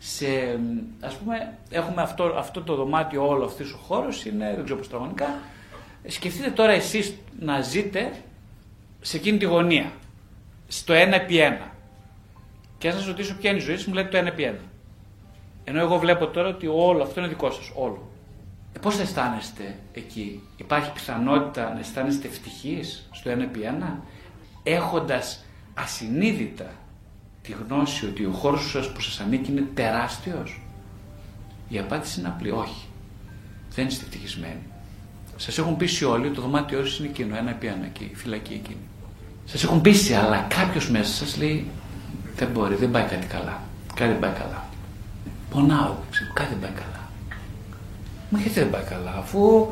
σε, 0.06 0.60
ας 1.02 1.16
πούμε, 1.16 1.58
έχουμε 1.70 2.02
αυτό, 2.02 2.24
αυτό 2.24 2.62
το 2.62 2.76
δωμάτιο 2.76 3.28
όλο 3.28 3.46
αυτός 3.46 3.74
ο 3.74 3.78
χώρος, 3.78 4.26
είναι, 4.26 4.54
δεν 4.56 4.64
ξέρω 4.64 4.80
πώς 4.80 4.90
τραγωνικά, 4.90 5.40
σκεφτείτε 6.08 6.50
τώρα 6.50 6.72
εσείς 6.72 7.14
να 7.40 7.62
ζείτε 7.62 8.12
σε 9.02 9.18
εκείνη 9.18 9.38
τη 9.38 9.46
γωνία, 9.46 9.92
στο 10.68 10.94
1 10.94 10.98
επί 10.98 11.36
1. 11.40 11.72
Και 12.78 12.88
αν 12.88 12.94
σας 12.94 13.06
ρωτήσω 13.06 13.36
ποια 13.36 13.50
είναι 13.50 13.60
η 13.60 13.62
ζωή 13.62 13.76
σας, 13.76 13.86
μου 13.86 13.94
λέτε 13.94 14.10
το 14.10 14.18
1 14.18 14.26
επί 14.28 14.44
1. 14.44 14.68
Ενώ 15.64 15.80
εγώ 15.80 15.98
βλέπω 15.98 16.28
τώρα 16.28 16.48
ότι 16.48 16.68
όλο 16.68 17.04
αυτό 17.04 17.20
είναι 17.20 17.30
δικό 17.30 17.52
σας, 17.52 17.72
όλο. 17.76 18.12
Ε, 18.74 18.80
πώς 18.80 18.96
θα 18.96 19.02
αισθάνεστε 19.02 19.76
εκεί, 19.94 20.42
υπάρχει 20.58 20.92
πιθανότητα 20.92 21.74
να 21.74 21.80
αισθάνεστε 21.80 22.28
ευτυχείς 22.28 23.10
στο 23.12 23.32
1 23.32 23.40
επί 23.40 23.60
1, 23.64 24.02
έχοντας 24.64 25.46
ασυνείδητα 25.74 26.72
τη 27.44 27.56
γνώση 27.68 28.06
ότι 28.06 28.26
ο 28.26 28.32
χώρος 28.32 28.70
σας 28.70 28.92
που 28.92 29.02
σας 29.02 29.20
ανήκει 29.20 29.52
είναι 29.52 29.68
τεράστιος. 29.74 30.62
Η 31.70 31.80
απάντηση 31.80 32.20
είναι 32.20 32.30
απλή, 32.30 32.52
όχι. 32.52 32.86
Δεν 33.76 33.88
είστε 33.88 34.06
ευτυχισμένοι. 34.06 34.62
Σας 35.36 35.58
έχουν 35.58 35.78
πείσει 35.78 36.06
όλοι 36.06 36.26
ότι 36.26 36.36
το 36.36 36.42
δωμάτιό 36.42 36.86
σας 36.86 37.00
είναι 37.00 37.08
εκείνο, 37.08 37.38
ένα 37.38 37.50
επί 37.50 37.68
ένα 37.68 37.86
εκεί, 37.86 38.10
η 38.12 38.16
φυλακή 38.16 38.54
εκείνη. 38.54 38.78
Σας 39.46 39.64
έχουν 39.64 39.82
πείσει, 39.82 40.14
αλλά 40.14 40.46
κάποιος 40.50 40.90
μέσα 40.90 41.14
σας 41.14 41.38
λέει 41.38 41.68
δεν 42.36 42.48
μπορεί, 42.48 42.76
δεν 42.76 42.92
πάει 42.92 43.04
κάτι 43.04 43.26
καλά. 43.26 43.62
Κάτι 43.96 44.12
δεν 44.12 44.20
πάει 44.20 44.32
καλά. 44.32 44.64
Πονάω, 45.50 45.96
κάτι 46.34 46.50
δεν 46.50 46.60
πάει 46.60 46.72
καλά. 46.72 47.10
Μα 48.30 48.40
γιατί 48.40 48.60
δεν 48.60 48.70
πάει 48.70 48.84
καλά, 48.84 49.16
αφού 49.18 49.68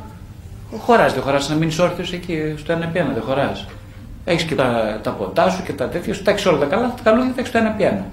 χωράς, 0.78 1.14
δεν 1.14 1.22
χωράς 1.22 1.50
να 1.50 1.56
μείνεις 1.56 1.80
όρθιος 1.80 2.14
εκεί 2.14 2.54
στο 2.58 2.72
ένα 2.72 2.84
επί 2.86 3.00
ένα, 3.00 3.14
δεν 3.14 3.24
χωράς. 3.24 3.68
Έχεις 4.26 4.44
και 4.44 4.56
τα, 4.56 5.00
τα 5.04 5.12
ποτά 5.12 5.50
σου 5.50 5.64
και 5.64 5.74
τα 5.74 5.90
τέτοια 5.90 6.14
σου, 6.14 6.24
τα 6.24 6.32
έχεις 6.32 6.46
όλα 6.46 6.58
τα 6.58 6.66
καλά, 6.66 6.94
τα 6.94 7.02
καλούδια 7.04 7.34
τα 7.34 7.40
έχει 7.40 7.50
στο 7.50 7.58
ένα 7.58 7.70
επί 7.74 7.84
ένα. 7.84 8.06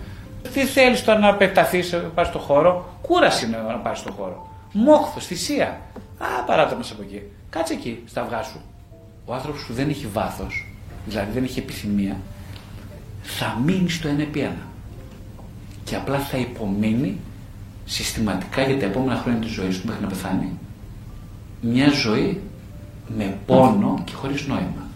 Τι 0.53 0.65
θέλεις 0.65 1.05
τώρα 1.05 1.19
να 1.19 1.29
επεκταθεί, 1.29 1.85
να 1.93 1.99
πάει 1.99 2.25
στο 2.25 2.39
χώρο, 2.39 2.99
κούραση 3.03 3.47
είναι 3.47 3.57
να 3.69 3.75
πάει 3.75 3.95
στο 3.95 4.13
χώρο. 4.13 4.49
Μόχθος, 4.73 5.27
θυσία. 5.27 5.81
Α, 6.19 6.45
παράτα 6.47 6.77
μας 6.77 6.91
από 6.91 7.03
εκεί. 7.03 7.23
Κάτσε 7.51 7.73
εκεί, 7.73 8.03
στα 8.07 8.21
αυγά 8.21 8.43
σου. 8.43 8.61
Ο 9.25 9.35
άνθρωπος 9.35 9.65
που 9.65 9.73
δεν 9.73 9.89
έχει 9.89 10.07
βάθος, 10.07 10.67
δηλαδή 11.07 11.31
δεν 11.33 11.45
έχει 11.45 11.59
επιθυμία, 11.59 12.17
θα 13.23 13.61
μείνει 13.65 13.91
στο 13.91 14.09
ένα 14.09 14.23
επί 14.23 14.41
ένα. 14.41 14.67
Και 15.85 15.97
απλά 15.97 16.19
θα 16.19 16.37
υπομείνει 16.37 17.21
συστηματικά 17.85 18.63
για 18.63 18.79
τα 18.79 18.85
επόμενα 18.85 19.21
χρόνια 19.21 19.41
της 19.41 19.51
ζωής 19.51 19.81
του 19.81 19.87
μέχρι 19.87 20.03
να 20.03 20.09
πεθάνει 20.09 20.59
μια 21.61 21.91
ζωή 21.91 22.41
με 23.17 23.39
πόνο 23.47 24.03
και 24.05 24.13
χωρίς 24.13 24.47
νόημα. 24.47 24.88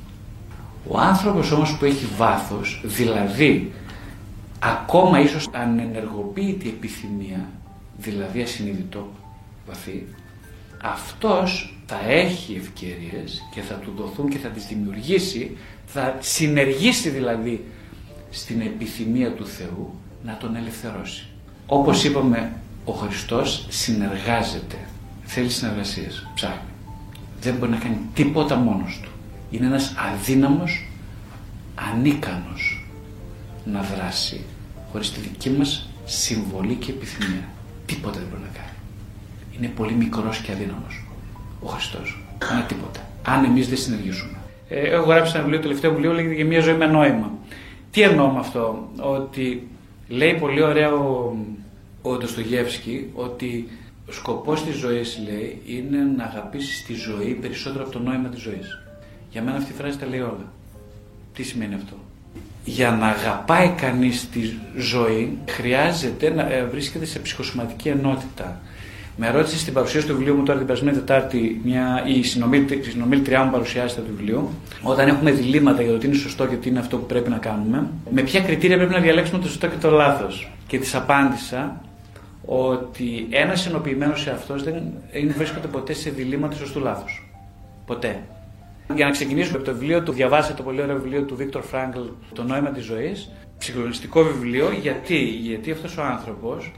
Ο 0.89 0.99
άνθρωπος 0.99 1.51
όμως 1.51 1.76
που 1.76 1.85
έχει 1.85 2.07
βάθος, 2.16 2.83
δηλαδή 2.85 3.72
ακόμα 4.59 5.20
ίσως 5.20 5.49
ανενεργοποιητή 5.53 6.68
επιθυμία, 6.68 7.49
δηλαδή 7.99 8.43
ασυνείδητο 8.43 9.09
βαθύ, 9.66 10.07
αυτός 10.83 11.76
θα 11.87 12.01
έχει 12.09 12.55
ευκαιρίες 12.55 13.43
και 13.55 13.61
θα 13.61 13.74
του 13.74 13.93
δοθούν 13.97 14.28
και 14.28 14.39
θα 14.39 14.49
τις 14.49 14.66
δημιουργήσει, 14.66 15.57
θα 15.87 16.16
συνεργήσει 16.20 17.09
δηλαδή 17.09 17.64
στην 18.30 18.61
επιθυμία 18.61 19.33
του 19.33 19.47
Θεού 19.47 19.95
να 20.24 20.37
τον 20.37 20.57
ελευθερώσει. 20.57 21.26
Όπως 21.66 22.05
είπαμε, 22.05 22.53
ο 22.85 22.93
Χριστός 22.93 23.66
συνεργάζεται, 23.68 24.78
θέλει 25.24 25.49
συνεργασίες, 25.51 26.28
ψάχνει. 26.35 26.68
Δεν 27.41 27.55
μπορεί 27.55 27.70
να 27.70 27.76
κάνει 27.76 27.99
τίποτα 28.14 28.57
μόνος 28.57 29.01
του. 29.03 29.11
Είναι 29.53 29.66
ένας 29.66 29.94
αδύναμος, 30.12 30.86
ανίκανος 31.92 32.86
να 33.64 33.80
δράσει 33.80 34.40
χωρίς 34.90 35.12
τη 35.12 35.20
δική 35.20 35.50
μας 35.50 35.88
συμβολή 36.05 36.74
και 36.74 36.90
επιθυμία. 36.90 37.48
Τίποτα 37.86 38.18
δεν 38.18 38.28
μπορεί 38.30 38.42
να 38.42 38.59
κάνει. 38.59 38.76
Είναι 39.57 39.72
πολύ 39.76 39.92
μικρός 39.92 40.38
και 40.38 40.53
αδύναμος 40.53 41.05
ο 41.62 41.66
Χριστός. 41.66 42.22
Κανένα 42.38 42.66
τίποτα. 42.66 43.00
Αν 43.22 43.44
εμείς 43.44 43.68
δεν 43.68 43.78
συνεργήσουμε. 43.78 44.38
Ε, 44.68 44.80
έχω 44.80 45.05
γράψει 45.05 45.32
ένα 45.34 45.42
βιβλίο, 45.42 45.61
το 45.61 45.66
τελευταίο 45.66 45.90
βιβλίο 45.90 46.12
λέγεται 46.12 46.34
για 46.34 46.44
μια 46.44 46.61
ζωή 46.61 46.74
με 46.74 46.86
νόημα. 46.86 47.32
Τι 47.90 48.03
εννοώ 48.03 48.28
με 48.28 48.38
αυτό, 48.38 48.90
ότι 48.96 49.68
λέει 50.09 50.34
πολύ 50.34 50.62
ωραίο 50.62 50.96
ο, 52.03 52.11
ο 52.11 52.16
Ντοστογεύσκη 52.16 53.10
ότι 53.14 53.68
ο 54.09 54.12
σκοπός 54.12 54.64
της 54.64 54.77
ζωής 54.77 55.20
λέει 55.28 55.62
είναι 55.66 55.98
να 56.16 56.24
αγαπήσεις 56.24 56.85
τη 56.85 56.94
ζωή 56.94 57.35
περισσότερο 57.35 57.85
από 57.85 57.93
το 57.93 57.98
νόημα 57.98 58.28
της 58.28 58.40
ζωής. 58.40 58.81
Για 59.32 59.42
μένα 59.42 59.56
αυτή 59.56 59.72
η 59.72 59.74
φράση 59.74 59.98
τα 59.98 60.06
λέει 60.06 60.20
όλα. 60.20 60.52
Τι 61.34 61.42
σημαίνει 61.42 61.74
αυτό; 61.74 61.94
Για 62.64 62.90
να 62.90 63.06
αγαπάει 63.06 63.68
κανείς 63.68 64.28
τη 64.28 64.40
ζωή 64.76 65.38
χρειάζεται 65.48 66.30
να 66.30 66.52
ε, 66.52 66.64
βρίσκεται 66.64 67.04
σε 67.04 67.18
ψυχοσωματική 67.18 67.88
ενότητα. 67.88 68.60
Με 69.16 69.30
ρώτησε 69.30 69.59
στην 69.59 69.72
παρουσίαση 69.72 70.06
του 70.06 70.16
βιβλίου 70.16 70.36
μου 70.36 70.42
τώρα 70.42 70.59
την 70.59 70.66
περασμένη 70.66 70.96
Τετάρτη, 70.96 71.60
μια, 71.64 72.02
η 72.06 72.22
συνομιλητριά 72.82 73.44
μου 73.44 73.50
παρουσιάσει 73.50 73.96
το 73.96 74.02
βιβλίο, 74.06 74.50
όταν 74.82 75.09
έχουμε 75.09 75.30
διλήμματα 75.30 75.82
για 75.82 75.92
το 75.92 75.98
τι 75.98 76.06
είναι 76.06 76.16
σωστό 76.16 76.46
και 76.46 76.56
τι 76.56 76.68
είναι 76.68 76.78
αυτό 76.78 76.96
που 76.96 77.06
πρέπει 77.06 77.30
να 77.30 77.38
κάνουμε, 77.38 77.86
με 78.10 78.22
ποια 78.22 78.40
κριτήρια 78.40 78.76
πρέπει 78.76 78.92
να 78.92 79.00
διαλέξουμε 79.00 79.38
το 79.38 79.46
σωστό 79.46 79.66
και 79.66 79.76
το 79.80 79.90
λάθος. 79.90 80.50
Και 80.66 80.78
της 80.78 80.94
απάντησα 80.94 81.80
ότι 82.44 83.26
ένας 83.30 83.66
ενοποιημένος 83.66 84.20
σε 84.20 84.30
αυτός 84.30 84.62
δεν 84.62 84.82
βρίσκεται 85.36 85.66
ποτέ 85.66 85.92
σε 85.92 86.10
διλήμματα 86.10 86.56
σωστού 86.56 86.80
λάθο. 86.80 87.04
Ποτέ. 87.86 88.22
Για 88.94 89.04
να 89.04 89.10
ξεκινήσουμε 89.10 89.56
από 89.56 89.66
το 89.66 89.72
βιβλίο 89.72 90.02
του, 90.02 90.12
διαβάσετε 90.12 90.54
το 90.54 90.62
πολύ 90.62 90.82
ωραίο 90.82 90.96
βιβλίο 90.96 91.22
του 91.22 91.36
Βίκτορ 91.36 91.62
Φράγκλ, 91.62 92.00
Το 92.32 92.42
νόημα 92.42 92.70
της 92.70 92.84
ζωής. 92.84 93.30
Ψυχολογιστικό 93.59 94.22
βιβλίο, 94.22 94.70
γιατί, 94.80 95.18
γιατί 95.18 95.70
αυτός 95.70 95.96
ο 95.96 96.02
άνθρωπος 96.02 96.72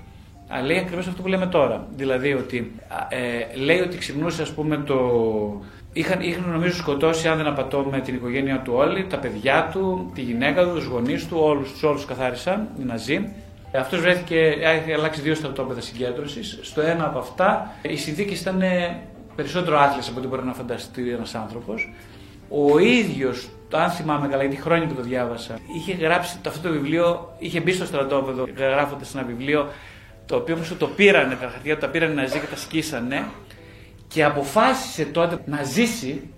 λέει 0.63 0.79
ακριβώς 0.79 1.07
αυτό 1.07 1.23
που 1.23 1.29
λέμε 1.29 1.47
τώρα. 1.47 1.87
Δηλαδή 1.97 2.33
ότι 2.33 2.73
ε, 3.09 3.57
λέει 3.57 3.81
ότι 3.81 3.99
ξυπνούσε, 3.99 4.43
ας 4.43 4.53
πούμε, 4.53 4.77
το. 4.77 4.99
Είχαν, 5.93 6.21
είχαν 6.21 6.51
νομίζω 6.51 6.77
σκοτώσει, 6.77 7.29
αν 7.29 7.37
δεν 7.37 7.47
απατώ, 7.47 7.87
με 7.91 8.01
την 8.01 8.15
οικογένειά 8.15 8.61
του 8.61 8.73
όλοι, 8.77 9.07
τα 9.07 9.19
παιδιά 9.19 9.69
του, 9.73 10.11
τη 10.15 10.21
γυναίκα 10.21 10.65
του, 10.65 10.75
τους 10.75 10.85
γονείς 10.85 11.29
του, 11.29 11.37
όλους 11.41 11.73
τους 11.73 11.83
όλους 11.83 12.05
καθάρισαν, 12.05 12.69
οι 12.81 12.85
Ναζί. 12.85 13.29
Αυτός 13.75 14.01
βρέθηκε, 14.01 14.39
έχει 14.61 14.93
αλλάξει 14.93 15.21
δύο 15.21 15.35
στρατόπεδα 15.35 15.81
συγκέντρωσης. 15.81 16.59
Στο 16.63 16.81
ένα 16.81 17.05
από 17.05 17.19
αυτά 17.19 17.73
οι 17.83 17.97
συνθήκες 17.97 18.41
ήταν 18.41 18.63
περισσότερο 19.37 19.79
άθλιε 19.79 20.03
από 20.09 20.19
ό,τι 20.19 20.27
μπορεί 20.27 20.45
να 20.45 20.53
φανταστεί 20.53 21.11
ένας 21.11 21.35
άνθρωπος. 21.35 21.93
Ο 22.49 22.79
ίδιος, 22.79 23.49
αν 23.73 23.91
θυμάμαι 23.91 24.29
καλά, 24.29 24.43
γιατί 24.43 24.63
χρόνια 24.63 24.87
που 24.87 24.95
το 24.95 25.03
διάβασα, 25.03 25.59
είχε 25.77 25.93
γράψει 25.93 26.39
αυτό 26.47 26.69
το 26.69 26.75
βιβλίο, 26.75 27.35
είχε 27.39 27.61
μπει 27.61 27.73
στο 27.73 27.85
στρατόπεδο 27.85 28.49
γράφοντας 28.57 29.15
ένα 29.15 29.25
βιβλίο 29.25 29.69
το 30.27 30.37
οποίο 30.37 30.55
όμως 30.55 30.77
το 30.79 30.87
πήρανε, 30.87 31.35
τα 31.35 31.49
χαρτιά 31.49 31.79
τα 31.79 31.89
πήρανε 31.89 32.15
να 32.15 32.27
ζει 32.27 32.39
και 32.39 32.47
τα 32.47 32.57
σκίσανε 32.57 33.25
και 34.09 34.25
αποφάσισε 34.25 35.05
τότε 35.05 35.39
να 35.47 35.63
ζήσει 35.63 36.31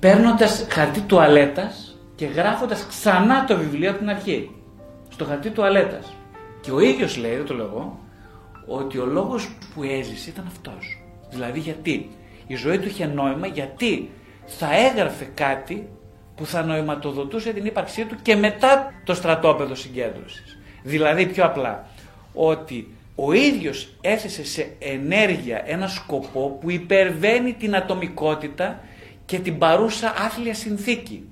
παίρνοντας 0.00 0.66
χαρτί 0.70 1.00
τουαλέτας 1.00 1.96
και 2.14 2.26
γράφοντας 2.26 2.86
ξανά 2.86 3.44
το 3.44 3.56
βιβλίο 3.56 3.90
από 3.90 3.98
την 3.98 4.08
αρχή. 4.08 4.50
στο 5.08 5.24
χαρτί 5.24 5.50
τουαλέτας. 5.50 6.12
Και 6.60 6.70
ο 6.70 6.80
ίδιος 6.80 7.16
λέει, 7.16 7.36
δεν 7.36 7.44
το 7.44 7.54
λέω 7.54 7.64
εγώ, 7.64 7.98
ότι 8.66 8.98
ο 8.98 9.06
λόγος 9.06 9.48
που 9.74 9.82
έζησε 9.82 10.30
ήταν 10.30 10.44
αυτός. 10.46 11.02
Δηλαδή 11.30 11.58
γιατί; 11.58 12.10
Η 12.48 12.54
ζωή 12.54 12.78
του 12.78 12.88
είχε 12.88 13.06
νόημα 13.06 13.46
γιατί 13.46 14.10
θα 14.46 14.68
έγραφε 14.76 15.28
κάτι 15.34 15.88
που 16.36 16.46
θα 16.46 16.62
νοηματοδοτούσε 16.62 17.52
την 17.52 17.66
ύπαρξή 17.66 18.04
του 18.04 18.16
και 18.22 18.36
μετά 18.36 18.92
το 19.04 19.14
στρατόπεδο 19.14 19.74
συγκέντρωσης. 19.74 20.58
Δηλαδή 20.82 21.26
πιο 21.26 21.44
απλά 21.44 21.86
ότι 22.32 22.94
ο 23.14 23.32
ίδιος 23.32 23.88
έθεσε 24.00 24.44
σε 24.44 24.72
ενέργεια 24.78 25.62
ένα 25.66 25.88
σκοπό 25.88 26.58
που 26.60 26.70
υπερβαίνει 26.70 27.52
την 27.52 27.76
ατομικότητα 27.76 28.80
και 29.26 29.38
την 29.38 29.58
παρούσα 29.58 30.14
άθλια 30.18 30.54
συνθήκη. 30.54 31.24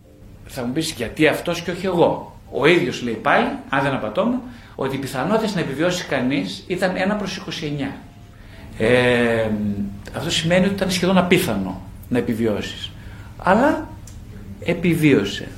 Θα 0.46 0.64
μου 0.64 0.72
πεις 0.72 0.90
γιατί 0.90 1.26
αυτός 1.26 1.62
και 1.62 1.70
όχι 1.70 1.86
εγώ; 1.86 2.40
Ο 2.50 2.66
ίδιος 2.66 3.02
λέει 3.02 3.14
πάλι, 3.14 3.48
αν 3.68 3.82
δεν 3.82 3.92
απατώμε, 3.94 4.40
ότι 4.74 4.96
οι 4.96 4.98
πιθανότητες 4.98 5.54
να 5.54 5.60
επιβιώσει 5.60 6.06
κανείς 6.06 6.64
ήταν 6.66 6.94
1 7.12 7.16
προς 7.18 7.44
29. 7.62 8.05
Ε, 8.78 9.50
αυτό 10.16 10.30
σημαίνει 10.30 10.64
ότι 10.64 10.74
ήταν 10.74 10.90
σχεδόν 10.90 11.18
απίθανο 11.18 11.80
να 12.08 12.18
επιβιώσεις. 12.18 12.90
Αλλά 13.36 13.88
επιβίωσε. 14.60 15.48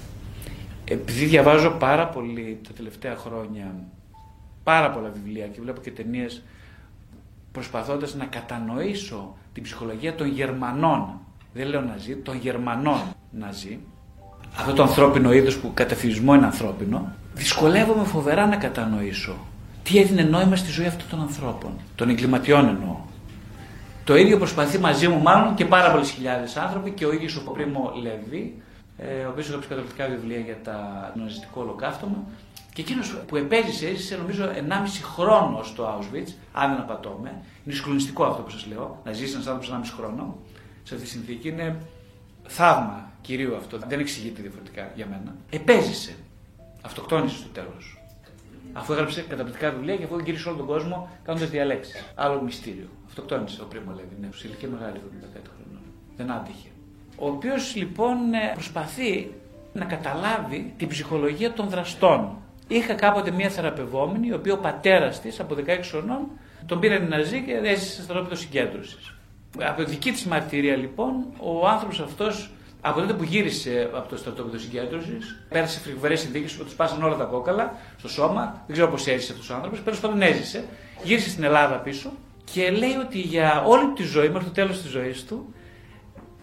Επειδή 0.85 1.25
διαβάζω 1.25 1.71
πάρα 1.71 2.07
πολύ 2.07 2.61
τα 2.69 2.73
τελευταία 2.73 3.17
χρόνια 3.17 3.75
πάρα 4.63 4.91
πολλά 4.91 5.11
βιβλία 5.15 5.47
και 5.47 5.61
βλέπω 5.61 5.81
και 5.81 5.91
ταινίες 5.91 6.43
προσπαθώντας 7.53 8.15
να 8.15 8.25
κατανοήσω 8.25 9.37
την 9.53 9.63
ψυχολογία 9.63 10.15
των 10.15 10.27
Γερμανών, 10.27 11.21
δεν 11.53 11.67
λέω 11.67 11.81
Ναζί, 11.81 12.17
των 12.17 12.37
Γερμανών 12.37 13.01
Ναζί, 13.31 13.79
αυτό 14.57 14.73
το 14.73 14.83
ανθρώπινο 14.83 15.33
είδος 15.33 15.59
που 15.59 15.71
κατά 15.75 15.95
είναι 16.05 16.45
ανθρώπινο, 16.45 17.13
δυσκολεύομαι 17.35 18.05
φοβερά 18.05 18.47
να 18.47 18.57
κατανοήσω 18.57 19.37
τι 19.89 19.99
έδινε 19.99 20.23
νόημα 20.23 20.57
στη 20.57 20.71
ζωή 20.71 20.87
αυτών 20.87 21.09
των 21.11 21.21
ανθρώπων, 21.21 21.71
των 21.95 22.09
εγκληματιών 22.09 22.69
εννοώ. 22.69 22.97
Το 24.05 24.17
ίδιο 24.17 24.39
προσπαθεί 24.39 24.79
μαζί 24.79 25.09
μου 25.09 25.23
μάλλον 25.23 25.55
και 25.55 25.65
πάρα 25.65 25.91
πολλές 25.91 26.11
χιλιάδες 26.11 26.57
άνθρωποι 26.57 26.91
και 26.91 27.07
ο 27.07 27.13
ίδιος 27.13 27.37
ο 27.37 27.41
Πρίμο 27.53 27.93
Λεβί, 28.03 28.63
ε, 28.99 29.25
ο 29.25 29.31
οποίος 29.31 29.47
έγραψε 29.47 29.69
καταπληκτικά 29.69 30.09
βιβλία 30.09 30.39
για 30.39 30.57
το 30.65 30.71
ναζιστικό 31.21 31.61
ολοκαύτωμα. 31.61 32.25
Και 32.73 32.81
εκείνος 32.81 33.17
που 33.27 33.37
επέζησε, 33.37 33.87
έζησε 33.87 34.17
νομίζω 34.17 34.45
1,5 34.45 35.03
χρόνο 35.03 35.63
στο 35.63 35.99
Auschwitz, 35.99 36.33
αν 36.53 36.71
δεν 36.71 36.81
απατώμε. 36.81 37.43
Είναι 37.65 37.75
συγκλονιστικό 37.75 38.25
αυτό 38.25 38.43
που 38.43 38.51
σας 38.51 38.67
λέω, 38.67 39.01
να 39.05 39.13
ζήσει 39.13 39.33
ένας 39.33 39.47
άνθρωπος 39.47 39.69
1,5 39.69 39.95
χρόνο 39.97 40.37
σε 40.83 40.95
αυτή 40.95 41.07
τη 41.07 41.13
συνθήκη. 41.13 41.49
Είναι 41.49 41.77
θαύμα 42.47 43.11
κυρίου 43.21 43.57
αυτό, 43.57 43.79
δεν 43.89 44.01
εξηγείται 44.01 44.43
διαφορετικά 44.43 44.91
για 44.95 45.07
μένα. 45.07 45.35
Επέζησε. 45.51 46.15
Αυτοκτόνησε 46.83 47.37
στο 47.37 47.49
τέλος. 47.49 47.98
Αφού 48.79 48.93
έγραψε 48.93 49.23
καταπληκτικά 49.23 49.71
βιβλία 49.71 49.97
και 49.97 50.05
αφού 50.05 50.19
γύρισε 50.19 50.49
όλο 50.49 50.57
τον 50.57 50.67
κόσμο 50.67 51.09
κάνοντας 51.25 51.51
διαλέξεις. 51.51 52.05
Άλλο 52.15 52.43
μυστήριο. 52.43 52.89
Αυτοκτόνησε 53.07 53.63
ο 53.63 53.65
Πρίμο 53.65 53.93
Λέβη, 53.97 54.17
ναι, 54.21 54.29
σε 54.35 54.47
ηλικία 54.49 54.69
μεγάλη, 54.69 54.93
15 54.95 55.51
χρονών. 55.57 55.83
Δεν 56.17 56.31
άντυχε. 56.31 56.69
Ο 57.19 57.29
οποίος 57.29 57.75
λοιπόν 57.77 58.35
ε, 58.35 58.53
προσπαθεί 58.55 59.33
να 59.73 59.85
καταλάβει 59.85 60.75
την 60.77 60.89
ψυχολογία 60.89 61.53
των 61.53 61.69
δραστών. 61.69 62.37
Είχα 62.69 62.95
κάποτε 62.95 63.31
μία 63.31 63.49
θεραπευόμενη, 63.49 64.27
η 64.27 64.33
οποία 64.33 64.53
ο 64.53 64.59
πατέρας 64.59 65.21
της 65.21 65.41
από 65.41 65.55
16 65.55 65.65
χρονών 65.91 66.29
τον 66.67 66.81
πήραν 66.81 67.03
οι 67.03 67.09
Ναζί 67.09 67.43
και 67.43 67.53
έζησε 67.53 68.03
στο 68.03 68.13
τρόπο 68.13 68.35
συγκέντρωσης. 68.35 69.15
Από 69.59 69.83
δική 69.85 70.11
της 70.13 70.25
μαρτυρία 70.25 70.77
λοιπόν, 70.77 71.25
ο 71.41 71.69
άνθρωπος 71.69 72.01
αυτός 72.01 72.51
από 72.81 73.01
τότε 73.01 73.13
που 73.13 73.23
γύρισε 73.23 73.91
από 73.95 74.09
το 74.09 74.17
στρατόπεδο 74.17 74.59
συγκέντρωσης, 74.59 75.45
πέρασε 75.49 75.81
φρικοβερέ 75.81 76.15
συνθήκες 76.15 76.53
που 76.53 76.65
του 76.65 76.75
πάσαν 76.77 77.03
όλα 77.03 77.17
τα 77.17 77.25
κόκαλα 77.25 77.77
στο 77.99 78.09
σώμα. 78.09 78.63
Δεν 78.67 78.77
ξέρω 78.77 78.91
πώς 78.91 79.07
έζησε 79.07 79.33
αυτός 79.33 79.51
ο 79.51 79.55
άνθρωπος. 79.55 79.83
Τέλος 79.83 80.01
πάντων 80.01 80.23
έζησε. 80.23 80.65
Γύρισε 81.03 81.31
στην 81.31 81.45
Ελλάδα 81.45 81.77
πίσω 81.77 82.13
και 82.53 82.71
λέει 82.71 82.95
ότι 82.95 83.21
για 83.21 83.63
όλη 83.67 83.93
τη 83.93 84.03
ζωή, 84.03 84.29
μέχρι 84.29 84.45
το 84.45 84.53
τέλος 84.53 84.83
της 84.83 84.91
ζωής 84.91 85.25
του, 85.25 85.55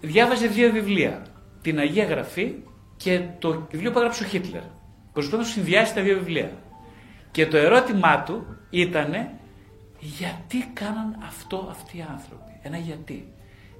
διάβαζε 0.01 0.47
δύο 0.47 0.71
βιβλία. 0.71 1.25
Την 1.61 1.79
Αγία 1.79 2.05
Γραφή 2.05 2.53
και 2.97 3.21
το 3.39 3.67
βιβλίο 3.71 3.91
που 3.91 3.97
έγραψε 3.97 4.23
ο 4.23 4.27
Χίτλερ. 4.27 4.61
Προσπαθώ 5.13 5.37
να 5.37 5.43
συνδυάσει 5.43 5.93
τα 5.93 6.01
δύο 6.01 6.17
βιβλία. 6.17 6.51
Και 7.31 7.47
το 7.47 7.57
ερώτημά 7.57 8.23
του 8.23 8.45
ήταν 8.69 9.29
γιατί 9.99 10.69
κάναν 10.73 11.17
αυτό 11.27 11.67
αυτοί 11.69 11.97
οι 11.97 12.05
άνθρωποι; 12.09 12.59
Ένα 12.61 12.77
γιατί. 12.77 13.33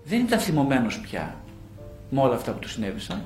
Δεν 0.04 0.20
ήταν 0.20 0.40
θυμωμένος 0.40 1.00
πια 1.00 1.36
με 2.16 2.22
όλα 2.22 2.36
αυτά 2.36 2.52
που 2.52 2.60
του 2.60 2.70
συνέβησαν, 2.70 3.22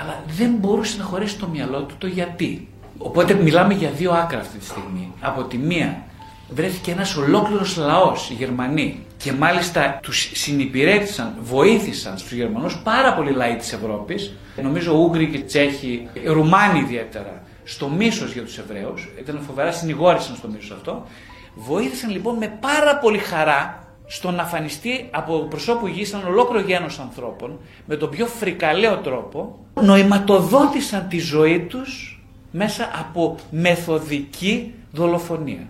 αλλά 0.00 0.24
δεν 0.26 0.50
μπορούσε 0.58 0.98
να 0.98 1.04
χωρέσει 1.04 1.38
το 1.38 1.48
μυαλό 1.48 1.82
του 1.82 1.94
το 1.98 2.06
γιατί. 2.06 2.68
Οπότε 2.98 3.34
μιλάμε 3.34 3.74
για 3.74 3.90
δύο 3.90 4.12
άκρα 4.12 4.38
αυτή 4.38 4.58
τη 4.58 4.64
στιγμή. 4.64 5.12
Από 5.20 5.42
τη 5.42 5.56
μία 5.56 6.02
βρέθηκε 6.48 6.90
ένας 6.90 7.16
ολόκληρος 7.16 7.76
λαός, 7.76 8.30
οι 8.30 8.34
Γερμανοί, 8.34 9.06
και 9.16 9.32
μάλιστα 9.32 9.98
τους 10.02 10.30
συνυπηρέτησαν, 10.34 11.34
βοήθησαν 11.40 12.18
στους 12.18 12.32
Γερμανούς 12.32 12.78
πάρα 12.78 13.14
πολλοί 13.14 13.30
λαοί 13.30 13.56
της 13.56 13.72
Ευρώπης, 13.72 14.32
νομίζω 14.62 14.92
Ούγγροι 14.92 15.28
και 15.28 15.38
Τσέχοι, 15.38 16.08
Ρουμάνοι 16.26 16.78
ιδιαίτερα, 16.78 17.42
στο 17.64 17.88
μίσος 17.88 18.32
για 18.32 18.42
τους 18.42 18.58
Εβραίους, 18.58 19.08
ήταν 19.20 19.40
φοβερά 19.46 19.72
συνηγόρησαν 19.72 20.36
στο 20.36 20.48
μίσος 20.48 20.70
αυτό, 20.70 21.06
βοήθησαν 21.54 22.10
λοιπόν 22.10 22.36
με 22.36 22.58
πάρα 22.60 22.96
πολύ 22.96 23.18
χαρά 23.18 23.79
στο 24.12 24.30
να 24.30 24.44
φανιστεί 24.44 25.08
από 25.10 25.38
προσώπου 25.38 25.86
γης 25.86 26.12
έναν 26.12 26.26
ολόκληρο 26.26 26.64
γένος 26.66 26.98
ανθρώπων 26.98 27.58
με 27.86 27.96
τον 27.96 28.10
πιο 28.10 28.26
φρικαλαίο 28.26 28.96
τρόπο 28.96 29.58
νοηματοδότησαν 29.82 31.08
τη 31.08 31.18
ζωή 31.18 31.60
τους 31.60 32.20
μέσα 32.50 32.90
από 32.98 33.36
μεθοδική 33.50 34.74
δολοφονία. 34.92 35.66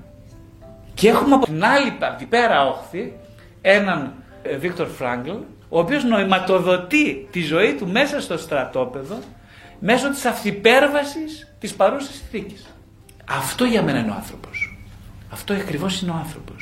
Και 0.95 1.09
έχουμε 1.09 1.35
από 1.35 1.45
την 1.45 1.65
άλλη 1.65 1.93
την 2.19 2.29
πέρα 2.29 2.67
όχθη 2.69 3.12
έναν 3.61 4.12
ε, 4.43 4.57
Βίκτορ 4.57 4.87
Φράγκλ 4.87 5.31
ο 5.69 5.79
οποίος 5.79 6.05
νοηματοδοτεί 6.05 7.29
τη 7.31 7.43
ζωή 7.43 7.75
του 7.75 7.89
μέσα 7.89 8.21
στο 8.21 8.39
στρατόπεδο 8.39 9.19
μέσω 9.79 10.11
της 10.11 10.25
αυθυπέρβασης 10.25 11.55
της 11.59 11.75
παρούσας 11.75 12.15
συνθήκης. 12.15 12.67
Αυτό 13.31 13.65
για 13.65 13.83
μένα 13.83 13.99
είναι 13.99 14.11
ο 14.11 14.15
άνθρωπος. 14.15 14.79
Αυτό 15.33 15.53
ακριβώς 15.53 16.03
είναι 16.03 16.11
ο 16.11 16.15
άνθρωπος. 16.15 16.60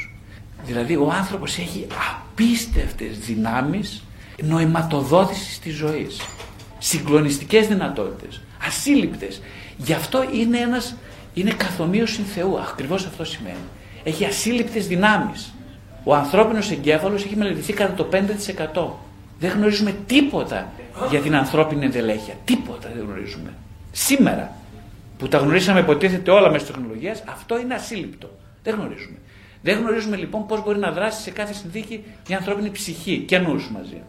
Δηλαδή 0.68 0.96
ο 0.96 1.12
άνθρωπος 1.12 1.58
έχει 1.58 1.86
απίστευτες 2.10 3.18
δυνάμεις 3.18 4.02
νοηματοδότησης 4.42 5.58
της 5.58 5.74
ζωής. 5.74 6.20
Συγκλονιστικές 6.78 7.66
δυνατότητες, 7.66 8.40
ασύλληπτες. 8.66 9.42
Γι' 9.76 9.92
αυτό 9.92 10.24
είναι 10.32 10.58
ένας, 10.58 10.96
είναι 11.34 11.50
καθομοίωση 11.50 12.22
Θεού, 12.22 12.58
ακριβώς 12.58 13.06
αυτό 13.06 13.24
σημαίνει. 13.24 13.66
Έχει 14.04 14.24
ασύλληπτες 14.24 14.86
δυνάμεις. 14.86 15.52
Ο 16.04 16.14
ανθρώπινος 16.14 16.70
εγκέφαλος 16.70 17.24
έχει 17.24 17.36
μελετηθεί 17.36 17.72
κατά 17.72 17.92
το 17.94 18.04
5%. 18.04 19.00
Δεν 19.38 19.50
γνωρίζουμε 19.50 19.94
τίποτα 20.06 20.72
για 21.10 21.20
την 21.20 21.34
ανθρώπινη 21.34 21.84
εντελέχεια. 21.84 22.34
Τίποτα 22.44 22.88
δεν 22.94 23.04
γνωρίζουμε. 23.04 23.52
Σήμερα 23.92 24.52
που 25.18 25.28
τα 25.28 25.38
γνωρίσαμε 25.38 25.80
υποτίθεται 25.80 26.30
όλα 26.30 26.50
μέσα 26.50 26.66
τεχνολογίας, 26.66 27.22
αυτό 27.28 27.58
είναι 27.58 27.74
ασύλληπτο. 27.74 28.30
Δεν 28.62 28.74
γνωρίζουμε. 28.74 29.16
Δεν 29.62 29.78
γνωρίζουμε 29.78 30.16
λοιπόν 30.16 30.46
πώς 30.46 30.62
μπορεί 30.62 30.78
να 30.78 30.92
δράσει 30.92 31.22
σε 31.22 31.30
κάθε 31.30 31.52
συνθήκη 31.52 32.04
μια 32.28 32.36
ανθρώπινη 32.36 32.70
ψυχή 32.70 33.18
και 33.18 33.38
νου 33.38 33.54
μαζί. 33.72 34.02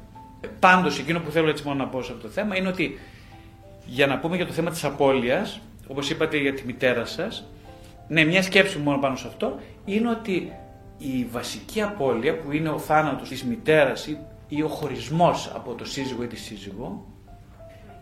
Πάντως, 0.60 1.00
εκείνο 1.00 1.20
που 1.20 1.32
θέλω 1.32 1.50
έτσι 1.50 1.64
μόνο 1.66 1.84
να 1.84 1.88
πω 1.88 2.02
σε 2.02 2.12
αυτό 2.12 2.28
το 2.28 2.34
θέμα 2.34 2.58
είναι 2.58 2.68
ότι 2.68 3.00
για 3.86 4.08
να 4.08 4.20
πούμε 4.20 4.36
για 4.36 4.46
το 4.46 4.52
θέμα 4.54 4.72
της 4.72 4.84
απώλειας, 4.84 5.60
όπως 5.88 6.10
είπατε 6.10 6.38
για 6.38 6.54
τη 6.54 6.66
μητέρα 6.66 7.06
σας, 7.06 7.46
ναι, 8.08 8.24
μια 8.24 8.44
σκέψη 8.44 8.78
μόνο 8.78 8.98
πάνω 8.98 9.16
σε 9.16 9.28
αυτό 9.28 9.60
είναι 9.86 10.10
ότι 10.10 10.52
η 10.98 11.28
βασική 11.32 11.82
απώλεια 11.82 12.38
που 12.38 12.52
είναι 12.52 12.70
ο 12.70 12.80
θάνατος 12.80 13.30
της 13.30 13.44
μητέρας 13.44 14.08
ή 14.48 14.62
ο 14.62 14.68
χωρισμός 14.68 15.52
από 15.56 15.74
το 15.74 15.86
σύζυγο 15.86 16.24
ή 16.24 16.28
τη 16.28 16.38
σύζυγο, 16.38 17.06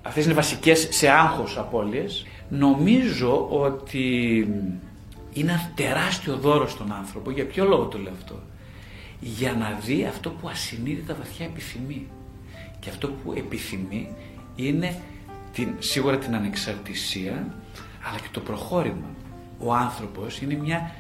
αυτές 0.02 0.26
είναι 0.26 0.34
βασικές 0.34 0.88
σε 0.92 1.10
άγχος 1.10 1.58
απώλειες, 1.58 2.26
νομίζω 2.50 3.48
ότι 3.50 4.48
είναι 5.40 5.52
ένα 5.52 5.72
τεράστιο 5.76 6.36
δώρο 6.36 6.68
στον 6.68 6.92
άνθρωπο. 6.92 7.32
Για 7.32 7.46
ποιο 7.46 7.66
λόγο 7.66 7.86
το 7.86 7.98
λέω 7.98 8.14
αυτό; 8.14 8.42
Για 9.20 9.54
να 9.54 9.80
δει 9.86 10.06
αυτό 10.06 10.30
που 10.30 10.50
ασυνείδητα 10.50 11.14
βαθιά 11.14 11.46
επιθυμεί. 11.46 12.08
Και 12.80 12.90
αυτό 12.90 13.08
που 13.08 13.34
επιθυμεί 13.38 14.10
είναι 14.56 15.02
την, 15.54 15.76
σίγουρα 15.80 16.18
την 16.18 16.36
ανεξαρτησία 16.36 17.54
αλλά 18.10 18.20
και 18.20 18.28
το 18.32 18.40
προχώρημα. 18.40 19.16
Ο 19.60 19.74
άνθρωπος 19.74 20.42
είναι 20.42 20.54
μια 20.56 20.92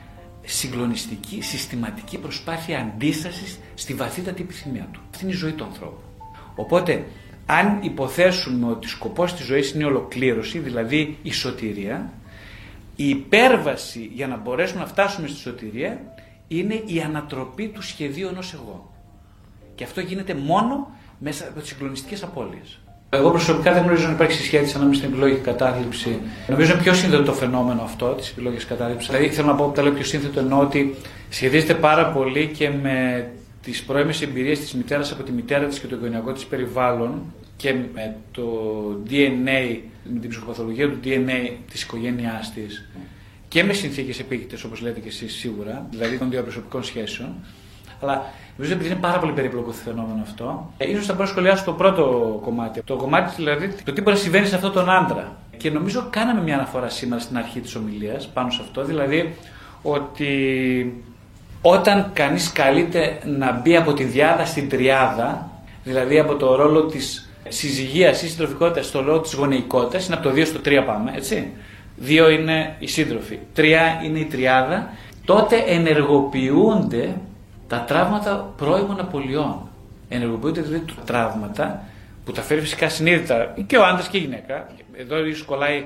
συγκλονιστική, 0.44 1.42
συστηματική 1.42 2.18
προσπάθεια 2.18 2.80
αντίστασης 2.80 3.60
στη 3.76 3.94
βαθύτατη 3.94 4.42
επιθυμία 4.42 4.88
του. 4.92 5.00
Αυτή 5.12 5.24
είναι 5.24 5.34
η 5.34 5.36
ζωή 5.36 5.52
του 5.52 5.64
ανθρώπου. 5.64 6.02
Οπότε, 6.56 7.06
αν 7.46 7.80
υποθέσουμε 7.82 8.72
ότι 8.72 8.88
σκοπός 8.88 9.34
της 9.34 9.46
ζωής 9.46 9.72
είναι 9.72 9.84
η 9.84 9.86
ολοκλήρωση, 9.86 10.60
δηλαδή 10.60 11.18
η 11.22 11.32
σωτηρία, 11.32 12.14
η 13.00 13.10
υπέρβαση 13.10 14.12
για 14.14 14.28
να 14.28 14.38
μπορέσουμε 14.38 14.80
να 14.80 14.88
φτάσουμε 14.88 15.28
στη 15.28 15.38
σωτηρία 15.38 16.02
είναι 16.48 16.82
η 16.86 17.02
ανατροπή 17.02 17.68
του 17.68 17.82
σχεδίου 17.82 18.28
ενός 18.28 18.54
εγώ. 18.54 18.94
Και 19.76 19.84
αυτό 19.84 20.02
γίνεται 20.02 20.34
μόνο 20.34 20.92
μέσα 21.20 21.48
από 21.48 21.60
τις 21.60 21.70
συγκλονιστικές 21.70 22.24
απώλειες. 22.24 22.80
Εγώ 23.10 23.30
προσωπικά 23.30 23.74
δεν 23.74 23.84
γνωρίζω 23.84 24.06
αν 24.08 24.14
υπάρχει 24.14 24.34
συσχέτιση 24.34 24.76
ανάμεσα 24.76 25.00
στην 25.00 25.12
επιλογή 25.12 25.36
και 25.36 25.42
κατάθλιψη. 25.42 26.20
Νομίζω 26.48 26.74
είναι 26.74 26.82
πιο 26.82 26.94
σύνθετο 26.94 27.24
το 27.24 27.34
φαινόμενο 27.34 27.82
αυτό 27.82 28.06
της 28.06 28.30
επιλογής 28.30 28.66
κατάθλιψης. 28.66 29.10
Δηλαδή, 29.10 29.30
θέλω 29.30 29.48
να 29.48 29.56
πω, 29.56 29.66
όταν 29.66 29.84
λέω 29.84 29.94
πιο 29.94 30.04
σύνθετο, 30.04 30.40
εννοώ 30.40 30.60
ότι 30.60 30.96
σχετίζεται 31.30 31.74
πάρα 31.74 32.12
πολύ 32.12 32.48
και 32.48 32.70
με 32.70 33.28
τις 33.68 33.84
πρώιμες 33.84 34.22
εμπειρίες 34.22 34.60
της 34.60 34.74
μητέρας 34.74 35.12
από 35.12 35.24
τη 35.24 35.32
μητέρα 35.32 35.66
της 35.66 35.80
και 35.80 35.88
το 35.88 35.96
οικογενειακό 35.96 36.32
της 36.32 36.46
περιβάλλον 36.46 37.22
και 37.56 37.74
με 37.74 38.16
το 38.32 38.44
DNA, 39.10 39.80
με 40.04 40.20
την 40.20 40.30
ψυχοπαθολογία 40.30 40.90
του 40.90 41.00
DNA 41.04 41.52
της 41.72 41.84
οικογένειάς 41.84 42.54
της 42.54 42.90
και 43.48 43.64
με 43.64 43.74
συνθήκες 43.74 44.20
επίκειτε, 44.20 44.58
όπως 44.66 44.82
λέτε 44.82 45.00
και 45.00 45.08
εσείς 45.08 45.34
σίγουρα, 45.34 45.88
δηλαδή 45.90 46.18
των 46.18 46.30
διαπροσωπικών 46.30 46.84
σχέσεων. 46.84 47.30
Αλλά 48.02 48.26
νομίζω 48.58 48.76
ότι 48.76 48.86
είναι 48.86 48.96
πάρα 48.96 49.20
πολύ 49.20 49.32
περίπλοκο 49.32 49.68
το 49.68 49.74
φαινόμενο 49.74 50.22
αυτό. 50.22 50.74
Ε, 50.78 50.90
ίσως 50.90 51.06
θα 51.06 51.14
μπορώ 51.14 51.26
να 51.26 51.32
σχολιάσω 51.32 51.64
το 51.64 51.74
πρώτο 51.74 52.40
κομμάτι. 52.44 52.82
Το 52.82 52.96
κομμάτι 52.96 53.34
δηλαδή 53.36 53.68
το 53.84 53.94
τι 53.94 54.02
μπορεί 54.02 54.16
να 54.16 54.22
συμβαίνει 54.22 54.46
σε 54.48 54.56
αυτόν 54.56 54.72
τον 54.72 54.90
άντρα. 54.90 55.38
Και 55.58 55.70
νομίζω 55.70 56.08
κάναμε 56.10 56.42
μια 56.42 56.56
αναφορά 56.56 56.90
σήμερα 56.90 57.22
στην 57.22 57.38
αρχή 57.38 57.60
της 57.60 57.76
ομιλίας 57.76 58.28
πάνω 58.28 58.50
σε 58.50 58.62
αυτό. 58.62 58.84
Δηλαδή 58.84 59.36
ότι 59.82 60.34
όταν 61.62 62.10
κανείς 62.14 62.52
καλείται 62.52 63.18
να 63.26 63.52
μπει 63.52 63.76
από 63.76 63.94
τη 63.94 64.04
διάδα 64.04 64.46
στην 64.46 64.70
τριάδα, 64.70 65.52
δηλαδή 65.84 66.20
από 66.20 66.36
το 66.36 66.56
ρόλο 66.56 66.86
της 66.86 67.30
συζυγίας 67.48 68.22
ή 68.22 68.30
συντροφικότητας 68.30 68.86
στο 68.86 69.02
ρόλο 69.02 69.20
της 69.20 69.34
γονεϊκότητας, 69.34 70.06
είναι 70.06 70.16
από 70.16 70.24
το 70.24 70.34
2 70.34 70.46
στο 70.46 70.60
3 70.66 70.84
πάμε, 70.86 71.12
έτσι. 71.16 71.52
Δύο 71.96 72.30
είναι 72.30 72.76
οι 72.80 72.88
σύντροφοι, 72.88 73.40
τρία 73.54 74.02
είναι 74.04 74.20
η 74.20 74.26
τριάδα, 74.26 74.90
τότε 75.26 75.64
ενεργοποιούνται 75.68 77.16
τα 77.68 77.80
τραύματα 77.88 78.54
πρώιμων 78.58 79.00
απολειών. 79.00 79.70
Ενεργοποιούνται 80.10 80.62
δηλαδή 80.62 80.86
τα 80.96 81.02
τραύματα 81.06 81.84
που 82.26 82.32
τα 82.32 82.42
φέρει 82.42 82.62
φυσικά 82.62 82.90
συνείδητα 82.90 83.54
και 83.68 83.78
ο 83.78 83.86
άντρας 83.86 84.08
και 84.08 84.18
η 84.18 84.20
γυναίκα. 84.20 84.68
Εδώ 84.94 85.26
ίσως 85.26 85.46
κολλάει 85.46 85.86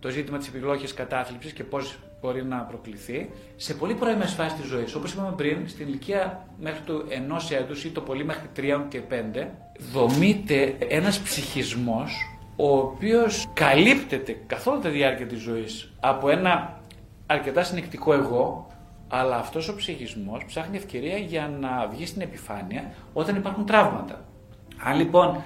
το 0.00 0.08
ζήτημα 0.08 0.38
της 0.38 0.48
επιλόγη 0.48 0.92
κατάθλιψης 0.94 1.52
και 1.52 1.64
πώς 1.64 1.98
μπορεί 2.22 2.44
να 2.44 2.56
προκληθεί 2.56 3.30
σε 3.56 3.74
πολύ 3.74 3.94
πρώιμες 3.94 4.32
φάσεις 4.32 4.58
της 4.58 4.68
ζωής. 4.68 4.94
Όπως 4.94 5.12
είπαμε 5.12 5.32
πριν, 5.36 5.68
στην 5.68 5.86
ηλικία 5.86 6.46
μέχρι 6.60 6.80
του 6.80 7.04
ενός 7.08 7.50
έτους 7.50 7.84
ή 7.84 7.90
το 7.90 8.00
πολύ 8.00 8.24
μέχρι 8.24 8.48
τριών 8.54 8.88
και 8.88 9.00
πέντε, 9.00 9.54
δομείται 9.92 10.76
ένας 10.88 11.20
ψυχισμός 11.20 12.12
ο 12.56 12.76
οποίος 12.76 13.48
καλύπτεται 13.54 14.36
καθ' 14.46 14.66
όλη 14.66 14.80
τη 14.80 14.88
διάρκεια 14.88 15.26
της 15.26 15.40
ζωής 15.40 15.92
από 16.00 16.30
ένα 16.30 16.80
αρκετά 17.26 17.62
συνεκτικό 17.62 18.12
εγώ, 18.12 18.66
αλλά 19.08 19.36
αυτός 19.36 19.68
ο 19.68 19.74
ψυχισμός 19.74 20.44
ψάχνει 20.44 20.76
ευκαιρία 20.76 21.16
για 21.16 21.50
να 21.60 21.88
βγει 21.92 22.06
στην 22.06 22.22
επιφάνεια 22.22 22.94
όταν 23.12 23.36
υπάρχουν 23.36 23.66
τραύματα. 23.66 24.24
Αν 24.84 24.96
λοιπόν 24.96 25.42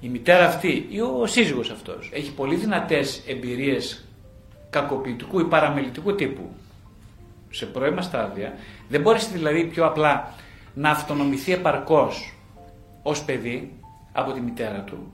η 0.00 0.08
μητέρα 0.08 0.46
αυτή 0.46 0.86
ή 0.90 1.00
ο 1.00 1.26
σύζυγος 1.26 1.70
αυτός 1.70 2.10
έχει 2.12 2.32
πολύ 2.34 2.54
δυνατές 2.54 3.24
εμπειρίες 3.28 4.04
κακοποιητικού 4.70 5.40
ή 5.40 5.44
παραμελητικού 5.44 6.14
τύπου 6.14 6.50
σε 7.50 7.66
πρώιμα 7.66 8.02
στάδια, 8.02 8.54
δεν 8.88 9.00
μπορείς 9.00 9.28
δηλαδή 9.32 9.64
πιο 9.64 9.86
απλά 9.86 10.34
να 10.74 10.90
αυτονομηθεί 10.90 11.52
επαρκώς 11.52 12.34
ως 13.02 13.24
παιδί 13.24 13.72
από 14.12 14.32
τη 14.32 14.40
μητέρα 14.40 14.80
του 14.80 15.12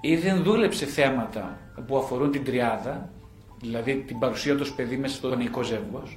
ή 0.00 0.16
δεν 0.16 0.42
δούλεψε 0.42 0.86
θέματα 0.86 1.58
που 1.86 1.96
αφορούν 1.96 2.30
την 2.30 2.44
τριάδα, 2.44 3.08
δηλαδή 3.60 3.94
την 3.94 4.18
παρουσία 4.18 4.56
του 4.56 4.74
παιδί 4.74 4.96
μέσα 4.96 5.14
στο 5.14 5.28
γονεϊκό 5.28 5.62
ζεύγος, 5.62 6.16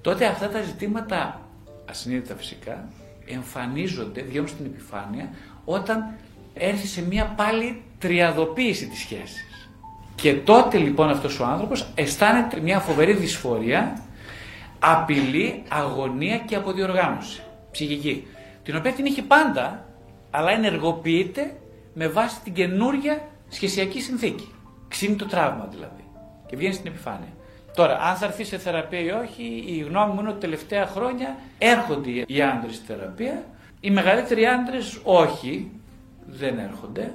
τότε 0.00 0.26
αυτά 0.26 0.48
τα 0.48 0.62
ζητήματα, 0.62 1.40
ασυνείδητα 1.88 2.34
φυσικά, 2.34 2.88
εμφανίζονται, 3.26 4.22
βγαίνουν 4.22 4.48
στην 4.48 4.64
επιφάνεια, 4.64 5.30
όταν 5.64 6.14
έρθει 6.54 6.86
σε 6.86 7.02
μια 7.02 7.24
πάλι 7.36 7.82
τριαδοποίηση 7.98 8.86
της 8.86 8.98
σχέσης. 8.98 9.47
Και 10.20 10.34
τότε 10.34 10.78
λοιπόν 10.78 11.08
αυτός 11.08 11.40
ο 11.40 11.44
άνθρωπος 11.44 11.86
αισθάνεται 11.94 12.60
μια 12.60 12.78
φοβερή 12.78 13.12
δυσφορία, 13.12 14.02
απειλή, 14.78 15.62
αγωνία 15.68 16.38
και 16.38 16.56
αποδιοργάνωση 16.56 17.42
ψυχική, 17.70 18.26
την 18.62 18.76
οποία 18.76 18.92
την 18.92 19.04
είχε 19.04 19.22
πάντα, 19.22 19.84
αλλά 20.30 20.50
ενεργοποιείται 20.50 21.56
με 21.94 22.08
βάση 22.08 22.40
την 22.40 22.52
καινούργια 22.52 23.28
σχεσιακή 23.48 24.00
συνθήκη. 24.00 24.52
Ξύνει 24.88 25.16
το 25.16 25.26
τραύμα 25.26 25.68
δηλαδή 25.70 26.04
και 26.46 26.56
βγαίνει 26.56 26.74
στην 26.74 26.86
επιφάνεια. 26.86 27.32
Τώρα, 27.74 27.98
αν 28.00 28.16
θα 28.16 28.26
έρθει 28.26 28.44
σε 28.44 28.58
θεραπεία 28.58 29.00
ή 29.00 29.10
όχι, 29.10 29.64
η 29.66 29.78
γνώμη 29.78 30.12
μου 30.12 30.20
είναι 30.20 30.28
ότι 30.28 30.40
τελευταία 30.40 30.86
χρόνια 30.86 31.36
έρχονται 31.58 32.10
οι 32.26 32.42
άντρες 32.42 32.74
στη 32.74 32.86
θεραπεία. 32.86 33.44
Οι 33.80 33.90
μεγαλύτεροι 33.90 34.46
άντρες 34.46 35.00
όχι, 35.02 35.70
δεν 36.26 36.58
έρχονται. 36.58 37.12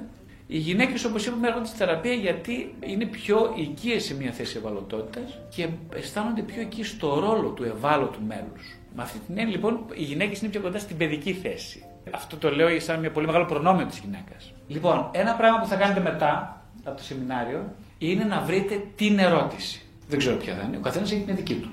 Οι 0.54 0.58
γυναίκες, 0.58 1.04
όπως 1.04 1.26
είπαμε, 1.26 1.46
έρχονται 1.46 1.66
στη 1.66 1.76
θεραπεία 1.76 2.12
γιατί 2.12 2.74
είναι 2.80 3.04
πιο 3.04 3.52
οικίες 3.56 4.04
σε 4.04 4.14
μια 4.14 4.32
θέση 4.32 4.56
ευαλωτότητας 4.56 5.38
και 5.54 5.68
αισθάνονται 5.94 6.42
πιο 6.42 6.60
εκεί 6.60 6.84
στο 6.84 7.18
ρόλο 7.18 7.48
του 7.48 7.64
ευάλωτου 7.64 8.18
μέλους. 8.26 8.78
Με 8.94 9.02
αυτή 9.02 9.18
την 9.18 9.38
έννοια, 9.38 9.54
λοιπόν, 9.54 9.80
οι 9.94 10.02
γυναίκες 10.02 10.40
είναι 10.40 10.50
πιο 10.50 10.60
κοντά 10.60 10.78
στην 10.78 10.96
παιδική 10.96 11.32
θέση. 11.32 11.84
Αυτό 12.10 12.36
το 12.36 12.50
λέω 12.50 12.80
σαν 12.80 13.00
μια 13.00 13.10
πολύ 13.10 13.26
μεγάλο 13.26 13.44
προνόμιο 13.44 13.86
της 13.86 13.98
γυναίκας. 13.98 14.52
Λοιπόν, 14.66 15.08
ένα 15.12 15.32
πράγμα 15.34 15.58
που 15.60 15.66
θα 15.66 15.76
κάνετε 15.76 16.00
μετά 16.00 16.62
από 16.84 16.96
το 16.96 17.02
σεμινάριο 17.02 17.72
είναι 17.98 18.24
να 18.24 18.40
βρείτε 18.40 18.82
την 18.96 19.18
ερώτηση. 19.18 19.82
Δεν 20.08 20.18
ξέρω 20.18 20.36
ποια 20.36 20.54
θα 20.54 20.62
είναι. 20.66 20.76
Ο 20.76 20.80
καθένας 20.80 21.12
έχει 21.12 21.22
την 21.22 21.36
δική 21.36 21.54
του. 21.54 21.70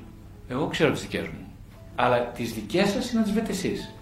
Εγώ 0.48 0.68
ξέρω 0.68 0.92
τις 0.92 1.02
δικές 1.02 1.28
μου. 1.28 1.52
Αλλά 1.96 2.26
τις 2.26 2.54
δικές 2.54 2.90
σας 2.90 3.12
είναι 3.12 3.20
να 3.20 3.26
τις 3.26 3.34
βρείτε 3.34 3.52
εσείς. 3.52 3.94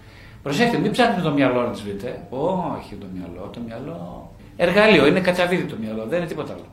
Προσέξτε, 0.44 0.78
μην 0.78 0.92
ψάχνετε 0.92 1.22
το 1.22 1.32
μυαλό 1.32 1.62
να 1.62 1.72
τις 1.72 1.82
βρείτε. 1.82 2.28
Όχι 2.30 2.96
το 2.96 3.06
μυαλό, 3.14 3.50
το 3.54 3.60
μυαλό. 3.60 4.32
Εργαλείο, 4.62 5.08
είναι 5.08 5.20
κατσαβίδι 5.20 5.64
το 5.64 5.76
μυαλό, 5.80 6.06
δεν 6.06 6.18
είναι 6.18 6.28
τίποτα 6.28 6.54
άλλο. 6.54 6.66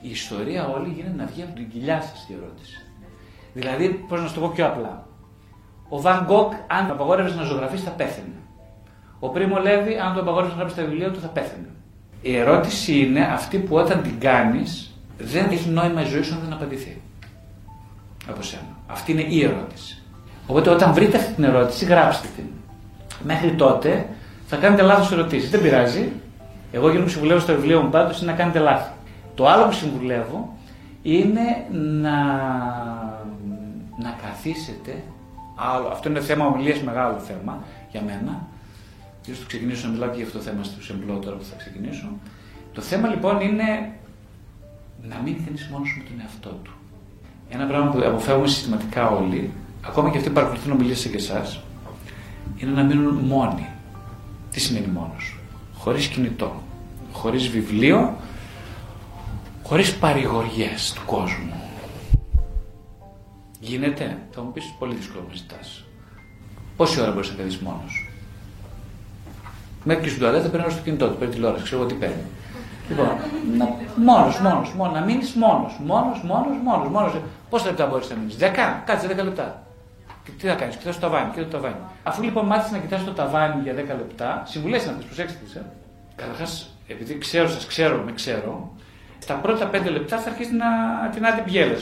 Η 0.00 0.10
ιστορία 0.10 0.68
όλη 0.68 0.92
γίνεται 0.96 1.16
να 1.16 1.26
βγει 1.26 1.42
από 1.42 1.54
την 1.54 1.70
κοιλιά 1.70 2.00
σας 2.00 2.26
η 2.28 2.32
ερώτηση. 2.32 2.86
Δηλαδή, 3.54 3.88
πώς 4.08 4.20
να 4.20 4.26
σου 4.26 4.34
το 4.34 4.40
πω 4.40 4.50
πιο 4.54 4.66
απλά. 4.66 5.06
Ο 5.88 6.00
Βαν 6.00 6.24
Γκόκ, 6.24 6.52
αν 6.66 6.86
το 6.86 6.92
απαγόρευε 6.92 7.34
να 7.34 7.42
ζωγραφίσει, 7.42 7.82
θα 7.82 7.90
πέθαινε. 7.90 8.38
Ο 9.18 9.28
Πρίμο 9.28 9.58
Λέβη, 9.58 9.98
αν 9.98 10.14
το 10.14 10.20
απαγόρευε 10.20 10.50
να 10.50 10.56
γράψεις 10.56 10.78
τα 10.78 10.84
βιβλία 10.84 11.10
του, 11.10 11.20
θα 11.20 11.28
πέθανε. 11.28 11.68
Η 12.22 12.36
ερώτηση 12.36 12.98
είναι 12.98 13.20
αυτή 13.20 13.58
που 13.58 13.76
όταν 13.76 14.02
την 14.02 14.20
κάνεις, 14.20 14.94
δεν 15.18 15.50
έχει 15.50 15.68
νόημα 15.68 16.02
η 16.02 16.04
ζωή 16.04 16.22
σου 16.22 16.34
αν 16.34 16.40
δεν 16.40 16.52
απαντηθεί. 16.52 17.00
Από 18.28 18.42
σένα. 18.42 18.76
Αυτή 18.86 19.12
είναι 19.12 19.26
η 19.28 19.44
ερώτηση. 19.44 20.02
Οπότε 20.46 20.70
όταν 20.70 20.92
βρείτε 20.92 21.16
αυτή 21.16 21.32
την 21.32 21.44
ερώτηση, 21.44 21.84
γράψτε 21.84 22.28
την. 22.36 22.44
Μέχρι 23.24 23.52
τότε 23.54 24.08
θα 24.46 24.56
κάνετε 24.56 24.82
λάθος 24.82 25.12
ερωτήσεις. 25.12 25.50
Δεν 25.50 25.62
πειράζει. 25.62 26.12
Εγώ 26.72 26.88
εκείνο 26.88 27.04
που 27.04 27.10
συμβουλεύω 27.10 27.40
στο 27.40 27.54
βιβλίο 27.54 27.82
μου 27.82 27.90
πάντως 27.90 28.22
είναι 28.22 28.30
να 28.30 28.36
κάνετε 28.36 28.58
λάθη. 28.58 28.92
Το 29.34 29.46
άλλο 29.46 29.64
που 29.64 29.72
συμβουλεύω 29.72 30.56
είναι 31.02 31.66
να, 32.00 32.18
να 34.02 34.16
καθίσετε. 34.22 35.02
Άλλο, 35.54 35.88
αυτό 35.88 36.08
είναι 36.08 36.20
θέμα 36.20 36.46
ομιλίας, 36.46 36.80
μεγάλο 36.80 37.18
θέμα 37.18 37.62
για 37.90 38.02
μένα 38.02 38.48
ίσως 39.30 39.38
θα 39.38 39.46
ξεκινήσω 39.46 39.86
να 39.86 39.92
μιλάω 39.92 40.08
και 40.08 40.16
για 40.16 40.26
αυτό 40.26 40.38
το 40.38 40.44
θέμα 40.44 40.62
στο 40.62 40.92
εμπλό 40.92 41.18
τώρα 41.18 41.36
που 41.36 41.44
θα 41.44 41.56
ξεκινήσω. 41.56 42.08
Το 42.72 42.80
θέμα 42.80 43.08
λοιπόν 43.08 43.40
είναι 43.40 43.92
να 45.02 45.16
μην 45.24 45.34
κανεί 45.44 45.58
μόνος 45.70 45.94
με 45.98 46.04
τον 46.08 46.20
εαυτό 46.20 46.50
του. 46.62 46.72
Ένα 47.50 47.66
πράγμα 47.66 47.90
που 47.90 47.98
αποφεύγουμε 48.04 48.48
συστηματικά 48.48 49.08
όλοι, 49.08 49.50
ακόμα 49.86 50.10
και 50.10 50.16
αυτοί 50.16 50.28
που 50.28 50.34
παρακολουθούν 50.34 50.72
ομιλίες 50.72 51.06
και 51.06 51.16
εσάς, 51.16 51.62
είναι 52.56 52.70
να 52.70 52.82
μείνουν 52.82 53.14
μόνοι. 53.14 53.66
Τι 54.50 54.60
σημαίνει 54.60 54.86
μόνος, 54.86 55.39
χωρίς 55.80 56.06
κινητό, 56.06 56.62
χωρίς 57.12 57.48
βιβλίο, 57.48 58.16
χωρίς 59.62 59.96
παρηγοριές 59.96 60.92
του 60.92 61.02
κόσμου. 61.06 61.52
Γίνεται, 63.60 64.18
θα 64.30 64.42
μου 64.42 64.52
πεις 64.52 64.74
πολύ 64.78 64.94
δύσκολο 64.94 65.24
να 65.28 65.34
ζητάς. 65.34 65.84
Πόση 66.76 67.00
ώρα 67.00 67.12
μπορείς 67.12 67.30
να 67.30 67.34
κάνει 67.34 67.58
μόνος. 67.60 68.08
Μέχρι 69.84 70.02
και 70.02 70.08
στην 70.08 70.20
τουαλέτα 70.20 70.48
παίρνει 70.48 70.70
στο 70.70 70.82
κινητό 70.82 71.08
του, 71.08 71.16
παίρνει 71.16 71.34
τηλεόραση, 71.34 71.62
ξέρω 71.62 71.86
τι 71.86 71.94
παίρνει. 71.94 72.22
Λοιπόν, 72.88 73.08
μόνος, 73.96 74.38
μόνος, 74.38 74.74
μόνος, 74.74 74.94
να 74.94 75.00
μείνεις 75.00 75.32
μόνος, 75.34 75.80
μόνος, 75.84 76.22
μόνος, 76.22 76.56
μόνος. 76.64 76.88
Μόνος. 76.88 77.12
Πόσα 77.50 77.66
λεπτά 77.66 77.86
μπορείς 77.86 78.10
να 78.10 78.16
μείνεις, 78.16 78.36
10, 78.36 78.82
κάτσε 78.86 79.06
10 79.06 79.22
λεπτά. 79.22 79.62
Και 80.30 80.36
τι 80.40 80.46
θα 80.46 80.54
κάνεις, 80.54 80.76
κοιτάς 80.76 80.94
το 80.94 81.00
ταβάνι, 81.00 81.30
κοιτάς 81.30 81.50
το 81.50 81.56
ταβάνι. 81.56 81.74
Αφού 82.02 82.22
λοιπόν 82.22 82.46
μάθεις 82.46 82.72
να 82.72 82.78
κοιτάς 82.78 83.04
το 83.04 83.12
ταβάνι 83.12 83.62
για 83.62 83.74
10 83.74 83.76
λεπτά, 83.76 84.42
συμβουλές 84.46 84.86
να 84.86 84.92
τι 84.92 85.04
προσέξτε 85.04 85.38
τις. 85.44 85.54
Ε. 85.54 85.64
Καταρχάς, 86.16 86.76
επειδή 86.86 87.18
ξέρω, 87.18 87.48
σας 87.48 87.66
ξέρω, 87.66 88.02
με 88.04 88.12
ξέρω, 88.12 88.70
στα 89.18 89.34
πρώτα 89.34 89.70
5 89.72 89.90
λεπτά 89.90 90.18
θα 90.18 90.30
αρχίσει 90.30 90.54
να 90.54 90.66
την 91.14 91.26
άντε 91.26 91.42
πιέλε. 91.42 91.74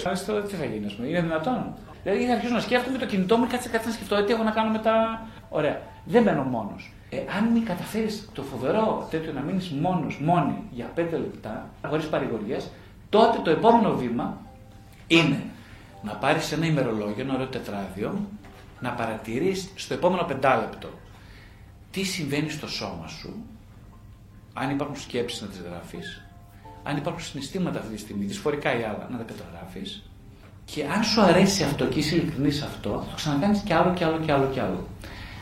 Τι 0.48 0.54
θα 0.54 0.64
γίνει, 0.64 0.86
ας 0.86 0.94
πούμε, 0.94 1.08
είναι 1.08 1.20
δυνατόν; 1.20 1.74
Δηλαδή 2.02 2.26
θα 2.26 2.32
αρχίσω 2.32 2.54
να 2.54 2.60
σκέφτομαι 2.60 2.98
το 2.98 3.06
κινητό 3.06 3.36
μου, 3.36 3.46
κάτσε 3.46 3.68
κάτι 3.68 3.86
να 3.86 3.92
σκεφτώ, 3.92 4.24
τι 4.24 4.32
έχω 4.32 4.42
να 4.42 4.50
κάνω 4.50 4.70
μετά. 4.70 5.26
Ωραία. 5.48 5.80
Δεν 6.04 6.22
μένω 6.22 6.42
μόνος. 6.42 6.92
Ε, 7.10 7.16
αν 7.38 7.52
μην 7.52 7.64
καταφέρεις 7.64 8.28
το 8.32 8.42
φοβερό 8.42 9.06
τέτοιο 9.10 9.32
να 9.32 9.40
μείνεις 9.40 9.70
μόνος, 9.70 10.20
μόνη 10.20 10.62
για 10.70 10.90
πέντε 10.94 11.16
λεπτά, 11.16 11.68
χωρίς 11.86 12.06
παρηγοριές, 12.06 12.70
τότε 13.08 13.38
το 13.42 13.50
επόμενο 13.50 13.96
βήμα 13.96 14.36
είναι 15.06 15.42
να 16.02 16.12
πάρεις 16.12 16.52
ένα 16.52 16.66
ημερολόγιο, 16.66 17.24
ένα 17.24 17.34
ωραίο 17.34 17.46
τετράδιο, 17.46 18.14
να 18.80 18.90
παρατηρείς 18.90 19.68
στο 19.74 19.94
επόμενο 19.94 20.22
πεντάλεπτο 20.22 20.88
τι 21.90 22.02
συμβαίνει 22.02 22.50
στο 22.50 22.68
σώμα 22.68 23.08
σου 23.08 23.34
αν 24.60 24.70
υπάρχουν 24.70 24.96
σκέψεις 24.96 25.40
να 25.40 25.46
τις 25.46 25.60
γράφει, 25.68 25.98
αν 26.82 26.96
υπάρχουν 26.96 27.22
συναισθήματα 27.22 27.78
αυτή 27.78 27.94
τη 27.94 28.00
στιγμή, 28.00 28.24
δυσφορικά 28.24 28.78
ή 28.78 28.82
άλλα, 28.82 29.08
να 29.10 29.16
τα 29.18 29.24
καταγράφει. 29.24 29.80
Και 30.64 30.84
αν 30.84 31.04
σου 31.04 31.20
αρέσει 31.20 31.62
αυτό 31.62 31.84
και 31.86 31.98
είσαι 31.98 32.16
ειλικρινής 32.16 32.56
σε 32.56 32.64
αυτό, 32.64 32.90
θα 32.90 33.10
το 33.10 33.14
ξανακάνεις 33.14 33.60
κι 33.60 33.72
άλλο 33.72 33.92
κι 33.94 34.04
άλλο 34.04 34.18
κι 34.18 34.30
άλλο 34.30 34.46
κι 34.52 34.60
άλλο. 34.60 34.86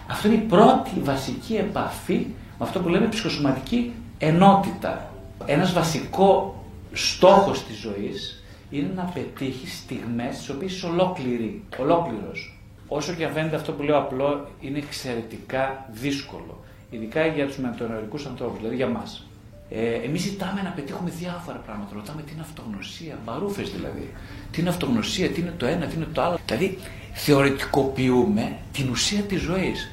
Αυτό 0.06 0.28
είναι 0.28 0.36
η 0.36 0.46
πρώτη 0.46 1.00
βασική 1.00 1.54
επαφή 1.54 2.26
με 2.58 2.66
αυτό 2.66 2.80
που 2.80 2.88
λέμε 2.88 3.06
ψυχοσωματική 3.06 3.92
ενότητα. 4.18 5.10
Ένας 5.46 5.72
βασικό 5.72 6.64
στόχος 6.92 7.64
της 7.64 7.76
ζωής 7.76 8.42
είναι 8.70 8.92
να 8.94 9.02
πετύχεις 9.02 9.78
στιγμές 9.78 10.36
τις 10.36 10.48
οποίες 10.48 10.72
είσαι 10.72 10.86
ολόκληρη, 10.86 11.64
ολόκληρος. 11.78 12.55
Όσο 12.88 13.12
και 13.12 13.24
αν 13.24 13.32
φαίνεται 13.32 13.56
αυτό 13.56 13.72
που 13.72 13.82
λέω 13.82 13.98
απλό, 13.98 14.48
είναι 14.60 14.78
εξαιρετικά 14.78 15.88
δύσκολο. 15.92 16.64
Ειδικά 16.90 17.26
για 17.26 17.46
τους 17.46 17.56
μετανορικούς 17.56 18.26
ανθρώπους, 18.26 18.58
δηλαδή 18.58 18.76
για 18.76 18.86
μας. 18.86 19.26
Ε, 19.70 19.94
Εμείς 19.94 20.20
ζητάμε 20.22 20.62
να 20.62 20.70
πετύχουμε 20.70 21.10
διάφορα 21.10 21.56
πράγματα. 21.56 21.90
Ρωτάμε 21.94 22.22
τι 22.22 22.32
είναι 22.32 22.42
αυτογνωσία, 22.42 23.18
μπαρούφες 23.24 23.70
δηλαδή. 23.70 24.12
Τι 24.50 24.60
είναι 24.60 24.68
αυτογνωσία, 24.68 25.28
τι 25.30 25.40
είναι 25.40 25.54
το 25.56 25.66
ένα, 25.66 25.86
τι 25.86 25.96
είναι 25.96 26.06
το 26.12 26.22
άλλο; 26.22 26.38
Δηλαδή 26.46 26.78
θεωρητικοποιούμε 27.12 28.56
την 28.72 28.90
ουσία 28.90 29.20
της 29.20 29.40
ζωής. 29.40 29.90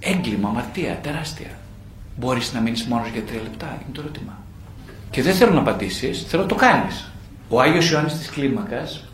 Έγκλημα, 0.00 0.48
αμαρτία, 0.48 0.98
τεράστια. 1.02 1.50
Μπορείς 2.16 2.52
να 2.52 2.60
μείνεις 2.60 2.84
μόνος 2.84 3.08
για 3.08 3.22
τρία 3.22 3.42
λεπτά, 3.42 3.66
είναι 3.66 3.92
το 3.92 4.00
ερώτημα. 4.00 4.38
Και 5.10 5.22
δεν 5.22 5.34
θέλω 5.34 5.52
να 5.52 5.60
απαντήσεις, 5.60 6.24
θέλω 6.28 6.42
να 6.42 6.48
το 6.48 6.54
κάνεις. 6.54 7.10
Ο 7.48 7.60
Άγιος 7.60 7.90
Ιωάννης 7.90 8.18
της 8.18 8.30
Κλίμακας 8.30 9.05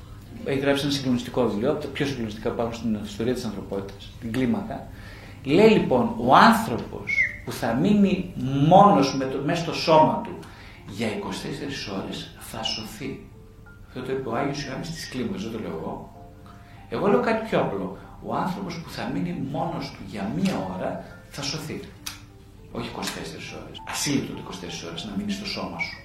έχει 0.45 0.59
γράψει 0.59 0.85
ένα 0.85 0.93
συγκλονιστικό 0.93 1.49
βιβλίο, 1.49 1.71
από 1.71 1.81
τα 1.81 1.89
πιο 1.89 2.07
συγκλονιστικά 2.07 2.49
που 2.49 2.55
υπάρχουν 2.55 2.75
στην 2.75 2.99
ιστορία 3.05 3.35
της 3.35 3.45
ανθρωπότητας, 3.45 4.11
την 4.21 4.33
Κλίμακα. 4.33 4.87
Λέει 5.45 5.69
λοιπόν, 5.69 6.15
ο 6.19 6.37
άνθρωπος 6.37 7.13
που 7.45 7.53
θα 7.53 7.75
μείνει 7.75 8.33
μόνος 8.69 9.17
με 9.17 9.25
το, 9.25 9.39
μέσα 9.45 9.63
στο 9.63 9.73
σώμα 9.73 10.21
του 10.25 10.39
για 10.89 11.07
24 11.07 12.03
ώρες 12.03 12.37
θα 12.39 12.63
σωθεί. 12.63 13.27
Αυτό 13.89 14.01
το 14.03 14.13
είπε 14.13 14.29
ο 14.29 14.35
Άγιος 14.37 14.65
Ιωάννης 14.65 14.91
της 14.91 15.09
Κλίμακας, 15.09 15.43
δεν 15.43 15.53
το 15.53 15.59
λέω 15.59 15.79
εγώ. 15.81 16.13
Εγώ 16.89 17.07
λέω 17.07 17.21
κάτι 17.21 17.49
πιο 17.49 17.61
απλό. 17.61 17.99
Ο 18.27 18.35
άνθρωπος 18.35 18.81
που 18.81 18.91
θα 18.91 19.11
μείνει 19.15 19.47
μόνος 19.51 19.91
του 19.91 20.03
για 20.07 20.31
μία 20.37 20.55
ώρα 20.77 21.05
θα 21.31 21.43
σωθεί. 21.43 21.81
Όχι 22.73 22.91
24 22.95 23.01
ώρες. 23.65 23.83
Ασύλληπτο 23.89 24.33
το 24.33 24.43
24 24.43 24.89
ώρες 24.89 25.05
να 25.05 25.17
μείνεις 25.17 25.35
στο 25.35 25.47
σώμα 25.47 25.79
σου. 25.79 25.97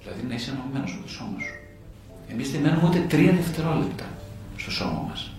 Δηλαδή 0.00 0.22
να 0.28 0.34
είσαι 0.34 0.50
ενωμένος 0.50 0.94
με 0.96 1.02
το 1.02 1.08
σώμα 1.08 1.38
σου. 1.38 1.65
Εμείς 2.32 2.50
δεν 2.50 2.60
μένουμε 2.60 2.88
ούτε 2.88 2.98
τρία 2.98 3.32
δευτερόλεπτα 3.32 4.04
στο 4.56 4.70
σώμα 4.70 5.06
μας. 5.08 5.30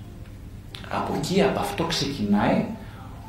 Από 0.90 1.14
εκεί, 1.18 1.42
από 1.42 1.60
αυτό 1.60 1.84
ξεκινάει 1.84 2.66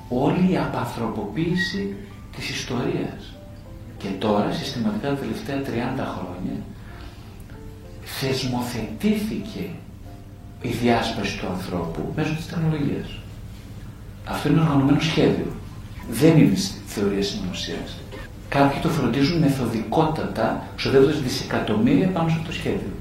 όλη 0.08 0.52
η 0.52 0.56
απανθρωποποίηση 0.56 1.94
της 2.36 2.50
ιστορίας. 2.50 3.34
Και 3.98 4.08
τώρα, 4.18 4.52
συστηματικά 4.52 5.08
τα 5.08 5.14
τελευταία 5.14 5.62
30 5.62 6.04
χρόνια, 6.04 6.56
θεσμοθετήθηκε 8.04 9.70
η 10.62 10.68
διάσπαση 10.68 11.38
του 11.38 11.46
ανθρώπου 11.46 12.12
μέσω 12.16 12.34
της 12.34 12.46
τεχνολογίας. 12.46 13.18
Αυτό 14.24 14.48
είναι 14.48 14.60
οργανωμένο 14.60 15.00
σχέδιο. 15.00 15.52
Δεν 16.10 16.38
είναι 16.38 16.56
θεωρία 16.86 17.22
συνωμοσίας. 17.22 17.96
Κάποιοι 18.48 18.80
το 18.80 18.88
φροντίζουν 18.88 19.38
μεθοδικότατα, 19.38 20.62
ξοδεύοντας 20.76 21.22
δισεκατομμύρια 21.22 22.08
πάνω 22.08 22.28
σε 22.28 22.34
αυτό 22.34 22.46
το 22.46 22.52
σχέδιο. 22.52 22.92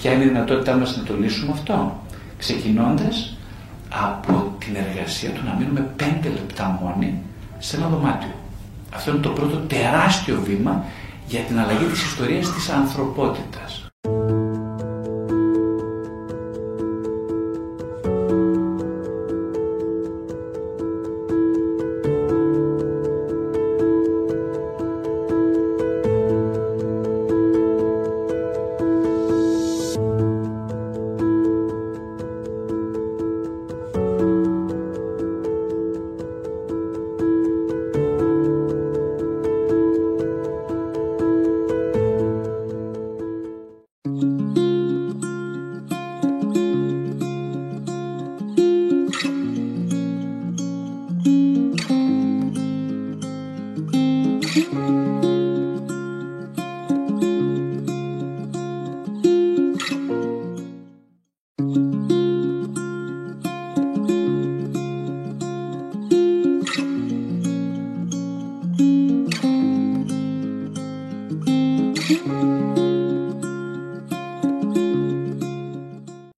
Ποια 0.00 0.12
είναι 0.12 0.24
η 0.24 0.28
δυνατότητά 0.28 0.76
μας 0.76 0.96
να 0.96 1.02
το 1.02 1.14
λύσουμε 1.20 1.52
αυτό, 1.52 2.00
ξεκινώντας 2.38 3.36
από 3.88 4.52
την 4.58 4.76
εργασία 4.76 5.30
του 5.30 5.40
να 5.44 5.54
μείνουμε 5.58 5.80
πέντε 5.80 6.28
λεπτά 6.28 6.78
μόνοι 6.82 7.22
σε 7.58 7.76
ένα 7.76 7.88
δωμάτιο. 7.88 8.34
Αυτό 8.94 9.10
είναι 9.10 9.20
το 9.20 9.30
πρώτο 9.30 9.56
τεράστιο 9.56 10.40
βήμα 10.44 10.84
για 11.26 11.40
την 11.40 11.58
αλλαγή 11.58 11.84
της 11.84 12.02
ιστορίας 12.04 12.52
της 12.52 12.68
ανθρωπότητας. 12.68 13.67